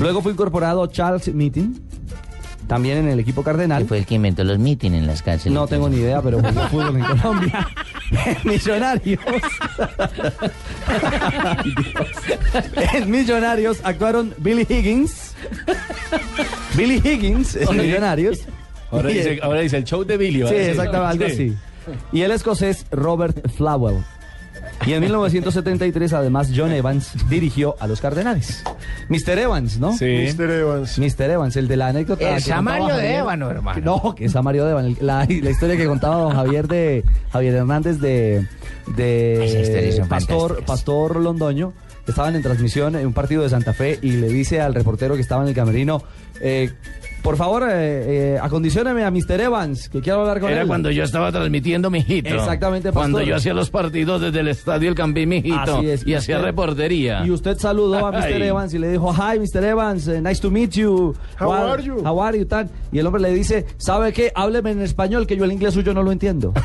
Luego 0.00 0.22
fue 0.22 0.32
incorporado 0.32 0.86
Charles 0.86 1.32
Meeting, 1.34 1.74
también 2.66 2.98
en 2.98 3.08
el 3.08 3.18
equipo 3.20 3.42
cardenal. 3.42 3.82
Que 3.82 3.88
fue 3.88 3.98
el 3.98 4.06
que 4.06 4.14
inventó 4.14 4.44
los 4.44 4.58
mítines 4.58 5.00
en 5.00 5.06
las 5.06 5.22
cárceles. 5.22 5.52
No 5.54 5.66
tengo 5.66 5.88
ni 5.88 5.96
idea, 5.96 6.22
pero 6.22 6.38
jugó 6.40 6.68
fútbol 6.70 6.96
en 6.96 7.04
Colombia. 7.04 7.68
Millonarios. 8.44 9.20
En 12.94 13.10
Millonarios 13.10 13.80
actuaron 13.84 14.34
Billy 14.38 14.66
Higgins. 14.68 15.34
Billy 16.76 16.96
Higgins 17.04 17.56
en. 17.56 17.76
Millonarios. 17.76 18.40
Ahora 18.90 19.08
dice, 19.10 19.32
el- 19.34 19.42
ahora 19.42 19.60
dice 19.60 19.76
el 19.76 19.84
show 19.84 20.04
de 20.04 20.16
Billy. 20.16 20.46
Sí, 20.48 20.54
exactamente, 20.54 21.24
algo 21.24 21.36
Sí. 21.36 21.54
así. 21.86 21.96
Y 22.12 22.22
el 22.22 22.30
escocés 22.32 22.86
Robert 22.90 23.48
Flowell. 23.56 24.04
Y 24.86 24.94
en 24.94 25.00
1973, 25.02 26.12
además, 26.14 26.50
John 26.54 26.72
Evans 26.72 27.12
dirigió 27.28 27.76
a 27.80 27.86
los 27.86 28.00
Cardenales. 28.00 28.64
Mr. 29.08 29.38
Evans, 29.38 29.78
¿no? 29.78 29.92
Sí. 29.92 30.28
Mr. 30.34 30.50
Evans. 30.50 30.98
Mr. 30.98 31.30
Evans, 31.30 31.56
el 31.56 31.68
de 31.68 31.76
la 31.76 31.88
anécdota. 31.88 32.36
El 32.36 32.42
Samario 32.42 32.96
de 32.96 33.16
Ébano, 33.16 33.50
hermano. 33.50 33.80
No, 34.02 34.14
que 34.14 34.24
es 34.24 34.32
Samario 34.32 34.64
de 34.64 34.70
Ébano. 34.70 34.96
La, 35.00 35.26
la 35.28 35.50
historia 35.50 35.76
que 35.76 35.86
contaba 35.86 36.16
don 36.16 36.32
Javier 36.32 36.66
de 36.66 37.04
Javier 37.30 37.54
Hernández 37.54 37.98
de, 37.98 38.46
de 38.96 39.94
son 39.96 40.08
Pastor. 40.08 40.64
Pastor 40.64 41.16
Londoño. 41.16 41.74
Estaban 42.08 42.34
en 42.34 42.42
transmisión 42.42 42.96
en 42.96 43.06
un 43.06 43.12
partido 43.12 43.42
de 43.42 43.50
Santa 43.50 43.72
Fe 43.72 43.98
y 44.02 44.12
le 44.12 44.28
dice 44.28 44.60
al 44.60 44.74
reportero 44.74 45.14
que 45.14 45.20
estaba 45.20 45.42
en 45.42 45.48
el 45.48 45.54
camerino, 45.54 46.02
eh, 46.40 46.72
por 47.22 47.36
favor, 47.36 47.64
eh, 47.64 48.34
eh, 48.34 48.38
acondicióneme 48.40 49.04
a 49.04 49.10
Mr. 49.10 49.40
Evans, 49.40 49.88
que 49.88 50.00
quiero 50.00 50.20
hablar 50.20 50.40
con 50.40 50.50
Era 50.50 50.62
él. 50.62 50.66
cuando 50.68 50.90
yo 50.90 51.02
estaba 51.04 51.30
transmitiendo, 51.30 51.90
mijito. 51.90 52.28
Exactamente, 52.30 52.90
Cuando 52.92 53.18
pastor. 53.18 53.28
yo 53.30 53.36
hacía 53.36 53.54
los 53.54 53.70
partidos 53.70 54.20
desde 54.20 54.40
el 54.40 54.48
estadio 54.48 54.88
El 54.88 54.94
Campín, 54.94 55.28
mijito. 55.28 55.76
Así 55.78 55.90
es. 55.90 56.06
Y 56.06 56.14
hacía 56.14 56.38
reportería. 56.38 57.24
Y 57.26 57.30
usted 57.30 57.58
saludó 57.58 58.06
a 58.06 58.10
Mr. 58.12 58.22
Ay. 58.24 58.42
Evans 58.42 58.74
y 58.74 58.78
le 58.78 58.88
dijo, 58.90 59.12
hi, 59.14 59.38
Mr. 59.38 59.64
Evans, 59.64 60.08
eh, 60.08 60.20
nice 60.22 60.40
to 60.40 60.50
meet 60.50 60.70
you. 60.72 61.14
How 61.40 61.48
What- 61.48 61.70
are 61.72 61.82
you? 61.82 61.96
How 62.06 62.22
are 62.22 62.38
you, 62.38 62.44
tal. 62.46 62.68
Y 62.92 62.98
el 62.98 63.06
hombre 63.06 63.22
le 63.22 63.32
dice, 63.34 63.66
¿sabe 63.76 64.12
qué? 64.12 64.32
Hábleme 64.34 64.70
en 64.70 64.80
español, 64.82 65.26
que 65.26 65.36
yo 65.36 65.44
el 65.44 65.52
inglés 65.52 65.74
suyo 65.74 65.92
no 65.94 66.02
lo 66.02 66.12
entiendo. 66.12 66.52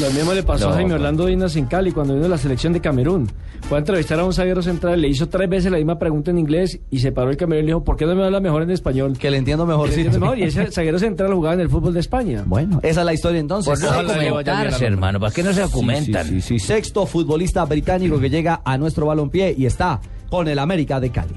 Lo 0.00 0.08
mismo 0.12 0.32
le 0.32 0.42
pasó 0.42 0.66
No, 0.66 0.70
a 0.72 0.74
Jaime 0.76 0.90
no. 0.90 0.94
Orlando 0.94 1.26
Dinas 1.26 1.56
en 1.56 1.66
Cali 1.66 1.92
cuando 1.92 2.14
vino 2.14 2.26
a 2.26 2.28
la 2.28 2.38
selección 2.38 2.72
de 2.72 2.80
Camerún. 2.80 3.28
Fue 3.68 3.76
a 3.76 3.80
entrevistar 3.80 4.18
a 4.18 4.24
un 4.24 4.32
zaguero 4.32 4.62
central, 4.62 5.00
le 5.00 5.08
hizo 5.08 5.28
tres 5.28 5.48
veces 5.50 5.70
la 5.70 5.76
misma 5.76 5.98
pregunta 5.98 6.30
en 6.30 6.38
inglés 6.38 6.80
y 6.90 7.00
se 7.00 7.12
paró 7.12 7.30
el 7.30 7.36
Camerún 7.36 7.64
y 7.64 7.66
le 7.66 7.72
dijo, 7.72 7.84
¿por 7.84 7.96
qué 7.96 8.06
no 8.06 8.14
me 8.14 8.24
habla 8.24 8.40
mejor 8.40 8.62
en 8.62 8.70
español? 8.70 9.18
Que 9.20 9.30
le 9.30 9.36
entiendo 9.36 9.66
mejor. 9.66 9.88
Le 9.88 9.94
sí. 9.94 10.00
entiendo 10.00 10.20
mejor. 10.20 10.38
Y 10.38 10.44
ese 10.44 10.70
zaguero 10.72 10.98
central 10.98 11.32
jugaba 11.32 11.54
en 11.54 11.60
el 11.60 11.68
fútbol 11.68 11.94
de 11.94 12.00
España. 12.00 12.42
Bueno, 12.46 12.80
esa 12.82 13.00
es 13.00 13.06
la 13.06 13.14
historia 13.14 13.40
entonces. 13.40 13.78
Por 13.78 13.80
no 13.80 13.96
vaya 13.96 14.18
bien 14.18 14.30
documentarse, 14.30 14.86
hermano. 14.86 15.20
¿Para 15.20 15.32
qué 15.32 15.42
no 15.42 15.52
se 15.52 15.60
documentan? 15.60 16.26
Sí, 16.26 16.40
sí, 16.40 16.58
sí. 16.58 16.66
Sexto 16.66 17.06
futbolista 17.06 17.64
británico 17.64 18.18
que 18.18 18.30
llega 18.30 18.62
a 18.64 18.76
nuestro 18.78 19.06
balompié 19.06 19.54
y 19.56 19.66
está 19.66 20.00
con 20.28 20.48
el 20.48 20.58
América 20.58 20.98
de 20.98 21.10
Cali. 21.10 21.34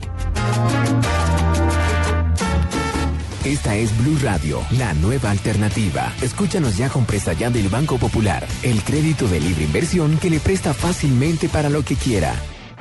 Esta 3.46 3.76
es 3.76 3.92
Blue 3.98 4.18
Radio, 4.24 4.62
la 4.80 4.94
nueva 4.94 5.30
alternativa. 5.30 6.14
Escúchanos 6.22 6.78
ya 6.78 6.88
con 6.88 7.04
presta 7.04 7.34
ya 7.34 7.50
del 7.50 7.68
Banco 7.68 7.98
Popular, 7.98 8.48
el 8.64 8.82
crédito 8.84 9.28
de 9.28 9.42
libre 9.42 9.66
inversión 9.66 10.18
que 10.18 10.30
le 10.30 10.40
presta 10.40 10.74
fácilmente 10.74 11.50
para 11.50 11.70
lo 11.70 11.84
que 11.84 11.96
quiera. 11.96 12.34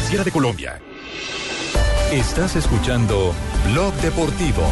Superfinanciera 0.00 0.24
de 0.24 0.32
Colombia. 0.32 0.80
Estás 2.10 2.56
escuchando 2.56 3.34
Blog 3.70 3.92
Deportivo. 3.94 4.62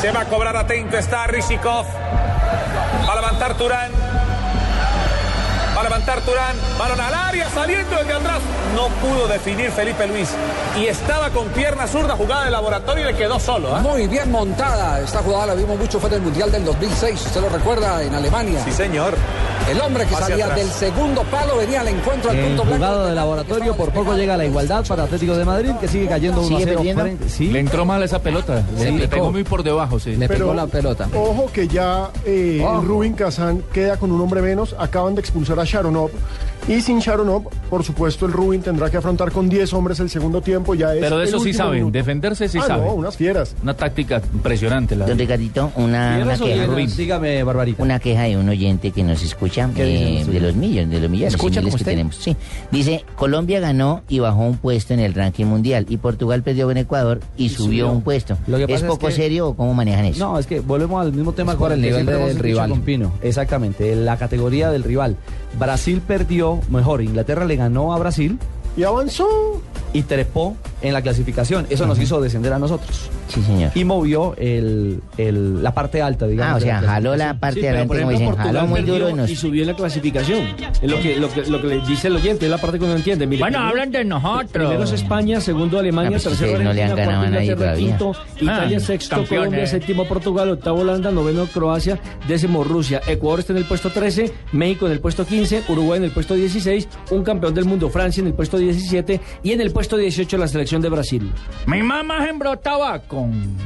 Se 0.00 0.10
va 0.10 0.20
a 0.20 0.24
cobrar 0.26 0.56
atento, 0.56 0.96
está 0.98 1.26
Rishikov. 1.26 1.86
Va 3.08 3.12
a 3.12 3.16
levantar 3.16 3.56
Turán. 3.56 3.90
Va 5.74 5.80
a 5.80 5.84
levantar 5.84 6.20
Turán. 6.20 6.56
Balón 6.78 7.00
al 7.00 7.14
área, 7.14 7.48
saliendo 7.50 7.96
desde 7.96 8.12
atrás. 8.12 8.40
No 8.74 8.88
pudo 8.88 9.26
definir 9.28 9.70
Felipe 9.70 10.06
Luis. 10.06 10.28
Y 10.78 10.86
estaba 10.86 11.30
con 11.30 11.48
pierna 11.48 11.86
zurda, 11.86 12.14
jugada 12.16 12.44
de 12.44 12.50
laboratorio 12.50 13.08
y 13.08 13.12
le 13.12 13.18
quedó 13.18 13.40
solo. 13.40 13.74
¿ah? 13.74 13.80
Muy 13.80 14.06
bien 14.06 14.30
montada. 14.30 15.00
Esta 15.00 15.20
jugada 15.20 15.46
la 15.46 15.54
vimos 15.54 15.78
mucho, 15.78 15.98
fue 15.98 16.10
en 16.10 16.16
el 16.16 16.22
Mundial 16.22 16.52
del 16.52 16.64
2006. 16.64 17.26
¿Usted 17.26 17.40
lo 17.40 17.48
recuerda? 17.48 18.02
En 18.02 18.14
Alemania. 18.14 18.62
Sí, 18.64 18.72
señor. 18.72 19.14
El 19.70 19.80
hombre 19.80 20.04
que 20.06 20.14
salía 20.14 20.44
atrás. 20.46 20.58
del 20.60 20.68
segundo 20.70 21.22
palo 21.24 21.56
venía 21.56 21.80
al 21.80 21.88
encuentro 21.88 22.30
al 22.30 22.36
punto 22.38 22.64
blanco. 22.64 22.74
jugada 22.84 23.08
de 23.08 23.14
laboratorio, 23.14 23.74
por 23.76 23.90
poco 23.92 24.14
llega 24.14 24.36
la 24.36 24.44
igualdad 24.44 24.84
para 24.86 25.04
Atlético 25.04 25.34
de 25.36 25.44
Madrid, 25.44 25.70
que 25.80 25.88
sigue 25.88 26.06
cayendo 26.06 26.42
1 26.42 26.46
a 26.56 26.58
¿Sigue 26.60 26.64
0 26.64 26.76
perdiendo? 26.76 27.02
frente- 27.02 27.28
Sí. 27.30 27.48
Le 27.48 27.58
entró 27.60 27.84
mal 27.84 28.02
esa 28.02 28.18
pelota. 28.20 28.62
Sí, 28.76 28.90
Le, 28.90 29.08
pegó 29.08 29.32
muy 29.32 29.42
por 29.44 29.62
debajo, 29.62 29.98
sí. 29.98 30.16
Le 30.16 30.28
Pero- 30.28 30.40
pegó 30.46 30.54
la 30.54 30.66
pelota. 30.66 31.08
ojo 31.14 31.46
que 31.52 31.66
ya 31.66 32.10
eh, 32.26 32.64
Rubin 32.82 33.14
Kazan 33.14 33.62
queda 33.72 33.96
con 33.96 34.12
un 34.12 34.20
hombre 34.20 34.42
menos. 34.42 34.74
Acaban 34.78 35.14
de 35.14 35.20
expulsar 35.22 35.58
a 35.58 35.64
Sharonov. 35.64 36.10
Y 36.66 36.80
sin 36.80 36.98
Sharonov, 36.98 37.44
por 37.68 37.84
supuesto, 37.84 38.24
el 38.24 38.32
Rubin 38.32 38.62
tendrá 38.62 38.88
que 38.90 38.96
afrontar 38.96 39.30
con 39.32 39.50
10 39.50 39.70
hombres 39.74 40.00
el 40.00 40.08
segundo 40.08 40.40
tiempo. 40.40 40.74
Ya 40.74 40.94
es 40.94 41.00
Pero 41.00 41.18
de 41.18 41.26
eso 41.26 41.38
sí 41.38 41.52
saben. 41.52 41.74
minuto. 41.74 41.92
Defenderse 41.92 42.48
sí 42.48 42.56
Ah, 42.58 42.66
saben. 42.68 42.86
no, 42.86 42.94
unas 42.94 43.18
fieras. 43.18 43.54
Una 43.62 43.74
táctica 43.74 44.22
impresionante. 44.32 44.96
La 44.96 45.04
Don 45.06 45.18
Ricardito, 45.18 45.70
una, 45.76 45.84
una 45.84 46.16
¿Tienes 46.16 46.40
o 46.40 46.44
queja. 46.46 46.64
tienes? 46.74 46.96
Dígame, 46.96 47.42
Barbarita. 47.42 47.82
Una 47.82 47.98
queja 47.98 48.22
de 48.22 48.38
un 48.38 48.48
oyente 48.48 48.92
que 48.92 49.02
nos 49.02 49.22
escucha 49.22 49.68
¿Qué 49.76 49.84
dicen 49.84 50.06
eh, 50.16 50.24
de 50.24 50.40
los 50.40 50.54
millones, 50.56 50.90
de 50.90 51.00
los 51.00 51.10
millones 51.10 51.34
y 51.34 51.36
miles 51.44 51.54
miles 51.64 51.76
que 51.76 51.84
tenemos. 51.84 52.16
Sí. 52.16 52.34
Dice, 52.70 53.04
Colombia 53.14 53.60
ganó 53.60 54.02
y 54.08 54.20
bajó 54.20 54.40
un 54.46 54.56
puesto 54.56 54.94
en 54.94 55.00
el 55.00 55.12
ranking 55.12 55.44
mundial 55.44 55.84
y 55.90 55.98
Portugal 55.98 56.42
perdió 56.42 56.66
con 56.66 56.78
Ecuador 56.78 57.20
y, 57.36 57.50
subió, 57.50 57.66
subió. 57.66 57.90
un 57.92 58.00
puesto. 58.00 58.38
Lo 58.46 58.56
que 58.56 58.62
¿Es 58.64 58.70
pasa 58.70 58.86
es 58.86 58.90
poco 58.90 59.08
que- 59.08 59.12
serio 59.12 59.48
o 59.48 59.54
cómo 59.54 59.74
manejan 59.74 60.06
eso? 60.06 60.18
No, 60.32 60.38
es 60.38 60.46
que 60.46 60.60
volvemos 60.60 61.02
al 61.04 61.12
mismo 61.12 61.32
tema 61.32 61.52
Es 61.52 61.58
con 61.58 61.72
el 61.72 61.82
nivel 61.82 62.06
del 62.06 62.38
rival. 62.38 62.72
Exactamente, 63.20 63.94
la 63.96 64.16
categoría 64.16 64.70
del 64.70 64.82
rival. 64.82 65.16
Brasil 65.58 66.00
perdió, 66.06 66.60
mejor, 66.70 67.02
Inglaterra 67.02 67.44
le 67.44 67.56
ganó 67.56 67.94
a 67.94 67.98
Brasil 67.98 68.38
Y 68.76 68.82
avanzó. 68.84 69.26
y 69.92 70.02
trepó 70.02 70.56
en 70.82 70.92
la 70.92 71.02
clasificación. 71.02 71.66
Eso 71.70 71.86
nos 71.86 71.98
hizo 72.00 72.20
descender 72.20 72.52
a 72.52 72.58
nosotros. 72.58 73.08
Sí, 73.28 73.42
señor. 73.42 73.70
Y 73.74 73.84
movió 73.84 74.34
el, 74.36 75.00
el- 75.16 75.62
la 75.62 75.72
parte 75.74 76.02
alta, 76.02 76.26
digamos. 76.26 76.54
Ah, 76.54 76.56
o 76.56 76.58
la 76.58 76.80
sea, 76.80 76.88
jaló 76.88 77.16
la 77.16 77.34
parte 77.38 77.60
Sí, 77.60 77.88
como 77.88 78.10
dicen, 78.10 78.26
jaló 78.36 78.60
Portugal 78.60 78.68
muy 78.68 78.82
duro 78.82 79.10
y 79.10 79.12
nos... 79.14 79.30
y 79.30 79.36
subió 79.36 79.62
en 79.62 79.68
la 79.68 79.74
clasificación. 79.74 80.40
Es 80.82 80.90
lo 80.90 81.00
que, 81.00 81.16
lo 81.16 81.28
que, 81.30 81.42
lo 81.46 81.60
que 81.60 81.66
le 81.68 81.80
dice 81.86 82.08
el 82.08 82.16
oyente, 82.16 82.44
es 82.46 82.50
la 82.50 82.58
parte 82.58 82.78
que 82.78 82.84
uno 82.84 82.96
entiende. 82.96 83.26
Mire, 83.26 83.40
Bueno, 83.40 83.58
primero- 83.58 83.70
hablan 83.70 83.90
de 83.92 84.04
nosotros. 84.04 84.50
Primero 84.52 84.82
es 84.84 84.92
España, 84.92 85.40
segundo 85.40 85.78
Alemania, 85.78 86.08
Ah, 86.08 86.12
pues 86.12 86.22
tercero 86.24 86.50
ustedes 86.52 86.64
no 86.66 86.72
le 86.72 86.82
han 86.82 86.90
Argentina, 86.90 87.06
ganado 87.06 87.18
a 87.18 87.30
cuarto 87.30 87.34
nadie 87.34 87.44
Inglaterra, 87.52 87.72
todavía. 87.74 88.22
quinto 88.24 88.42
Italia, 88.44 88.76
Ah, 88.76 88.80
sexto 88.80 89.16
campeones. 89.16 89.38
Colombia, 89.46 89.66
séptimo 89.66 90.04
Portugal, 90.06 90.50
octavo 90.50 90.80
Holanda, 90.80 91.10
noveno 91.10 91.46
Croacia, 91.46 91.98
décimo 92.28 92.64
Rusia. 92.64 93.00
Ecuador 93.06 93.40
está 93.40 93.52
en 93.52 93.58
el 93.58 93.64
puesto 93.64 93.90
13, 93.90 94.32
México 94.52 94.86
en 94.86 94.92
el 94.92 95.00
puesto 95.00 95.24
15, 95.24 95.62
Uruguay 95.68 95.98
en 95.98 96.04
el 96.04 96.10
puesto 96.10 96.34
16, 96.34 96.88
un 97.10 97.22
campeón 97.22 97.54
del 97.54 97.64
mundo 97.64 97.88
Francia 97.88 98.20
en 98.20 98.26
el 98.28 98.34
puesto 98.34 98.58
17 98.58 99.20
y 99.42 99.52
en 99.52 99.60
el 99.60 99.70
puesto 99.70 99.96
18 99.96 100.36
la 100.36 100.48
selección 100.48 100.64
selección 100.64 100.80
de 100.82 100.88
Brasil. 100.88 101.30
Mi 101.66 101.82
mamá 101.82 102.24
sembró 102.24 102.56
tabaco. 102.58 103.23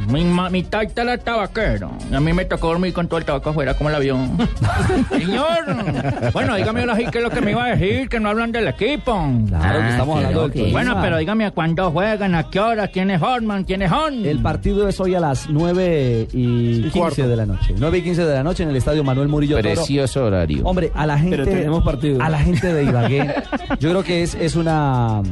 Mi, 0.09 0.25
ma, 0.25 0.49
mi 0.51 0.63
taita 0.63 1.03
era 1.03 1.19
tabaquero. 1.19 1.91
Y 2.11 2.15
a 2.15 2.21
mí 2.21 2.33
me 2.33 2.45
tocó 2.45 2.69
dormir 2.69 2.93
con 2.93 3.09
todo 3.09 3.19
el 3.19 3.25
tabaco 3.25 3.51
afuera 3.51 3.75
como 3.75 3.91
el 3.91 3.97
avión. 3.97 4.37
Señor. 5.11 6.33
Bueno, 6.33 6.57
dígame 6.57 6.81
ahora 6.81 6.97
sí 6.97 7.05
qué 7.11 7.19
es 7.19 7.25
lo 7.25 7.31
que 7.31 7.41
me 7.41 7.51
iba 7.53 7.65
a 7.65 7.77
decir, 7.77 8.09
que 8.09 8.21
no 8.21 8.31
hablan 8.31 8.53
del 8.53 8.69
equipo. 8.69 9.13
Claro, 9.49 9.81
que 9.81 9.89
estamos 9.89 10.17
hablando 10.17 10.43
del 10.43 10.53
Tolima. 10.53 10.73
Bueno, 10.73 10.99
pero 11.03 11.19
dígame 11.19 11.45
a 11.47 11.51
cuándo 11.51 11.91
juegan, 11.91 12.35
a 12.35 12.49
qué 12.51 12.61
hora, 12.61 12.89
quiénes 12.89 13.21
forman, 13.21 13.65
quiénes 13.65 13.91
son. 13.91 14.25
El 14.25 14.41
partido 14.41 14.89
es 14.89 14.99
hoy 15.01 15.15
a 15.15 15.21
las 15.21 15.49
9 15.49 16.29
y 16.33 16.83
15 16.83 16.99
cuarto. 16.99 17.29
de 17.29 17.37
la 17.37 17.47
noche. 17.47 17.75
9 17.77 17.99
y 17.99 18.03
15 18.03 18.25
de 18.25 18.35
la 18.35 18.43
noche 18.43 18.63
en 18.63 18.71
el 18.71 18.77
estadio 18.77 19.05
Manuel 19.05 19.29
Murillo 19.29 19.57
Toro. 19.57 19.75
Precioso 19.75 20.25
horario. 20.25 20.65
Hombre, 20.65 20.91
a 20.95 21.07
la 21.07 21.19
gente. 21.19 21.37
Pero 21.37 21.45
tenemos 21.45 21.85
partido. 21.85 22.23
A 22.23 22.29
la 22.29 22.39
gente 22.39 22.73
de 22.73 22.85
Ibagué. 22.85 23.35
yo 23.79 23.91
creo 23.91 24.03
que 24.03 24.23
es, 24.23 24.35
es 24.35 24.57
una. 24.57 25.23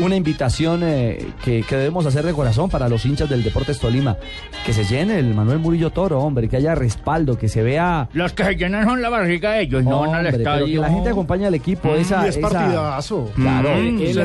Una 0.00 0.16
invitación 0.16 0.80
eh, 0.84 1.26
que, 1.44 1.62
que 1.62 1.76
debemos 1.76 2.06
hacer 2.06 2.24
de 2.24 2.32
corazón 2.32 2.70
para 2.70 2.88
los 2.88 3.04
hinchas 3.04 3.28
del 3.28 3.42
Deportes 3.42 3.78
Tolima. 3.78 4.16
Que 4.64 4.72
se 4.72 4.84
llene 4.84 5.18
el 5.18 5.34
Manuel 5.34 5.58
Murillo 5.58 5.90
Toro, 5.90 6.18
hombre, 6.20 6.48
que 6.48 6.56
haya 6.56 6.74
respaldo, 6.74 7.36
que 7.38 7.48
se 7.48 7.62
vea. 7.62 8.08
Los 8.12 8.32
que 8.32 8.44
se 8.44 8.54
llenan 8.56 8.84
son 8.86 9.02
la 9.02 9.10
barriga 9.10 9.52
de 9.52 9.62
ellos, 9.62 9.84
no 9.84 10.00
van 10.00 10.10
al 10.14 10.26
Hombre, 10.26 10.32
pero 10.32 10.44
que 10.44 10.60
estadio. 10.60 10.80
la 10.80 10.88
gente 10.90 11.10
acompañe 11.10 11.46
al 11.46 11.54
equipo. 11.54 11.88
Mm, 11.88 11.96
esa, 11.96 12.24
y 12.26 12.28
es 12.30 12.36
esa- 12.36 12.48
partidazo. 12.48 13.30
Claro, 13.34 13.68
Mm, 13.76 14.00
es 14.00 14.16
la 14.16 14.22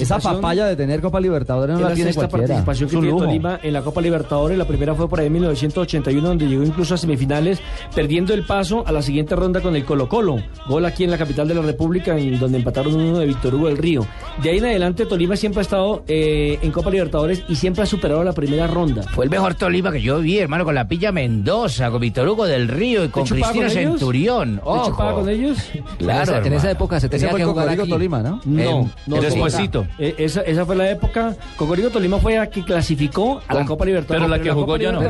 esa 0.00 0.18
papaya 0.18 0.66
de 0.66 0.76
tener 0.76 1.00
Copa 1.00 1.20
Libertadores 1.20 1.74
no 1.76 1.82
la, 1.82 1.88
la 1.90 1.94
tiene 1.94 2.12
sexta 2.12 2.28
cualquiera. 2.28 2.64
participación 2.64 2.90
que 2.90 2.96
tiene. 2.96 3.18
Tolima 3.18 3.60
en 3.62 3.72
la 3.72 3.82
Copa 3.82 4.00
Libertadores. 4.00 4.56
La 4.58 4.64
primera 4.66 4.94
fue 4.94 5.08
por 5.08 5.20
ahí 5.20 5.26
en 5.26 5.32
1981, 5.34 6.26
donde 6.28 6.46
llegó 6.46 6.62
incluso 6.64 6.94
a 6.94 6.98
semifinales, 6.98 7.60
perdiendo 7.94 8.32
el 8.34 8.44
paso 8.44 8.82
a 8.86 8.92
la 8.92 9.02
siguiente 9.02 9.36
ronda 9.36 9.60
con 9.60 9.76
el 9.76 9.84
Colo 9.84 10.08
Colo. 10.08 10.36
Gol 10.68 10.84
aquí 10.86 11.04
en 11.04 11.10
la 11.10 11.18
capital 11.18 11.46
de 11.48 11.54
la 11.54 11.62
República, 11.62 12.16
en 12.16 12.38
donde 12.38 12.58
empataron 12.58 12.94
uno 12.94 13.18
de 13.18 13.26
Víctor 13.26 13.54
Hugo 13.54 13.66
del 13.68 13.76
Río. 13.78 14.06
De 14.42 14.50
ahí 14.50 14.58
en 14.58 14.66
adelante, 14.66 15.06
Tolima 15.06 15.34
siempre 15.34 15.60
ha 15.60 15.62
estado 15.62 16.04
eh, 16.08 16.58
en 16.60 16.70
Copa 16.70 16.90
Libertadores 16.90 17.42
y 17.48 17.56
siempre 17.56 17.82
ha 17.82 17.86
superado 17.86 18.22
la 18.22 18.32
primera 18.32 18.66
ronda. 18.66 19.02
Fue 19.14 19.24
el 19.24 19.30
mejor 19.30 19.54
Tolima 19.54 19.90
que 19.90 20.02
yo 20.02 20.18
vi, 20.20 20.38
hermano, 20.38 20.64
con 20.64 20.74
la 20.74 20.86
Pilla 20.86 21.10
Mendoza, 21.10 21.90
con 21.90 22.00
Víctor 22.00 22.28
Hugo 22.28 22.44
del 22.44 22.68
Río 22.68 23.04
y 23.04 23.08
con 23.08 23.24
¿Te 23.24 23.30
Cristina? 23.30 23.70
Centurión. 23.70 24.56
¿Te 24.56 24.62
Ojo. 24.64 24.90
chupaba 24.90 25.14
con 25.14 25.28
ellos? 25.30 25.58
Claro, 25.98 26.20
en, 26.20 26.22
esa, 26.22 26.30
en 26.32 26.36
hermano. 26.38 26.56
esa 26.56 26.70
época 26.70 27.00
se 27.00 27.08
tenía 27.08 27.30
fue 27.30 27.38
que 27.38 27.42
el 27.44 27.48
jugar 27.48 27.68
aquí. 27.70 27.88
Tolima, 27.88 28.22
¿no? 28.22 28.40
No, 28.44 28.90
no, 29.06 29.20
despuésito. 29.22 29.86
Eh, 29.98 30.14
esa, 30.18 30.42
esa 30.42 30.66
fue 30.66 30.76
la 30.76 30.90
época. 30.90 31.34
Cocorico 31.56 31.88
Tolima 31.88 32.18
fue 32.18 32.36
la 32.36 32.50
que 32.50 32.62
clasificó 32.62 33.40
a 33.48 33.54
la 33.54 33.64
Copa 33.64 33.86
Libertadores. 33.86 34.26
pero 34.28 34.36
la 34.36 34.42
que 34.42 34.50
jugó 34.50 34.76
ya 34.76 34.92
no. 34.92 35.00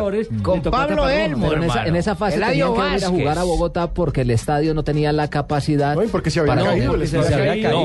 Con 0.43 0.63
Pablo. 0.63 1.09
Elmo, 1.09 1.53
en 1.53 1.65
esa, 1.65 1.73
hermano. 1.73 1.89
en 1.89 1.97
esa 1.97 2.15
fase 2.15 2.37
Eladio 2.37 2.73
tenían 2.73 2.75
que 2.77 2.91
venir 2.93 3.05
a 3.05 3.09
jugar 3.09 3.39
a 3.39 3.43
Bogotá 3.43 3.91
porque 3.91 4.21
el 4.23 4.31
estadio 4.31 4.73
no 4.73 4.85
tenía 4.85 5.13
la 5.13 5.29
capacidad. 5.29 5.97
No, 5.97 6.03
porque 6.13 6.31
se 6.31 6.41
había 6.41 6.55
caído 6.55 6.97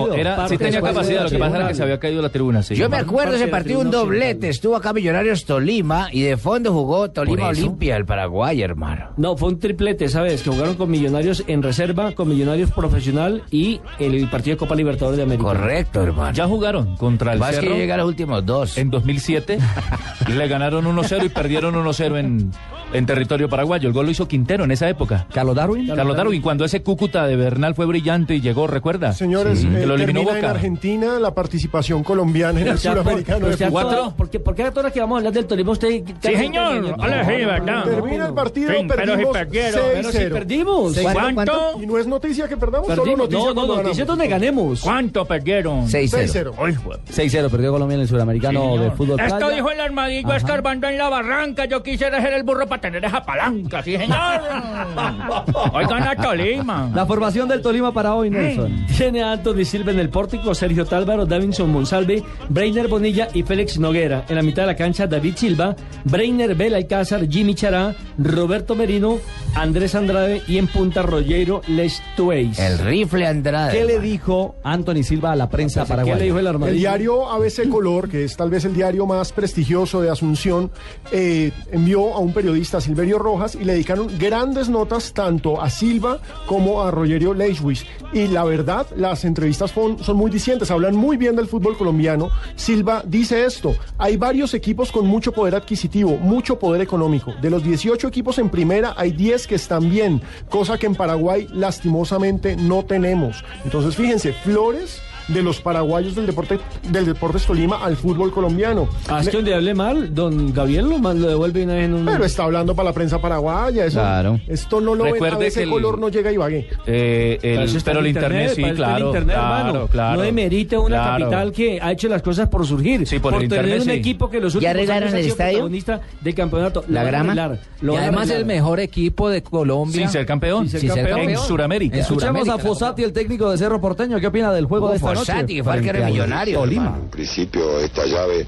No, 0.07 0.47
sí 0.47 0.57
tenía 0.57 0.81
capacidad, 0.81 1.30
que 1.31 1.39
pasa 1.39 1.57
era 1.57 1.67
que 1.67 1.73
se 1.75 1.83
había 1.83 1.99
caído 1.99 2.21
la 2.21 2.29
tribuna, 2.29 2.61
sí. 2.63 2.75
Yo 2.75 2.89
me 2.89 2.97
acuerdo 2.97 3.35
ese 3.35 3.47
partido, 3.47 3.79
un 3.79 3.91
doblete. 3.91 4.49
Estuvo 4.49 4.75
acá 4.75 4.93
Millonarios 4.93 5.45
Tolima 5.45 6.09
y 6.11 6.21
de 6.21 6.37
fondo 6.37 6.71
jugó 6.73 7.09
Tolima. 7.11 7.47
Olimpia, 7.49 7.95
el 7.97 8.05
Paraguay, 8.05 8.61
hermano. 8.61 9.09
No, 9.17 9.35
fue 9.37 9.49
un 9.49 9.59
triplete, 9.59 10.09
¿sabes? 10.09 10.41
Que 10.43 10.49
jugaron 10.49 10.75
con 10.75 10.89
Millonarios 10.91 11.43
en 11.47 11.63
reserva, 11.63 12.11
con 12.13 12.29
Millonarios 12.29 12.71
profesional 12.71 13.43
y 13.51 13.79
el 13.99 14.29
partido 14.29 14.55
de 14.55 14.59
Copa 14.59 14.75
Libertadores 14.75 15.17
de 15.17 15.23
América. 15.23 15.43
Correcto, 15.45 16.01
hermano. 16.03 16.33
Ya 16.33 16.47
jugaron 16.47 16.95
contra 16.97 17.33
el 17.33 17.39
Más 17.39 17.51
que 17.55 17.61
Cerro 17.61 17.75
llega 17.75 17.95
a 17.95 17.97
los 17.97 18.07
últimos 18.07 18.45
dos. 18.45 18.77
en 18.77 18.89
2007. 18.89 19.57
le 20.35 20.47
ganaron 20.47 20.85
1-0 20.85 21.25
y 21.25 21.29
perdieron 21.29 21.75
1-0 21.75 22.17
en, 22.19 22.51
en 22.93 23.05
territorio 23.05 23.49
paraguayo. 23.49 23.87
El 23.87 23.93
gol 23.93 24.05
lo 24.05 24.11
hizo 24.11 24.27
Quintero 24.27 24.63
en 24.63 24.71
esa 24.71 24.87
época. 24.89 25.27
Carlos 25.33 25.55
Darwin. 25.55 25.87
Carlos 25.87 26.15
Darwin, 26.15 26.41
cuando 26.41 26.65
ese 26.65 26.81
Cúcuta 26.81 27.25
de 27.27 27.35
Bernal 27.35 27.75
fue 27.75 27.85
brillante 27.85 28.35
y 28.35 28.41
llegó, 28.41 28.67
¿recuerda? 28.67 29.13
Señores, 29.13 29.59
Sí. 29.59 29.67
eh, 29.67 29.79
que 29.81 29.85
lo 29.85 29.95
eliminó 29.95 30.19
termina 30.21 30.31
en 30.37 30.41
Boca. 30.41 30.51
Argentina 30.51 31.19
la 31.21 31.33
participación 31.33 32.03
colombiana 32.03 32.59
en 32.61 32.67
el 32.67 32.77
Ya, 32.77 32.93
por- 32.93 33.01
suramericano 33.03 33.47
de 33.47 33.55
ya 33.57 33.67
fútbol. 33.67 33.81
toda- 33.83 33.95
¿Cuatro? 33.95 34.17
¿Por 34.17 34.29
qué, 34.29 34.39
por 34.39 34.55
qué 34.55 34.63
a 34.63 34.69
todas 34.71 34.83
las 34.85 34.93
que 34.93 34.99
vamos 34.99 35.15
a 35.15 35.17
hablar 35.19 35.33
del 35.33 35.45
Tolima 35.45 35.71
usted... 35.71 35.89
Sí, 36.21 36.35
señor. 36.35 36.95
Hola, 36.99 37.25
sí, 37.25 37.31
¿verdad? 37.45 37.83
Termina 37.83 38.25
el 38.27 38.33
partido, 38.33 38.71
Sí, 38.71 38.77
pero 38.87 39.01
si 39.01 39.07
perdimos 39.07 39.33
perdieron, 39.37 39.81
Pero 39.93 40.11
si 40.11 40.17
6-0. 40.17 40.31
perdimos. 40.33 40.97
¿Cuánto? 41.13 41.81
Y 41.81 41.85
no 41.85 41.97
es 41.97 42.07
noticia 42.07 42.47
que 42.47 42.57
perdamos, 42.57 42.87
solo 42.87 43.03
Perdimos. 43.03 43.29
noticia 43.29 43.53
No, 43.53 43.65
no, 43.67 43.75
ganamos. 43.75 44.05
donde 44.07 44.27
ganemos. 44.27 44.81
¿Cuánto 44.81 45.25
perdieron? 45.25 45.87
6-0. 45.87 46.53
Ay, 46.57 46.73
jue- 46.75 46.99
6-0 47.09 47.49
perdió 47.49 47.71
Colombia 47.71 47.95
en 47.95 48.01
el 48.01 48.07
Suramericano 48.07 48.73
Sí, 48.77 48.83
de 48.83 48.91
fútbol. 48.91 49.19
Esto 49.19 49.37
playa. 49.37 49.55
dijo 49.55 49.71
el 49.71 49.79
armadillo 49.79 50.33
escarbando 50.33 50.87
en 50.87 50.97
la 50.97 51.09
barranca. 51.09 51.65
Yo 51.65 51.81
quisiera 51.83 52.21
ser 52.21 52.33
el 52.33 52.43
burro 52.43 52.67
para 52.67 52.81
tener 52.81 53.03
esa 53.05 53.23
palanca, 53.23 53.81
sí, 53.83 53.95
señor. 53.97 54.17
Oigan 55.73 56.03
a 56.03 56.15
Tolima. 56.15 56.89
La 56.93 57.05
formación 57.05 57.47
del 57.47 57.61
Tolima 57.61 57.91
para 57.93 58.13
hoy, 58.15 58.29
Nelson. 58.29 58.85
Tiene 58.97 59.23
a 59.23 59.33
Anthony 59.33 59.63
Silva 59.65 59.91
en 59.91 59.99
el 59.99 60.09
pórtico, 60.09 60.53
Sergio 60.55 60.85
Tálvaro, 61.11 61.25
Davinson 61.25 61.69
Monsalve, 61.69 62.23
Breiner 62.47 62.87
Bonilla 62.87 63.27
y 63.33 63.43
Félix 63.43 63.77
Noguera. 63.77 64.23
En 64.29 64.35
la 64.37 64.41
mitad 64.41 64.63
de 64.63 64.67
la 64.67 64.75
cancha, 64.77 65.07
David 65.07 65.33
Silva, 65.35 65.75
Breiner 66.05 66.55
Belalcázar, 66.55 67.27
Jimmy 67.27 67.53
Chará, 67.53 67.93
Roberto 68.17 68.75
Merino, 68.75 69.17
Andrés 69.55 69.93
Andrade 69.93 70.41
y 70.47 70.57
en 70.57 70.67
punta 70.67 71.01
Rogero 71.01 71.63
Lestueis. 71.67 72.57
El 72.59 72.77
rifle 72.79 73.27
Andrade. 73.27 73.77
¿Qué 73.77 73.83
le 73.83 73.99
dijo 73.99 74.55
Anthony 74.63 75.03
Silva 75.03 75.33
a 75.33 75.35
la 75.35 75.49
prensa 75.49 75.81
¿Qué 75.83 75.89
paraguaya? 75.89 76.17
le 76.17 76.23
dijo 76.23 76.37
el 76.39 76.45
El 76.45 76.47
armadillo? 76.47 76.79
diario 76.79 77.29
ABC 77.29 77.67
Color, 77.67 78.07
que 78.07 78.23
es 78.23 78.37
tal 78.37 78.49
vez 78.49 78.63
el 78.63 78.73
diario 78.73 79.05
más 79.05 79.33
prestigioso 79.33 80.01
de 80.01 80.09
Asunción, 80.09 80.71
eh, 81.11 81.51
envió 81.73 82.13
a 82.13 82.19
un 82.19 82.31
periodista, 82.31 82.79
Silverio 82.79 83.19
Rojas, 83.19 83.55
y 83.55 83.65
le 83.65 83.73
dedicaron 83.73 84.07
grandes 84.17 84.69
notas 84.69 85.11
tanto 85.13 85.61
a 85.61 85.69
Silva 85.69 86.19
como 86.45 86.81
a 86.81 86.89
Rogerio 86.89 87.33
Leishwitz. 87.33 87.83
Y 88.13 88.27
la 88.27 88.45
verdad, 88.45 88.87
las 88.95 89.25
entrevistas 89.25 89.71
son, 89.71 90.01
son 90.01 90.15
muy 90.15 90.31
discientes, 90.31 90.71
hablan 90.71 90.95
muy 91.01 91.17
bien 91.17 91.35
del 91.35 91.47
fútbol 91.47 91.75
colombiano. 91.75 92.29
Silva 92.55 93.03
dice 93.05 93.43
esto, 93.43 93.75
hay 93.97 94.17
varios 94.17 94.53
equipos 94.53 94.91
con 94.91 95.07
mucho 95.07 95.31
poder 95.31 95.55
adquisitivo, 95.55 96.15
mucho 96.17 96.59
poder 96.59 96.79
económico. 96.81 97.33
De 97.41 97.49
los 97.49 97.63
18 97.63 98.07
equipos 98.07 98.37
en 98.37 98.49
primera, 98.49 98.93
hay 98.95 99.11
10 99.11 99.47
que 99.47 99.55
están 99.55 99.89
bien, 99.89 100.21
cosa 100.47 100.77
que 100.77 100.85
en 100.85 100.93
Paraguay 100.93 101.47
lastimosamente 101.51 102.55
no 102.55 102.85
tenemos. 102.85 103.43
Entonces, 103.65 103.95
fíjense, 103.95 104.31
Flores 104.31 105.01
de 105.33 105.41
los 105.43 105.61
paraguayos 105.61 106.15
del 106.15 106.25
deporte 106.25 106.59
del 106.89 107.05
Deportes 107.05 107.45
Tolima 107.45 107.83
al 107.83 107.95
fútbol 107.95 108.31
colombiano. 108.31 108.87
Haz 109.07 109.27
que 109.29 109.37
donde 109.37 109.53
hable 109.53 109.73
mal, 109.73 110.13
don 110.13 110.53
Gabriel 110.53 110.89
lo, 110.89 110.97
lo 110.99 111.27
devuelve 111.29 111.63
una 111.63 111.73
vez 111.75 111.85
en 111.85 111.93
un... 111.93 112.05
Pero 112.05 112.25
está 112.25 112.43
hablando 112.43 112.75
para 112.75 112.89
la 112.89 112.93
prensa 112.93 113.19
paraguaya, 113.21 113.85
eso. 113.85 113.99
Claro. 113.99 114.39
Esto 114.47 114.81
no 114.81 114.95
lo 114.95 115.03
ven, 115.05 115.11
a 115.11 115.13
Recuerde 115.15 115.37
veces 115.37 115.53
que 115.57 115.63
el- 115.63 115.69
color 115.69 115.99
no 115.99 116.09
llega 116.09 116.29
a 116.29 116.33
Ibagué. 116.33 116.67
Eh, 116.85 117.39
el- 117.41 117.53
Para 117.55 117.65
eso 117.65 117.77
está 117.77 117.91
pero 117.91 117.99
el 118.01 118.07
internet, 118.07 118.51
sí, 118.55 118.63
claro. 118.75 119.07
internet, 119.07 119.35
claro, 119.35 119.67
hermano. 119.69 119.87
claro. 119.87 120.17
No 120.17 120.21
demerite 120.23 120.77
una 120.77 120.97
Claro. 120.97 121.23
capital 121.25 121.51
que 121.51 121.79
ha 121.81 121.91
hecho 121.91 122.07
las 122.09 122.21
cosas 122.21 122.49
por 122.49 122.65
surgir. 122.65 123.07
Sí, 123.07 123.19
por 123.19 123.33
el 123.33 123.47
tener 123.49 123.65
internet, 123.65 123.79
un 123.81 123.85
sí. 123.85 123.91
equipo 123.99 124.29
que 124.29 124.39
los 124.39 124.53
¿Ya 124.53 124.57
últimos 124.57 124.75
arreglaron 124.75 125.03
años 125.03 125.13
ha 125.13 125.17
el 125.17 125.23
sido 125.23 125.33
estadio? 125.33 125.51
protagonista 125.53 126.01
del 126.21 126.35
campeonato. 126.35 126.83
¿La 126.87 127.01
a 127.01 127.03
grama? 127.05 127.23
arreglar, 127.31 127.59
lo 127.81 127.93
Y 127.93 127.97
a 127.97 128.01
además 128.01 128.29
el 128.29 128.45
mejor 128.45 128.79
equipo 128.79 129.29
de 129.29 129.41
Colombia. 129.43 130.01
Sin 130.01 130.09
ser 130.09 130.25
campeón. 130.25 130.67
Sin 130.69 130.79
ser 130.81 130.89
campeón. 130.89 131.19
En 131.29 131.37
Sudamérica. 131.37 131.95
En 131.95 132.01
Escuchemos 132.01 132.47
a 132.49 132.57
Fossati, 132.57 133.03
el 133.03 133.13
técnico 133.13 133.49
de 133.51 133.57
Cerro 133.57 133.79
Porteño. 133.79 134.19
¿Qué 134.19 134.27
opina 134.27 134.51
del 134.51 134.65
juego 134.65 134.89
de 134.89 134.95
esta 134.97 135.07
Fossati, 135.25 135.55
que 135.55 135.63
fue 135.63 135.73
al 135.73 135.81
millonario, 135.81 136.59
Tolima. 136.59 136.83
hermano. 136.83 137.03
En 137.03 137.09
principio 137.09 137.79
esta 137.79 138.05
llave 138.05 138.45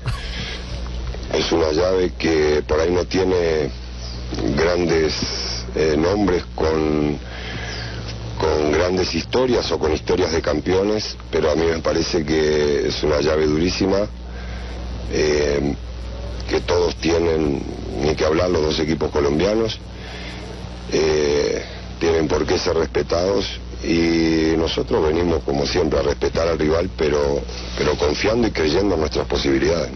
es 1.33 1.51
una 1.51 1.71
llave 1.71 2.11
que 2.17 2.63
por 2.67 2.79
ahí 2.79 2.91
no 2.91 3.05
tiene 3.05 3.69
grandes 4.55 5.65
eh, 5.75 5.95
nombres 5.97 6.43
con, 6.55 7.17
con 8.39 8.71
grandes 8.71 9.13
historias 9.15 9.71
o 9.71 9.79
con 9.79 9.93
historias 9.93 10.31
de 10.31 10.41
campeones, 10.41 11.17
pero 11.31 11.51
a 11.51 11.55
mí 11.55 11.65
me 11.65 11.79
parece 11.79 12.25
que 12.25 12.87
es 12.87 13.03
una 13.03 13.19
llave 13.21 13.45
durísima, 13.45 14.07
eh, 15.11 15.75
que 16.49 16.61
todos 16.61 16.95
tienen, 16.97 17.63
ni 18.01 18.15
que 18.15 18.25
hablar 18.25 18.49
los 18.49 18.61
dos 18.61 18.79
equipos 18.79 19.09
colombianos, 19.11 19.79
eh, 20.91 21.63
tienen 21.99 22.27
por 22.27 22.45
qué 22.45 22.59
ser 22.59 22.75
respetados 22.75 23.59
y 23.83 24.55
nosotros 24.57 25.05
venimos 25.05 25.43
como 25.43 25.65
siempre 25.65 25.99
a 25.99 26.03
respetar 26.03 26.47
al 26.47 26.57
rival, 26.57 26.89
pero, 26.97 27.41
pero 27.77 27.97
confiando 27.97 28.47
y 28.47 28.51
creyendo 28.51 28.95
en 28.95 29.01
nuestras 29.01 29.27
posibilidades. 29.27 29.91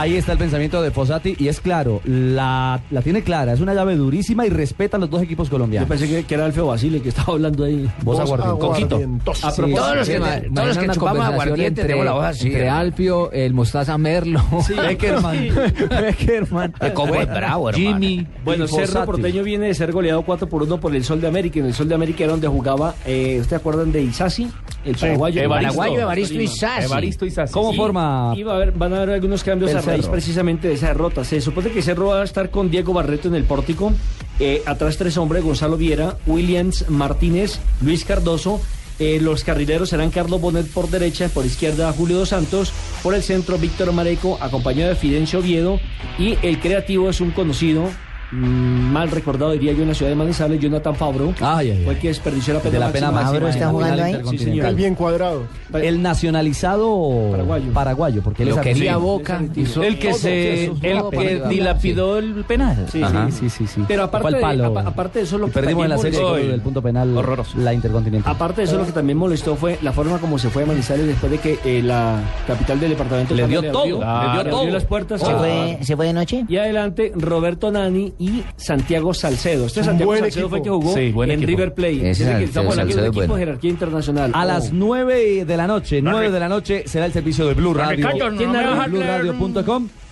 Ahí 0.00 0.14
está 0.14 0.30
el 0.32 0.38
pensamiento 0.38 0.80
de 0.80 0.92
Fossati 0.92 1.34
y 1.40 1.48
es 1.48 1.60
claro, 1.60 2.00
la, 2.04 2.80
la 2.92 3.02
tiene 3.02 3.22
clara, 3.24 3.52
es 3.52 3.60
una 3.60 3.74
llave 3.74 3.96
durísima 3.96 4.46
y 4.46 4.48
respeta 4.48 4.96
a 4.96 5.00
los 5.00 5.10
dos 5.10 5.20
equipos 5.22 5.48
Yo 5.48 5.52
colombianos. 5.52 5.88
pensé 5.88 6.08
que, 6.08 6.24
que 6.24 6.34
era 6.34 6.44
Alfeo 6.44 6.68
Basile 6.68 7.00
que 7.02 7.08
estaba 7.08 7.32
hablando 7.32 7.64
ahí. 7.64 7.90
Vos 8.02 8.20
aguardiente. 8.20 8.60
Coquito. 8.60 8.94
aguardientoso. 8.94 9.46
A 9.48 9.52
propósito, 9.54 9.80
Todos 9.82 9.96
los 9.96 10.08
que, 10.08 10.14
Sí, 10.18 10.50
todos 10.54 10.68
los 10.68 10.78
que 10.78 10.88
chupamos 10.90 11.24
aguardiente 11.26 11.66
entre, 11.66 11.82
tenemos 11.84 12.04
la 12.04 12.12
voz 12.12 12.24
así. 12.26 12.46
entre. 12.46 12.68
Alfio, 12.68 13.32
el 13.32 13.54
Mostaza 13.54 13.98
Merlo. 13.98 14.40
Beckerman. 14.86 15.48
Beckerman. 15.90 16.74
El 16.80 16.92
combo 16.92 17.14
es 17.16 17.26
bravo, 17.28 17.68
hermano. 17.70 17.88
Jimmy. 17.98 18.26
Bueno, 18.44 18.68
Cerro. 18.68 19.04
Porteño 19.04 19.42
viene 19.42 19.66
de 19.66 19.74
ser 19.74 19.90
goleado 19.90 20.22
4 20.22 20.48
por 20.48 20.62
1 20.62 20.78
por 20.78 20.94
el 20.94 21.02
Sol 21.04 21.20
de 21.20 21.26
América. 21.26 21.58
En 21.58 21.66
el 21.66 21.74
Sol 21.74 21.88
de 21.88 21.94
América 21.96 22.22
era 22.24 22.32
donde 22.32 22.46
jugaba, 22.46 22.94
eh, 23.04 23.38
¿ustedes 23.40 23.60
acuerdan 23.60 23.90
de 23.90 24.02
Isasi? 24.02 24.48
El 24.84 24.94
paraguayo. 24.96 25.42
Evaristo. 25.42 25.76
Paraguayo 25.76 26.02
Evaristo 26.02 26.34
Tolima. 26.34 26.52
Isasi. 26.52 26.84
Evaristo 26.84 27.26
Isasi. 27.26 27.52
¿Cómo 27.52 27.72
forma? 27.72 28.32
y 28.36 28.42
va 28.44 28.52
a 28.52 28.56
haber- 28.56 28.72
van 28.72 28.92
a 28.92 28.96
haber 28.98 29.10
algunos 29.10 29.42
cambios 29.42 29.74
a 29.74 29.82
Cerro. 29.96 30.12
precisamente 30.12 30.68
de 30.68 30.74
esa 30.74 30.88
derrota. 30.88 31.24
Se 31.24 31.40
supone 31.40 31.70
que 31.70 31.82
Cerro 31.82 32.08
va 32.08 32.22
a 32.22 32.24
estar 32.24 32.50
con 32.50 32.70
Diego 32.70 32.92
Barreto 32.92 33.28
en 33.28 33.34
el 33.34 33.44
pórtico. 33.44 33.92
eh, 34.40 34.62
atrás 34.66 34.96
tres 34.96 35.16
hombres, 35.16 35.42
Gonzalo 35.42 35.76
Viera, 35.76 36.16
Williams 36.26 36.88
Martínez, 36.88 37.58
Luis 37.80 38.04
Cardoso 38.04 38.60
Eh, 39.00 39.20
los 39.20 39.44
carrileros 39.44 39.90
serán 39.90 40.10
Carlos 40.10 40.40
Bonet 40.40 40.66
por 40.66 40.90
derecha, 40.90 41.28
por 41.28 41.46
izquierda 41.46 41.92
Julio 41.92 42.18
Dos 42.18 42.30
Santos, 42.30 42.72
por 43.00 43.14
el 43.14 43.22
centro 43.22 43.56
Víctor 43.56 43.92
Mareco, 43.92 44.38
acompañado 44.40 44.88
de 44.88 44.96
Fidencio 44.96 45.38
Oviedo, 45.38 45.78
y 46.18 46.36
el 46.42 46.58
creativo 46.58 47.08
es 47.08 47.20
un 47.20 47.30
conocido, 47.30 47.84
mal 48.32 49.10
recordado 49.10 49.52
diría 49.52 49.72
yo 49.72 49.82
en 49.82 49.88
la 49.88 49.94
ciudad 49.94 50.10
de 50.10 50.16
Manizales, 50.16 50.60
Jonathan 50.60 50.94
Fabro, 50.94 51.34
Ay, 51.40 51.70
ay, 51.70 51.80
fue 51.84 51.90
ay. 51.92 51.96
el 51.96 51.98
que 52.02 52.08
desperdició 52.08 52.54
la 52.54 52.60
pena 52.60 52.72
De 52.72 52.78
la 52.80 52.92
pena 52.92 53.10
máxima. 53.10 53.50
final 53.50 53.52
final 53.52 53.98
intercontinental. 53.98 54.30
Sí, 54.38 54.38
señor. 54.44 54.74
Bien 54.74 54.94
cuadrado. 54.94 55.42
El 55.74 56.02
nacionalizado 56.02 57.36
paraguayo, 57.72 58.22
porque 58.22 58.42
él 58.42 58.50
Lo 58.50 58.54
es 58.56 58.60
quería 58.60 58.94
argentino. 58.94 59.00
Boca. 59.00 59.42
Hizo- 59.56 59.82
El 59.82 59.98
que 59.98 60.14
se, 60.14 60.64
el 60.66 61.02
que 61.10 61.42
dilapidó 61.48 62.18
el 62.18 62.44
penal. 62.44 62.86
Sí, 62.90 63.02
Ajá. 63.02 63.28
sí, 63.30 63.48
sí, 63.48 63.50
sí, 63.50 63.66
sí. 63.66 63.84
Pero 63.88 64.04
aparte 64.04 64.34
de, 64.36 64.40
palo. 64.40 64.78
aparte 64.78 65.18
de 65.20 65.24
eso, 65.24 65.38
lo 65.38 65.46
que 65.46 65.52
perdimos 65.52 65.84
en 65.84 65.90
la 65.90 65.96
también 65.96 66.14
serie 66.14 66.28
molestó- 66.28 66.50
del 66.50 66.60
punto 66.60 66.82
penal 66.82 67.14
la 67.56 67.74
intercontinental. 67.74 68.32
Aparte 68.34 68.60
de 68.62 68.66
eso, 68.66 68.76
lo 68.78 68.86
que 68.86 68.92
también 68.92 69.18
molestó 69.18 69.56
fue 69.56 69.78
la 69.82 69.92
forma 69.92 70.18
como 70.18 70.38
se 70.38 70.48
fue 70.50 70.62
a 70.64 70.66
Manizales 70.66 71.06
después 71.06 71.32
de 71.32 71.38
que 71.38 71.58
eh, 71.64 71.82
la 71.82 72.20
capital 72.46 72.78
del 72.80 72.90
departamento 72.90 73.34
Le 73.34 73.46
dio 73.46 73.62
todo, 73.72 73.84
le 73.84 73.90
dio 73.90 74.02
abrió 74.04 74.50
todo. 74.52 74.66
las 74.70 74.84
puertas. 74.84 75.20
¿Se 75.20 75.30
a- 75.30 75.38
fue, 75.38 75.78
¿Se 75.82 75.96
fue 75.96 76.06
de 76.06 76.12
noche? 76.12 76.44
Y 76.48 76.56
adelante, 76.56 77.12
Roberto 77.14 77.70
Nani 77.70 78.12
y 78.18 78.42
Santiago 78.56 79.14
Salcedo. 79.14 79.66
Este 79.66 79.84
Santiago 79.84 80.10
buen 80.10 80.20
Salcedo 80.20 80.48
fue 80.48 80.58
el 80.58 80.64
que 80.64 80.70
jugó 80.70 80.94
Sí, 80.94 81.10
buen 81.12 81.30
en 81.30 81.38
equipo. 81.38 81.48
River 81.50 81.74
Plate. 81.74 82.10
Ese 82.10 82.24
Dice 82.24 82.38
que 82.38 82.44
estamos 82.44 82.72
hablando 82.72 82.94
de 82.94 83.00
un 83.00 83.04
Salcedo 83.04 83.10
es 83.12 83.16
equipo 83.24 83.34
de 83.34 83.40
jerarquía 83.40 83.70
internacional. 83.70 84.30
A 84.34 84.42
Oh. 84.42 84.46
las 84.46 84.72
9 84.72 85.44
de 85.44 85.56
la 85.56 85.66
noche, 85.66 86.02
9 86.02 86.30
de 86.30 86.40
la 86.40 86.48
noche 86.48 86.82
será 86.86 87.06
el 87.06 87.12
servicio 87.12 87.46
de 87.46 87.54
Blue 87.54 87.74
Radio. 87.74 87.96
Ricardo, 88.08 88.30
no 88.30 88.36
¿Quién 88.36 88.50
me 88.50 88.58
narra? 88.62 88.86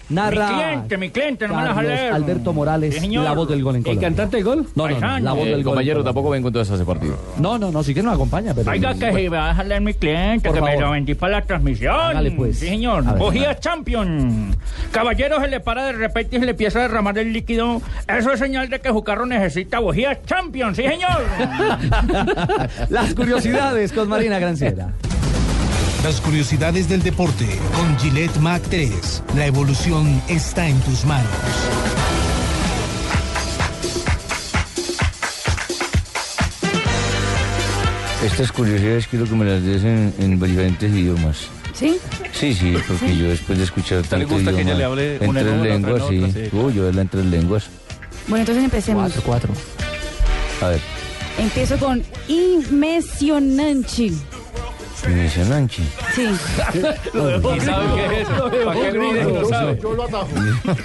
Narra 0.09 0.49
Mi 0.49 0.55
cliente, 0.55 0.97
mi 0.99 1.11
cliente, 1.11 1.49
no 1.49 1.55
me 1.57 1.62
la 1.62 1.69
vas 1.69 1.78
a 1.78 1.81
Carlos 1.83 1.99
leer. 1.99 2.12
Alberto 2.12 2.53
Morales, 2.53 2.95
Sí, 2.95 3.01
señor. 3.01 3.24
la 3.24 3.33
voz 3.33 3.49
del 3.49 3.62
gol 3.65 3.74
en 3.74 3.78
¿El 3.81 3.85
Colombia. 3.85 4.09
cantante 4.09 4.37
del 4.37 4.45
gol? 4.45 4.66
No, 4.77 4.89
no, 4.89 5.01
no, 5.01 5.19
la 5.19 5.33
voz 5.33 5.47
Eh, 5.47 5.51
del 5.51 5.65
gol. 5.65 5.73
compañero, 5.74 6.05
tampoco 6.05 6.31
vengo 6.31 6.49
entonces 6.49 6.70
a 6.73 6.77
ese 6.77 6.85
partido. 6.85 7.19
No, 7.39 7.59
no, 7.59 7.73
no, 7.73 7.83
sí 7.83 7.93
que 7.93 8.03
nos 8.05 8.15
acompaña, 8.15 8.55
pero... 8.55 8.70
Oiga, 8.70 8.95
que 8.95 9.09
si 9.09 9.28
me 9.28 9.28
vas 9.31 9.59
a 9.59 9.65
leer 9.65 9.81
mi 9.81 9.95
cliente, 9.95 10.49
Por 10.49 10.55
que 10.57 10.61
me 10.62 10.69
favor. 10.73 10.85
lo 10.85 10.91
vendí 10.93 11.15
para 11.15 11.33
la 11.41 11.43
transmisión. 11.43 11.95
Hágale, 11.95 12.31
pues. 12.31 12.59
Sí, 12.59 12.69
señor. 12.69 13.03
A 13.07 13.12
ver. 13.15 13.23
Bujía 13.23 13.59
Champion. 13.59 14.55
Caballero 14.93 15.41
se 15.41 15.49
le 15.49 15.59
para 15.61 15.87
de 15.87 15.93
repente 15.93 16.37
y 16.37 16.39
se 16.41 16.45
le 16.45 16.53
empieza 16.53 16.78
a 16.78 16.83
derramar 16.83 17.19
el 17.19 17.33
líquido. 17.33 17.83
Eso 18.07 18.31
es 18.33 18.39
señal 18.39 18.69
de 18.69 18.81
que 18.81 18.91
su 18.91 19.03
carro 19.03 19.27
necesita 19.27 19.81
bujía 19.81 20.23
Champion. 20.24 20.74
Sí, 20.77 20.83
señor. 20.83 21.23
Las 22.91 23.15
curiosidades 23.15 23.93
con 23.93 24.09
Marina 24.09 24.39
Granciera. 24.39 24.93
Las 26.07 26.20
curiosidades 26.20 26.89
del 26.89 27.03
deporte 27.03 27.49
con 27.74 27.99
Gillette 27.99 28.37
Mac 28.37 28.62
3. 28.70 29.24
La 29.35 29.47
evolución 29.47 30.23
está 30.28 30.69
en 30.69 30.78
tus 30.83 31.05
manos. 31.05 31.28
Estas 38.24 38.53
curiosidades 38.53 39.09
quiero 39.09 39.24
que 39.24 39.35
me 39.35 39.47
las 39.47 39.65
des 39.65 39.83
en, 39.83 40.15
en 40.20 40.39
diferentes 40.39 40.93
idiomas. 40.93 41.49
¿Sí? 41.74 41.99
Sí, 42.33 42.55
sí, 42.55 42.77
porque 42.87 43.16
yo 43.16 43.28
después 43.28 43.59
de 43.59 43.65
escuchar 43.65 43.99
usted 43.99 44.19
le 44.19 44.27
tanto 44.27 44.37
gusta 44.37 44.53
que 44.53 44.62
ella 44.62 44.74
le 44.74 44.85
hable 44.85 45.16
en 45.16 45.28
una 45.28 45.41
tres 45.41 45.53
una, 45.55 45.61
otra 45.62 45.74
en 45.74 45.83
lenguas, 45.83 46.03
sí. 46.09 46.23
otra, 46.23 46.33
sí, 46.33 46.57
Uy, 46.57 46.74
yo 46.74 46.87
hablo 46.87 47.01
en 47.01 47.09
tres 47.09 47.24
lenguas. 47.24 47.65
Bueno, 48.28 48.43
entonces 48.43 48.62
empecemos. 48.62 49.12
cuatro. 49.24 49.53
A 50.62 50.69
ver, 50.69 50.81
Empiezo 51.39 51.77
con 51.78 52.03
impresionante. 52.28 54.12
Impresionante. 55.09 55.77
Sí. 56.15 56.23
¿Y 56.27 57.61
sabe 57.61 57.87
qué 57.95 58.07
es 58.23 58.28
eso? 58.28 58.51
¿Para 58.65 58.81
qué 58.81 58.91
brinde? 58.99 59.24
No 59.24 59.49
sabe. 59.49 59.78
Yo 59.83 59.93
lo 59.95 60.05
atajo. 60.05 60.28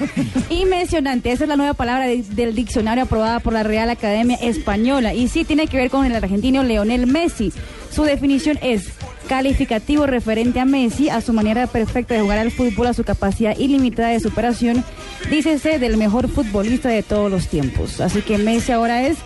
Impresionante, 0.49 1.31
esa 1.31 1.43
es 1.43 1.49
la 1.49 1.55
nueva 1.57 1.73
palabra 1.73 2.07
de- 2.07 2.23
del 2.23 2.55
diccionario 2.55 3.03
aprobada 3.03 3.39
por 3.39 3.53
la 3.53 3.63
Real 3.63 3.89
Academia 3.89 4.37
Española 4.41 5.13
y 5.13 5.27
sí 5.27 5.43
tiene 5.45 5.67
que 5.67 5.77
ver 5.77 5.89
con 5.89 6.05
el 6.05 6.15
argentino 6.15 6.63
Leonel 6.63 7.07
Messi. 7.07 7.51
Su 7.93 8.03
definición 8.03 8.57
es 8.61 8.89
calificativo 9.27 10.07
referente 10.07 10.59
a 10.59 10.65
Messi, 10.65 11.09
a 11.09 11.21
su 11.21 11.31
manera 11.33 11.67
perfecta 11.67 12.13
de 12.13 12.21
jugar 12.21 12.39
al 12.39 12.51
fútbol, 12.51 12.87
a 12.87 12.93
su 12.93 13.03
capacidad 13.03 13.57
ilimitada 13.57 14.09
de 14.09 14.19
superación, 14.19 14.83
dícese 15.29 15.79
del 15.79 15.97
mejor 15.97 16.27
futbolista 16.29 16.89
de 16.89 17.03
todos 17.03 17.31
los 17.31 17.47
tiempos. 17.47 18.01
Así 18.01 18.21
que 18.21 18.37
Messi 18.37 18.71
ahora 18.71 19.03
es 19.07 19.17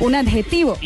un 0.00 0.14
adjetivo. 0.14 0.76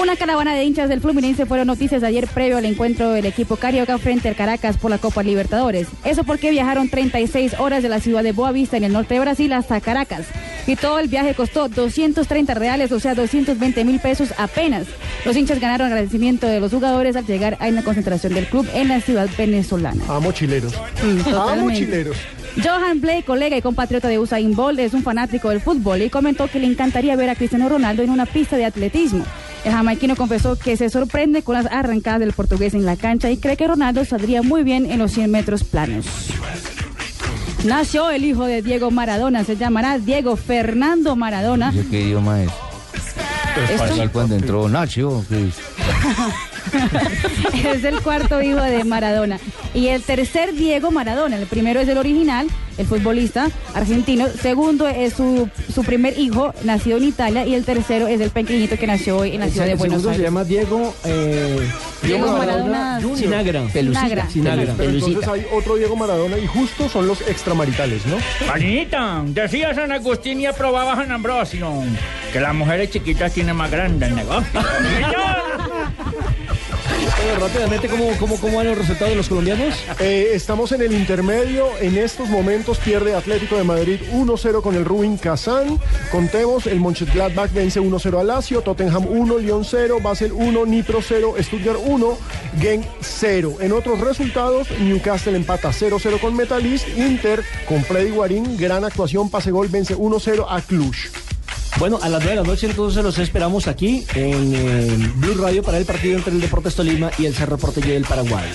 Una 0.00 0.16
caravana 0.16 0.54
de 0.54 0.64
hinchas 0.64 0.88
del 0.88 1.02
Fluminense 1.02 1.44
fueron 1.44 1.66
noticias 1.66 2.02
ayer 2.02 2.26
previo 2.26 2.56
al 2.56 2.64
encuentro 2.64 3.10
del 3.10 3.26
equipo 3.26 3.56
carioca 3.56 3.98
frente 3.98 4.28
al 4.28 4.34
Caracas 4.34 4.78
por 4.78 4.90
la 4.90 4.96
Copa 4.96 5.22
Libertadores. 5.22 5.86
Eso 6.02 6.24
porque 6.24 6.50
viajaron 6.50 6.88
36 6.88 7.56
horas 7.58 7.82
de 7.82 7.90
la 7.90 8.00
ciudad 8.00 8.22
de 8.22 8.32
Boavista 8.32 8.78
en 8.78 8.84
el 8.84 8.92
norte 8.94 9.14
de 9.14 9.20
Brasil 9.20 9.52
hasta 9.52 9.82
Caracas. 9.82 10.26
Y 10.66 10.76
todo 10.76 10.98
el 10.98 11.08
viaje 11.08 11.34
costó 11.34 11.68
230 11.68 12.54
reales, 12.54 12.90
o 12.90 13.00
sea, 13.00 13.14
220 13.14 13.84
mil 13.84 14.00
pesos 14.00 14.32
apenas. 14.38 14.86
Los 15.26 15.36
hinchas 15.36 15.60
ganaron 15.60 15.88
agradecimiento 15.88 16.46
de 16.46 16.58
los 16.58 16.72
jugadores 16.72 17.14
al 17.14 17.26
llegar 17.26 17.58
a 17.60 17.68
una 17.68 17.84
concentración 17.84 18.32
del 18.32 18.46
club 18.46 18.66
en 18.72 18.88
la 18.88 19.00
ciudad 19.02 19.28
venezolana. 19.36 20.02
Amo 20.08 20.32
chileros. 20.32 20.74
Amo 21.02 21.22
totalmente. 21.22 21.80
chileros. 21.80 22.16
Johan 22.64 23.00
Blake, 23.00 23.24
colega 23.24 23.56
y 23.58 23.62
compatriota 23.62 24.08
de 24.08 24.18
Usain 24.18 24.54
Bolt, 24.54 24.78
es 24.78 24.94
un 24.94 25.02
fanático 25.02 25.50
del 25.50 25.60
fútbol 25.60 26.00
y 26.00 26.10
comentó 26.10 26.48
que 26.48 26.58
le 26.58 26.66
encantaría 26.66 27.14
ver 27.14 27.28
a 27.28 27.34
Cristiano 27.34 27.68
Ronaldo 27.68 28.02
en 28.02 28.10
una 28.10 28.24
pista 28.24 28.56
de 28.56 28.64
atletismo. 28.64 29.24
El 29.64 29.72
jamaiquino 29.72 30.16
confesó 30.16 30.56
que 30.56 30.76
se 30.76 30.90
sorprende 30.90 31.42
con 31.42 31.54
las 31.54 31.66
arrancadas 31.66 32.20
del 32.20 32.32
portugués 32.32 32.74
en 32.74 32.84
la 32.84 32.96
cancha 32.96 33.30
y 33.30 33.36
cree 33.36 33.56
que 33.56 33.66
Ronaldo 33.66 34.04
saldría 34.04 34.42
muy 34.42 34.64
bien 34.64 34.90
en 34.90 34.98
los 34.98 35.12
100 35.12 35.30
metros 35.30 35.62
planos. 35.62 36.06
Nació 37.64 38.10
el 38.10 38.24
hijo 38.24 38.44
de 38.44 38.60
Diego 38.60 38.90
Maradona, 38.90 39.44
se 39.44 39.56
llamará 39.56 39.98
Diego 39.98 40.36
Fernando 40.36 41.14
Maradona. 41.14 41.70
¿Ese 41.70 41.86
qué 41.88 42.00
idioma 42.02 42.42
es? 42.42 42.50
Español 43.70 44.10
cuando 44.10 44.34
entró 44.34 44.68
Nacho, 44.68 45.24
¿qué 45.28 45.50
es? 46.74 47.84
el 47.84 48.00
cuarto 48.00 48.42
hijo 48.42 48.60
de 48.62 48.84
Maradona. 48.84 49.38
Y 49.74 49.88
el 49.88 50.02
tercer 50.02 50.52
Diego 50.54 50.90
Maradona. 50.90 51.36
El 51.36 51.46
primero 51.46 51.80
es 51.80 51.88
el 51.88 51.98
original, 51.98 52.46
el 52.78 52.86
futbolista 52.86 53.48
argentino. 53.74 54.26
Segundo 54.28 54.86
es 54.88 55.14
su, 55.14 55.48
su 55.72 55.82
primer 55.84 56.18
hijo, 56.18 56.54
nacido 56.64 56.98
en 56.98 57.04
Italia. 57.04 57.46
Y 57.46 57.54
el 57.54 57.64
tercero 57.64 58.06
es 58.06 58.20
el 58.20 58.30
pequeñito 58.30 58.76
que 58.76 58.86
nació 58.86 59.18
hoy 59.18 59.32
en 59.34 59.40
la 59.40 59.48
ciudad 59.48 59.66
de 59.66 59.72
el 59.72 59.78
Buenos 59.78 60.02
segundo 60.02 60.10
se 60.10 60.14
Aires. 60.22 60.26
llama 60.26 60.44
Diego... 60.44 60.94
eh, 61.04 61.70
Diego 62.02 62.36
Maradona 62.36 62.98
Junior. 63.00 63.18
Sinagra. 63.18 63.70
Sinagra. 63.70 64.28
Sinagra. 64.28 64.74
Pero 64.76 64.90
entonces 64.90 65.28
hay 65.28 65.46
otro 65.52 65.76
Diego 65.76 65.94
Maradona 65.96 66.36
y 66.36 66.46
justo 66.48 66.88
son 66.88 67.06
los 67.06 67.20
extramaritales, 67.22 68.04
¿no? 68.06 68.16
Panita, 68.46 69.22
decía 69.26 69.72
San 69.74 69.92
Agustín 69.92 70.40
y 70.40 70.46
aprobaba 70.46 70.96
San 70.96 71.12
Ambrosio 71.12 71.72
que 72.32 72.40
las 72.40 72.54
mujeres 72.54 72.90
chiquitas 72.90 73.32
tienen 73.32 73.54
más 73.54 73.70
grande 73.70 74.06
el 74.06 74.16
negocio. 74.16 74.60
Bueno, 77.22 77.38
rápidamente, 77.38 77.88
¿cómo, 77.88 78.10
cómo, 78.18 78.36
¿cómo 78.36 78.56
van 78.56 78.66
los 78.66 78.78
resultados 78.78 79.10
de 79.10 79.16
los 79.16 79.28
colombianos? 79.28 79.76
Eh, 80.00 80.30
estamos 80.34 80.72
en 80.72 80.82
el 80.82 80.92
intermedio. 80.92 81.68
En 81.80 81.96
estos 81.96 82.28
momentos 82.28 82.78
pierde 82.78 83.14
Atlético 83.14 83.56
de 83.56 83.62
Madrid 83.62 84.00
1-0 84.12 84.60
con 84.60 84.74
el 84.74 84.84
Rubin 84.84 85.16
Kazán. 85.18 85.78
Contemos, 86.10 86.66
el 86.66 86.80
Mönchengladbach 86.80 87.52
vence 87.52 87.80
1-0 87.80 88.18
al 88.18 88.26
Lazio, 88.26 88.62
Tottenham 88.62 89.06
1, 89.06 89.38
Lyon 89.38 89.64
0, 89.64 89.98
Basel 90.02 90.32
1, 90.32 90.66
Nitro 90.66 91.00
0, 91.00 91.34
Stuttgart 91.38 91.78
1, 91.84 92.18
Genk 92.60 92.84
0. 93.00 93.56
En 93.60 93.72
otros 93.72 94.00
resultados, 94.00 94.68
Newcastle 94.80 95.36
empata 95.36 95.70
0-0 95.70 96.18
con 96.18 96.34
Metalist, 96.34 96.88
Inter 96.96 97.44
con 97.68 97.84
Freddy 97.84 98.10
Guarín, 98.10 98.56
gran 98.56 98.84
actuación, 98.84 99.30
pase 99.30 99.52
gol, 99.52 99.68
vence 99.68 99.96
1-0 99.96 100.44
a 100.48 100.60
Cluj. 100.60 101.31
Bueno, 101.78 101.98
a 102.02 102.08
las 102.08 102.22
9 102.22 102.36
de 102.36 102.42
la 102.42 102.48
noche 102.48 102.66
entonces 102.66 103.02
los 103.02 103.18
esperamos 103.18 103.66
aquí 103.66 104.04
en 104.14 104.54
eh, 104.54 105.10
Blue 105.16 105.34
Radio 105.34 105.62
para 105.62 105.78
el 105.78 105.84
partido 105.84 106.16
entre 106.16 106.32
el 106.32 106.40
Deportes 106.40 106.74
Tolima 106.74 107.10
y 107.18 107.26
el 107.26 107.34
Cerro 107.34 107.58
Porteño 107.58 107.88
del 107.88 108.04
Paraguay. 108.04 108.48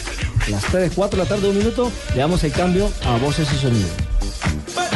Las 0.49 0.63
3, 0.65 0.91
4 0.95 1.17
de 1.17 1.23
la 1.23 1.29
tarde, 1.29 1.49
un 1.49 1.57
minuto, 1.57 1.91
le 2.13 2.21
damos 2.21 2.43
el 2.43 2.51
cambio 2.51 2.89
a 3.05 3.17
Voces 3.17 3.51
y 3.51 3.57
Sonidos. 3.57 4.86